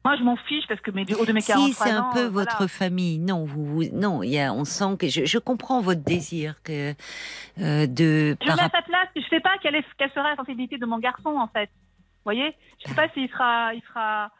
Moi, 0.04 0.16
je 0.16 0.22
m'en 0.22 0.36
fiche 0.36 0.66
parce 0.68 0.80
que 0.80 0.90
mes, 0.90 1.02
haut 1.14 1.24
de 1.24 1.32
mes 1.32 1.40
43 1.40 1.66
si, 1.66 1.72
c'est 1.72 1.90
un 1.90 2.10
peu 2.12 2.24
votre 2.26 2.66
famille. 2.66 3.18
Non, 3.18 3.44
vous, 3.46 3.84
non, 3.92 4.22
il 4.22 4.30
y 4.30 4.38
a, 4.38 4.52
on 4.52 4.64
sent 4.64 4.96
que 4.98 5.08
je, 5.08 5.24
je 5.24 5.38
comprends 5.38 5.80
votre 5.80 6.02
désir 6.02 6.56
que 6.62 6.92
euh, 7.60 7.86
de. 7.86 8.36
Je 8.42 8.46
mets 8.46 8.52
à 8.52 8.68
sa 8.68 8.82
place. 8.82 9.08
Je 9.16 9.22
sais 9.30 9.40
pas 9.40 9.56
quelle, 9.62 9.76
est, 9.76 9.84
quelle 9.96 10.10
sera 10.10 10.30
la 10.30 10.36
sensibilité 10.36 10.76
de 10.76 10.84
mon 10.84 10.98
garçon 10.98 11.30
en 11.30 11.48
fait. 11.48 11.70
Vous 11.70 12.32
voyez, 12.32 12.54
je 12.82 12.88
sais 12.88 12.94
pas 12.94 13.08
s'il 13.10 13.28
sera, 13.30 13.72
il 13.72 13.82
sera 13.88 14.30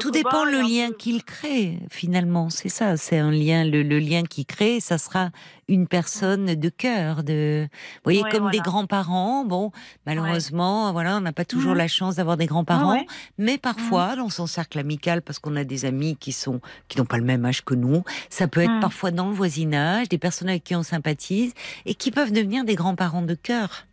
tout 0.00 0.10
dépend 0.10 0.44
le 0.44 0.60
lien 0.60 0.90
qu'il 0.96 1.24
crée, 1.24 1.78
finalement. 1.90 2.50
C'est 2.50 2.68
ça, 2.68 2.96
c'est 2.96 3.18
un 3.18 3.30
lien. 3.30 3.64
Le, 3.64 3.82
lien 3.98 4.22
qu'il 4.22 4.46
crée, 4.46 4.80
ça 4.80 4.98
sera 4.98 5.30
une 5.68 5.86
personne 5.86 6.54
de 6.54 6.68
cœur. 6.68 7.22
De, 7.22 7.68
vous 7.70 8.00
voyez, 8.04 8.22
comme 8.30 8.50
des 8.50 8.60
grands-parents. 8.60 9.44
Bon, 9.44 9.70
malheureusement, 10.06 10.92
voilà, 10.92 11.16
on 11.16 11.20
n'a 11.20 11.32
pas 11.32 11.44
toujours 11.44 11.74
mmh. 11.74 11.78
la 11.78 11.88
chance 11.88 12.16
d'avoir 12.16 12.36
des 12.36 12.46
grands-parents, 12.46 13.04
mais 13.38 13.58
parfois, 13.58 14.14
mmh. 14.14 14.18
dans 14.18 14.30
son 14.30 14.46
cercle 14.46 14.78
amical, 14.78 15.22
parce 15.22 15.38
qu'on 15.38 15.56
a 15.56 15.64
des 15.64 15.84
amis 15.84 16.16
qui 16.16 16.32
sont 16.32 16.60
qui 16.88 16.98
n'ont 16.98 17.06
pas 17.06 17.18
le 17.18 17.24
même 17.24 17.44
âge 17.44 17.64
que 17.64 17.74
nous, 17.74 18.02
ça 18.30 18.48
peut 18.48 18.60
être 18.60 18.70
mmh. 18.70 18.80
parfois 18.80 19.10
dans 19.10 19.28
le 19.28 19.34
voisinage, 19.34 20.08
des 20.08 20.18
personnes 20.18 20.48
avec 20.48 20.64
qui 20.64 20.74
on 20.74 20.82
sympathise 20.82 21.52
et 21.86 21.94
qui 21.94 22.10
peuvent 22.10 22.32
devenir 22.32 22.64
des 22.64 22.74
grands-parents 22.74 23.22
de 23.22 23.34
cœur. 23.34 23.86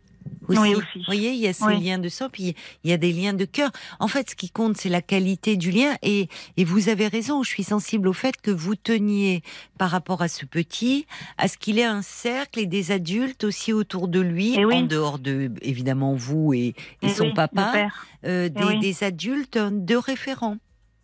Oui, 0.48 0.74
Vous 0.74 0.82
voyez, 1.06 1.32
il 1.32 1.38
y 1.38 1.48
a 1.48 1.52
ces 1.52 1.74
liens 1.76 1.98
de 1.98 2.08
sang, 2.08 2.28
puis 2.30 2.54
il 2.84 2.90
y 2.90 2.92
a 2.92 2.96
des 2.96 3.12
liens 3.12 3.32
de 3.32 3.44
cœur. 3.44 3.70
En 3.98 4.08
fait, 4.08 4.30
ce 4.30 4.36
qui 4.36 4.50
compte, 4.50 4.76
c'est 4.76 4.88
la 4.88 5.02
qualité 5.02 5.56
du 5.56 5.70
lien. 5.70 5.96
Et, 6.02 6.28
et 6.56 6.64
vous 6.64 6.88
avez 6.88 7.08
raison, 7.08 7.42
je 7.42 7.48
suis 7.48 7.64
sensible 7.64 8.08
au 8.08 8.12
fait 8.12 8.40
que 8.40 8.50
vous 8.50 8.76
teniez, 8.76 9.42
par 9.78 9.90
rapport 9.90 10.22
à 10.22 10.28
ce 10.28 10.46
petit, 10.46 11.06
à 11.38 11.48
ce 11.48 11.58
qu'il 11.58 11.78
ait 11.78 11.84
un 11.84 12.02
cercle 12.02 12.60
et 12.60 12.66
des 12.66 12.92
adultes 12.92 13.44
aussi 13.44 13.72
autour 13.72 14.08
de 14.08 14.20
lui, 14.20 14.54
eh 14.56 14.64
en 14.64 14.82
dehors 14.82 15.18
de, 15.18 15.50
évidemment, 15.62 16.14
vous 16.14 16.52
et, 16.54 16.58
et, 16.58 16.74
eh 17.02 17.08
son 17.08 17.32
papa, 17.32 17.88
euh, 18.24 18.46
eh 18.46 18.50
des, 18.50 18.78
des 18.78 19.04
adultes 19.04 19.58
de 19.58 19.96
référents. 19.96 20.58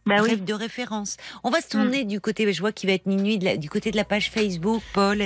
Bah 0.05 0.21
de 0.21 0.53
référence. 0.53 1.17
On 1.45 1.51
va 1.51 1.61
se 1.61 1.69
tourner 1.69 2.05
mm. 2.05 2.09
du 2.09 2.21
côté, 2.21 2.53
je 2.53 2.61
vois 2.61 2.73
qu'il 2.73 2.89
va 2.89 2.95
être 2.95 3.07
minuit, 3.07 3.39
du 3.39 3.71
côté 3.71 3.91
de 3.91 3.97
la 3.97 4.05
page 4.05 4.31
Facebook, 4.31 4.83
Paul. 4.93 5.23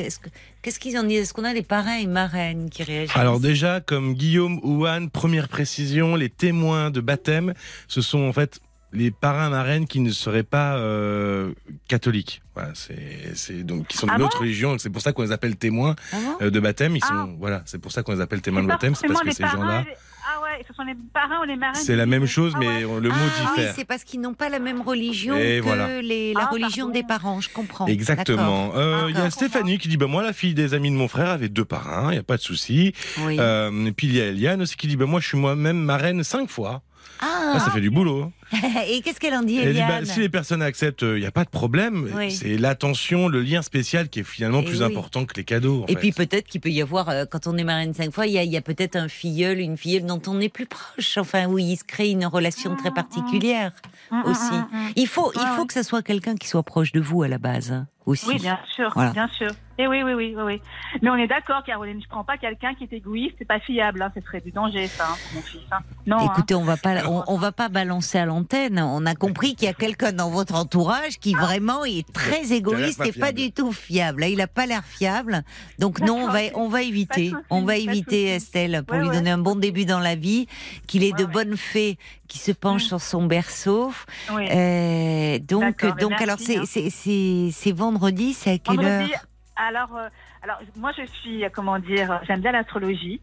Qu'est-ce 0.62 0.78
qu'ils 0.78 0.98
en 0.98 1.04
disent? 1.04 1.22
Est-ce 1.22 1.34
qu'on 1.34 1.44
a 1.44 1.54
des 1.54 1.62
parrains 1.62 1.96
et 1.96 2.06
marraines 2.06 2.68
qui 2.68 2.82
réagissent? 2.82 3.16
Alors 3.16 3.40
déjà, 3.40 3.80
comme 3.80 4.14
Guillaume 4.14 4.60
ou 4.62 4.84
Anne, 4.84 5.08
première 5.10 5.48
précision, 5.48 6.14
les 6.14 6.28
témoins 6.28 6.90
de 6.90 7.00
baptême, 7.00 7.54
ce 7.88 8.02
sont 8.02 8.20
en 8.20 8.32
fait 8.32 8.60
les 8.96 9.10
parrains 9.10 9.50
marraines 9.50 9.86
qui 9.86 10.00
ne 10.00 10.10
seraient 10.10 10.42
pas 10.42 10.76
euh, 10.76 11.52
catholiques. 11.86 12.42
Voilà, 12.54 12.70
c'est 12.74 13.62
donc 13.62 13.88
qui 13.88 13.98
sont 13.98 14.06
d'une 14.06 14.16
ah 14.22 14.24
autre 14.24 14.40
religion. 14.40 14.78
C'est 14.78 14.88
pour 14.88 15.02
ça 15.02 15.12
qu'on 15.12 15.22
les 15.22 15.32
appelle 15.32 15.56
témoins 15.56 15.94
ah 16.12 16.16
euh, 16.40 16.50
de 16.50 16.58
baptême. 16.58 16.96
Ils 16.96 17.04
sont 17.04 17.12
ah. 17.12 17.28
voilà, 17.38 17.62
c'est 17.66 17.78
pour 17.78 17.92
ça 17.92 18.02
qu'on 18.02 18.12
les 18.12 18.22
appelle 18.22 18.40
témoins 18.40 18.62
de 18.62 18.68
baptême. 18.68 18.94
C'est 18.94 19.06
parce 19.06 19.20
que 19.20 19.30
ces 19.30 19.46
gens-là. 19.46 19.84
Ah 20.28 20.42
ouais, 20.42 20.64
ce 20.66 20.74
sont 20.74 20.82
les 20.82 20.96
parrains 21.12 21.42
ou 21.42 21.44
les 21.44 21.54
marraines. 21.54 21.80
C'est 21.80 21.94
la 21.94 22.06
même 22.06 22.26
chose, 22.26 22.54
mais 22.58 22.80
le 22.80 22.86
mot 22.86 22.98
diffère. 22.98 23.68
Oui, 23.68 23.74
c'est 23.76 23.84
parce 23.84 24.02
qu'ils 24.04 24.20
n'ont 24.20 24.34
pas 24.34 24.48
la 24.48 24.58
même 24.58 24.80
religion 24.80 25.34
que 25.34 26.00
les, 26.00 26.32
la 26.32 26.46
religion 26.46 26.88
des 26.88 27.02
parents. 27.02 27.40
Je 27.40 27.50
comprends. 27.50 27.86
Exactement. 27.86 28.72
Euh, 28.74 29.06
il 29.10 29.16
y 29.16 29.20
a 29.20 29.30
Stéphanie 29.30 29.78
qui 29.78 29.88
dit 29.88 29.98
bah 29.98 30.06
moi 30.06 30.22
la 30.22 30.32
fille 30.32 30.54
des 30.54 30.72
amis 30.72 30.90
de 30.90 30.96
mon 30.96 31.08
frère 31.08 31.28
avait 31.28 31.50
deux 31.50 31.66
parrains, 31.66 32.10
il 32.10 32.16
y 32.16 32.18
a 32.18 32.22
pas 32.22 32.38
de 32.38 32.42
souci. 32.42 32.94
et 33.18 33.92
puis 33.94 34.06
il 34.06 34.16
y 34.16 34.20
a 34.20 34.28
Eliane 34.28 34.62
aussi 34.62 34.76
qui 34.76 34.86
dit 34.86 34.96
bah 34.96 35.06
moi 35.06 35.20
je 35.20 35.28
suis 35.28 35.38
moi-même 35.38 35.78
marraine 35.78 36.24
cinq 36.24 36.48
fois. 36.48 36.82
Ah. 37.20 37.52
ah, 37.54 37.60
ça 37.60 37.70
fait 37.70 37.80
du 37.80 37.90
boulot. 37.90 38.32
Et 38.88 39.00
qu'est-ce 39.02 39.18
qu'elle 39.18 39.34
en 39.34 39.42
dit, 39.42 39.58
Elle 39.58 39.74
dit, 39.74 39.80
bah, 39.80 40.04
Si 40.04 40.20
les 40.20 40.28
personnes 40.28 40.62
acceptent, 40.62 41.02
il 41.02 41.08
euh, 41.08 41.18
n'y 41.18 41.26
a 41.26 41.30
pas 41.30 41.44
de 41.44 41.50
problème. 41.50 42.08
C'est 42.30 42.56
l'attention, 42.56 43.28
le 43.28 43.40
lien 43.40 43.62
spécial 43.62 44.08
qui 44.08 44.20
est 44.20 44.24
finalement 44.24 44.62
plus 44.62 44.82
important 44.82 45.24
que 45.24 45.34
les 45.34 45.44
cadeaux. 45.44 45.84
Et 45.88 45.96
puis 45.96 46.12
peut-être 46.12 46.46
qu'il 46.46 46.60
peut 46.60 46.70
y 46.70 46.82
avoir, 46.82 47.08
euh, 47.08 47.24
quand 47.30 47.46
on 47.46 47.56
est 47.56 47.64
marraine 47.64 47.94
cinq 47.94 48.12
fois, 48.12 48.26
il 48.26 48.32
y 48.32 48.56
a, 48.56 48.60
peut-être 48.60 48.96
un 48.96 49.08
filleul, 49.08 49.60
une 49.60 49.76
filleule 49.76 50.06
dont 50.06 50.22
on 50.26 50.40
est 50.40 50.48
plus 50.48 50.66
proche. 50.66 51.18
Enfin, 51.18 51.46
où 51.46 51.58
il 51.58 51.76
se 51.76 51.84
crée 51.84 52.10
une 52.10 52.26
relation 52.26 52.76
très 52.76 52.90
particulière 52.90 53.72
mm, 54.10 54.16
mm, 54.16 54.22
aussi. 54.24 54.54
Mm, 54.54 54.90
il 54.96 55.06
faut, 55.06 55.32
il 55.34 55.46
faut 55.56 55.66
que 55.66 55.72
ça 55.72 55.82
soit 55.82 56.02
quelqu'un 56.02 56.36
qui 56.36 56.48
soit 56.48 56.62
proche 56.62 56.92
de 56.92 57.00
vous 57.00 57.22
à 57.22 57.28
la 57.28 57.38
base. 57.38 57.72
Hein. 57.72 57.86
Oui, 58.06 58.38
bien 58.40 58.58
sûr, 58.68 58.92
bien 59.12 59.28
sûr. 59.28 59.50
Et 59.78 59.82
eh 59.82 59.88
oui, 59.88 60.02
oui, 60.04 60.14
oui, 60.14 60.34
oui, 60.38 60.62
Mais 61.02 61.10
on 61.10 61.16
est 61.16 61.26
d'accord, 61.26 61.62
Caroline. 61.64 62.00
Je 62.00 62.08
prends 62.08 62.22
pas 62.22 62.38
quelqu'un 62.38 62.72
qui 62.74 62.84
est 62.84 62.92
égoïste, 62.92 63.34
c'est 63.38 63.44
pas 63.44 63.58
fiable. 63.58 64.00
Hein. 64.00 64.12
Ce 64.14 64.22
serait 64.22 64.40
du 64.40 64.52
danger, 64.52 64.86
ça, 64.86 65.08
hein, 65.10 65.16
pour 65.22 65.34
mon 65.34 65.42
fils. 65.42 65.60
Hein. 65.72 65.80
Non. 66.06 66.18
Écoutez, 66.24 66.54
on 66.54 66.62
va 66.62 66.76
pas, 66.76 67.04
on, 67.08 67.36
va 67.36 67.50
pas 67.50 67.68
balancer 67.68 68.16
à 68.16 68.24
l'antenne. 68.36 68.78
On 68.78 69.06
a 69.06 69.14
compris 69.14 69.54
qu'il 69.54 69.66
y 69.66 69.70
a 69.70 69.74
quelqu'un 69.74 70.12
dans 70.12 70.30
votre 70.30 70.54
entourage 70.54 71.18
qui 71.18 71.34
vraiment 71.34 71.84
est 71.84 72.06
très 72.12 72.52
égoïste 72.52 73.04
et 73.04 73.12
pas 73.12 73.32
du 73.32 73.52
tout 73.52 73.72
fiable. 73.72 74.24
il 74.24 74.40
a 74.40 74.46
pas 74.46 74.66
l'air 74.66 74.84
fiable. 74.84 75.42
Donc 75.78 76.00
non, 76.00 76.24
on 76.24 76.28
va, 76.28 76.40
on 76.54 76.68
va 76.68 76.82
éviter. 76.82 77.32
on 77.50 77.62
va 77.62 77.76
éviter 77.76 78.26
Estelle 78.26 78.82
pour 78.86 78.98
lui 78.98 79.08
donner 79.08 79.30
un 79.30 79.38
bon 79.38 79.56
début 79.56 79.84
dans 79.84 80.00
la 80.00 80.14
vie, 80.14 80.46
qu'il 80.86 81.02
ait 81.04 81.12
de 81.12 81.24
bonnes 81.24 81.56
fées 81.56 81.98
qui 82.28 82.38
se 82.38 82.52
penchent 82.52 82.84
mm. 82.84 82.88
sur 82.88 83.00
son 83.00 83.24
berceau. 83.24 83.92
Euh, 84.32 85.38
donc, 85.38 85.84
donc, 85.98 86.20
alors 86.20 86.38
c'est, 86.38 86.64
c'est, 86.66 87.72
vendredi, 87.72 88.34
c'est 88.34 88.52
à 88.52 88.58
quelle 88.58 88.84
heure? 88.84 89.08
Alors, 89.56 89.96
euh, 89.96 90.08
alors, 90.42 90.58
moi, 90.76 90.92
je 90.96 91.06
suis, 91.06 91.44
comment 91.54 91.78
dire, 91.78 92.20
j'aime 92.26 92.40
bien 92.40 92.52
l'astrologie. 92.52 93.20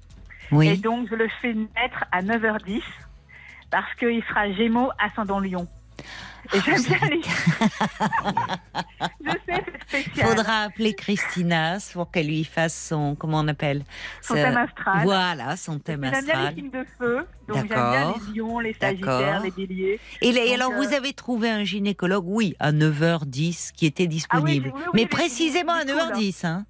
Et 0.62 0.78
donc, 0.78 1.08
je 1.10 1.16
le 1.16 1.28
fais 1.42 1.54
naître 1.54 2.04
à 2.12 2.22
9h10 2.22 2.82
parce 3.74 3.94
qu'il 3.96 4.24
sera 4.30 4.52
Gémeaux, 4.52 4.92
ascendant 5.00 5.40
Lion. 5.40 5.68
Et 6.54 6.60
j'aime 6.60 6.84
bien 6.84 7.00
les. 7.10 7.22
je 9.26 9.32
sais, 9.32 9.66
c'est 9.66 9.82
spécial. 10.04 10.28
Faudra 10.28 10.58
appeler 10.66 10.94
Christina 10.94 11.78
pour 11.92 12.12
qu'elle 12.12 12.28
lui 12.28 12.44
fasse 12.44 12.90
son, 12.90 13.16
comment 13.16 13.40
on 13.40 13.48
appelle 13.48 13.84
Son 14.22 14.36
thème 14.36 14.58
astral. 14.58 15.04
Voilà, 15.06 15.58
son 15.58 15.80
thème 15.80 16.04
J'aime 16.04 16.12
bien 16.12 16.22
les 16.22 16.30
astral. 16.30 16.54
signes 16.56 16.70
de 16.70 16.86
feu. 17.00 17.26
Donc, 17.48 17.58
j'aime 17.58 17.68
bien 17.68 18.14
les 18.14 18.20
lions, 18.36 18.60
les 18.60 18.74
sagittaires, 18.74 19.42
les 19.42 19.50
béliers. 19.50 20.00
Et, 20.22 20.32
Donc, 20.32 20.54
alors, 20.54 20.72
euh, 20.74 20.76
vous 20.76 20.94
avez 20.94 21.14
trouvé 21.14 21.50
un 21.50 21.64
gynécologue, 21.64 22.26
oui, 22.28 22.56
à 22.60 22.72
9h10, 22.72 23.72
qui 23.72 23.88
était 23.88 24.06
disponible. 24.06 24.72
oui, 24.76 24.82
oui, 24.86 24.92
Mais 24.94 25.08
précisément 25.08 25.74
à 25.74 25.84
du 25.84 25.94
coup, 25.94 25.98
là. 25.98 26.12
9h10, 26.12 26.46
hein 26.46 26.66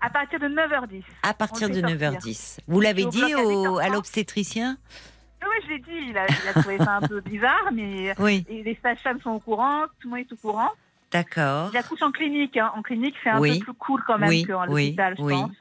À 0.00 0.10
partir 0.10 0.40
de 0.40 0.48
9h10. 0.48 1.04
À 1.22 1.34
partir 1.34 1.68
de 1.68 1.74
fait 1.74 1.80
sortir. 1.82 2.10
9h10. 2.12 2.58
Vous 2.66 2.80
l'avez 2.80 3.04
dit 3.04 3.36
au, 3.36 3.78
à 3.78 3.84
8h30. 3.86 3.92
l'obstétricien? 3.92 4.76
Oui, 5.42 5.64
je 5.64 5.68
l'ai 5.70 5.78
dit. 5.78 6.08
Il 6.10 6.18
a, 6.18 6.26
il 6.26 6.48
a 6.48 6.52
trouvé 6.54 6.78
ça 6.78 6.96
un 6.96 7.06
peu 7.06 7.20
bizarre, 7.20 7.68
mais 7.72 8.14
Oui, 8.18 8.44
et 8.48 8.62
les 8.62 8.78
sages-femmes 8.82 9.20
sont 9.20 9.30
au 9.30 9.40
courant, 9.40 9.82
tout 10.00 10.08
le 10.08 10.10
monde 10.10 10.18
est 10.20 10.32
au 10.32 10.36
courant. 10.36 10.70
d'accord. 11.12 11.70
J'accouche 11.72 12.02
en 12.02 12.10
clinique. 12.12 12.56
hein. 12.56 12.72
En 12.76 12.82
clinique, 12.82 13.14
c'est 13.22 13.30
un 13.30 13.40
Oui. 13.40 13.58
peu 13.58 13.64
plus 13.66 13.74
cool 13.74 14.02
quand 14.06 14.18
même 14.18 14.28
Oui, 14.28 14.44
qu'en 14.44 14.64
l'hôpital, 14.64 15.14
je 15.18 15.22
pense. 15.22 15.52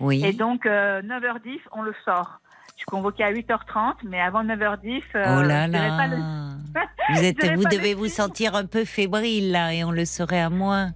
Oui. 0.00 0.24
Et 0.24 0.32
donc, 0.32 0.66
euh, 0.66 1.00
9h10, 1.02 1.58
on 1.72 1.82
le 1.82 1.94
sort. 2.04 2.40
Je 2.74 2.80
suis 2.80 2.86
convoquée 2.86 3.24
à 3.24 3.32
8h30, 3.32 3.94
mais 4.04 4.20
avant 4.20 4.44
9h10, 4.44 5.02
euh, 5.14 5.38
oh 5.38 5.42
là 5.42 5.66
pas 5.68 6.06
le- 6.08 6.16
Vous, 7.14 7.24
êtes, 7.24 7.42
vous 7.56 7.62
pas 7.62 7.70
le 7.70 7.76
devez 7.78 7.94
vous 7.94 8.08
sentir 8.08 8.54
un 8.54 8.66
peu 8.66 8.84
fébrile 8.84 9.50
là 9.52 9.72
et 9.72 9.82
on 9.84 9.90
le 9.92 10.04
saurait 10.04 10.42
à 10.42 10.50
moins. 10.50 10.90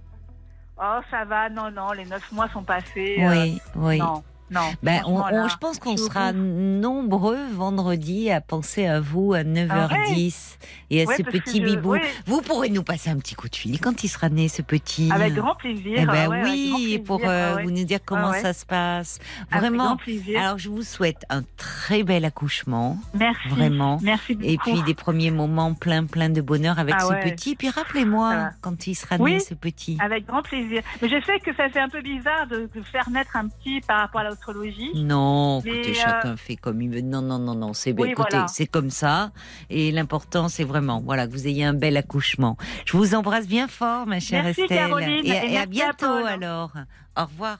Oh, 0.79 0.99
ça 1.09 1.25
va, 1.25 1.49
non, 1.49 1.71
non, 1.71 1.91
les 1.93 2.05
9 2.05 2.31
mois 2.33 2.47
sont 2.49 2.63
passés. 2.63 3.17
euh, 3.19 3.29
Oui, 3.29 3.61
oui. 3.75 3.97
Non, 3.99 4.23
non. 4.51 4.61
Ben, 4.83 5.01
on, 5.05 5.19
on- 5.21 5.47
je 5.47 5.57
pense 5.57 5.79
qu'on 5.79 5.97
sera 5.97 6.31
nombreux 6.33 7.39
vendredi 7.53 8.29
à 8.31 8.41
penser 8.41 8.85
à 8.85 8.99
vous 8.99 9.33
à 9.33 9.43
9h10 9.43 10.57
et 10.89 11.01
à 11.01 11.05
Ouais, 11.05 11.15
ce 11.17 11.23
parce 11.23 11.33
que 11.35 11.39
petit 11.41 11.59
je- 11.61 11.65
bibou. 11.65 11.93
oui. 11.93 11.99
Vous 12.25 12.41
pourrez 12.41 12.69
nous 12.69 12.83
passer 12.83 13.09
un 13.09 13.17
petit 13.17 13.35
coup 13.35 13.49
de 13.49 13.55
fil 13.55 13.79
quand 13.79 14.03
il 14.03 14.07
sera 14.07 14.29
né, 14.29 14.47
ce 14.47 14.61
petit. 14.61 15.09
Avec 15.11 15.33
grand 15.33 15.55
plaisir. 15.55 15.93
Eh 15.97 16.05
ben 16.05 16.27
ouais, 16.29 16.41
grand 16.41 16.43
oui, 16.43 16.71
plaisir, 16.75 17.03
pour 17.03 17.21
euh, 17.23 17.57
vous 17.63 17.71
nous 17.71 17.83
dire 17.85 17.99
comment 18.05 18.33
ça 18.33 18.53
se 18.53 18.65
passe. 18.65 19.19
Vraiment. 19.51 19.97
Alors 20.37 20.57
je 20.57 20.69
vous 20.69 20.83
souhaite 20.83 21.23
un 21.29 21.41
très 21.57 22.03
bel 22.03 22.25
accouchement, 22.25 22.97
Merci. 23.13 23.47
vraiment. 23.49 23.99
Merci 24.01 24.35
beaucoup. 24.35 24.49
Et 24.49 24.57
puis 24.57 24.81
des 24.83 24.93
premiers 24.93 25.31
moments 25.31 25.73
plein 25.73 26.05
plein 26.05 26.29
de 26.29 26.41
bonheur 26.41 26.79
avec 26.79 26.95
Ah 26.97 27.05
ce 27.05 27.13
petit. 27.29 27.55
Puis 27.55 27.69
rappelez-moi 27.69 28.49
quand 28.61 28.87
il 28.87 28.95
sera 28.95 29.15
Oui. 29.17 29.33
né, 29.33 29.39
ce 29.39 29.53
petit. 29.53 29.97
Avec 30.01 30.25
grand 30.25 30.41
plaisir. 30.41 30.81
Mais 31.01 31.09
je 31.09 31.23
sais 31.25 31.39
que 31.39 31.53
ça 31.55 31.69
fait 31.69 31.79
un 31.79 31.89
peu 31.89 32.01
bizarre 32.01 32.47
de, 32.47 32.69
de 32.73 32.81
faire 32.83 33.09
naître 33.09 33.35
un 33.35 33.47
petit 33.47 33.81
par 33.81 33.99
rapport 33.99 34.21
à 34.21 34.29
l'astrologie. 34.41 34.91
Non, 34.95 35.61
Mais, 35.63 35.71
écoutez, 35.71 35.91
euh, 35.91 35.93
chacun 35.93 36.35
fait 36.37 36.55
comme 36.55 36.81
il 36.81 36.89
veut. 36.89 37.01
Non, 37.01 37.21
non, 37.21 37.39
non, 37.39 37.55
non, 37.55 37.73
c'est 37.73 37.91
Oui, 37.91 38.09
écoutez, 38.11 38.29
voilà. 38.31 38.47
c'est 38.47 38.65
comme 38.65 38.89
ça. 38.89 39.31
Et 39.69 39.91
l'important, 39.91 40.49
c'est 40.49 40.63
vraiment, 40.63 41.01
voilà, 41.01 41.27
que 41.27 41.31
vous 41.31 41.47
ayez 41.47 41.63
un 41.63 41.73
bel 41.73 41.97
accouchement. 41.97 42.57
Je 42.85 42.97
vous 42.97 43.13
embrasse 43.15 43.47
bien 43.47 43.67
fort, 43.67 44.05
ma 44.07 44.19
chère 44.19 44.43
Merci, 44.43 44.61
Estelle. 44.61 44.77
Caroline, 44.77 45.25
et, 45.25 45.29
et 45.29 45.53
et 45.53 45.57
à 45.57 45.65
bientôt 45.65 46.05
alors. 46.05 46.71
Au 47.17 47.25
revoir. 47.25 47.57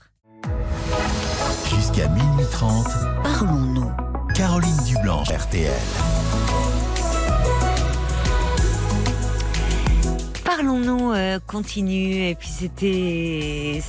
Jusqu'à 1.70 2.08
minuit 2.10 2.46
30, 2.52 2.88
Parlons-nous. 3.24 3.92
Caroline 4.36 4.78
Dublanche, 4.88 5.30
RTL. 5.30 5.72
Parlons-nous 10.44 11.12
euh, 11.12 11.40
continue. 11.48 12.28
Et 12.30 12.36
puis 12.36 12.48
c'était, 12.50 13.82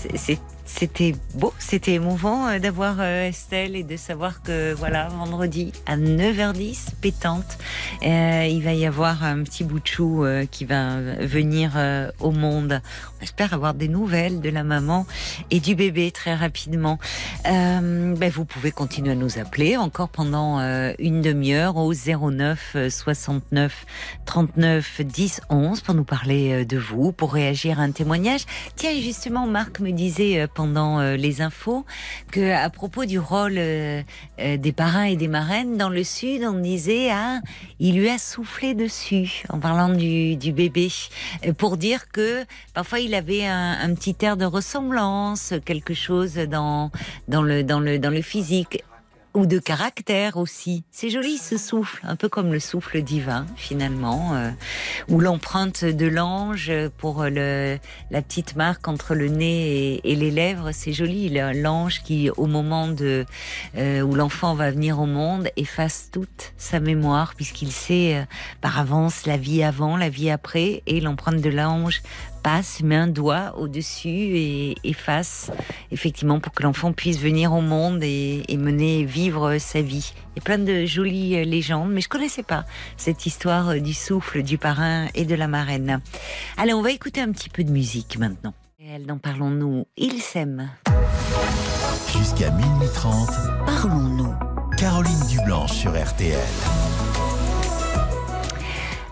c'était 0.74 1.14
beau, 1.34 1.52
c'était 1.58 1.94
émouvant 1.94 2.48
euh, 2.48 2.58
d'avoir 2.58 2.96
euh, 2.98 3.28
Estelle 3.28 3.76
et 3.76 3.82
de 3.82 3.96
savoir 3.96 4.42
que 4.42 4.72
voilà, 4.72 5.08
vendredi 5.08 5.72
à 5.86 5.96
9h10, 5.96 6.94
pétante, 7.00 7.58
euh, 8.04 8.46
il 8.48 8.62
va 8.62 8.72
y 8.72 8.86
avoir 8.86 9.22
un 9.22 9.42
petit 9.42 9.64
bout 9.64 9.80
de 9.80 9.86
chou 9.86 10.24
qui 10.50 10.64
va 10.64 11.00
venir 11.20 11.72
au 12.20 12.30
monde. 12.30 12.80
On 13.20 13.22
espère 13.22 13.52
avoir 13.52 13.74
des 13.74 13.88
nouvelles 13.88 14.40
de 14.40 14.48
la 14.48 14.64
maman 14.64 15.06
et 15.50 15.60
du 15.60 15.74
bébé 15.74 16.10
très 16.10 16.34
rapidement. 16.34 16.98
Ben, 17.44 18.30
vous 18.32 18.44
pouvez 18.44 18.70
continuer 18.70 19.12
à 19.12 19.14
nous 19.14 19.38
appeler 19.38 19.76
encore 19.76 20.08
pendant 20.08 20.58
une 20.98 21.20
demi-heure 21.20 21.76
au 21.76 21.92
09 21.92 22.72
euh, 22.76 22.90
69 22.90 23.86
39 24.24 25.02
10 25.02 25.40
11 25.50 25.80
pour 25.80 25.94
nous 25.94 26.04
parler 26.04 26.64
de 26.64 26.78
vous, 26.78 27.12
pour 27.12 27.32
réagir 27.32 27.80
à 27.80 27.82
un 27.82 27.90
témoignage. 27.90 28.44
Tiens, 28.76 28.94
justement, 29.00 29.46
Marc 29.46 29.80
me 29.80 29.90
disait 29.90 30.40
euh, 30.40 30.46
pendant 30.62 31.00
euh, 31.00 31.16
les 31.16 31.40
infos 31.40 31.84
que 32.30 32.52
à 32.52 32.70
propos 32.70 33.04
du 33.04 33.18
rôle 33.18 33.54
euh, 33.56 34.00
euh, 34.38 34.56
des 34.56 34.70
parrains 34.70 35.06
et 35.06 35.16
des 35.16 35.26
marraines 35.26 35.76
dans 35.76 35.88
le 35.88 36.04
sud, 36.04 36.44
on 36.44 36.60
disait 36.60 37.10
ah, 37.10 37.40
il 37.80 37.98
lui 37.98 38.08
a 38.08 38.16
soufflé 38.16 38.72
dessus 38.72 39.42
en 39.48 39.58
parlant 39.58 39.88
du, 39.88 40.36
bébé. 40.52 40.88
Pour 41.58 41.76
dire 41.76 42.12
que 42.12 42.44
parfois 42.74 43.00
il 43.00 43.12
avait 43.16 43.44
un, 43.44 43.92
petit 43.94 44.14
air 44.20 44.36
de 44.36 44.44
ressemblance, 44.44 45.52
quelque 45.64 45.94
chose 45.94 46.34
dans 46.36 46.92
le 47.28 47.64
dans 47.64 47.80
le 47.80 47.98
dans 47.98 48.10
le 48.10 48.22
physique 48.22 48.84
ou 49.34 49.46
de 49.46 49.58
caractère 49.58 50.36
aussi. 50.36 50.84
C'est 50.90 51.10
joli 51.10 51.38
ce 51.38 51.56
souffle, 51.56 52.04
un 52.06 52.16
peu 52.16 52.28
comme 52.28 52.52
le 52.52 52.60
souffle 52.60 53.02
divin 53.02 53.46
finalement, 53.56 54.34
euh, 54.34 54.50
ou 55.08 55.20
l'empreinte 55.20 55.84
de 55.84 56.06
l'ange 56.06 56.72
pour 56.98 57.24
le, 57.24 57.78
la 58.10 58.22
petite 58.22 58.56
marque 58.56 58.88
entre 58.88 59.14
le 59.14 59.28
nez 59.28 60.00
et, 60.04 60.14
les 60.14 60.30
lèvres. 60.30 60.70
C'est 60.72 60.92
joli, 60.92 61.28
l'ange 61.54 62.02
qui, 62.02 62.30
au 62.30 62.46
moment 62.46 62.88
de 62.88 63.24
euh, 63.76 64.02
où 64.02 64.14
l'enfant 64.14 64.54
va 64.54 64.70
venir 64.70 65.00
au 65.00 65.06
monde, 65.06 65.48
efface 65.56 66.10
toute 66.12 66.52
sa 66.56 66.80
mémoire 66.80 67.34
puisqu'il 67.34 67.72
sait 67.72 68.16
euh, 68.16 68.24
par 68.60 68.78
avance 68.78 69.26
la 69.26 69.36
vie 69.36 69.62
avant, 69.62 69.96
la 69.96 70.08
vie 70.08 70.30
après, 70.30 70.82
et 70.86 71.00
l'empreinte 71.00 71.40
de 71.40 71.50
l'ange 71.50 72.02
passe, 72.42 72.82
met 72.82 72.96
un 72.96 73.06
doigt 73.06 73.54
au-dessus 73.56 74.08
et 74.08 74.74
efface, 74.84 75.50
effectivement, 75.90 76.40
pour 76.40 76.52
que 76.52 76.62
l'enfant 76.62 76.92
puisse 76.92 77.18
venir 77.18 77.52
au 77.52 77.60
monde 77.60 78.02
et, 78.02 78.42
et 78.48 78.56
mener, 78.56 79.04
vivre 79.04 79.58
sa 79.58 79.80
vie. 79.80 80.12
Il 80.34 80.38
y 80.38 80.40
a 80.40 80.44
plein 80.44 80.58
de 80.58 80.84
jolies 80.84 81.36
euh, 81.36 81.44
légendes, 81.44 81.90
mais 81.90 82.00
je 82.00 82.08
connaissais 82.08 82.42
pas 82.42 82.64
cette 82.96 83.26
histoire 83.26 83.70
euh, 83.70 83.78
du 83.80 83.94
souffle, 83.94 84.42
du 84.42 84.58
parrain 84.58 85.06
et 85.14 85.24
de 85.24 85.34
la 85.34 85.48
marraine. 85.48 86.00
Allez, 86.56 86.72
on 86.72 86.82
va 86.82 86.90
écouter 86.90 87.20
un 87.20 87.30
petit 87.32 87.48
peu 87.48 87.64
de 87.64 87.70
musique 87.70 88.18
maintenant. 88.18 88.54
Et 88.80 88.88
elle, 88.88 89.06
dont 89.06 89.18
parlons-nous 89.18 89.86
Ils 89.96 90.20
s'aiment. 90.20 90.70
Jusqu'à 92.16 92.50
minuit 92.50 92.88
30, 92.94 93.30
Parlons-nous. 93.66 94.34
Caroline 94.76 95.26
Dublanche 95.28 95.72
sur 95.72 95.92
RTL. 95.92 96.38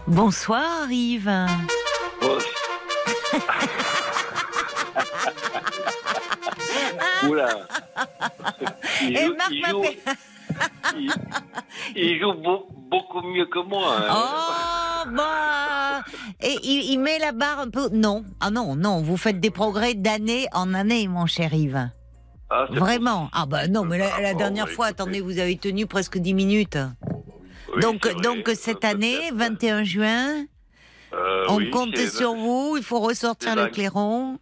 Bonsoir 0.07 0.91
Yves. 0.91 1.47
Oula. 7.29 7.49
Il 9.03 9.17
Et 9.17 9.27
joue, 9.27 9.35
Marc 9.37 9.51
il 9.51 9.67
joue- 9.67 9.85
il- 10.97 11.13
il 11.97 12.21
joue 12.21 12.35
beau- 12.35 12.67
beaucoup 12.91 13.23
mieux 13.23 13.47
que 13.47 13.59
moi. 13.61 13.97
hein. 13.99 14.09
Oh, 14.11 15.05
bah. 15.17 16.03
Et 16.41 16.57
il, 16.63 16.99
met 16.99 17.19
la 17.19 17.33
barre 17.33 17.61
un 17.61 17.71
peu. 17.71 17.89
Non, 17.93 18.25
ah 18.41 18.51
non, 18.51 18.75
non, 18.77 19.01
vous 19.03 19.17
faites 19.17 19.41
des 19.41 19.51
progrès 19.51 19.95
d'année 19.95 20.47
en 20.53 20.75
année, 20.75 21.09
mon 21.09 21.27
cher 21.27 21.53
Yves. 21.55 21.89
Ah, 22.51 22.67
Vraiment. 22.71 23.29
Ah, 23.33 23.47
bah 23.47 23.69
non, 23.69 23.85
mais 23.85 23.99
la, 23.99 24.21
la 24.21 24.31
Ah, 24.31 24.35
dernière 24.35 24.67
bah, 24.67 24.73
fois, 24.73 24.89
écoutez. 24.89 25.03
attendez, 25.03 25.21
vous 25.21 25.39
avez 25.39 25.57
tenu 25.57 25.87
presque 25.87 26.19
10 26.19 26.35
minutes. 26.35 26.79
Oui, 27.75 27.81
donc, 27.83 28.09
donc 28.23 28.51
cette 28.57 28.85
année, 28.85 29.31
21 29.33 29.85
juin, 29.85 30.45
on 31.49 31.57
oui, 31.57 31.71
compte 31.71 31.97
sur 31.97 32.35
vous, 32.35 32.75
il 32.77 32.83
faut 32.83 33.01
ressortir 33.01 33.55
le 33.57 33.63
la- 33.63 33.69
clairon. 33.71 34.39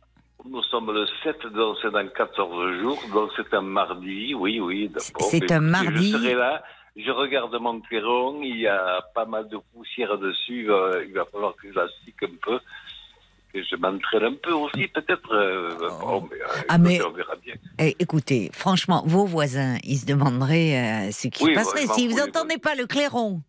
Nous 0.49 0.63
sommes 0.65 0.93
le 0.93 1.07
7, 1.25 1.47
donc 1.53 1.77
c'est 1.83 1.91
dans 1.91 2.07
14 2.09 2.81
jours, 2.81 2.99
donc 3.13 3.31
c'est 3.37 3.53
un 3.55 3.61
mardi, 3.61 4.35
oui, 4.35 4.61
oui, 4.61 4.89
d'accord. 4.89 5.29
C'est 5.31 5.51
un 5.53 5.61
mardi. 5.61 6.11
Je 6.13 6.17
serai 6.17 6.35
là, 6.35 6.63
je 6.97 7.11
regarde 7.11 7.55
mon 7.61 7.81
clairon, 7.81 8.41
il 8.43 8.59
y 8.61 8.67
a 8.67 9.01
pas 9.15 9.27
mal 9.27 9.49
de 9.49 9.59
poussière 9.75 10.17
dessus, 10.19 10.71
euh, 10.71 11.05
il 11.07 11.13
va 11.13 11.25
falloir 11.27 11.55
que 11.57 11.69
je 11.71 11.75
la 11.75 11.87
stick 11.89 12.23
un 12.23 12.29
peu, 12.43 12.59
que 13.53 13.63
je 13.63 13.77
m'entraîne 13.77 14.25
un 14.25 14.35
peu 14.43 14.53
aussi, 14.53 14.89
peut-être. 14.89 15.33
euh, 15.35 15.75
bon, 16.01 16.29
mais, 16.31 16.37
euh, 16.41 16.63
Ah, 16.69 16.79
mais- 16.79 17.03
on 17.05 17.11
verra 17.13 17.35
bien. 17.37 17.55
Eh, 17.79 17.95
écoutez, 17.99 18.51
franchement, 18.55 19.03
vos 19.07 19.27
voisins, 19.27 19.77
ils 19.85 19.99
se 19.99 20.07
demanderaient 20.07 21.09
euh, 21.09 21.11
ce 21.13 21.29
qui 21.29 21.45
Oui, 21.45 21.51
se 21.51 21.55
passerait. 21.57 21.87
si 21.89 22.09
vous 22.09 22.17
n'entendez 22.17 22.59
pas 22.59 22.75
le 22.75 22.87
clairon 22.87 23.43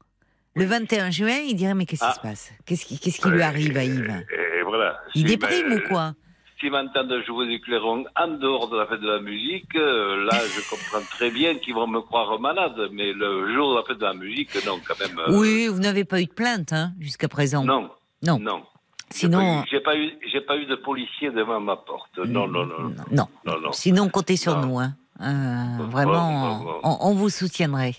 le 0.56 0.66
21 0.66 1.12
juin, 1.12 1.38
ils 1.48 1.56
diraient 1.56 1.74
Mais 1.76 1.86
qu'est-ce 1.86 2.02
qui 2.02 2.08
Ah. 2.10 2.14
se 2.16 2.20
passe? 2.22 2.52
Qu'est-ce 2.66 2.86
qui, 2.86 2.98
qui 3.00 3.30
lui 3.30 3.42
arrive 3.42 3.78
à 3.78 3.84
Yves? 3.84 4.24
Et, 4.32 4.60
et 4.60 4.64
voilà. 4.64 4.98
Il 5.16 5.22
Si, 5.22 5.24
déprime 5.38 5.70
ben, 5.70 5.82
ou 5.84 5.88
quoi? 5.88 6.14
S'ils 6.60 6.72
m'entendent 6.72 7.24
jouer 7.26 7.48
du 7.48 7.62
clairon 7.62 8.04
en 8.18 8.28
dehors 8.28 8.68
de 8.70 8.78
la 8.78 8.86
fête 8.86 9.00
de 9.00 9.08
la 9.10 9.22
musique, 9.22 9.74
euh, 9.78 10.26
là, 10.26 10.38
je 10.46 10.70
comprends 10.70 11.06
très 11.10 11.32
bien 11.32 11.56
qu'ils 11.56 11.74
vont 11.74 11.88
me 11.88 12.02
croire 12.02 12.38
malade. 12.40 12.76
Mais 12.92 13.14
le 13.14 13.54
jour 13.54 13.72
de 13.72 13.78
la 13.78 13.84
fête 13.86 13.98
de 13.98 14.04
la 14.06 14.14
musique, 14.14 14.50
non, 14.66 14.78
quand 14.86 15.00
même. 15.00 15.18
euh, 15.20 15.40
Oui, 15.40 15.68
vous 15.68 15.80
n'avez 15.80 16.04
pas 16.04 16.20
eu 16.20 16.26
de 16.26 16.34
plainte 16.34 16.74
hein, 16.74 16.92
jusqu'à 17.00 17.30
présent. 17.30 17.64
Non. 17.64 17.90
Non. 18.24 18.40
Non. 18.40 18.64
Sinon, 19.12 19.64
J'ai 19.72 19.80
pas, 19.80 19.96
eu- 19.96 20.12
j'ai 20.32 20.42
pas 20.42 20.56
eu 20.58 20.66
de 20.68 20.76
policier 20.76 21.32
devant 21.32 21.60
ma 21.62 21.78
porte. 21.78 22.18
Non, 22.20 22.48
non, 22.48 22.66
non. 22.66 22.94
Non. 23.10 23.28
Non, 23.46 23.60
non. 23.62 23.72
Sinon, 23.72 24.10
comptez 24.10 24.36
sur 24.36 24.56
Non. 24.58 24.66
nous. 24.68 24.80
Hein. 24.80 24.94
Euh, 25.22 25.66
vraiment. 25.90 26.64
On, 26.84 26.98
on 27.02 27.14
vous 27.14 27.30
soutiendrait. 27.30 27.96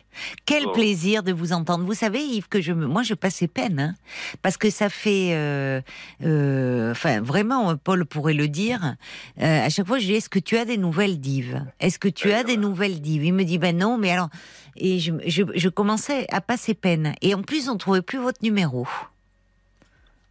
Quel 0.47 0.65
plaisir 0.73 1.23
de 1.23 1.33
vous 1.33 1.53
entendre. 1.53 1.85
Vous 1.85 1.93
savez, 1.95 2.21
Yves, 2.23 2.49
que 2.49 2.63
je 2.63 2.73
moi, 2.73 3.03
je 3.03 3.13
passais 3.13 3.47
peine, 3.47 3.79
hein, 3.79 3.95
parce 4.41 4.57
que 4.57 4.71
ça 4.71 4.89
fait, 4.89 5.31
euh, 5.35 5.83
euh, 6.25 6.93
enfin, 6.93 7.21
vraiment, 7.21 7.77
Paul 7.77 8.07
pourrait 8.07 8.33
le 8.33 8.49
dire. 8.49 8.95
euh, 9.41 9.67
à 9.67 9.69
chaque 9.69 9.87
fois, 9.87 9.99
je 9.99 10.07
dis, 10.07 10.15
est-ce 10.15 10.31
que 10.31 10.39
tu 10.39 10.57
as 10.57 10.65
des 10.65 10.79
nouvelles 10.79 11.21
d'Yves? 11.21 11.63
Est-ce 11.79 11.99
que 11.99 12.09
tu 12.09 12.29
Ouais, 12.29 12.35
as 12.35 12.45
des 12.45 12.57
nouvelles 12.57 13.03
d'Yves? 13.03 13.25
Il 13.25 13.35
me 13.35 13.45
dit, 13.45 13.59
ben 13.59 13.77
non, 13.77 13.99
mais 13.99 14.11
alors, 14.13 14.31
et 14.77 14.99
je, 14.99 15.13
je, 15.27 15.43
je 15.55 15.69
commençais 15.69 16.27
à 16.33 16.41
passer 16.41 16.73
peine. 16.73 17.15
Et 17.21 17.35
en 17.35 17.43
plus, 17.43 17.69
on 17.69 17.77
trouvait 17.77 18.01
plus 18.03 18.19
votre 18.19 18.43
numéro. 18.43 18.87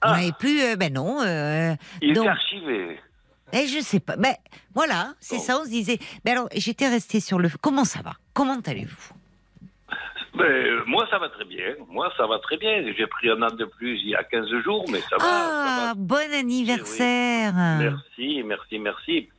On 0.01 0.07
Ah. 0.07 0.17
n'avait 0.17 0.31
plus, 0.31 0.61
euh, 0.63 0.75
ben 0.75 0.91
non. 0.93 1.19
euh, 1.21 1.75
Il 2.01 2.13
donc- 2.13 2.25
est 2.25 2.29
archivé. 2.29 2.99
Eh, 3.53 3.67
je 3.67 3.79
sais 3.81 3.99
pas. 3.99 4.15
Ben 4.17 4.33
voilà, 4.73 5.13
c'est 5.19 5.37
Bon. 5.37 5.41
ça. 5.41 5.59
On 5.61 5.63
se 5.65 5.69
disait. 5.69 5.99
Ben 6.25 6.33
alors, 6.33 6.49
j'étais 6.55 6.87
restée 6.87 7.19
sur 7.19 7.39
le. 7.39 7.49
Comment 7.61 7.85
ça 7.85 8.01
va? 8.01 8.13
Comment 8.33 8.59
allez-vous? 8.65 9.13
Mais, 10.35 10.43
euh, 10.45 10.83
moi, 10.85 11.05
ça 11.09 11.17
va 11.19 11.27
très 11.29 11.43
bien. 11.43 11.75
Moi, 11.89 12.09
ça 12.15 12.25
va 12.27 12.39
très 12.39 12.55
bien. 12.57 12.83
J'ai 12.97 13.07
pris 13.07 13.29
un 13.29 13.41
an 13.41 13.49
de 13.51 13.65
plus 13.65 13.97
il 13.99 14.09
y 14.09 14.15
a 14.15 14.23
15 14.23 14.47
jours, 14.63 14.85
mais 14.89 14.99
ça 15.01 15.17
va. 15.17 15.23
Ah, 15.25 15.93
bon 15.97 16.33
anniversaire, 16.33 17.51
va. 17.53 17.77
Merci, 17.77 18.43
merci, 18.45 18.79
merci. 18.79 19.29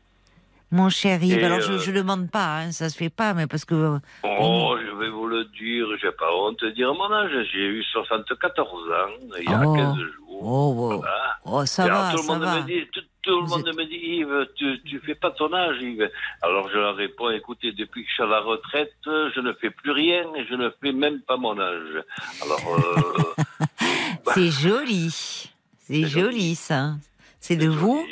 Mon 0.71 0.89
cher 0.89 1.23
Yves. 1.23 1.39
Et, 1.39 1.45
alors, 1.45 1.61
je 1.61 1.73
euh, 1.73 1.79
je 1.79 1.91
demande 1.91 2.31
pas, 2.31 2.59
hein, 2.61 2.73
ça 2.73 2.89
se 2.89 2.97
fait 2.97 3.11
pas, 3.11 3.35
mais 3.35 3.47
parce 3.47 3.65
que. 3.65 3.99
Oh, 4.23 4.77
je 4.85 4.91
vais 4.99 5.09
vous 5.11 5.27
le 5.27 5.45
dire, 5.47 5.87
j'ai 6.01 6.13
pas 6.13 6.33
honte 6.35 6.63
de 6.65 6.71
dire 6.71 6.93
mon 6.95 7.11
âge. 7.13 7.33
J'ai 7.53 7.67
eu 7.67 7.83
74 7.83 8.83
ans 8.91 8.95
il 9.39 9.51
y 9.51 9.53
a 9.53 9.61
Oh. 9.65 9.75
15 9.75 9.97
jours. 9.97 10.07
Oh, 10.43 10.75
oh, 10.79 10.97
Voilà. 10.99 11.37
oh, 11.45 11.67
ça 11.67 11.85
alors, 11.85 12.03
va, 12.05 12.11
tout 12.13 12.23
le 12.23 12.27
monde 12.29 12.43
va. 12.43 12.61
me 12.61 12.67
dit, 12.67 12.87
tout, 12.93 13.01
tout 13.23 13.41
le 13.43 13.47
monde 13.47 13.69
êtes- 13.69 13.77
me 13.77 13.85
dit, 13.85 13.97
Yves, 13.97 14.49
tu, 14.57 14.81
tu 14.85 14.99
fais 15.01 15.15
pas 15.15 15.31
ton 15.33 15.53
âge, 15.53 15.77
Yves. 15.83 16.09
Alors 16.41 16.69
je 16.73 16.79
leur 16.79 16.97
réponds, 16.97 17.29
écoutez, 17.31 17.73
depuis 17.73 18.05
que 18.05 18.09
je 18.09 18.15
suis 18.15 18.23
à 18.23 18.27
la 18.27 18.41
retraite, 18.41 18.93
je 19.05 19.41
ne 19.41 19.53
fais 19.55 19.69
plus 19.71 19.91
rien 19.91 20.23
et 20.37 20.47
je 20.49 20.55
ne 20.55 20.71
fais 20.83 20.93
même 20.93 21.21
pas 21.21 21.37
mon 21.37 21.59
âge. 21.61 22.03
Alors, 22.43 22.79
euh, 22.79 23.45
C'est 24.35 24.51
joli. 24.51 25.51
C'est 25.81 26.05
joli, 26.07 26.55
ça. 26.55 26.93
C'est 27.41 27.57
de 27.57 27.69
vous. 27.69 28.03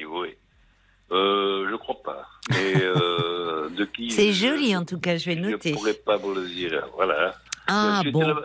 Euh, 1.10 1.66
je 1.70 1.76
crois 1.76 2.02
pas. 2.02 2.26
Mais 2.50 2.74
euh, 2.82 3.68
de 3.76 3.84
qui 3.84 4.10
C'est 4.10 4.32
je- 4.32 4.46
joli, 4.48 4.76
en 4.76 4.84
tout 4.84 4.98
cas, 4.98 5.16
je 5.16 5.26
vais 5.30 5.36
Je 5.36 5.40
noter. 5.50 5.70
ne 5.72 5.76
pourrais 5.76 5.94
pas 5.94 6.16
vous 6.16 6.34
le 6.34 6.46
dire. 6.48 6.86
Voilà. 6.96 7.34
Ah, 7.66 8.02
Je 8.04 8.10
bon. 8.10 8.20
tellement- 8.20 8.40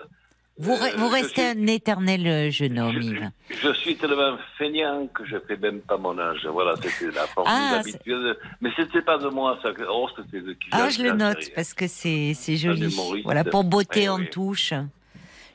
Vous, 0.59 0.73
re- 0.73 0.93
euh, 0.93 0.97
vous 0.97 1.07
je 1.09 1.13
restez 1.13 1.41
suis- 1.51 1.59
un 1.63 1.67
éternel 1.67 2.27
euh, 2.27 2.51
jeune 2.51 2.77
homme, 2.79 3.01
Je, 3.49 3.55
je 3.69 3.73
suis 3.73 3.95
tellement 3.97 4.37
feignant 4.57 5.07
que 5.07 5.25
je 5.25 5.37
fais 5.47 5.57
même 5.57 5.81
pas 5.81 5.97
mon 5.97 6.17
âge. 6.19 6.45
Voilà, 6.45 6.75
c'était 6.81 7.11
la 7.11 7.25
forme 7.27 7.47
Ah, 7.49 7.79
habituelle. 7.79 8.37
Mais 8.61 8.69
c'était 8.75 9.01
pas 9.01 9.17
de 9.17 9.29
moi, 9.29 9.57
ça. 9.63 9.69
Oh, 9.89 10.07
c'était 10.15 10.41
de 10.41 10.53
qui 10.53 10.69
Ah, 10.71 10.89
je 10.89 11.01
le 11.01 11.11
note 11.13 11.49
parce 11.55 11.73
que 11.73 11.87
c'est 11.87 12.33
joli. 12.55 12.95
Voilà, 13.23 13.43
pour 13.43 13.63
beauté 13.63 14.03
Eh 14.03 14.09
en 14.09 14.19
oui. 14.19 14.29
touche. 14.29 14.73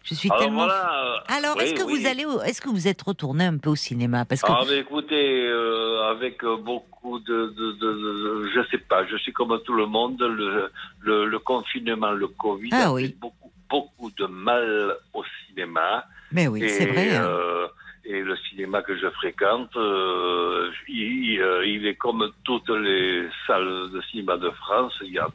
Je 0.09 0.15
suis 0.15 0.31
Alors 0.31 0.41
tellement. 0.43 0.65
voilà. 0.65 1.05
euh, 1.05 1.19
Alors, 1.37 1.57
oui, 1.57 1.65
est-ce 1.65 1.75
que 1.75 1.83
oui. 1.83 2.01
vous 2.01 2.07
allez, 2.07 2.25
est-ce 2.47 2.61
que 2.61 2.69
vous 2.71 2.89
êtes 2.89 3.03
retourné 3.03 3.45
un 3.45 3.59
peu 3.59 3.71
au 3.71 3.77
cinéma 3.77 4.25
Parce 4.25 4.41
que 4.43 4.51
Ah, 4.51 4.63
mais 4.69 4.79
écoutez, 4.79 5.47
euh, 5.47 6.11
avec 6.11 6.43
euh, 6.45 6.57
beaucoup 6.57 7.19
de, 7.21 7.53
de, 7.59 7.73
de, 7.73 7.93
de- 7.93 8.51
je 8.55 8.61
sais 8.71 8.79
pas, 8.79 9.07
je 9.07 9.17
suis 9.17 9.33
comme 9.33 9.59
tout 9.65 9.75
le 9.75 9.87
monde, 9.87 10.21
le, 10.21 10.71
le, 11.01 11.27
le 11.27 11.39
confinement, 11.39 12.11
le 12.13 12.29
Covid 12.29 12.71
Ah 12.73 12.87
a 12.89 12.93
oui. 12.93 13.09
fait 13.09 13.17
beaucoup, 13.21 13.53
beaucoup 13.69 14.11
de 14.19 14.27
mal 14.27 14.97
au 15.13 15.23
cinéma. 15.47 16.05
mais 16.33 16.47
oui, 16.49 16.67
c'est 16.69 16.87
vrai. 16.87 17.15
hein. 17.17 17.25
euh, 17.25 17.67
et 18.05 18.23
le 18.23 18.37
cinéma 18.49 18.81
que 18.81 18.97
je 18.97 19.07
fréquente, 19.11 19.77
euh, 19.77 20.71
il, 20.89 21.43
il 21.67 21.87
est 21.87 21.97
comme 21.97 22.31
toutes 22.43 22.71
les 22.71 23.29
salles 23.47 23.91
de 23.93 24.01
cinéma 24.11 24.39
de 24.39 24.49
France, 24.51 24.95
il 25.03 25.13
y 25.13 25.19
a 25.19 25.29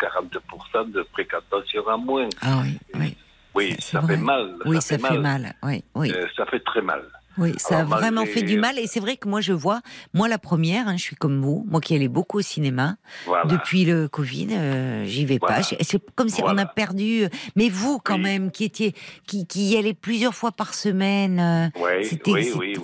35-40% 0.00 0.92
de 0.92 1.06
fréquentation 1.12 1.86
en 1.86 1.98
moins. 1.98 2.28
Ah 2.40 2.60
oui, 2.62 2.78
oui, 2.94 3.16
Oui, 3.56 3.74
ça 3.80 4.00
vrai. 4.00 4.16
fait 4.16 4.22
mal. 4.22 4.54
oui, 4.66 4.80
ça 4.82 4.98
fait 4.98 5.18
mal. 5.18 5.54
Oui, 5.62 5.82
oui, 5.94 6.12
Euh, 6.14 6.26
ça 6.36 6.44
fait 6.46 6.60
très 6.60 6.82
mal. 6.82 7.02
oui, 7.38 7.54
ça 7.58 7.80
a 7.80 7.84
vraiment 7.84 8.22
malgré- 8.22 8.34
fait 8.40 8.42
du 8.42 8.58
mal. 8.58 8.78
Et 8.78 8.86
c'est 8.86 9.00
vrai 9.00 9.16
que 9.16 9.28
moi, 9.28 9.40
je 9.40 9.52
vois, 9.52 9.80
moi 10.14 10.28
la 10.28 10.38
première, 10.38 10.88
hein, 10.88 10.96
je 10.96 11.02
suis 11.02 11.16
comme 11.16 11.40
vous, 11.40 11.64
moi 11.68 11.80
qui 11.80 11.94
allais 11.94 12.08
beaucoup 12.08 12.38
au 12.38 12.42
cinéma 12.42 12.96
Voilà. 13.26 13.44
depuis 13.46 13.84
le 13.84 14.08
Covid, 14.08 14.48
euh, 14.52 15.04
j'y 15.06 15.24
vais 15.24 15.38
Voilà. 15.38 15.56
pas. 15.56 15.62
C'est 15.62 16.14
comme 16.14 16.28
si 16.28 16.42
on 16.42 16.56
a 16.58 16.66
perdu. 16.66 17.24
Mais 17.56 17.68
vous, 17.68 17.98
quand 17.98 18.14
Oui. 18.16 18.22
même, 18.22 18.50
qui 18.50 18.64
étiez, 18.64 18.94
qui, 19.26 19.46
qui 19.46 19.70
y 19.70 19.76
allez 19.78 19.94
plusieurs 19.94 20.34
fois 20.34 20.52
par 20.52 20.74
semaine, 20.74 21.40
euh, 21.40 21.68
Oui, 21.80 22.04
c'était, 22.04 22.30
oui, 22.32 22.74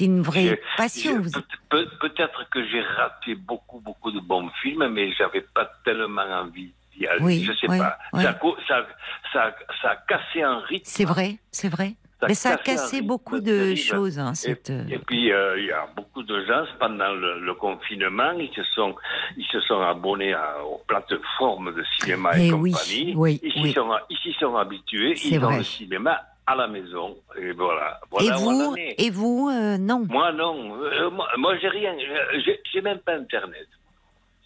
une 0.00 0.20
vraie 0.22 0.60
passion. 0.76 1.20
Vous- 1.20 1.30
Peut-être 1.70 2.48
que 2.50 2.66
j'ai 2.68 2.80
raté 2.82 3.34
beaucoup, 3.36 3.80
beaucoup 3.80 4.10
de 4.12 4.20
bons 4.20 4.48
films, 4.62 4.88
mais 4.88 5.12
j'avais 5.12 5.42
pas 5.54 5.70
tellement 5.84 6.22
envie 6.22 6.72
Oui, 7.20 7.44
je 7.44 7.52
sais 7.52 7.68
oui, 7.68 7.78
pas. 7.78 7.98
oui. 8.12 8.22
Ça, 8.22 8.38
ça, 8.68 8.86
ça, 9.32 9.54
ça 9.82 9.90
a 9.90 9.96
cassé 9.96 10.42
un 10.42 10.58
rythme. 10.60 10.84
C'est 10.86 11.04
vrai, 11.04 11.36
c'est 11.50 11.68
vrai. 11.68 11.94
Mais 12.28 12.34
ça 12.34 12.50
a 12.50 12.56
cassé 12.58 13.00
beaucoup 13.00 13.40
de 13.40 13.46
terrible. 13.46 13.76
choses. 13.78 14.18
Hein, 14.18 14.32
Et, 14.32 14.34
cette, 14.34 14.68
euh, 14.68 14.84
et 14.90 14.98
puis, 14.98 15.32
euh, 15.32 15.58
il 15.58 15.64
y 15.66 15.72
a 15.72 15.86
beaucoup 15.96 16.22
de 16.22 16.44
gens, 16.44 16.64
pendant 16.78 17.14
le, 17.14 17.40
le 17.40 17.54
confinement, 17.54 18.32
ils 18.32 18.52
se 18.54 18.62
sont, 18.74 18.94
ils 19.38 19.46
se 19.46 19.58
sont 19.60 19.80
abonnés 19.80 20.34
à- 20.34 20.62
aux 20.62 20.82
plateformes 20.86 21.74
de 21.74 21.82
cinéma 21.98 22.36
et, 22.38 22.48
Eh 22.48 22.52
oui, 22.52 22.72
compagnie. 22.72 23.14
oui, 23.16 23.40
ils 23.42 23.52
s'y 23.68 23.72
sont, 23.72 23.90
sont 24.38 24.56
habitués. 24.56 25.16
C'est 25.16 25.28
Ils 25.30 25.40
vrai. 25.40 25.56
le 25.58 25.62
cinéma 25.64 26.20
à 26.46 26.54
la 26.56 26.66
maison. 26.68 27.16
Et 27.38 27.52
voilà. 27.52 27.98
et 28.02 28.06
voilà 28.10 28.36
vous, 28.36 28.76
et 28.76 29.10
vous, 29.10 29.48
euh, 29.50 29.78
non? 29.78 30.04
Moi, 30.06 30.30
non. 30.32 30.76
Euh, 30.82 31.08
moi, 31.08 31.26
moi, 31.38 31.56
j'ai 31.58 31.68
rien. 31.68 31.94
J'ai 32.44 32.60
j'ai 32.70 32.82
même 32.82 32.98
pas 32.98 33.14
Internet. 33.14 33.66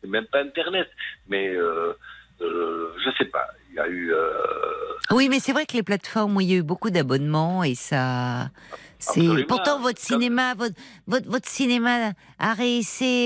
J'ai 0.00 0.08
même 0.08 0.26
pas 0.26 0.42
Internet. 0.42 0.88
Mais 1.26 1.48
euh, 1.48 1.96
euh, 2.40 2.92
je 3.04 3.10
sais 3.18 3.26
pas. 3.30 3.46
Il 3.70 3.76
y 3.76 3.78
a 3.80 3.88
eu. 3.88 4.12
euh, 4.12 4.32
Oui, 5.10 5.28
mais 5.28 5.40
c'est 5.40 5.52
vrai 5.52 5.66
que 5.66 5.74
les 5.74 5.82
plateformes 5.82 6.36
où 6.36 6.40
il 6.40 6.50
y 6.50 6.54
a 6.54 6.56
eu 6.58 6.62
beaucoup 6.62 6.90
d'abonnements 6.90 7.62
et 7.64 7.74
ça. 7.74 8.48
C'est 8.98 9.44
pourtant 9.46 9.80
votre 9.80 9.98
cinéma, 10.00 10.54
votre, 10.54 10.74
votre 11.06 11.28
votre 11.28 11.48
cinéma 11.48 12.12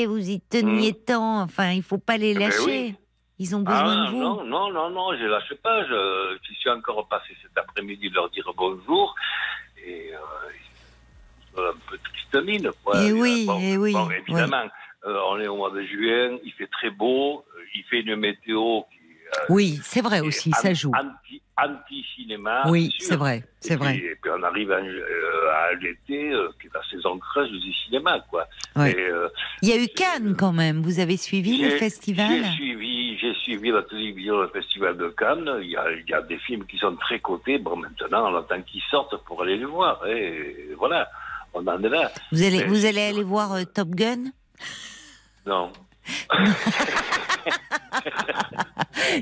vous 0.07 0.31
y 0.31 0.41
teniez 0.41 0.93
tant. 0.95 1.43
Enfin, 1.43 1.71
il 1.73 1.83
faut 1.83 1.99
pas 1.99 2.17
les 2.17 2.35
Hmm. 2.35 2.37
Eh 2.37 2.41
ben 2.41 2.49
lâcher. 2.51 2.65
oui. 2.67 2.95
Ils 3.41 3.55
ont 3.55 3.61
besoin 3.61 4.05
Ah, 4.07 4.07
de 4.07 4.11
vous. 4.17 4.21
non, 4.21 4.45
non, 4.45 4.73
non, 4.73 4.91
non, 4.91 5.17
je 5.17 5.25
lâche 5.25 5.55
pas. 5.63 5.85
Je, 5.87 6.37
je 6.43 6.55
suis 6.55 6.71
encore 6.71 7.07
passé 7.07 7.37
cet 7.41 7.57
après-midi 7.57 8.09
leur 8.09 8.29
dire 8.31 8.51
bonjour. 8.57 9.15
Et 9.87 10.11
euh, 10.13 11.61
un 11.63 11.73
peu 11.89 11.99
triste 11.99 12.35
mine. 12.45 12.71
Quoi. 12.83 12.95
Eh 12.97 13.07
Il 13.07 13.17
y 13.17 13.19
a- 13.19 13.23
oui, 13.23 13.47
bon, 13.47 13.59
eh 13.63 13.77
oui, 13.77 13.93
bon, 13.93 14.11
évidemment, 14.11 14.65
euh, 15.07 15.21
on 15.31 15.39
est 15.39 15.47
au 15.47 15.57
mois 15.57 15.71
de 15.71 15.83
juin, 15.85 16.37
il 16.45 16.53
fait 16.59 16.67
très 16.67 16.91
beau, 16.91 17.45
euh, 17.57 17.61
il 17.77 17.85
fait 17.85 18.01
une 18.01 18.17
météo 18.17 18.83
qui. 18.91 18.98
Euh, 19.37 19.45
Oui, 19.51 19.79
c'est 19.83 20.01
vrai 20.03 20.21
aussi, 20.21 20.51
ça 20.53 20.73
joue. 20.75 20.93
Anti, 20.95 21.43
anti-cinéma. 21.57 22.65
Oui, 22.69 22.95
c'est 22.99 23.17
vrai, 23.17 23.39
Et 23.39 23.45
c'est 23.61 23.77
puis- 23.77 23.85
vrai. 23.85 23.97
Et 23.97 24.17
puis 24.21 24.31
on 24.37 24.43
arrive 24.43 24.71
euh, 24.71 25.51
à 25.53 25.75
l'été, 25.75 26.33
euh, 26.33 26.49
qui 26.61 26.67
est 26.69 26.71
la 26.75 26.83
saison 26.91 27.19
creuse 27.19 27.51
du 27.51 27.73
cinéma, 27.73 28.21
quoi. 28.31 28.47
Ouais. 28.77 28.93
Et, 28.93 29.09
Il 29.63 29.69
y 29.69 29.73
a 29.73 29.77
eu 29.83 29.89
Cannes 29.89 30.37
quand 30.39 30.53
même. 30.53 30.83
Vous 30.83 31.01
avez 31.01 31.17
suivi 31.17 31.59
le 31.59 31.71
festival? 31.71 32.29
J'ai 32.45 32.53
suivi, 32.53 33.19
j'ai 33.19 33.35
suivi 33.35 33.71
la 33.71 33.83
télévision, 33.83 34.39
le 34.41 34.49
festival 34.49 34.97
de 34.97 35.09
Cannes. 35.09 35.51
Il 35.63 35.71
y, 35.71 35.77
a, 35.77 35.91
il 35.91 36.09
y 36.09 36.15
a 36.15 36.23
des 36.23 36.39
films 36.39 36.65
qui 36.67 36.79
sont 36.79 36.95
très 36.97 37.19
cotés. 37.21 37.59
Bon, 37.59 37.77
maintenant, 37.77 38.33
on 38.33 38.37
attend 38.39 38.63
qu'ils 38.63 38.83
sortent 38.91 39.17
pour 39.25 39.43
aller 39.43 39.57
les 39.57 39.65
voir. 39.65 40.07
Et 40.07 40.69
voilà, 40.79 41.09
on 41.55 41.67
en 41.67 41.83
est 41.83 41.89
là. 41.89 42.11
Vous 42.33 42.43
allez, 42.43 42.59
Mais- 42.59 42.65
vous 42.67 42.85
allez 42.87 43.03
aller 43.03 43.23
voir 43.25 43.53
euh, 43.55 43.65
Top 43.65 43.89
Gun? 43.91 44.25
Non. 45.47 45.73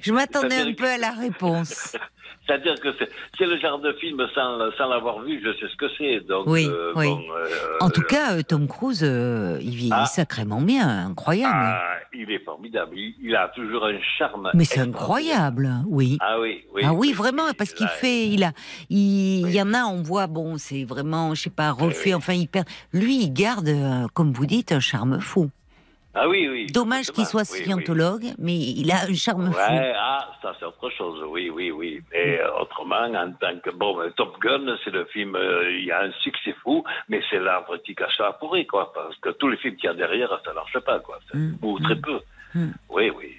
Je 0.03 0.13
m'attendais 0.13 0.57
un 0.59 0.73
peu 0.73 0.87
à 0.87 0.99
la 0.99 1.11
réponse. 1.13 1.97
C'est-à-dire 2.47 2.77
que 2.81 2.89
c'est, 3.37 3.45
le 3.45 3.59
genre 3.59 3.81
de 3.81 3.93
film, 3.95 4.23
sans, 4.33 4.71
sans 4.79 4.89
l'avoir 4.89 5.21
vu, 5.23 5.43
je 5.45 5.53
sais 5.55 5.67
ce 5.69 5.75
que 5.77 5.87
c'est. 5.99 6.21
Oui, 6.47 6.65
euh, 6.71 6.93
oui. 6.95 7.07
bon, 7.09 7.21
euh, 7.37 7.49
En 7.81 7.91
tout 7.91 8.03
cas, 8.03 8.35
euh, 8.37 8.43
Tom 8.43 8.69
Cruise, 8.69 9.03
euh, 9.03 9.59
il 9.61 9.71
vieillit 9.75 9.91
Ah. 9.93 10.07
sacrément 10.07 10.61
bien, 10.61 11.09
incroyable. 11.09 11.53
ah, 11.59 11.83
il 12.15 12.31
est 12.31 12.39
formidable. 12.45 12.93
Il, 12.97 13.17
il 13.21 13.35
a 13.35 13.49
toujours 13.49 13.85
un 13.87 13.99
charme. 14.17 14.49
Mais 14.55 14.65
c'est 14.65 14.79
incroyable, 14.79 15.73
oui. 15.89 16.19
Ah 16.21 16.39
oui, 16.39 16.65
oui. 16.73 16.83
ah 16.87 16.93
oui, 16.95 17.13
vraiment, 17.13 17.53
parce 17.59 17.73
qu'il 17.73 17.89
fait, 17.89 18.29
il 18.29 18.45
a, 18.45 18.53
il, 18.91 19.41
il 19.41 19.45
Oui. 19.47 19.53
y 19.55 19.61
en 19.63 19.75
a, 19.75 19.83
on 19.87 20.03
voit, 20.03 20.29
bon, 20.29 20.57
c'est 20.57 20.85
vraiment, 20.85 21.35
je 21.35 21.43
sais 21.43 21.51
pas, 21.51 21.73
refait, 21.73 22.11
oui. 22.11 22.15
enfin, 22.15 22.35
il 22.35 22.47
perd. 22.47 22.69
Lui, 22.93 23.25
il 23.25 23.33
garde, 23.33 23.69
comme 24.15 24.33
vous 24.33 24.47
dites, 24.47 24.71
un 24.71 24.79
charme 24.81 25.19
fou. 25.19 25.51
Ah 26.19 26.27
oui, 26.29 26.49
oui. 26.49 26.67
Dommage 26.73 27.11
qu'il 27.13 27.27
soit 27.27 27.43
Oui, 27.53 27.59
oui. 27.59 27.65
scientologue, 27.65 28.25
mais 28.39 28.57
il 28.57 28.91
a 28.91 29.03
un 29.09 29.15
charme 29.15 29.53
fou. 29.53 29.59
Ouais, 29.59 29.93
ah, 29.95 30.31
ça 30.41 30.55
c'est 30.59 30.65
autre 30.65 30.89
chose, 30.91 31.23
oui, 31.29 31.51
oui, 31.51 31.71
oui. 31.71 32.01
Mais 32.11 32.41
euh, 32.41 32.61
autrement, 32.63 33.03
en 33.05 33.33
tant 33.33 33.59
que... 33.63 33.71
Bon, 33.71 33.99
Top 34.17 34.39
Gun, 34.41 34.65
c'est 34.83 34.91
le 34.93 35.05
film, 35.07 35.37
euh, 35.37 35.71
il 35.79 35.85
y 35.85 35.93
a 35.93 36.01
un 36.03 36.13
succès 36.23 36.55
fou, 36.63 36.83
mais 37.11 37.21
c'est 37.29 37.39
l'arbre 37.39 37.77
qui 37.85 37.95
cache 37.95 38.19
la 38.19 38.33
forêt, 38.41 38.65
quoi. 38.65 38.93
Parce 38.95 39.15
que 39.17 39.29
tous 39.31 39.49
les 39.49 39.59
films 39.59 39.77
qu'il 39.77 39.89
y 39.89 39.93
a 39.93 39.95
derrière, 39.95 40.31
ça 40.45 40.53
marche 40.55 40.79
pas, 40.81 41.01
quoi. 41.01 41.19
C'est- 41.31 41.37
Mm, 41.37 41.59
Ou 41.63 41.79
très 41.81 41.97
peu. 41.97 42.19
Mm. 42.57 42.73
Oui, 42.91 43.11
oui. 43.16 43.33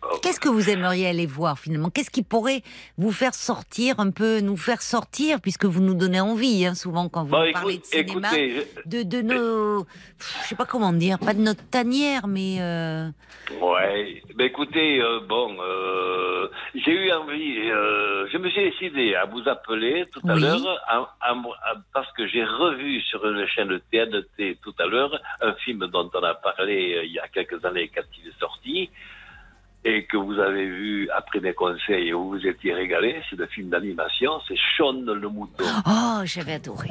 Bon, 0.00 0.08
Qu'est-ce 0.22 0.38
que 0.38 0.48
vous 0.48 0.70
aimeriez 0.70 1.08
aller 1.08 1.26
voir 1.26 1.58
finalement? 1.58 1.90
Qu'est-ce 1.90 2.10
qui 2.10 2.22
pourrait 2.22 2.62
vous 2.96 3.10
faire 3.10 3.34
sortir 3.34 3.98
un 3.98 4.10
peu, 4.12 4.38
nous 4.40 4.56
faire 4.56 4.80
sortir, 4.82 5.40
puisque 5.40 5.64
vous 5.64 5.80
nous 5.80 5.94
donnez 5.94 6.20
envie, 6.20 6.64
hein, 6.64 6.74
souvent 6.74 7.08
quand 7.08 7.24
vous 7.24 7.36
nous 7.36 7.52
parlez 7.52 7.78
de 7.78 7.84
cinéma, 7.84 8.28
écoutez, 8.36 8.66
de, 8.86 9.02
de 9.02 9.22
nos, 9.22 9.84
pff, 9.84 10.40
je 10.44 10.48
sais 10.50 10.54
pas 10.54 10.64
comment 10.64 10.92
dire, 10.92 11.18
pas 11.18 11.34
de 11.34 11.40
notre 11.40 11.64
tanière, 11.70 12.28
mais 12.28 12.58
euh, 12.60 13.08
Ouais, 13.60 14.22
ben 14.36 14.44
écoutez, 14.46 15.00
euh, 15.02 15.20
bon, 15.28 15.56
euh, 15.60 16.48
j'ai 16.74 16.92
eu 16.92 17.12
envie, 17.12 17.58
euh, 17.70 18.26
je 18.32 18.38
me 18.38 18.48
suis 18.50 18.70
décidé 18.70 19.14
à 19.16 19.24
vous 19.26 19.42
appeler 19.48 20.04
tout 20.12 20.20
à 20.28 20.34
Oui. 20.34 20.40
l'heure, 20.42 21.16
parce 21.92 22.10
que 22.12 22.26
j'ai 22.28 22.44
revu 22.44 23.00
sur 23.02 23.24
une 23.28 23.44
chaîne 23.48 23.68
de 23.68 23.82
TNT 23.90 24.58
tout 24.62 24.74
à 24.78 24.86
l'heure 24.86 25.18
un 25.40 25.52
film 25.64 25.80
dont 25.88 26.08
on 26.14 26.22
a 26.22 26.34
parlé 26.34 27.02
il 27.06 27.12
y 27.12 27.18
a 27.18 27.26
quelques 27.28 27.62
années 27.64 27.90
quand 27.94 28.02
il 28.22 28.28
est 28.28 28.38
sorti, 28.40 28.63
et 29.84 30.04
que 30.06 30.16
vous 30.16 30.38
avez 30.38 30.66
vu 30.66 31.08
après 31.10 31.40
mes 31.40 31.52
conseils 31.52 32.08
et 32.08 32.14
où 32.14 32.30
vous 32.30 32.46
étiez 32.46 32.72
régalé, 32.72 33.20
c'est 33.28 33.36
le 33.36 33.46
film 33.46 33.68
d'animation, 33.68 34.30
c'est 34.48 34.56
Sean 34.76 34.92
le 35.04 35.28
mouton. 35.28 35.64
oh, 35.86 36.20
j'avais 36.24 36.54
adoré. 36.54 36.90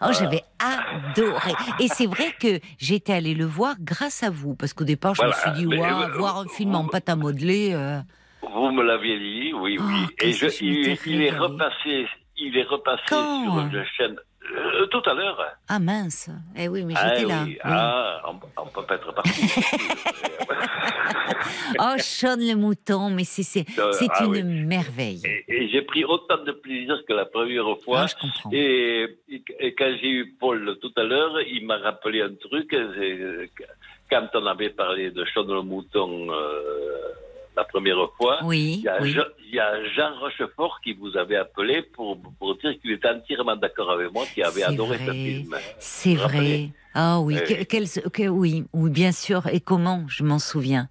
Oh, 0.00 0.06
j'avais 0.12 0.42
adoré. 0.60 1.52
Et 1.80 1.88
c'est 1.88 2.06
vrai 2.06 2.32
que 2.40 2.60
j'étais 2.78 3.12
allée 3.12 3.34
le 3.34 3.44
voir 3.44 3.74
grâce 3.80 4.22
à 4.22 4.30
vous, 4.30 4.54
parce 4.54 4.72
qu'au 4.72 4.84
départ, 4.84 5.14
je 5.16 5.22
Voilà, 5.22 5.34
me 5.36 5.40
suis 5.40 5.50
dit, 5.60 5.66
ouais, 5.66 5.84
euh, 5.84 6.16
voir 6.16 6.38
un 6.38 6.46
film 6.46 6.74
en 6.76 6.86
pâte 6.86 7.08
à 7.08 7.16
modeler. 7.16 7.72
euh, 7.74 7.98
Vous 8.42 8.70
me 8.70 8.82
l'aviez 8.84 9.18
dit, 9.18 9.52
oui, 9.54 9.76
Oh, 9.80 9.84
oui. 9.84 10.06
Et 10.20 10.32
je, 10.32 10.46
que 10.46 10.52
je 10.52 10.64
il, 11.10 11.22
est 11.22 11.36
repassé, 11.36 12.06
il 12.36 12.56
est 12.56 12.62
repassé 12.62 13.02
Quand 13.08 13.42
sur 13.42 13.58
une 13.60 13.84
chaîne 13.96 14.16
euh, 14.56 14.86
tout 14.86 15.02
à 15.06 15.14
l'heure. 15.14 15.40
Ah 15.68 15.78
mince. 15.78 16.30
Eh 16.56 16.68
oui, 16.68 16.84
mais 16.84 16.94
Ah 16.96 17.14
j'étais 17.14 17.28
là. 17.28 17.42
oui, 17.44 17.52
oui. 17.52 17.58
ah, 17.64 18.22
on, 18.28 18.62
on 18.62 18.66
peut 18.66 18.82
pas 18.86 18.94
être 18.96 19.12
partout. 19.12 19.30
Oh, 21.80 21.94
Sean 21.98 22.36
le 22.38 22.54
mouton, 22.54 23.10
mais 23.10 23.24
c'est 23.24 23.42
c'est 23.42 23.66
Euh, 23.78 23.92
c'est 23.92 24.08
ah 24.10 24.24
une 24.24 24.30
oui. 24.30 24.42
merveille. 24.42 25.20
et 25.24 25.44
et 25.48 25.68
j'ai 25.68 25.82
pris 25.82 26.04
autant 26.04 26.38
de 26.42 26.52
plaisir 26.52 26.96
que 27.06 27.12
la 27.12 27.26
première 27.26 27.64
fois. 27.84 28.00
Ah, 28.02 28.06
je 28.06 28.14
comprends. 28.20 28.50
Et, 28.52 29.18
et- 29.28 29.42
et 29.60 29.74
quand 29.74 29.92
j'ai 30.00 30.08
eu 30.10 30.34
Paul 30.40 30.78
tout 30.80 30.92
à 30.96 31.02
l'heure, 31.04 31.34
il 31.42 31.66
m'a 31.66 31.76
rappelé 31.78 32.22
un 32.22 32.34
truc. 32.34 32.74
Quand 34.10 34.28
on 34.34 34.46
avait 34.46 34.70
parlé 34.70 35.10
de 35.10 35.24
Sean 35.34 35.44
le 35.44 35.62
mouton 35.62 36.28
euh, 36.30 36.98
la 37.58 37.64
première 37.64 37.96
fois, 38.16 38.38
Oui, 38.44 38.76
il 38.78 38.84
y, 38.84 38.88
a 38.88 39.02
oui. 39.02 39.12
Jean, 39.12 39.22
il 39.48 39.54
y 39.54 39.58
a 39.60 39.70
Jean 39.94 40.12
Rochefort 40.20 40.80
qui 40.82 40.92
vous 40.94 41.16
avait 41.16 41.36
appelé 41.36 41.82
pour, 41.94 42.18
pour 42.38 42.56
dire 42.58 42.72
qu'il 42.80 42.92
était 42.92 43.08
entièrement 43.08 43.56
d'accord 43.56 43.90
avec 43.90 44.12
moi, 44.12 44.24
qui 44.32 44.42
avait 44.42 44.62
adoré 44.62 44.98
ce 44.98 45.02
vrai. 45.04 45.12
film. 45.12 45.56
C'est 45.78 46.14
vrai. 46.14 46.70
Ah 46.94 47.20
oui, 47.20 47.36
Oui. 47.36 47.44
que- 47.56 47.62
quel- 47.64 48.10
que- 48.12 48.28
oui, 48.28 48.64
oui, 48.72 48.90
bien 48.90 49.12
sûr. 49.12 49.46
Et 49.52 49.60
comment 49.60 50.04
Je 50.08 50.24
m'en 50.24 50.38
souviens. 50.38 50.88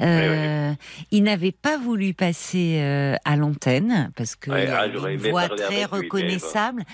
Euh, 0.00 0.72
Il 1.10 1.22
n'avait 1.24 1.52
pas 1.52 1.76
voulu 1.76 2.14
passer 2.14 2.78
euh, 2.80 3.14
à 3.24 3.36
l'antenne 3.36 4.10
parce 4.16 4.36
que 4.36 4.50
il 4.50 4.70
ah, 4.70 4.86
une 4.86 5.16
voix 5.30 5.48
très 5.48 5.76
lui, 5.78 5.84
reconnaissable. 5.84 6.84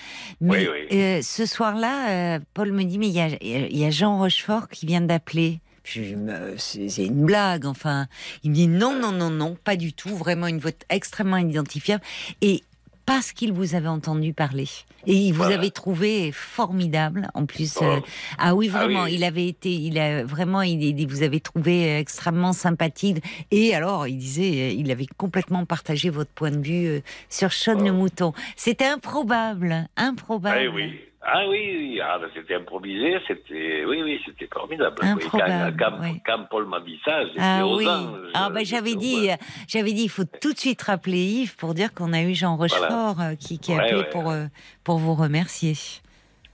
Mais 0.41 0.67
euh, 0.93 1.21
ce 1.23 1.47
soir-là, 1.47 2.39
Paul 2.55 2.73
me 2.73 2.85
dit 2.85 2.99
mais 2.99 3.09
il 3.09 3.15
y 3.15 3.21
a, 3.21 3.29
il 3.41 3.77
y 3.77 3.85
a 3.85 3.91
Jean 3.91 4.19
Rochefort 4.19 4.69
qui 4.69 4.87
vient 4.87 5.01
d'appeler. 5.03 5.61
Euh, 5.97 6.55
c'est 6.59 7.05
une 7.05 7.25
blague, 7.27 7.67
enfin. 7.67 8.07
Il 8.43 8.51
me 8.51 8.55
dit 8.57 8.69
non, 8.69 8.99
non, 8.99 9.13
non, 9.13 9.31
non, 9.31 9.57
pas 9.63 9.77
du 9.77 9.93
tout. 9.93 10.15
Vraiment 10.17 10.47
une 10.47 10.59
voix 10.59 10.73
extrêmement 10.91 11.37
identifiable. 11.37 12.03
Et 12.43 12.63
parce 13.05 13.31
qu'il 13.31 13.53
vous 13.53 13.77
avait 13.77 13.87
entendu 13.87 14.33
parler. 14.33 14.67
Et 15.07 15.15
il 15.15 15.31
vous 15.31 15.39
Voilà. 15.45 15.55
avait 15.59 15.71
trouvé 15.71 16.33
formidable, 16.33 17.29
en 17.35 17.47
plus. 17.47 17.79
Oh. 17.81 17.85
euh, 17.85 18.01
ah 18.37 18.57
oui, 18.57 18.69
Ah 18.75 18.79
vraiment, 18.79 19.05
oui. 19.05 19.15
il 19.15 19.23
avait 19.23 19.47
été, 19.47 19.73
il 19.73 19.97
a 20.01 20.25
vraiment, 20.25 20.63
il, 20.63 20.83
il 20.83 21.07
vous 21.07 21.23
avait 21.23 21.39
trouvé 21.39 21.99
extrêmement 21.99 22.53
sympathique. 22.53 23.19
Et 23.53 23.77
alors, 23.77 24.09
il 24.09 24.17
disait, 24.19 24.71
euh, 24.71 24.73
il 24.77 24.91
avait 24.91 25.07
complètement 25.17 25.65
partagé 25.67 26.11
votre 26.11 26.33
point 26.33 26.51
de 26.51 26.59
vue 26.61 27.01
sur 27.31 27.53
Sean 27.53 27.79
le 27.79 27.93
mouton. 27.93 28.33
C'était 28.57 28.87
improbable, 28.87 29.89
improbable. 29.97 30.59
Ah 30.69 30.75
oui. 30.75 30.99
Ah 31.23 31.49
oui, 31.49 31.59
oui. 31.77 32.01
Ah, 32.03 32.19
ben, 32.21 32.29
c'était 32.35 32.55
improvisé, 32.55 33.17
c'était, 33.27 33.85
oui, 33.85 34.01
oui, 34.03 34.21
c'était 34.25 34.47
formidable. 34.53 34.97
Improbable, 35.03 35.77
Quand, 35.79 35.91
quand- 35.91 35.99
oui. 36.03 36.21
quand 36.25 36.45
Paul 36.49 36.67
m'a 36.67 36.81
dit 36.81 37.01
ça, 37.05 37.25
j'étais 37.27 37.39
Ah 37.41 37.67
aux 37.67 37.79
oui. 37.79 37.89
anges. 37.89 38.31
Ah 38.35 38.49
ben 38.51 38.65
j'avais 38.65 38.95
dit, 38.95 39.31
euh, 39.31 39.35
j'avais 39.67 39.93
dit, 39.93 40.05
il 40.05 40.09
faut 40.11 40.25
tout 40.41 40.53
de 40.53 40.59
suite 40.59 40.83
rappeler 40.83 41.19
Yves 41.19 41.57
pour 41.57 41.75
dire 41.75 41.93
qu'on 41.95 42.13
a 42.13 42.23
eu 42.23 42.35
Jean 42.35 42.57
Rochefort 42.57 43.21
euh, 43.21 43.35
qui, 43.35 43.59
qui 43.59 43.73
a 43.73 43.81
appelé 43.83 43.97
ouais. 43.97 44.11
pour 44.11 44.31
euh, 44.31 44.45
pour 44.85 44.99
vous 44.99 45.15
remercier. 45.15 45.73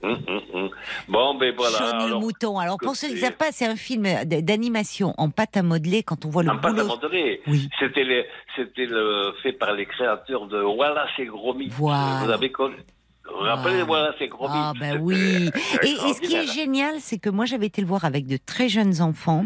Hum, 0.01 0.17
hum, 0.27 0.41
hum. 0.53 0.69
Bon, 1.07 1.35
ben 1.35 1.53
voilà. 1.55 1.77
Le 1.79 2.03
alors, 2.05 2.19
mouton. 2.21 2.57
Alors 2.57 2.77
pour 2.77 2.95
ceux 2.95 3.07
qui 3.09 3.13
ne 3.13 3.19
savent 3.19 3.37
pas, 3.37 3.51
c'est 3.51 3.65
un 3.67 3.75
film 3.77 4.05
d'animation 4.25 5.13
en 5.17 5.29
pâte 5.29 5.55
à 5.55 5.63
modeler 5.63 6.03
quand 6.03 6.25
on 6.25 6.29
voit 6.29 6.43
le 6.43 6.49
En 6.49 6.57
pâte 6.57 6.71
à 6.79 6.83
boulot. 6.83 6.87
modeler. 6.99 7.41
Oui. 7.47 7.69
C'était 7.79 8.03
le, 8.03 8.25
c'était 8.55 8.85
le 8.85 9.33
fait 9.43 9.53
par 9.53 9.71
les 9.73 9.85
créateurs 9.85 10.47
de 10.47 10.61
Wallace 10.61 11.09
et 11.19 11.25
Gromit. 11.25 11.69
Voilà. 11.69 12.21
Vous 12.25 12.31
avez 12.31 12.51
connu. 12.51 12.75
Rappelez 13.25 13.79
de 13.79 13.83
Voilà. 13.83 14.13
Et 14.19 14.27
Gromit 14.27 14.51
Ah 14.53 14.73
ben 14.79 14.99
oui. 15.01 15.49
Et, 15.83 15.87
et 15.87 16.13
ce 16.13 16.21
qui 16.21 16.35
est 16.35 16.45
génial, 16.53 16.95
c'est 16.99 17.17
que 17.19 17.29
moi 17.29 17.45
j'avais 17.45 17.67
été 17.67 17.81
le 17.81 17.87
voir 17.87 18.05
avec 18.05 18.27
de 18.27 18.37
très 18.37 18.69
jeunes 18.69 19.01
enfants 19.01 19.45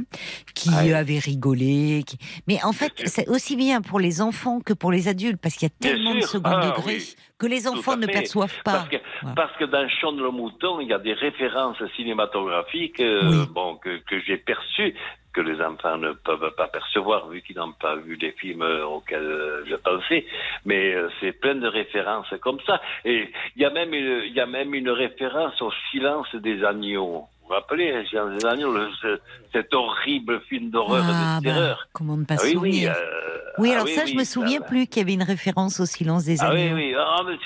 qui 0.55 0.69
Ouais. 0.69 0.93
avaient 0.93 1.19
rigolé. 1.19 2.03
qui- 2.05 2.17
Mais 2.47 2.57
en 2.63 2.73
fait, 2.73 2.91
c'est 3.05 3.27
aussi 3.29 3.55
bien 3.55 3.81
pour 3.81 3.99
les 3.99 4.21
enfants 4.21 4.59
que 4.59 4.73
pour 4.73 4.91
les 4.91 5.07
adultes 5.07 5.39
parce 5.41 5.55
qu'il 5.55 5.67
y 5.67 5.71
a 5.71 5.75
tellement 5.79 6.15
de 6.15 6.21
second 6.21 6.49
Ah, 6.53 6.65
degré 6.75 6.95
oui. 6.97 7.15
que 7.37 7.45
les 7.47 7.67
enfants 7.67 7.97
ne 7.97 8.07
perçoivent 8.07 8.61
pas. 8.63 8.73
Parce 8.73 8.89
que, 8.89 8.97
Voilà. 9.21 9.35
parce 9.35 9.57
que 9.57 9.65
dans 9.65 9.87
Sean 10.01 10.11
le 10.11 10.31
Mouton, 10.31 10.79
il 10.79 10.87
y 10.89 10.93
a 10.93 10.99
des 10.99 11.13
références 11.13 11.77
cinématographiques 11.95 12.99
euh, 12.99 13.29
Oui. 13.29 13.47
bon, 13.53 13.75
que, 13.77 13.97
que 14.09 14.19
j'ai 14.25 14.37
perçues, 14.37 14.95
que 15.37 15.41
les 15.41 15.61
enfants 15.61 15.97
ne 15.97 16.13
peuvent 16.13 16.51
pas 16.57 16.67
percevoir 16.67 17.27
vu 17.29 17.41
qu'ils 17.43 17.57
n'ont 17.57 17.71
pas 17.73 17.95
vu 17.95 18.15
les 18.15 18.31
films 18.31 18.63
euh, 18.63 18.85
auxquels 18.85 19.19
euh, 19.21 19.63
je 19.69 19.75
pensais. 19.75 20.25
Mais 20.65 20.95
euh, 20.95 21.09
c'est 21.19 21.31
plein 21.33 21.53
de 21.55 21.67
références 21.67 22.33
comme 22.41 22.59
ça. 22.65 22.81
Et 23.05 23.29
il 23.55 23.61
y 23.61 23.65
a 23.65 23.69
même 23.69 23.93
une, 23.93 24.23
il 24.25 24.33
y 24.33 24.39
a 24.39 24.47
même 24.47 24.73
une 24.73 24.89
référence 24.89 25.61
au 25.61 25.71
silence 25.91 26.33
des 26.33 26.63
agneaux. 26.63 27.25
Vous 27.41 27.47
vous 27.49 27.53
rappelez, 27.53 27.93
le 27.93 28.05
silence 28.07 28.33
des 28.39 28.45
agneaux, 28.47 28.71
le- 28.73 28.89
ce- 29.01 29.19
cet 29.53 29.73
horrible 29.75 30.41
film 30.49 30.71
d'horreur 30.71 31.03
Ah, 31.07 31.11
et 31.11 31.13
de 31.13 31.45
bah, 31.45 31.53
terreur. 31.53 31.87
comment 31.93 32.17
ne 32.17 32.25
pas 32.25 32.35
Ah 32.39 32.41
oui, 32.43 32.55
oui. 32.57 32.73
souvenir 32.73 32.95
euh, 32.97 33.39
Oui, 33.59 33.69
ah 33.71 33.75
alors 33.75 33.87
ça, 33.89 34.05
je 34.05 34.13
me 34.13 34.19
oui, 34.19 34.25
souviens 34.25 34.59
ça- 34.59 34.65
plus 34.65 34.87
qu'il 34.87 35.01
y 35.01 35.05
avait 35.05 35.13
une 35.13 35.23
référence 35.35 35.79
au 35.79 35.85
silence 35.85 36.25
des 36.25 36.41
ah 36.43 36.49
oui, 36.51 36.61
agneaux. 36.63 36.75
oui. 36.77 36.95
Ah, 36.97 37.21
mais 37.27 37.37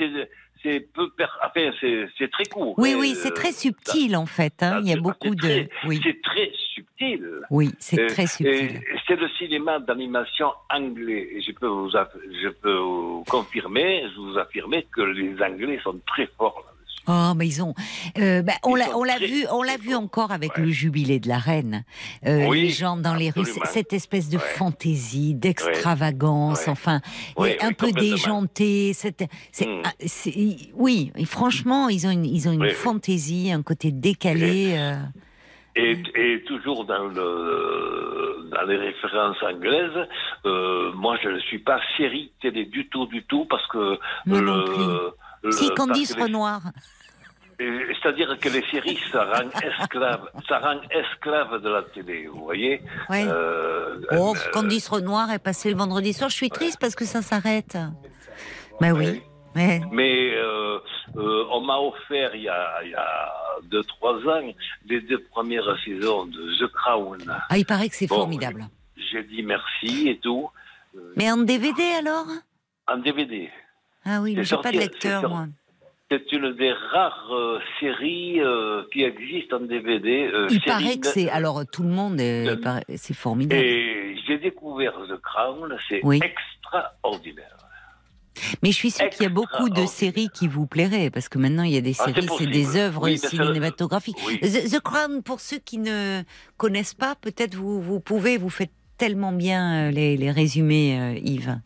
c'est, 0.64 0.72
c'est 0.74 0.80
peu 0.94 1.10
per... 1.12 1.26
enfin, 1.46 1.72
c'est, 1.80 2.08
c'est 2.18 2.32
très 2.32 2.46
court. 2.46 2.76
Oui, 2.78 2.96
oui, 2.98 3.16
c'est 3.16 3.32
euh, 3.32 3.36
très 3.36 3.52
subtil 3.52 4.16
en 4.16 4.26
fait. 4.26 4.54
hein. 4.62 4.72
ça, 4.74 4.80
Il 4.82 4.88
y 4.88 4.92
a 4.92 4.96
c'est- 4.96 5.00
beaucoup 5.02 5.34
c'est 5.42 5.64
de. 5.66 5.70
Oui, 5.88 6.00
C'est 6.04 6.22
très 6.22 6.52
subtil. 6.74 7.26
oui, 7.50 7.72
c'est 7.80 8.00
Euh, 8.00 8.08
très 8.08 8.28
subtil. 8.28 8.82
c'est 9.08 9.16
le 9.20 9.30
cinéma 9.38 9.80
d'animation 9.80 10.52
anglais. 10.70 11.28
Et 11.36 11.42
je 11.42 11.52
peux 11.52 11.68
vous, 11.68 11.90
je 11.90 12.50
peux 12.50 12.78
vous 12.78 13.24
confirmer, 13.30 14.04
je 14.14 14.20
vous 14.20 14.38
affirmer 14.38 14.86
que 14.92 15.02
les 15.02 15.42
Anglais 15.44 15.80
sont 15.84 16.00
très 16.08 16.28
forts. 16.38 16.64
Oh, 17.08 17.34
mais 17.36 17.48
ils 17.48 17.64
ont. 17.64 17.74
euh, 18.20 18.44
bah, 18.44 18.54
on 18.64 18.76
l'a, 18.76 18.86
vu, 19.18 19.46
on 19.52 19.64
l'a 19.64 19.78
vu 19.78 19.96
encore 19.96 20.32
avec 20.32 20.56
Ouais. 20.58 20.66
le 20.66 20.70
jubilé 20.70 21.20
de 21.20 21.28
la 21.28 21.40
reine. 21.40 21.84
Euh, 22.28 22.46
Oui, 22.48 22.62
les 22.62 22.70
gens 22.70 22.96
dans 22.96 23.16
les 23.16 23.32
rues, 23.32 23.44
cette 23.66 23.92
espèce 23.92 24.30
de 24.30 24.38
Ouais. 24.38 24.44
fantaisie, 24.44 25.34
d'extravagance, 25.34 26.60
Ouais. 26.68 26.70
enfin, 26.72 27.02
et 27.46 27.60
un 27.62 27.74
peu 27.74 27.92
déjanté. 27.92 28.94
cette- 28.94 29.24
Hmm. 29.60 29.82
oui, 30.76 31.12
et 31.18 31.26
franchement, 31.26 31.90
ils 31.90 32.06
ont 32.06 32.12
une, 32.12 32.26
ils 32.26 32.48
ont 32.48 32.52
une 32.54 32.70
fantaisie, 32.70 33.52
un 33.52 33.64
côté 33.64 33.92
décalé. 33.92 34.76
euh, 34.78 34.96
Et, 35.76 35.98
et 36.16 36.44
toujours 36.44 36.84
dans, 36.86 37.06
le, 37.08 38.50
dans 38.52 38.64
les 38.68 38.76
références 38.78 39.38
anglaises, 39.42 40.08
euh, 40.46 40.92
moi 40.94 41.18
je 41.24 41.30
ne 41.30 41.40
suis 41.40 41.60
pas 41.60 41.80
série 41.98 42.32
télé 42.42 42.66
du 42.66 42.88
tout, 42.90 43.06
du 43.08 43.24
tout, 43.24 43.46
parce 43.50 43.66
que... 43.68 43.98
Le- 44.26 45.14
si 45.50 45.68
parce 45.68 45.80
Candice 45.80 46.14
Renoir. 46.16 46.62
Euh, 47.60 47.94
C'est-à-dire 48.02 48.36
que 48.40 48.50
les 48.50 48.64
séries, 48.72 49.00
ça 49.12 49.24
rend 49.26 49.50
esclave, 49.62 50.30
ça 50.48 50.60
rend 50.60 50.82
esclave 50.90 51.62
de 51.62 51.70
la 51.70 51.84
télé, 51.84 52.26
vous 52.28 52.44
voyez. 52.44 52.82
Ouais. 53.10 53.26
Euh, 53.28 54.00
Oh, 54.14 54.34
euh, 54.36 54.52
Candice 54.52 54.88
Renoir 54.88 55.32
est 55.32 55.40
passée 55.40 55.70
le 55.70 55.78
vendredi 55.78 56.12
soir. 56.14 56.30
Je 56.30 56.36
suis 56.36 56.50
triste 56.50 56.80
parce 56.80 56.96
que 56.96 57.06
ça 57.06 57.22
s'arrête. 57.22 57.78
Ben 58.80 58.94
oui. 58.94 59.06
Ouais. 59.06 59.22
Mais 59.56 59.82
mais 59.92 60.36
euh, 60.38 60.80
euh, 61.18 61.46
on 61.52 61.60
m'a 61.62 61.78
offert 61.78 62.34
il 62.36 62.44
y 62.44 62.50
a, 62.50 62.84
il 62.84 62.92
y 62.92 62.96
a 62.96 63.32
deux 63.66 63.84
trois 63.84 64.16
ans 64.16 64.42
les 64.88 65.02
deux 65.02 65.22
premières 65.26 65.78
saisons 65.86 66.26
de 66.26 66.66
The 66.66 66.72
Crown. 66.72 67.18
ah, 67.50 67.58
il 67.58 67.66
paraît 67.66 67.90
que 67.90 67.96
c'est 67.96 68.08
Bon, 68.08 68.16
formidable. 68.16 68.66
J'ai 69.12 69.24
dit 69.24 69.44
merci 69.44 70.08
et 70.10 70.18
tout. 70.20 70.50
Euh, 70.96 71.14
Mais 71.18 71.30
en 71.30 71.38
DVD 71.38 71.84
alors? 72.00 72.26
En 72.88 72.98
DVD. 72.98 73.50
Ah 74.06 74.22
oui, 74.22 74.36
mais 74.36 74.44
j'ai 74.44 74.58
pas 74.58 74.72
de 74.72 74.78
lecteur 74.78 75.30
moi. 75.30 75.48
C'est 76.10 76.30
une 76.34 76.54
des 76.58 76.74
rares 76.74 77.30
euh, 77.32 77.60
séries 77.80 78.42
euh, 78.42 78.84
qui 78.92 79.04
existent 79.04 79.58
en 79.58 79.62
DVD. 79.62 80.30
euh, 80.34 80.48
Il 80.52 80.60
paraît 80.62 80.98
que 80.98 81.08
c'est 81.08 81.30
alors 81.30 81.64
tout 81.72 81.84
le 81.84 81.90
monde 81.90 82.20
est- 82.20 82.48
c'est 82.98 83.14
formidable. 83.14 83.62
Et 83.64 84.18
j'ai 84.28 84.38
découvert 84.38 84.92
The 85.08 85.22
Crown, 85.22 85.74
c'est 85.88 86.02
Oui. 86.04 86.20
extraordinaire. 86.22 87.56
Mais 88.64 88.72
je 88.72 88.76
suis 88.76 88.92
sûre 88.92 89.10
qu'il 89.10 89.24
y 89.24 89.26
a 89.26 89.30
beaucoup 89.30 89.70
de 89.70 89.86
séries 89.86 90.30
qui 90.34 90.48
vous 90.50 90.66
plairaient 90.68 91.10
parce 91.12 91.30
que 91.30 91.38
maintenant 91.38 91.64
il 91.64 91.72
y 91.74 91.78
a 91.78 91.82
des 91.82 91.96
Ah, 92.00 92.06
c'est 92.08 92.14
séries, 92.22 92.28
c'est 92.38 92.48
des 92.48 92.76
œuvres 92.78 93.04
Oui, 93.04 93.18
cinématographiques. 93.18 94.18
Oui. 94.28 94.40
The, 94.40 94.70
The 94.70 94.80
Crown, 94.82 95.22
pour 95.24 95.40
ceux 95.40 95.60
qui 95.60 95.78
ne 95.78 96.24
connaissent 96.58 96.94
pas, 96.94 97.16
peut-être 97.16 97.56
vous 97.56 97.82
vous 97.82 98.00
pouvez 98.02 98.38
vous 98.38 98.50
faites 98.50 98.72
tellement 98.98 99.32
bien 99.32 99.92
les, 99.92 100.18
les 100.18 100.32
résumés, 100.32 101.22
Yves. 101.24 101.58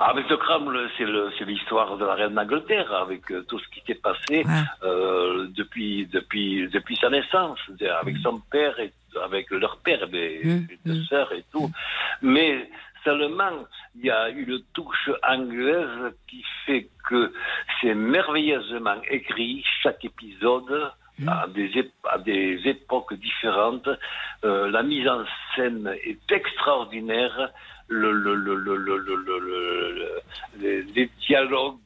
Ah, 0.00 0.14
Crown, 0.36 0.70
le- 0.70 0.88
le- 1.04 1.30
c'est 1.38 1.44
l'histoire 1.44 1.96
de 1.96 2.04
la 2.04 2.14
reine 2.14 2.34
d'Angleterre 2.34 2.92
avec 2.94 3.30
euh, 3.32 3.42
tout 3.48 3.58
ce 3.58 3.68
qui 3.68 3.80
s'est 3.86 4.00
passé 4.00 4.44
Ouais. 4.44 4.64
euh, 4.84 5.46
depuis, 5.56 6.06
depuis, 6.06 6.68
depuis 6.68 6.96
sa 6.96 7.10
naissance, 7.10 7.58
avec 8.00 8.16
son 8.18 8.38
père 8.50 8.78
et 8.78 8.92
avec 9.24 9.50
leur 9.50 9.78
père, 9.78 10.06
les, 10.12 10.40
Mm, 10.44 10.66
deux 10.86 11.00
mm. 11.00 11.04
sœurs 11.06 11.32
et 11.32 11.44
tout. 11.52 11.68
Mais 12.22 12.70
seulement, 13.04 13.50
il 13.96 14.06
y 14.06 14.10
a 14.10 14.28
une 14.28 14.60
touche 14.72 15.10
anglaise 15.28 16.14
qui 16.28 16.44
fait 16.64 16.88
que 17.08 17.32
c'est 17.80 17.94
merveilleusement 17.94 19.00
écrit, 19.10 19.64
chaque 19.82 20.04
épisode. 20.04 20.92
Mm. 21.20 21.28
À 21.28 21.46
des, 21.48 21.70
ép- 21.70 22.04
à 22.08 22.18
des 22.18 22.60
époques 22.66 23.14
différentes, 23.14 23.88
Euh, 24.44 24.70
la 24.70 24.84
mise 24.84 25.08
en 25.08 25.24
scène 25.56 25.92
est 26.04 26.30
extraordinaire. 26.30 27.50
Le, 27.88 28.12
le, 28.12 28.34
le, 28.34 28.54
le, 28.54 28.76
le, 28.76 28.96
le, 28.98 29.16
le- 29.16 29.38
le- 29.38 30.22
le- 30.58 30.82
les, 30.94 31.10
dialogues, 31.26 31.78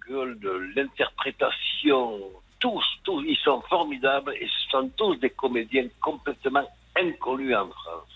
l'interprétation, 0.74 2.18
tous, 2.58 2.84
tous, 3.04 3.22
ils 3.22 3.36
sont 3.36 3.60
formidables 3.62 4.34
et 4.34 4.46
ce 4.46 4.70
sont 4.70 4.88
tous 4.96 5.14
des 5.16 5.30
comédiens 5.30 5.86
complètement 6.00 6.66
inconnus 6.96 7.56
en 7.56 7.68
France. 7.68 8.11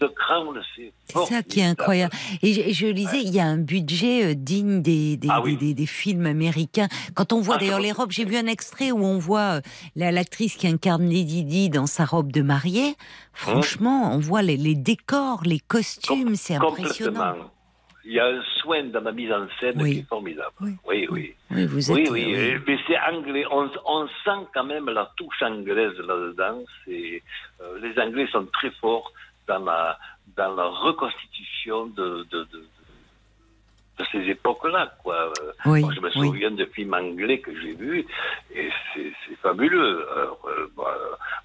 The 0.00 0.12
Crown, 0.14 0.60
c'est 0.76 0.92
ça 1.26 1.42
qui 1.42 1.60
est 1.60 1.64
incroyable. 1.64 2.12
Et 2.42 2.52
je, 2.52 2.72
je 2.72 2.86
lisais, 2.86 3.22
il 3.22 3.34
y 3.34 3.40
a 3.40 3.44
un 3.46 3.56
budget 3.58 4.32
euh, 4.32 4.34
digne 4.34 4.82
des, 4.82 5.16
des, 5.16 5.28
Ah 5.30 5.40
oui. 5.42 5.56
des, 5.56 5.72
des- 5.74 5.86
films 5.86 6.26
américains. 6.26 6.88
Quand 7.14 7.32
on 7.32 7.40
voit 7.40 7.54
Ah, 7.56 7.58
d'ailleurs 7.60 7.80
les 7.80 7.92
robes, 7.92 8.10
j'ai 8.12 8.24
vu 8.24 8.36
un 8.36 8.46
extrait 8.46 8.90
où 8.92 9.04
on 9.04 9.18
voit 9.18 9.56
euh, 9.56 9.60
la- 9.94 10.12
l'actrice 10.12 10.56
qui 10.56 10.66
incarne 10.66 11.08
Lady 11.08 11.44
Di 11.44 11.70
dans 11.70 11.86
sa 11.86 12.04
robe 12.04 12.32
de 12.32 12.42
mariée. 12.42 12.94
Franchement, 13.32 14.12
on 14.14 14.18
voit 14.18 14.42
les, 14.42 14.56
les 14.56 14.74
décors, 14.74 15.42
les 15.44 15.60
costumes, 15.60 16.34
c'est 16.34 16.54
impressionnant. 16.56 17.34
Il 18.08 18.12
y 18.12 18.20
a 18.20 18.26
un 18.26 18.40
soin 18.62 18.84
dans 18.84 19.00
la 19.00 19.10
mise 19.10 19.32
en 19.32 19.46
scène 19.58 19.82
Oui. 19.82 19.94
qui 19.94 19.98
est 19.98 20.08
formidable. 20.08 20.52
Oui. 20.60 20.70
Oui, 20.86 21.08
oui. 21.10 21.34
Oui, 21.50 21.66
vous 21.66 21.90
êtes. 21.90 21.96
Oui, 21.96 22.08
oui, 22.08 22.34
euh, 22.36 22.54
euh, 22.54 22.58
mais 22.66 22.78
c'est 22.86 22.96
anglais. 23.00 23.44
On, 23.50 23.68
on 23.84 24.06
sent 24.24 24.46
quand 24.54 24.62
même 24.62 24.86
la 24.90 25.10
touche 25.16 25.42
anglaise 25.42 25.92
là-dedans. 25.98 26.60
Euh, 26.88 27.18
les 27.82 28.00
Anglais 28.00 28.28
sont 28.30 28.46
très 28.52 28.70
forts 28.80 29.12
dans 29.46 29.64
la, 29.64 29.98
dans 30.36 30.54
la 30.54 30.64
reconstitution 30.66 31.86
de, 31.86 32.26
de, 32.30 32.44
de, 32.44 32.64
de 33.98 34.04
ces 34.12 34.28
époques-là. 34.30 34.92
Quoi. 35.02 35.32
Euh, 35.40 35.52
oui, 35.66 35.80
moi, 35.80 35.92
je 35.94 36.00
me 36.00 36.10
oui. 36.16 36.28
souviens 36.28 36.50
de 36.50 36.64
films 36.66 36.94
anglais 36.94 37.38
que 37.40 37.58
j'ai 37.60 37.74
vus 37.74 38.06
et 38.54 38.70
c'est, 38.94 39.12
fabuleux. 39.42 40.06
Alors, 40.12 40.40
euh, 40.46 40.72
moi, 40.76 40.96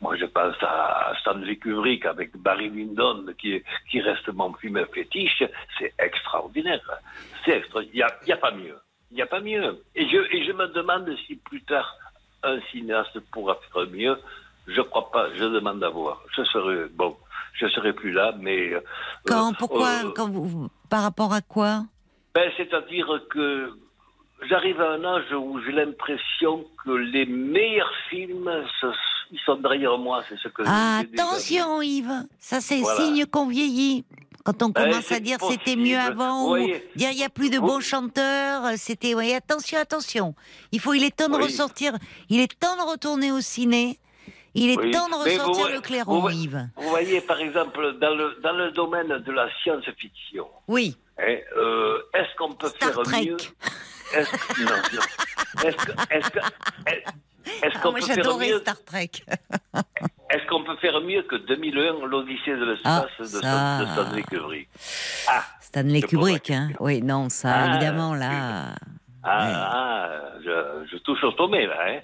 moi, 0.01 0.15
je 0.17 0.25
pense 0.25 0.55
à 0.61 1.13
Stanley 1.21 1.57
Kubrick 1.57 2.05
avec 2.05 2.35
Barry 2.37 2.69
Lyndon 2.69 3.25
qui, 3.37 3.61
qui 3.89 4.01
reste 4.01 4.27
mon 4.33 4.53
film 4.53 4.83
fétiche. 4.93 5.43
C'est 5.77 5.93
extraordinaire. 5.99 6.81
C'est 7.45 7.57
extra. 7.57 7.83
Il 7.83 7.91
n'y 7.93 8.01
a, 8.01 8.07
y 8.25 8.31
a 8.31 8.37
pas 8.37 8.51
mieux. 8.51 8.77
Il 9.11 9.15
n'y 9.15 9.21
a 9.21 9.27
pas 9.27 9.41
mieux. 9.41 9.83
Et 9.95 10.07
je, 10.09 10.17
et 10.35 10.45
je 10.45 10.51
me 10.53 10.67
demande 10.67 11.13
si 11.27 11.35
plus 11.35 11.61
tard 11.63 11.95
un 12.43 12.59
cinéaste 12.71 13.19
pourra 13.31 13.57
faire 13.71 13.87
mieux. 13.87 14.17
Je 14.67 14.81
crois 14.81 15.11
pas. 15.11 15.33
Je 15.35 15.43
demande 15.43 15.83
à 15.83 15.89
voir. 15.89 16.21
Je 16.35 16.43
serai 16.43 16.87
bon. 16.89 17.15
Je 17.53 17.67
serai 17.67 17.93
plus 17.93 18.11
là, 18.11 18.33
mais. 18.39 18.73
euh, 18.73 18.79
Quand, 19.25 19.51
euh, 19.51 19.55
pourquoi, 19.59 19.89
euh, 20.05 20.11
quand 20.15 20.29
vous, 20.29 20.69
par 20.89 21.03
rapport 21.03 21.33
à 21.33 21.41
quoi? 21.41 21.83
Ben, 22.33 22.49
c'est-à-dire 22.57 23.07
que 23.29 23.71
j'arrive 24.49 24.79
à 24.81 24.91
un 24.93 25.03
âge 25.03 25.31
où 25.33 25.59
j'ai 25.65 25.71
l'impression 25.73 26.65
que 26.83 26.91
les 26.91 27.25
meilleurs 27.25 27.91
films, 28.09 28.49
ils 29.31 29.39
sont 29.45 29.55
derrière 29.57 29.97
moi. 29.97 30.23
C'est 30.29 30.37
ce 30.39 30.47
que 30.47 30.63
Ah, 30.65 30.99
Attention, 31.01 31.81
Yves, 31.81 32.25
ça 32.39 32.61
c'est 32.61 32.79
Voilà. 32.79 32.99
signe 33.03 33.25
qu'on 33.25 33.47
vieillit. 33.47 34.05
Quand 34.43 34.63
on 34.63 34.69
Ben, 34.69 34.89
commence 34.89 35.11
à 35.11 35.19
dire 35.19 35.37
c'était 35.47 35.75
mieux 35.75 35.99
avant, 35.99 36.55
il 36.55 36.81
y 36.95 37.23
a 37.23 37.29
plus 37.29 37.51
de 37.51 37.57
Vous- 37.59 37.67
bons 37.67 37.79
chanteurs, 37.79 38.63
c'était 38.75 39.13
oui, 39.13 39.33
attention, 39.35 39.77
attention. 39.77 40.33
Il 40.71 40.79
faut, 40.79 40.93
il 40.95 41.03
est 41.03 41.15
temps 41.15 41.29
de 41.29 41.35
Oui. 41.35 41.43
ressortir, 41.43 41.93
il 42.29 42.39
est 42.39 42.59
temps 42.59 42.75
de 42.75 42.89
retourner 42.89 43.31
au 43.31 43.39
ciné. 43.41 43.99
Il 44.53 44.69
est 44.71 44.77
Oui. 44.77 44.91
temps 44.91 45.07
de 45.07 45.13
vous 45.13 45.19
ressortir 45.23 45.69
le 45.69 45.79
clairon, 45.81 46.19
vous- 46.19 46.29
Yves. 46.29 46.67
Vous 46.75 46.89
voyez, 46.89 47.21
par 47.21 47.39
exemple, 47.39 47.97
dans 47.99 48.13
le, 48.15 48.37
dans 48.43 48.51
le 48.53 48.71
domaine 48.71 49.07
de 49.07 49.31
la 49.31 49.47
science-fiction, 49.63 50.45
Oui, 50.67 50.97
hein, 51.19 51.35
euh, 51.57 51.99
est-ce 52.13 52.35
qu'on 52.37 52.53
peut 52.53 52.67
Star 52.67 52.89
faire 52.93 53.03
Trek. 53.03 53.25
mieux 53.25 53.37
Est-ce 54.13 54.61
non, 54.63 54.71
non. 54.71 55.63
Est-ce 55.67 55.77
que- 55.77 55.91
est-ce 56.13 56.29
que- 56.31 56.39
est- 56.39 57.03
est-ce 57.63 57.75
Ah, 57.75 57.79
qu'on 57.81 57.91
moi 57.91 57.99
peut 58.01 58.05
faire 58.07 58.15
j'adorais 58.15 58.49
mieux 58.49 58.59
Star 58.59 58.83
Trek. 58.83 59.11
Est-ce 60.33 60.47
qu'on 60.47 60.63
peut 60.63 60.77
faire 60.77 60.99
mieux 61.01 61.23
que 61.23 61.35
2001, 61.35 62.05
l'Odyssée 62.07 62.51
de 62.55 62.77
Ah, 62.85 63.05
l'espace 63.09 63.31
de, 63.33 63.41
ça. 63.41 63.79
de 63.81 63.85
Stanley 63.87 64.23
Kubrick 64.23 64.69
Ah, 65.27 65.43
Stanley 65.59 66.01
Kubrick, 66.01 66.49
hein. 66.51 66.69
Oui, 66.79 67.01
non, 67.01 67.27
ça 67.29 67.53
Ah, 67.53 67.67
évidemment 67.75 68.13
là. 68.15 68.75
ah, 69.23 69.45
Ouais. 69.45 69.53
ah, 69.55 70.09
je, 70.43 70.87
je 70.91 70.97
touche 70.99 71.21
au 71.23 71.31
sommet 71.33 71.67
là. 71.67 71.75
Hein. 71.85 71.99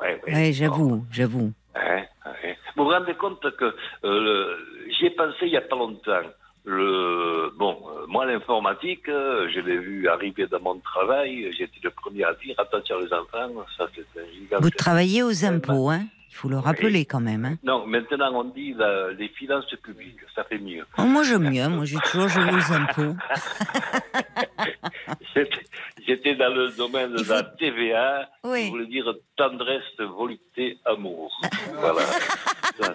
Ouais, 0.00 0.20
ouais. 0.26 0.34
Oui, 0.34 0.52
j'avoue, 0.54 1.04
j'avoue. 1.10 1.52
Hein, 1.80 2.02
hein. 2.24 2.32
Vous 2.76 2.84
vous 2.84 2.90
rendez 2.90 3.14
compte 3.14 3.40
que 3.56 3.64
euh, 3.64 3.72
le- 4.02 4.58
j'y 4.90 5.06
ai 5.06 5.10
pensé 5.10 5.36
il 5.42 5.50
n'y 5.50 5.56
a 5.56 5.60
pas 5.62 5.76
longtemps. 5.76 6.22
Le, 6.64 7.50
bon, 7.56 7.78
euh, 7.88 8.04
moi, 8.08 8.26
l'informatique, 8.26 9.08
euh, 9.08 9.48
je 9.54 9.60
l'ai 9.60 9.78
vu 9.78 10.06
arriver 10.08 10.46
dans 10.48 10.60
mon 10.60 10.78
travail. 10.80 11.50
J'étais 11.56 11.80
le 11.82 11.90
premier 11.90 12.24
à 12.24 12.34
dire 12.34 12.54
attention 12.58 12.98
les 12.98 13.12
enfants, 13.12 13.64
ça 13.76 13.86
c'est 13.94 14.20
un 14.20 14.26
gigantesque. 14.34 14.62
Vous 14.62 14.70
travaillez 14.70 15.22
aux 15.22 15.44
impôts, 15.44 15.88
hein? 15.90 16.02
Faut 16.38 16.48
le 16.48 16.58
rappeler 16.58 17.04
quand 17.04 17.20
même. 17.20 17.44
Hein. 17.44 17.56
Non, 17.64 17.86
maintenant 17.86 18.32
on 18.32 18.44
dit 18.44 18.72
la- 18.76 19.10
les 19.12 19.28
finances 19.28 19.66
publiques, 19.82 20.20
ça 20.34 20.44
fait 20.44 20.58
mieux. 20.58 20.84
Oh, 20.96 21.02
moi 21.02 21.22
j'aime 21.24 21.50
mieux, 21.50 21.68
moi 21.68 21.84
j'ai 21.84 21.98
toujours 21.98 22.28
joué 22.28 22.44
aux 22.44 22.72
impôts. 22.72 23.16
J'étais- 26.06 26.34
dans 26.36 26.54
le 26.54 26.70
domaine 26.70 27.12
de 27.12 27.22
la 27.28 27.42
TVA, 27.42 28.28
Oui. 28.44 28.64
je 28.66 28.70
voulais 28.70 28.86
dire 28.86 29.12
tendresse, 29.36 29.82
volupté, 29.98 30.78
amour. 30.84 31.30
voilà. 31.74 32.02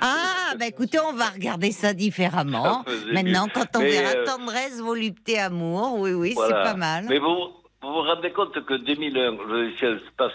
Ah, 0.00 0.54
bah 0.58 0.66
écoutez, 0.66 0.98
on 0.98 1.12
va 1.12 1.26
regarder 1.26 1.70
ça 1.72 1.94
différemment. 1.94 2.84
Ça 2.84 2.92
Maintenant, 3.12 3.46
quand 3.52 3.66
on 3.76 3.80
Mais, 3.80 3.90
verra 3.90 4.10
euh, 4.16 4.24
tendresse, 4.24 4.80
volupté, 4.80 5.38
amour, 5.38 5.98
oui, 6.00 6.12
oui, 6.12 6.32
Voilà. 6.34 6.56
c'est 6.64 6.70
pas 6.72 6.76
mal. 6.76 7.06
Mais 7.08 7.18
vous, 7.18 7.48
vous 7.84 7.92
vous 7.92 8.02
rendez 8.02 8.30
compte 8.32 8.64
que 8.64 8.74
2001, 8.74 9.30
le 9.46 9.76
ciel 9.76 10.00
se 10.00 10.10
passe, 10.16 10.32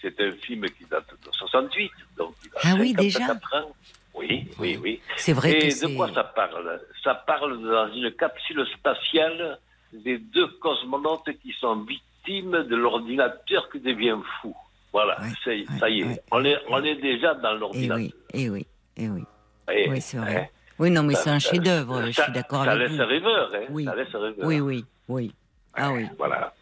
c'est 0.00 0.20
un 0.20 0.32
film 0.32 0.64
qui 0.70 0.84
date 0.86 1.06
de 1.10 1.30
68, 1.32 1.90
donc 2.16 2.34
il 2.44 2.50
a 2.56 2.60
Ah 2.64 2.74
oui, 2.80 2.94
54 3.10 3.54
ans. 3.56 3.72
Oui, 4.14 4.46
oui, 4.58 4.78
oui. 4.82 5.00
C'est 5.16 5.32
vrai 5.32 5.52
Et 5.52 5.68
que 5.70 5.86
de 5.88 5.96
quoi 5.96 6.12
ça 6.12 6.24
parle? 6.24 6.80
Ça 7.02 7.14
parle 7.14 7.62
dans 7.62 7.92
une 7.94 8.10
capsule 8.12 8.64
spatiale 8.78 9.58
des 9.92 10.18
deux 10.18 10.48
cosmonautes 10.60 11.30
qui 11.42 11.52
sont 11.58 11.76
victimes 11.76 12.62
de 12.64 12.76
l'ordinateur 12.76 13.70
qui 13.70 13.80
devient 13.80 14.16
fou. 14.40 14.54
Voilà, 14.92 15.18
Ouais, 15.20 15.28
c'est- 15.42 15.50
ouais, 15.50 15.78
ça 15.80 15.88
y 15.88 16.00
est. 16.00 16.04
ouais. 16.04 16.20
On, 16.30 16.44
est, 16.44 16.56
on 16.68 16.84
est 16.84 16.96
déjà 16.96 17.32
dans 17.34 17.54
l'ordinateur. 17.54 17.96
oui, 17.96 18.14
eh 18.34 18.50
oui, 18.50 18.66
eh 18.98 19.08
oui. 19.08 19.24
Eh, 19.70 19.88
Oui, 19.88 20.00
c'est 20.02 20.18
vrai. 20.18 20.36
hein. 20.36 20.46
Oui, 20.78 20.90
non, 20.90 21.02
mais 21.02 21.14
c'est 21.14 21.30
un 21.30 21.38
chef-d'œuvre, 21.38 22.02
je 22.06 22.10
suis 22.22 22.32
d'accord 22.32 22.64
Ça 22.64 22.72
avec 22.72 22.88
laisse 22.90 22.98
vous. 23.00 23.06
rêveur, 23.06 23.50
hein. 23.54 23.64
Oui. 23.70 23.84
Ça 23.86 23.94
laisse 23.94 24.14
rêveur. 24.14 24.44
Oui, 24.46 24.60
oui, 24.60 24.84
oui. 25.08 25.32
Ah 25.74 25.90
oui. 25.92 26.06
Voilà. 26.18 26.52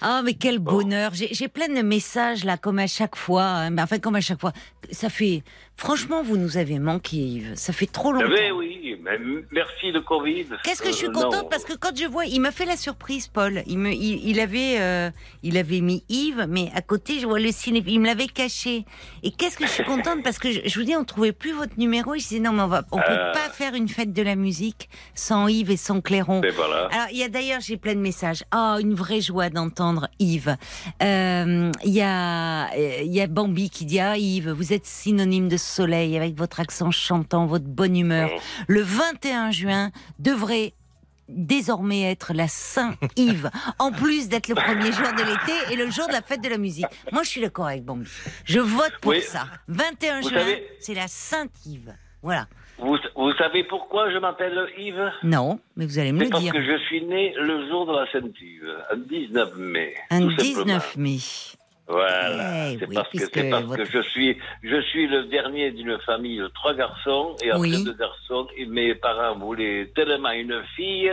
Ah, 0.00 0.22
mais 0.24 0.34
quel 0.34 0.58
bonheur. 0.58 1.12
J'ai 1.14 1.32
j'ai 1.32 1.48
plein 1.48 1.68
de 1.68 1.82
messages 1.82 2.44
là, 2.44 2.56
comme 2.56 2.78
à 2.78 2.86
chaque 2.86 3.16
fois. 3.16 3.44
hein. 3.44 3.70
Mais 3.70 3.82
Enfin, 3.82 3.98
comme 3.98 4.16
à 4.16 4.20
chaque 4.20 4.40
fois. 4.40 4.52
Ça 4.90 5.08
fait. 5.08 5.42
Franchement, 5.78 6.22
vous 6.22 6.38
nous 6.38 6.56
avez 6.56 6.78
manqué, 6.78 7.16
Yves. 7.18 7.52
Ça 7.54 7.72
fait 7.74 7.86
trop 7.86 8.10
Eh 8.10 8.22
longtemps. 8.22 8.34
ben 8.34 8.52
oui, 8.52 8.96
mais 9.02 9.18
merci 9.52 9.92
le 9.92 10.00
Covid. 10.00 10.46
Qu'est-ce 10.64 10.80
que 10.80 10.88
je 10.88 10.94
suis 10.94 11.06
Euh, 11.08 11.12
contente 11.12 11.42
non. 11.44 11.48
parce 11.50 11.64
que 11.64 11.74
quand 11.74 11.94
je 11.94 12.06
vois, 12.06 12.24
il 12.24 12.40
m'a 12.40 12.50
fait 12.50 12.64
la 12.64 12.78
surprise, 12.78 13.28
Paul. 13.28 13.62
Il 13.66 13.76
me, 13.78 13.92
il, 13.92 14.26
il 14.26 14.40
avait, 14.40 14.76
euh, 14.80 15.10
il 15.42 15.58
avait 15.58 15.82
mis 15.82 16.02
Yves, 16.08 16.46
mais 16.48 16.70
à 16.74 16.80
côté, 16.80 17.20
je 17.20 17.26
vois 17.26 17.38
le 17.40 17.52
ciné. 17.52 17.84
Il 17.86 18.00
me 18.00 18.06
l'avait 18.06 18.26
caché. 18.26 18.86
Et 19.22 19.30
qu'est-ce 19.30 19.58
que 19.58 19.66
je 19.66 19.70
suis 19.70 19.84
contente 19.84 20.22
parce 20.22 20.38
que 20.38 20.50
je, 20.50 20.60
je 20.64 20.78
vous 20.78 20.84
dis, 20.86 20.96
on 20.96 21.04
trouvait 21.04 21.32
plus 21.32 21.52
votre 21.52 21.78
numéro. 21.78 22.14
Et 22.14 22.20
je 22.20 22.26
disais 22.26 22.40
non, 22.40 22.52
mais 22.52 22.62
on 22.62 22.68
va, 22.68 22.82
on 22.90 22.96
peut 22.96 23.02
Euh. 23.10 23.32
pas 23.34 23.50
faire 23.50 23.74
une 23.74 23.88
fête 23.88 24.14
de 24.14 24.22
la 24.22 24.34
musique 24.34 24.88
sans 25.14 25.46
Yves 25.46 25.70
et 25.70 25.76
sans 25.76 26.00
Clairon. 26.00 26.40
Ben 26.40 26.52
voilà. 26.56 26.86
Alors, 26.90 27.06
il 27.12 27.18
y 27.18 27.22
a 27.22 27.28
d'ailleurs, 27.28 27.60
j'ai 27.60 27.76
plein 27.76 27.94
de 27.94 28.00
messages. 28.00 28.44
Ah, 28.50 28.78
une 28.80 28.94
vraie 28.94 29.20
joie 29.20 29.50
d'entendre 29.50 30.08
Yves. 30.20 30.56
Euh, 31.02 31.70
Il 31.84 31.92
y 31.92 32.00
a, 32.02 32.74
il 33.02 33.12
y 33.12 33.20
a 33.20 33.26
Bambi 33.26 33.68
qui 33.68 33.84
dit 33.84 34.00
ah 34.00 34.16
Yves, 34.16 34.50
vous 34.50 34.72
êtes 34.72 34.86
synonyme 34.86 35.48
de 35.48 35.56
soleil 35.66 36.16
avec 36.16 36.34
votre 36.36 36.60
accent 36.60 36.90
chantant, 36.90 37.46
votre 37.46 37.66
bonne 37.66 37.96
humeur. 37.96 38.30
Le 38.68 38.80
21 38.82 39.50
juin 39.50 39.90
devrait 40.18 40.72
désormais 41.28 42.02
être 42.02 42.32
la 42.34 42.46
Saint-Yves, 42.48 43.50
en 43.78 43.90
plus 43.90 44.28
d'être 44.28 44.48
le 44.48 44.54
premier 44.54 44.92
jour 44.92 45.08
de 45.12 45.22
l'été 45.24 45.72
et 45.72 45.76
le 45.76 45.90
jour 45.90 46.06
de 46.06 46.12
la 46.12 46.22
fête 46.22 46.40
de 46.40 46.48
la 46.48 46.58
musique. 46.58 46.86
Moi, 47.12 47.22
je 47.24 47.28
suis 47.28 47.40
d'accord 47.40 47.66
avec 47.66 47.84
Bambi. 47.84 48.08
Je 48.44 48.60
vote 48.60 48.92
pour 49.00 49.10
Oui. 49.10 49.22
ça. 49.22 49.46
21 49.68 50.20
Vous 50.20 50.28
juin, 50.30 50.38
savez- 50.38 50.68
c'est 50.78 50.94
la 50.94 51.08
Saint-Yves. 51.08 51.94
Voilà. 52.22 52.46
Vous, 52.78 52.96
vous 53.16 53.32
savez 53.38 53.64
pourquoi 53.64 54.12
je 54.12 54.18
m'appelle 54.18 54.68
Yves? 54.78 55.10
Non, 55.22 55.58
mais 55.76 55.86
vous 55.86 55.98
allez 55.98 56.12
me 56.12 56.24
le 56.24 56.28
parce 56.30 56.42
dire. 56.42 56.52
que 56.52 56.62
je 56.62 56.78
suis 56.86 57.02
né 57.04 57.32
le 57.36 57.68
jour 57.68 57.86
de 57.86 57.92
la 57.92 58.06
Sainte-Yves, 58.12 58.76
un 58.92 58.96
19 58.96 59.56
mai. 59.56 59.94
Un 60.10 60.20
tout 60.20 60.34
19 60.36 60.84
simplement. 60.84 61.02
mai. 61.08 61.18
Voilà. 61.88 62.70
Eh 62.72 62.78
c'est 62.78 62.88
oui, 62.88 62.94
parce, 62.96 63.08
que, 63.10 63.18
c'est 63.18 63.50
parce 63.50 63.64
votre- 63.64 63.84
que 63.84 63.88
je 63.90 64.02
suis, 64.10 64.36
je 64.62 64.80
suis 64.82 65.06
le 65.06 65.24
dernier 65.26 65.70
d'une 65.70 65.98
famille 66.00 66.38
de 66.38 66.48
trois 66.48 66.74
garçons 66.74 67.36
et 67.42 67.50
après 67.50 67.60
Oui. 67.60 67.84
deux 67.84 67.94
garçons. 67.94 68.48
Et 68.56 68.66
mes 68.66 68.94
parents 68.96 69.38
voulaient 69.38 69.86
tellement 69.94 70.32
une 70.32 70.62
fille 70.74 71.12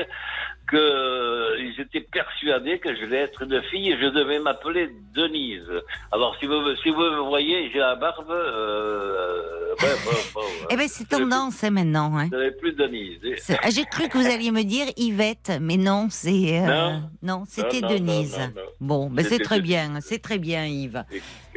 que 0.68 0.78
euh, 0.78 1.72
étaient 1.78 2.02
persuadés 2.12 2.80
que 2.80 2.96
je 2.96 3.06
vais 3.06 3.18
être 3.18 3.42
une 3.44 3.62
fille 3.64 3.92
et 3.92 3.98
je 4.00 4.08
devais 4.08 4.40
m'appeler 4.40 4.90
Denise. 5.14 5.70
Alors 6.12 6.36
si 6.40 6.46
vous, 6.46 6.56
si 6.82 6.90
vous 6.90 7.02
me 7.02 7.20
voyez, 7.28 7.70
j'ai 7.72 7.80
la 7.80 7.96
barbe. 7.96 8.32
Euh, 8.32 9.74
ouais, 9.82 9.96
bon, 10.06 10.12
bon, 10.36 10.42
Eh 10.70 10.76
ben, 10.76 10.88
c'est 10.88 11.08
tendance 11.10 11.64
hein, 11.64 11.70
maintenant. 11.72 12.18
Hein. 12.18 12.30
Je 12.32 12.50
plus 12.58 12.74
Denise. 12.74 13.20
Ah, 13.62 13.70
J'ai 13.70 13.86
cru 13.86 14.08
que 14.08 14.18
vous 14.18 14.26
alliez 14.28 14.52
me 14.52 14.64
dire 14.64 14.88
Yvette, 14.98 15.52
mais 15.60 15.78
non, 15.78 16.08
c'est 16.10 16.62
euh, 16.62 16.98
Non. 17.22 17.44
c'était 17.48 17.82
Non, 17.82 17.90
Denise. 17.90 18.38
non, 18.38 18.46
non, 18.46 18.52
non. 18.56 18.62
Bon, 18.80 19.10
ben 19.10 19.26
c'est 19.26 19.40
très 19.40 19.60
bien, 19.62 20.00
c'est 20.02 20.20
très 20.20 20.38
bien, 20.38 20.66
Yves. 20.66 21.04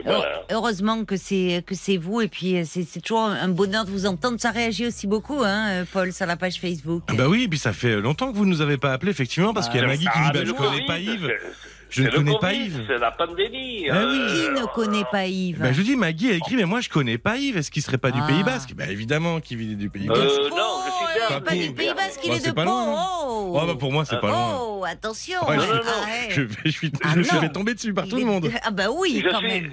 Voilà. 0.05 0.43
Heureusement 0.51 1.05
que 1.05 1.17
c'est 1.17 1.63
que 1.67 1.75
c'est 1.75 1.97
vous 1.97 2.21
et 2.21 2.29
puis 2.29 2.57
euh, 2.59 2.65
c'est 2.65 3.01
toujours 3.01 3.25
un 3.25 3.49
bonheur 3.49 3.85
de 3.85 3.91
vous 3.91 4.07
entendre. 4.07 4.39
Ça 4.39 4.51
réagit 4.51 4.87
aussi 4.87 5.07
beaucoup, 5.07 5.43
hein, 5.43 5.69
euh, 5.71 5.85
Paul, 5.91 6.13
sur 6.13 6.27
la 6.27 6.37
page 6.37 6.61
Facebook. 6.61 7.03
Ah 7.09 7.15
Bah 7.15 7.29
oui, 7.29 7.45
et 7.45 7.49
puis 7.49 7.59
ça 7.59 7.73
fait 7.73 7.97
longtemps 8.01 8.31
que 8.31 8.37
vous 8.37 8.47
nous 8.47 8.61
avez 8.61 8.77
pas 8.77 8.93
appelé, 8.93 9.11
effectivement, 9.11 9.55
parce 9.55 9.69
qu'il 9.69 9.81
y 9.81 9.85
a 9.85 9.87
Maggie 9.87 10.07
qui 10.07 10.19
dit 10.21 10.31
bah, 10.33 10.45
Je 10.45 10.53
connais 10.53 10.87
pas 10.87 10.99
Yves. 10.99 11.33
Je 11.89 12.03
ne 12.03 12.11
connais 12.11 12.37
pas 12.41 12.53
Yves. 12.53 12.83
C'est 12.89 12.99
la 12.99 13.13
pandémie. 13.13 13.87
Oui. 13.91 14.27
Qui 14.29 14.61
ne 14.61 14.67
connaît 14.75 15.05
pas 15.11 15.27
Yves 15.27 15.61
Bah, 15.61 15.73
je 15.73 15.83
dis, 15.83 15.95
Maggie 15.97 16.31
a 16.31 16.35
écrit, 16.35 16.57
mais 16.57 16.65
moi 16.65 16.81
je 16.81 16.89
connais 16.89 17.17
pas 17.17 17.37
Yves. 17.37 17.57
Est-ce 17.57 17.71
qu'il 17.71 17.83
serait 17.83 17.97
pas 17.99 18.11
du 18.11 18.19
Ah. 18.23 18.27
Pays 18.27 18.43
Basque? 18.43 18.75
Bah 18.75 18.85
évidemment 18.91 19.41
qu'il 19.41 19.57
vit 19.59 19.77
du 19.77 19.89
Pays 19.89 20.09
Euh, 20.11 20.13
Basque. 20.13 20.41
non, 20.51 20.81
je 20.85 20.96
Oh, 21.31 21.35
est 21.35 21.41
pas 21.41 21.55
du 21.55 21.73
Pays 21.73 21.95
Basque, 21.95 22.21
il 22.25 22.31
Bah, 22.31 22.37
est 22.37 22.47
de 22.47 22.53
pas 22.53 22.65
Pau. 22.65 22.71
loin. 22.71 23.07
Oh, 23.27 23.59
Oh, 23.63 23.67
bah 23.67 23.75
pour 23.79 23.93
moi, 23.93 24.05
c'est 24.05 24.21
pas 24.21 24.29
loin. 24.29 24.59
Oh, 24.61 24.85
attention. 24.87 25.39
Ouais, 25.49 25.57
Non, 25.57 25.67
non, 25.67 25.75
non. 25.77 25.81
Arrête. 26.03 26.31
Je, 26.31 26.43
je 26.65 26.71
suis, 26.71 26.93
Ah 27.03 27.09
je 27.15 27.19
me 27.19 27.23
suis 27.25 27.35
non. 27.35 27.41
fait 27.41 27.49
tomber 27.51 27.75
dessus 27.75 27.95
par 27.95 28.05
Il 28.07 28.11
tout 28.11 28.17
est- 28.17 28.21
le 28.21 28.27
monde. 28.27 28.51
Ah 28.65 28.71
bah 28.71 28.91
oui, 28.91 29.23
je 29.25 29.31
quand 29.31 29.41
même. 29.41 29.73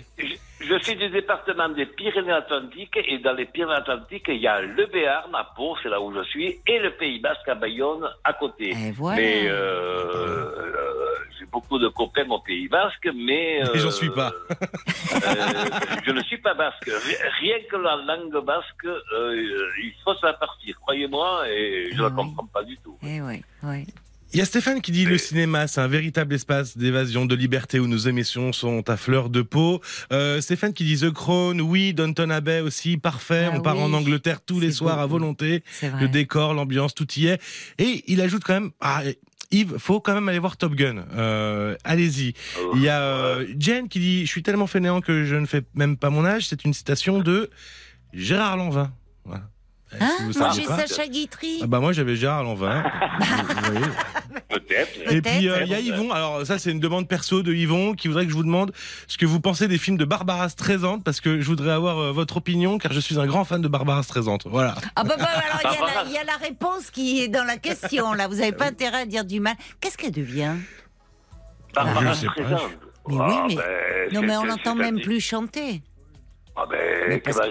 Je, 0.68 0.80
suis 0.84 0.96
du 0.96 1.10
département 1.10 1.70
des 1.70 1.86
Pyrénées-Atlantiques 1.86 2.98
et 3.06 3.18
dans 3.20 3.34
les 3.34 3.46
Pyrénées-Atlantiques, 3.46 4.26
il 4.30 4.38
y 4.42 4.48
a 4.48 4.62
le 4.62 4.86
Béarn 4.86 5.34
à 5.36 5.52
Pau, 5.56 5.76
c'est 5.82 5.90
là 5.90 6.00
où 6.02 6.14
je 6.14 6.24
suis, 6.24 6.60
et 6.68 6.80
le 6.80 6.92
Pays 6.92 7.20
Basque 7.20 7.48
à 7.48 7.56
Bayonne 7.56 8.08
à 8.24 8.34
côté. 8.34 8.70
Et 8.72 8.92
voilà. 8.92 9.18
Mais 9.22 9.48
euh, 9.48 9.54
euh, 9.54 11.16
j'ai 11.40 11.46
beaucoup 11.46 11.78
de 11.80 11.88
copains 11.90 12.30
au 12.30 12.40
Pays 12.40 12.68
Basque, 12.68 13.10
mais... 13.14 13.60
Et 13.74 13.80
j'en 13.80 13.92
suis 13.92 14.10
pas. 14.10 14.32
euh, 14.52 15.66
je 16.06 16.12
ne 16.12 16.22
suis 16.24 16.38
pas 16.38 16.54
basque. 16.54 16.86
Ri- 16.86 17.30
Rien 17.42 17.58
que 17.70 17.76
la 17.78 17.96
langue 17.98 18.44
basque, 18.46 18.86
euh, 18.86 19.36
il 19.82 19.94
faut 20.04 20.14
s'en 20.16 20.34
partir, 20.34 20.76
croyez-moi, 20.82 21.48
et 21.50 21.90
je 21.92 21.98
ne 22.02 22.08
Ah 22.08 22.10
la 22.10 22.10
oui. 22.10 22.16
comprends 22.16 22.48
pas 22.48 22.64
du 22.64 22.78
tout. 22.78 22.98
Eh 23.04 23.22
oui, 23.22 23.44
oui. 23.64 23.86
Il 24.34 24.40
y 24.40 24.42
a 24.42 24.46
Stéphane 24.46 24.82
qui 24.82 24.92
dit 24.92 25.06
le 25.06 25.20
cinéma, 25.20 25.68
c'est 25.68 25.80
un 25.80 25.88
véritable 25.88 26.34
espace 26.34 26.76
d'évasion, 26.76 27.28
de 27.28 27.36
liberté 27.36 27.80
où 27.80 27.86
nos 27.86 27.98
émotions 27.98 28.52
sont 28.52 28.90
à 28.90 28.98
fleur 28.98 29.30
de 29.30 29.44
peau. 29.44 29.80
Euh, 30.12 30.42
Stéphane 30.42 30.74
qui 30.74 30.84
dit 30.86 30.98
The 30.98 31.12
Crown, 31.12 31.62
oui, 31.62 31.94
Downton 31.94 32.32
Abbey 32.32 32.60
aussi, 32.60 32.98
parfait. 32.98 33.50
Ah 33.52 33.54
on 33.56 33.62
part 33.62 33.78
oui. 33.78 33.84
en 33.84 33.94
Angleterre 33.94 34.42
tous 34.42 34.60
les 34.60 34.72
soirs 34.72 35.00
à 35.00 35.06
volonté. 35.06 35.64
C'est 35.70 35.90
vrai. 35.90 36.02
Le 36.02 36.08
décor, 36.08 36.56
l'ambiance, 36.56 36.96
tout 36.96 37.08
y 37.16 37.28
est. 37.28 37.40
Et 37.78 38.04
il 38.08 38.22
ajoute 38.22 38.44
quand 38.44 38.56
même, 38.56 38.72
ah, 38.82 39.04
Yves, 39.52 39.76
faut 39.78 40.00
quand 40.00 40.16
même 40.16 40.28
aller 40.28 40.40
voir 40.40 40.58
Top 40.58 40.74
Gun. 40.74 41.06
Euh, 41.14 41.76
Allez-y. 41.84 42.34
Il 42.74 42.82
y 42.82 42.90
a 42.90 43.04
euh, 43.04 43.46
Jen 43.60 43.88
qui 43.88 44.00
dit, 44.00 44.26
je 44.26 44.32
suis 44.32 44.42
tellement 44.42 44.66
fainéant 44.66 45.00
que 45.00 45.26
je 45.26 45.36
ne 45.36 45.46
fais 45.46 45.62
même 45.76 45.96
pas 45.96 46.10
mon 46.10 46.26
âge. 46.26 46.48
C'est 46.48 46.66
une 46.66 46.74
citation 46.74 47.20
de 47.20 47.52
Gérard 48.14 48.58
Lanvin. 48.58 48.92
Voilà. 49.26 49.44
Hein 50.00 50.12
si 50.18 50.24
vous 50.24 50.34
j'ai. 50.56 50.66
Sacha 50.66 51.08
Guitry. 51.08 51.60
Ah 51.64 51.68
bah 51.68 51.80
moi 51.80 51.92
j'avais 51.94 52.16
Gérard 52.16 52.44
Lanvin. 52.44 52.84
Peut-être. 54.50 55.12
Et 55.12 55.22
puis 55.22 55.50
euh, 55.50 55.64
il 55.64 55.70
y 55.70 55.74
a 55.74 55.80
Yvon. 55.80 56.12
Alors 56.12 56.46
ça 56.46 56.60
c'est 56.60 56.72
une 56.72 56.80
demande 56.80 57.08
perso 57.08 57.42
de 57.44 57.54
Yvon 57.54 57.94
qui 57.94 58.08
voudrait 58.08 58.26
que 58.26 58.32
je 58.32 58.36
vous 58.36 58.44
demande 58.44 58.72
ce 59.08 59.18
que 59.18 59.26
vous 59.26 59.40
pensez 59.40 59.68
des 59.68 59.78
films 59.78 59.98
de 59.98 60.06
Barbara 60.06 60.50
Streisand 60.50 61.00
parce 61.00 61.22
que 61.22 61.42
je 61.42 61.48
voudrais 61.48 61.72
avoir 61.72 61.98
euh, 62.00 62.12
votre 62.12 62.38
opinion 62.38 62.78
car 62.78 62.92
je 62.94 63.00
suis 63.00 63.20
un 63.20 63.26
grand 63.26 63.44
fan 63.46 63.62
de 63.62 63.68
Barbara 63.68 64.04
Streisand. 64.04 64.38
Voilà. 64.46 64.76
Ah 64.96 65.04
bah, 65.04 65.16
bah, 65.18 65.26
alors 65.26 65.60
il 65.64 65.66
y 65.66 65.68
a 65.68 65.72
la- 65.72 65.78
Barbara. 65.86 66.04
il 66.08 66.12
y, 66.14 66.18
a 66.18 66.24
la 66.24 66.38
réponse 66.38 66.90
qui 66.92 67.22
est 67.24 67.28
dans 67.28 67.44
la 67.44 67.58
question 67.58 68.14
là. 68.14 68.28
Vous 68.28 68.36
n'avez 68.36 68.52
pas 68.52 68.66
intérêt 68.66 69.02
à 69.02 69.06
dire 69.06 69.26
du 69.26 69.40
mal. 69.40 69.56
Qu'est-ce 69.80 69.98
qu'elle 69.98 70.12
devient? 70.12 70.54
Barbara 71.74 72.14
je 72.14 72.20
sais 72.20 72.28
pas. 72.28 72.34
Streisand. 72.34 72.58
Mais 73.08 73.16
oui, 73.16 73.22
Ah, 73.22 73.46
mais- 73.50 73.56
ben, 73.56 73.64
Non 74.14 74.22
mais 74.22 74.38
on 74.38 74.46
n'entend 74.46 74.76
même 74.76 75.02
plus 75.02 75.20
chanter. 75.20 75.82
Ah 76.56 76.66
ben, 76.70 76.78
Mais 77.10 77.20
quel 77.20 77.34
parce 77.34 77.48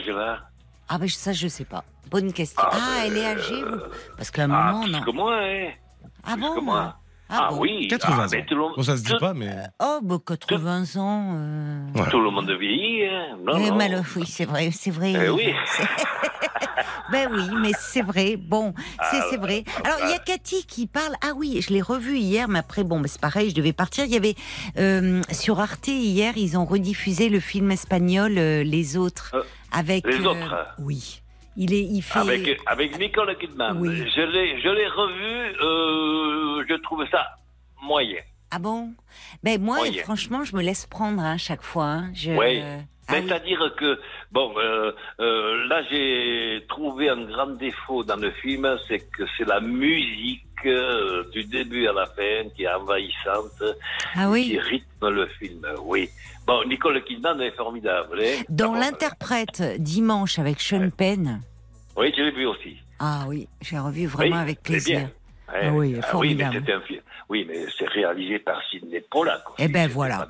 a 0.88 0.94
Ah 0.94 0.98
bah 0.98 1.06
ça 1.08 1.32
je 1.32 1.48
sais 1.48 1.64
pas. 1.64 1.84
Bonne 2.10 2.32
question. 2.32 2.62
Ah, 2.64 2.70
Ah, 2.72 2.78
ben, 2.78 3.02
elle 3.06 3.16
est 3.16 3.26
âgée 3.26 3.62
vous 3.64 3.80
Parce 4.16 4.30
qu'à 4.30 4.44
un 4.44 4.50
Ah, 4.50 4.72
moment 4.72 4.82
plus 4.84 4.92
non. 4.92 5.02
que 5.02 5.10
moi, 5.10 5.36
hein. 5.40 5.70
Ah 6.24 6.32
plus 6.34 6.40
bon 6.42 6.54
que 6.56 6.60
moi. 6.60 6.96
Ah, 7.34 7.46
Ah, 7.48 7.48
bon 7.50 7.60
oui. 7.60 7.88
80 7.88 8.16
ah, 8.24 8.26
mais 8.30 8.38
ans. 8.38 8.44
tout 8.46 8.54
le 8.54 8.60
monde- 8.60 8.72
Bon 8.76 8.82
ça 8.82 8.96
se 8.96 9.02
dit 9.02 9.10
tout- 9.12 9.18
pas 9.18 9.32
mais. 9.34 9.56
Oh 9.82 10.00
bah 10.02 10.18
80 10.26 10.96
ans. 10.96 11.34
euh... 11.38 11.86
Ouais. 11.94 12.10
Tout 12.10 12.20
le 12.20 12.30
monde 12.30 12.50
vieillit, 12.50 13.06
hein. 13.06 13.36
Non, 13.44 13.54
Eh, 13.58 13.70
non. 13.70 13.76
mal- 13.76 14.02
oui, 14.16 14.24
c'est 14.26 14.44
vrai, 14.44 14.70
c'est 14.70 14.90
vrai. 14.90 15.12
Eh 15.16 15.28
oui. 15.30 15.52
Ben 17.10 17.28
oui, 17.30 17.42
mais 17.60 17.72
c'est 17.78 18.00
vrai. 18.00 18.36
Bon, 18.36 18.72
c'est 19.10 19.18
Ah, 19.34 19.36
vrai. 19.38 19.64
Alors 19.84 19.98
il 20.04 20.10
y 20.10 20.14
a 20.14 20.18
Cathy 20.18 20.64
qui 20.64 20.86
parle. 20.86 21.14
Ah 21.22 21.32
oui, 21.36 21.60
je 21.60 21.70
l'ai 21.72 21.82
revu 21.82 22.16
hier, 22.16 22.48
mais 22.48 22.60
après 22.60 22.84
bon, 22.84 23.00
ben, 23.00 23.06
c'est 23.06 23.20
pareil, 23.20 23.50
je 23.50 23.54
devais 23.54 23.72
partir. 23.74 24.04
Il 24.04 24.12
y 24.12 24.16
avait 24.16 24.34
euh, 24.78 25.20
sur 25.30 25.60
Arte 25.60 25.88
hier, 25.88 26.32
ils 26.36 26.56
ont 26.56 26.64
rediffusé 26.64 27.28
le 27.28 27.38
film 27.40 27.70
espagnol 27.70 28.38
euh, 28.38 28.62
Les 28.62 28.96
Autres 28.96 29.32
Euh, 29.34 29.42
avec. 29.72 30.06
Les 30.06 30.24
Autres. 30.24 30.54
Oui, 30.78 31.21
il 31.56 31.72
est, 31.74 31.82
il 31.82 32.02
fait. 32.02 32.18
Avec, 32.18 32.60
avec 32.66 32.98
Nicole 32.98 33.36
Kidman. 33.38 33.78
Oui. 33.80 33.96
Je 34.14 34.20
l'ai, 34.22 34.60
je 34.60 34.68
l'ai 34.68 34.88
revu, 34.88 35.56
euh, 35.62 36.64
je 36.68 36.74
trouve 36.82 37.04
ça 37.10 37.26
moyen. 37.82 38.20
Ah 38.50 38.58
bon? 38.58 38.90
Ben 39.42 39.60
moi, 39.60 39.76
Moyen. 39.78 40.02
franchement, 40.02 40.44
je 40.44 40.54
me 40.56 40.62
laisse 40.62 40.86
prendre 40.86 41.22
à 41.24 41.38
chaque 41.38 41.62
fois. 41.62 41.86
hein. 41.86 42.10
Je... 42.14 42.32
Oui. 42.32 42.60
Ah 43.08 43.14
oui. 43.14 43.24
C'est-à-dire 43.26 43.74
que, 43.76 43.98
bon, 44.30 44.54
euh, 44.58 44.92
euh, 45.20 45.66
là 45.66 45.82
j'ai 45.90 46.64
trouvé 46.68 47.08
un 47.08 47.24
grand 47.24 47.48
défaut 47.58 48.04
dans 48.04 48.16
le 48.16 48.30
film, 48.30 48.68
c'est 48.88 49.00
que 49.10 49.24
c'est 49.36 49.46
la 49.46 49.60
musique 49.60 50.44
euh, 50.66 51.24
du 51.32 51.44
début 51.44 51.86
à 51.86 51.92
la 51.92 52.06
fin 52.06 52.48
qui 52.56 52.64
est 52.64 52.72
envahissante, 52.72 53.62
Ah 54.14 54.24
qui 54.24 54.26
oui. 54.26 54.58
rythme 54.60 55.08
le 55.08 55.26
film, 55.38 55.66
oui. 55.84 56.08
Bon, 56.46 56.62
Nicole 56.66 57.02
Kidman 57.04 57.40
est 57.40 57.52
formidable. 57.56 58.20
Hein 58.22 58.42
Dans 58.48 58.74
l'interprète 58.74 59.62
dimanche 59.80 60.38
avec 60.38 60.60
Sean 60.60 60.90
Penn. 60.90 61.40
Oui, 61.96 62.12
je 62.16 62.22
l'ai 62.22 62.30
vu 62.32 62.46
aussi. 62.46 62.76
Ah 62.98 63.24
oui, 63.28 63.48
j'ai 63.60 63.78
revu 63.78 64.06
vraiment 64.06 64.36
Oui, 64.36 64.42
avec 64.42 64.62
plaisir. 64.62 64.98
bien. 64.98 65.10
Ah 65.48 65.70
oui, 65.72 65.92
mais 65.96 66.02
formidable. 66.02 66.62
c'est 66.64 66.72
un 66.72 66.80
film. 66.80 67.00
Oui, 67.28 67.44
mais 67.48 67.66
c'est 67.78 67.88
réalisé 67.88 68.38
par 68.38 68.60
Sidney 68.70 69.00
Pollack. 69.10 69.42
Eh 69.58 69.68
ben, 69.68 69.88
voilà. 69.88 70.26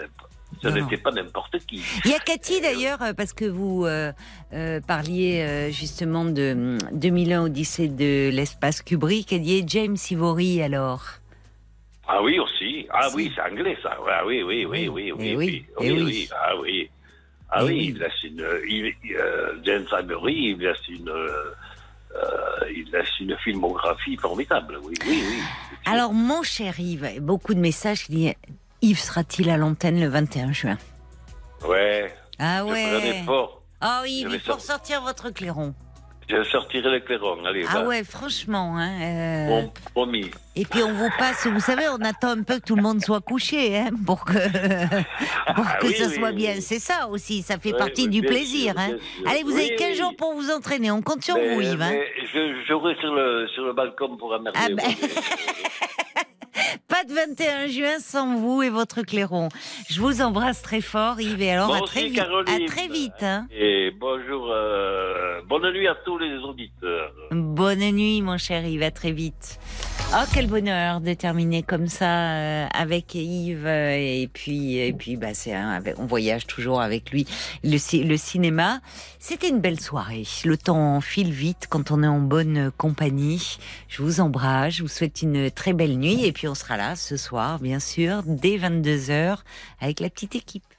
Ce 0.63 0.69
n'était 0.69 0.97
pas 0.97 1.11
n'importe 1.11 1.59
qui. 1.67 1.83
Il 2.05 2.11
y 2.11 2.15
a 2.15 2.19
Cathy 2.21 2.61
d'ailleurs, 2.61 3.03
euh, 3.03 3.13
parce 3.15 3.33
que 3.33 3.45
vous 3.45 3.85
euh, 3.85 4.13
euh, 4.53 4.81
parliez 4.81 5.41
euh, 5.43 5.71
justement 5.71 6.25
de 6.25 6.53
hum, 6.53 6.79
2001 6.93 7.43
Odyssée 7.45 7.89
de 7.89 8.31
l'espace 8.31 8.81
Kubrick, 8.83 9.33
elle 9.33 9.49
et 9.49 9.65
James 9.67 9.97
Ivory 10.11 10.63
alors. 10.63 11.03
Ah 12.07 12.23
oui, 12.23 12.39
aussi. 12.39 12.87
Ah 12.91 13.09
Si. 13.11 13.17
oui, 13.17 13.33
c'est 13.35 13.43
anglais, 13.43 13.77
ça. 13.83 13.97
Ah 14.09 14.23
oui, 14.27 14.43
oui, 14.43 14.65
oui, 14.65 14.89
oui, 14.89 15.11
oui. 15.13 15.27
Eh 15.31 15.37
oui, 15.37 15.37
oui, 15.37 15.67
eh 15.81 15.93
oui, 15.93 16.03
oui. 16.03 16.29
Ah 16.33 16.57
oui. 16.61 16.91
Ah 17.51 17.59
Eh 17.63 17.65
oui, 17.67 17.87
il 17.95 17.99
laisse 17.99 18.23
une. 18.25 18.45
Il, 18.69 18.95
euh, 19.17 19.55
James 19.65 19.87
Ivory, 19.93 20.35
il 20.35 20.59
laisse 20.59 20.89
une. 20.89 21.09
euh, 21.09 21.29
euh, 22.15 22.71
il 22.75 22.91
laisse 22.93 23.09
une 23.21 23.37
filmographie 23.39 24.17
formidable. 24.17 24.79
Oui, 24.83 24.95
oui, 25.07 25.23
oui. 25.31 25.39
Alors 25.87 26.13
mon 26.13 26.43
cher 26.43 26.79
Yves, 26.79 27.21
beaucoup 27.21 27.55
de 27.55 27.61
messages 27.61 28.05
qui 28.05 28.13
disent 28.13 28.35
Yves 28.83 28.99
sera-t-il 29.01 29.49
à 29.51 29.57
l'antenne 29.57 30.01
le 30.01 30.09
21 30.09 30.53
juin 30.53 30.79
Ouais. 31.67 32.13
Ah 32.39 32.59
Je 32.67 32.71
ouais. 32.73 33.23
fort. 33.25 33.63
Oh 33.83 34.05
Yves, 34.07 34.29
Je 34.31 34.35
il 34.35 34.41
faut 34.41 34.47
sor- 34.47 34.57
ressortir 34.57 35.03
votre 35.03 35.31
clairon. 35.31 35.75
Je 36.29 36.43
sortirai 36.45 36.91
le 36.91 37.01
clairon. 37.01 37.45
Allez, 37.45 37.65
Ah 37.69 37.81
va. 37.83 37.87
ouais, 37.89 38.05
franchement. 38.05 38.77
Hein, 38.79 39.01
euh, 39.03 39.49
Bon, 39.49 39.73
promis. 39.93 40.31
Et 40.57 40.65
puis 40.65 40.83
on 40.83 40.93
vous 40.93 41.11
passe, 41.19 41.47
vous 41.47 41.61
savez, 41.61 41.89
on 41.89 41.97
attend 42.05 42.31
un 42.31 42.43
peu 42.43 42.59
que 42.59 42.65
tout 42.65 42.77
le 42.77 42.83
monde 42.83 43.03
soit 43.03 43.21
couché 43.21 43.77
hein, 43.79 43.91
pour 44.07 44.25
que, 44.25 44.33
pour 44.33 45.65
Ah 45.67 45.77
que 45.81 45.87
oui, 45.89 45.95
ça 45.95 46.07
oui, 46.07 46.15
soit 46.15 46.29
oui. 46.31 46.35
bien. 46.37 46.55
C'est 46.61 46.79
ça 46.79 47.09
aussi, 47.09 47.43
ça 47.43 47.59
fait 47.59 47.73
Ouais, 47.73 47.79
partie 47.79 48.09
du 48.09 48.23
plaisir. 48.23 48.73
sûr, 48.73 48.81
hein. 48.81 48.91
Allez, 49.29 49.43
vous 49.43 49.53
avez 49.53 49.75
15 49.77 49.89
oui. 49.91 49.97
jours 49.97 50.15
pour 50.17 50.35
vous 50.35 50.51
entraîner, 50.51 50.91
on 50.91 51.03
compte 51.03 51.23
sur 51.25 51.35
Mais- 51.37 51.55
vous 51.55 51.61
Yves. 51.61 51.83
hein. 51.83 51.93
je, 52.33 52.65
j'aurai 52.69 52.95
sur 53.01 53.13
le, 53.15 53.47
sur 53.55 53.65
le 53.65 53.73
balcon 53.75 54.17
pour 54.17 54.33
emmerder. 54.33 54.59
Ah 54.63 54.69
ben. 54.75 54.85
Pas 56.89 57.05
de 57.05 57.13
21 57.15 57.67
juin 57.69 57.99
sans 58.01 58.37
vous 58.37 58.63
et 58.63 58.69
votre 58.71 59.03
clairon. 59.03 59.49
Je 59.89 60.01
vous 60.01 60.21
embrasse 60.21 60.61
très 60.63 60.81
fort 60.81 61.21
Yves 61.21 61.41
et 61.41 61.51
alors 61.53 61.75
à 61.75 61.81
très 61.81 62.09
vite. 62.09 62.19
À 62.21 62.67
très 62.67 62.89
vite. 62.89 63.23
hein. 63.23 63.47
Et 63.51 63.91
bonjour, 63.99 64.49
euh, 64.51 65.41
bonne 65.49 65.71
nuit 65.73 65.89
à 65.89 65.95
tous 66.05 66.19
les 66.19 66.37
auditeurs. 66.39 67.13
Bonne 67.31 67.81
nuit 67.81 68.21
mon 68.23 68.37
cher 68.39 68.65
Yves, 68.67 68.83
à 68.83 68.91
très 68.91 69.13
vite. 69.13 69.59
Oh 70.15 70.25
quel 70.35 70.47
bonheur 70.47 71.01
de 71.01 71.15
terminer 71.15 71.63
comme 71.63 71.87
ça 71.87 72.35
euh, 72.35 72.67
avec 72.75 73.15
Yves 73.15 73.67
euh, 73.67 73.97
et 73.97 74.29
puis 74.31 74.77
et 74.77 74.93
puis 74.93 75.17
bah 75.17 75.33
c'est 75.33 75.55
on 75.97 76.05
voyage 76.05 76.47
toujours 76.47 76.83
avec 76.83 77.11
lui 77.11 77.27
le, 77.65 77.79
le 78.07 78.17
cinéma. 78.19 78.81
C'était 79.19 79.49
une 79.49 79.61
belle 79.61 79.81
soirée. 79.81 80.25
Le 80.45 80.59
temps 80.59 81.01
file 81.01 81.33
vite 81.33 81.67
quand 81.71 81.91
on 81.91 82.03
est 82.03 82.09
en 82.09 82.21
bonne 82.21 82.71
compagnie. 82.77 83.57
Je 83.89 84.03
vous 84.03 84.21
embrasse, 84.21 84.75
je 84.75 84.83
vous 84.83 84.89
souhaite 84.89 85.23
une 85.23 85.51
très 85.51 85.73
belle 85.73 85.97
nuit 85.97 86.27
et 86.27 86.33
puis 86.33 86.47
on 86.47 86.55
sera 86.55 86.77
là 86.77 86.95
ce 86.95 87.17
soir 87.17 87.59
bien 87.59 87.81
sûr 87.81 88.23
dès 88.27 88.59
22h 88.59 89.39
avec 89.81 90.01
la 90.01 90.11
petite 90.11 90.37
équipe. 90.37 90.72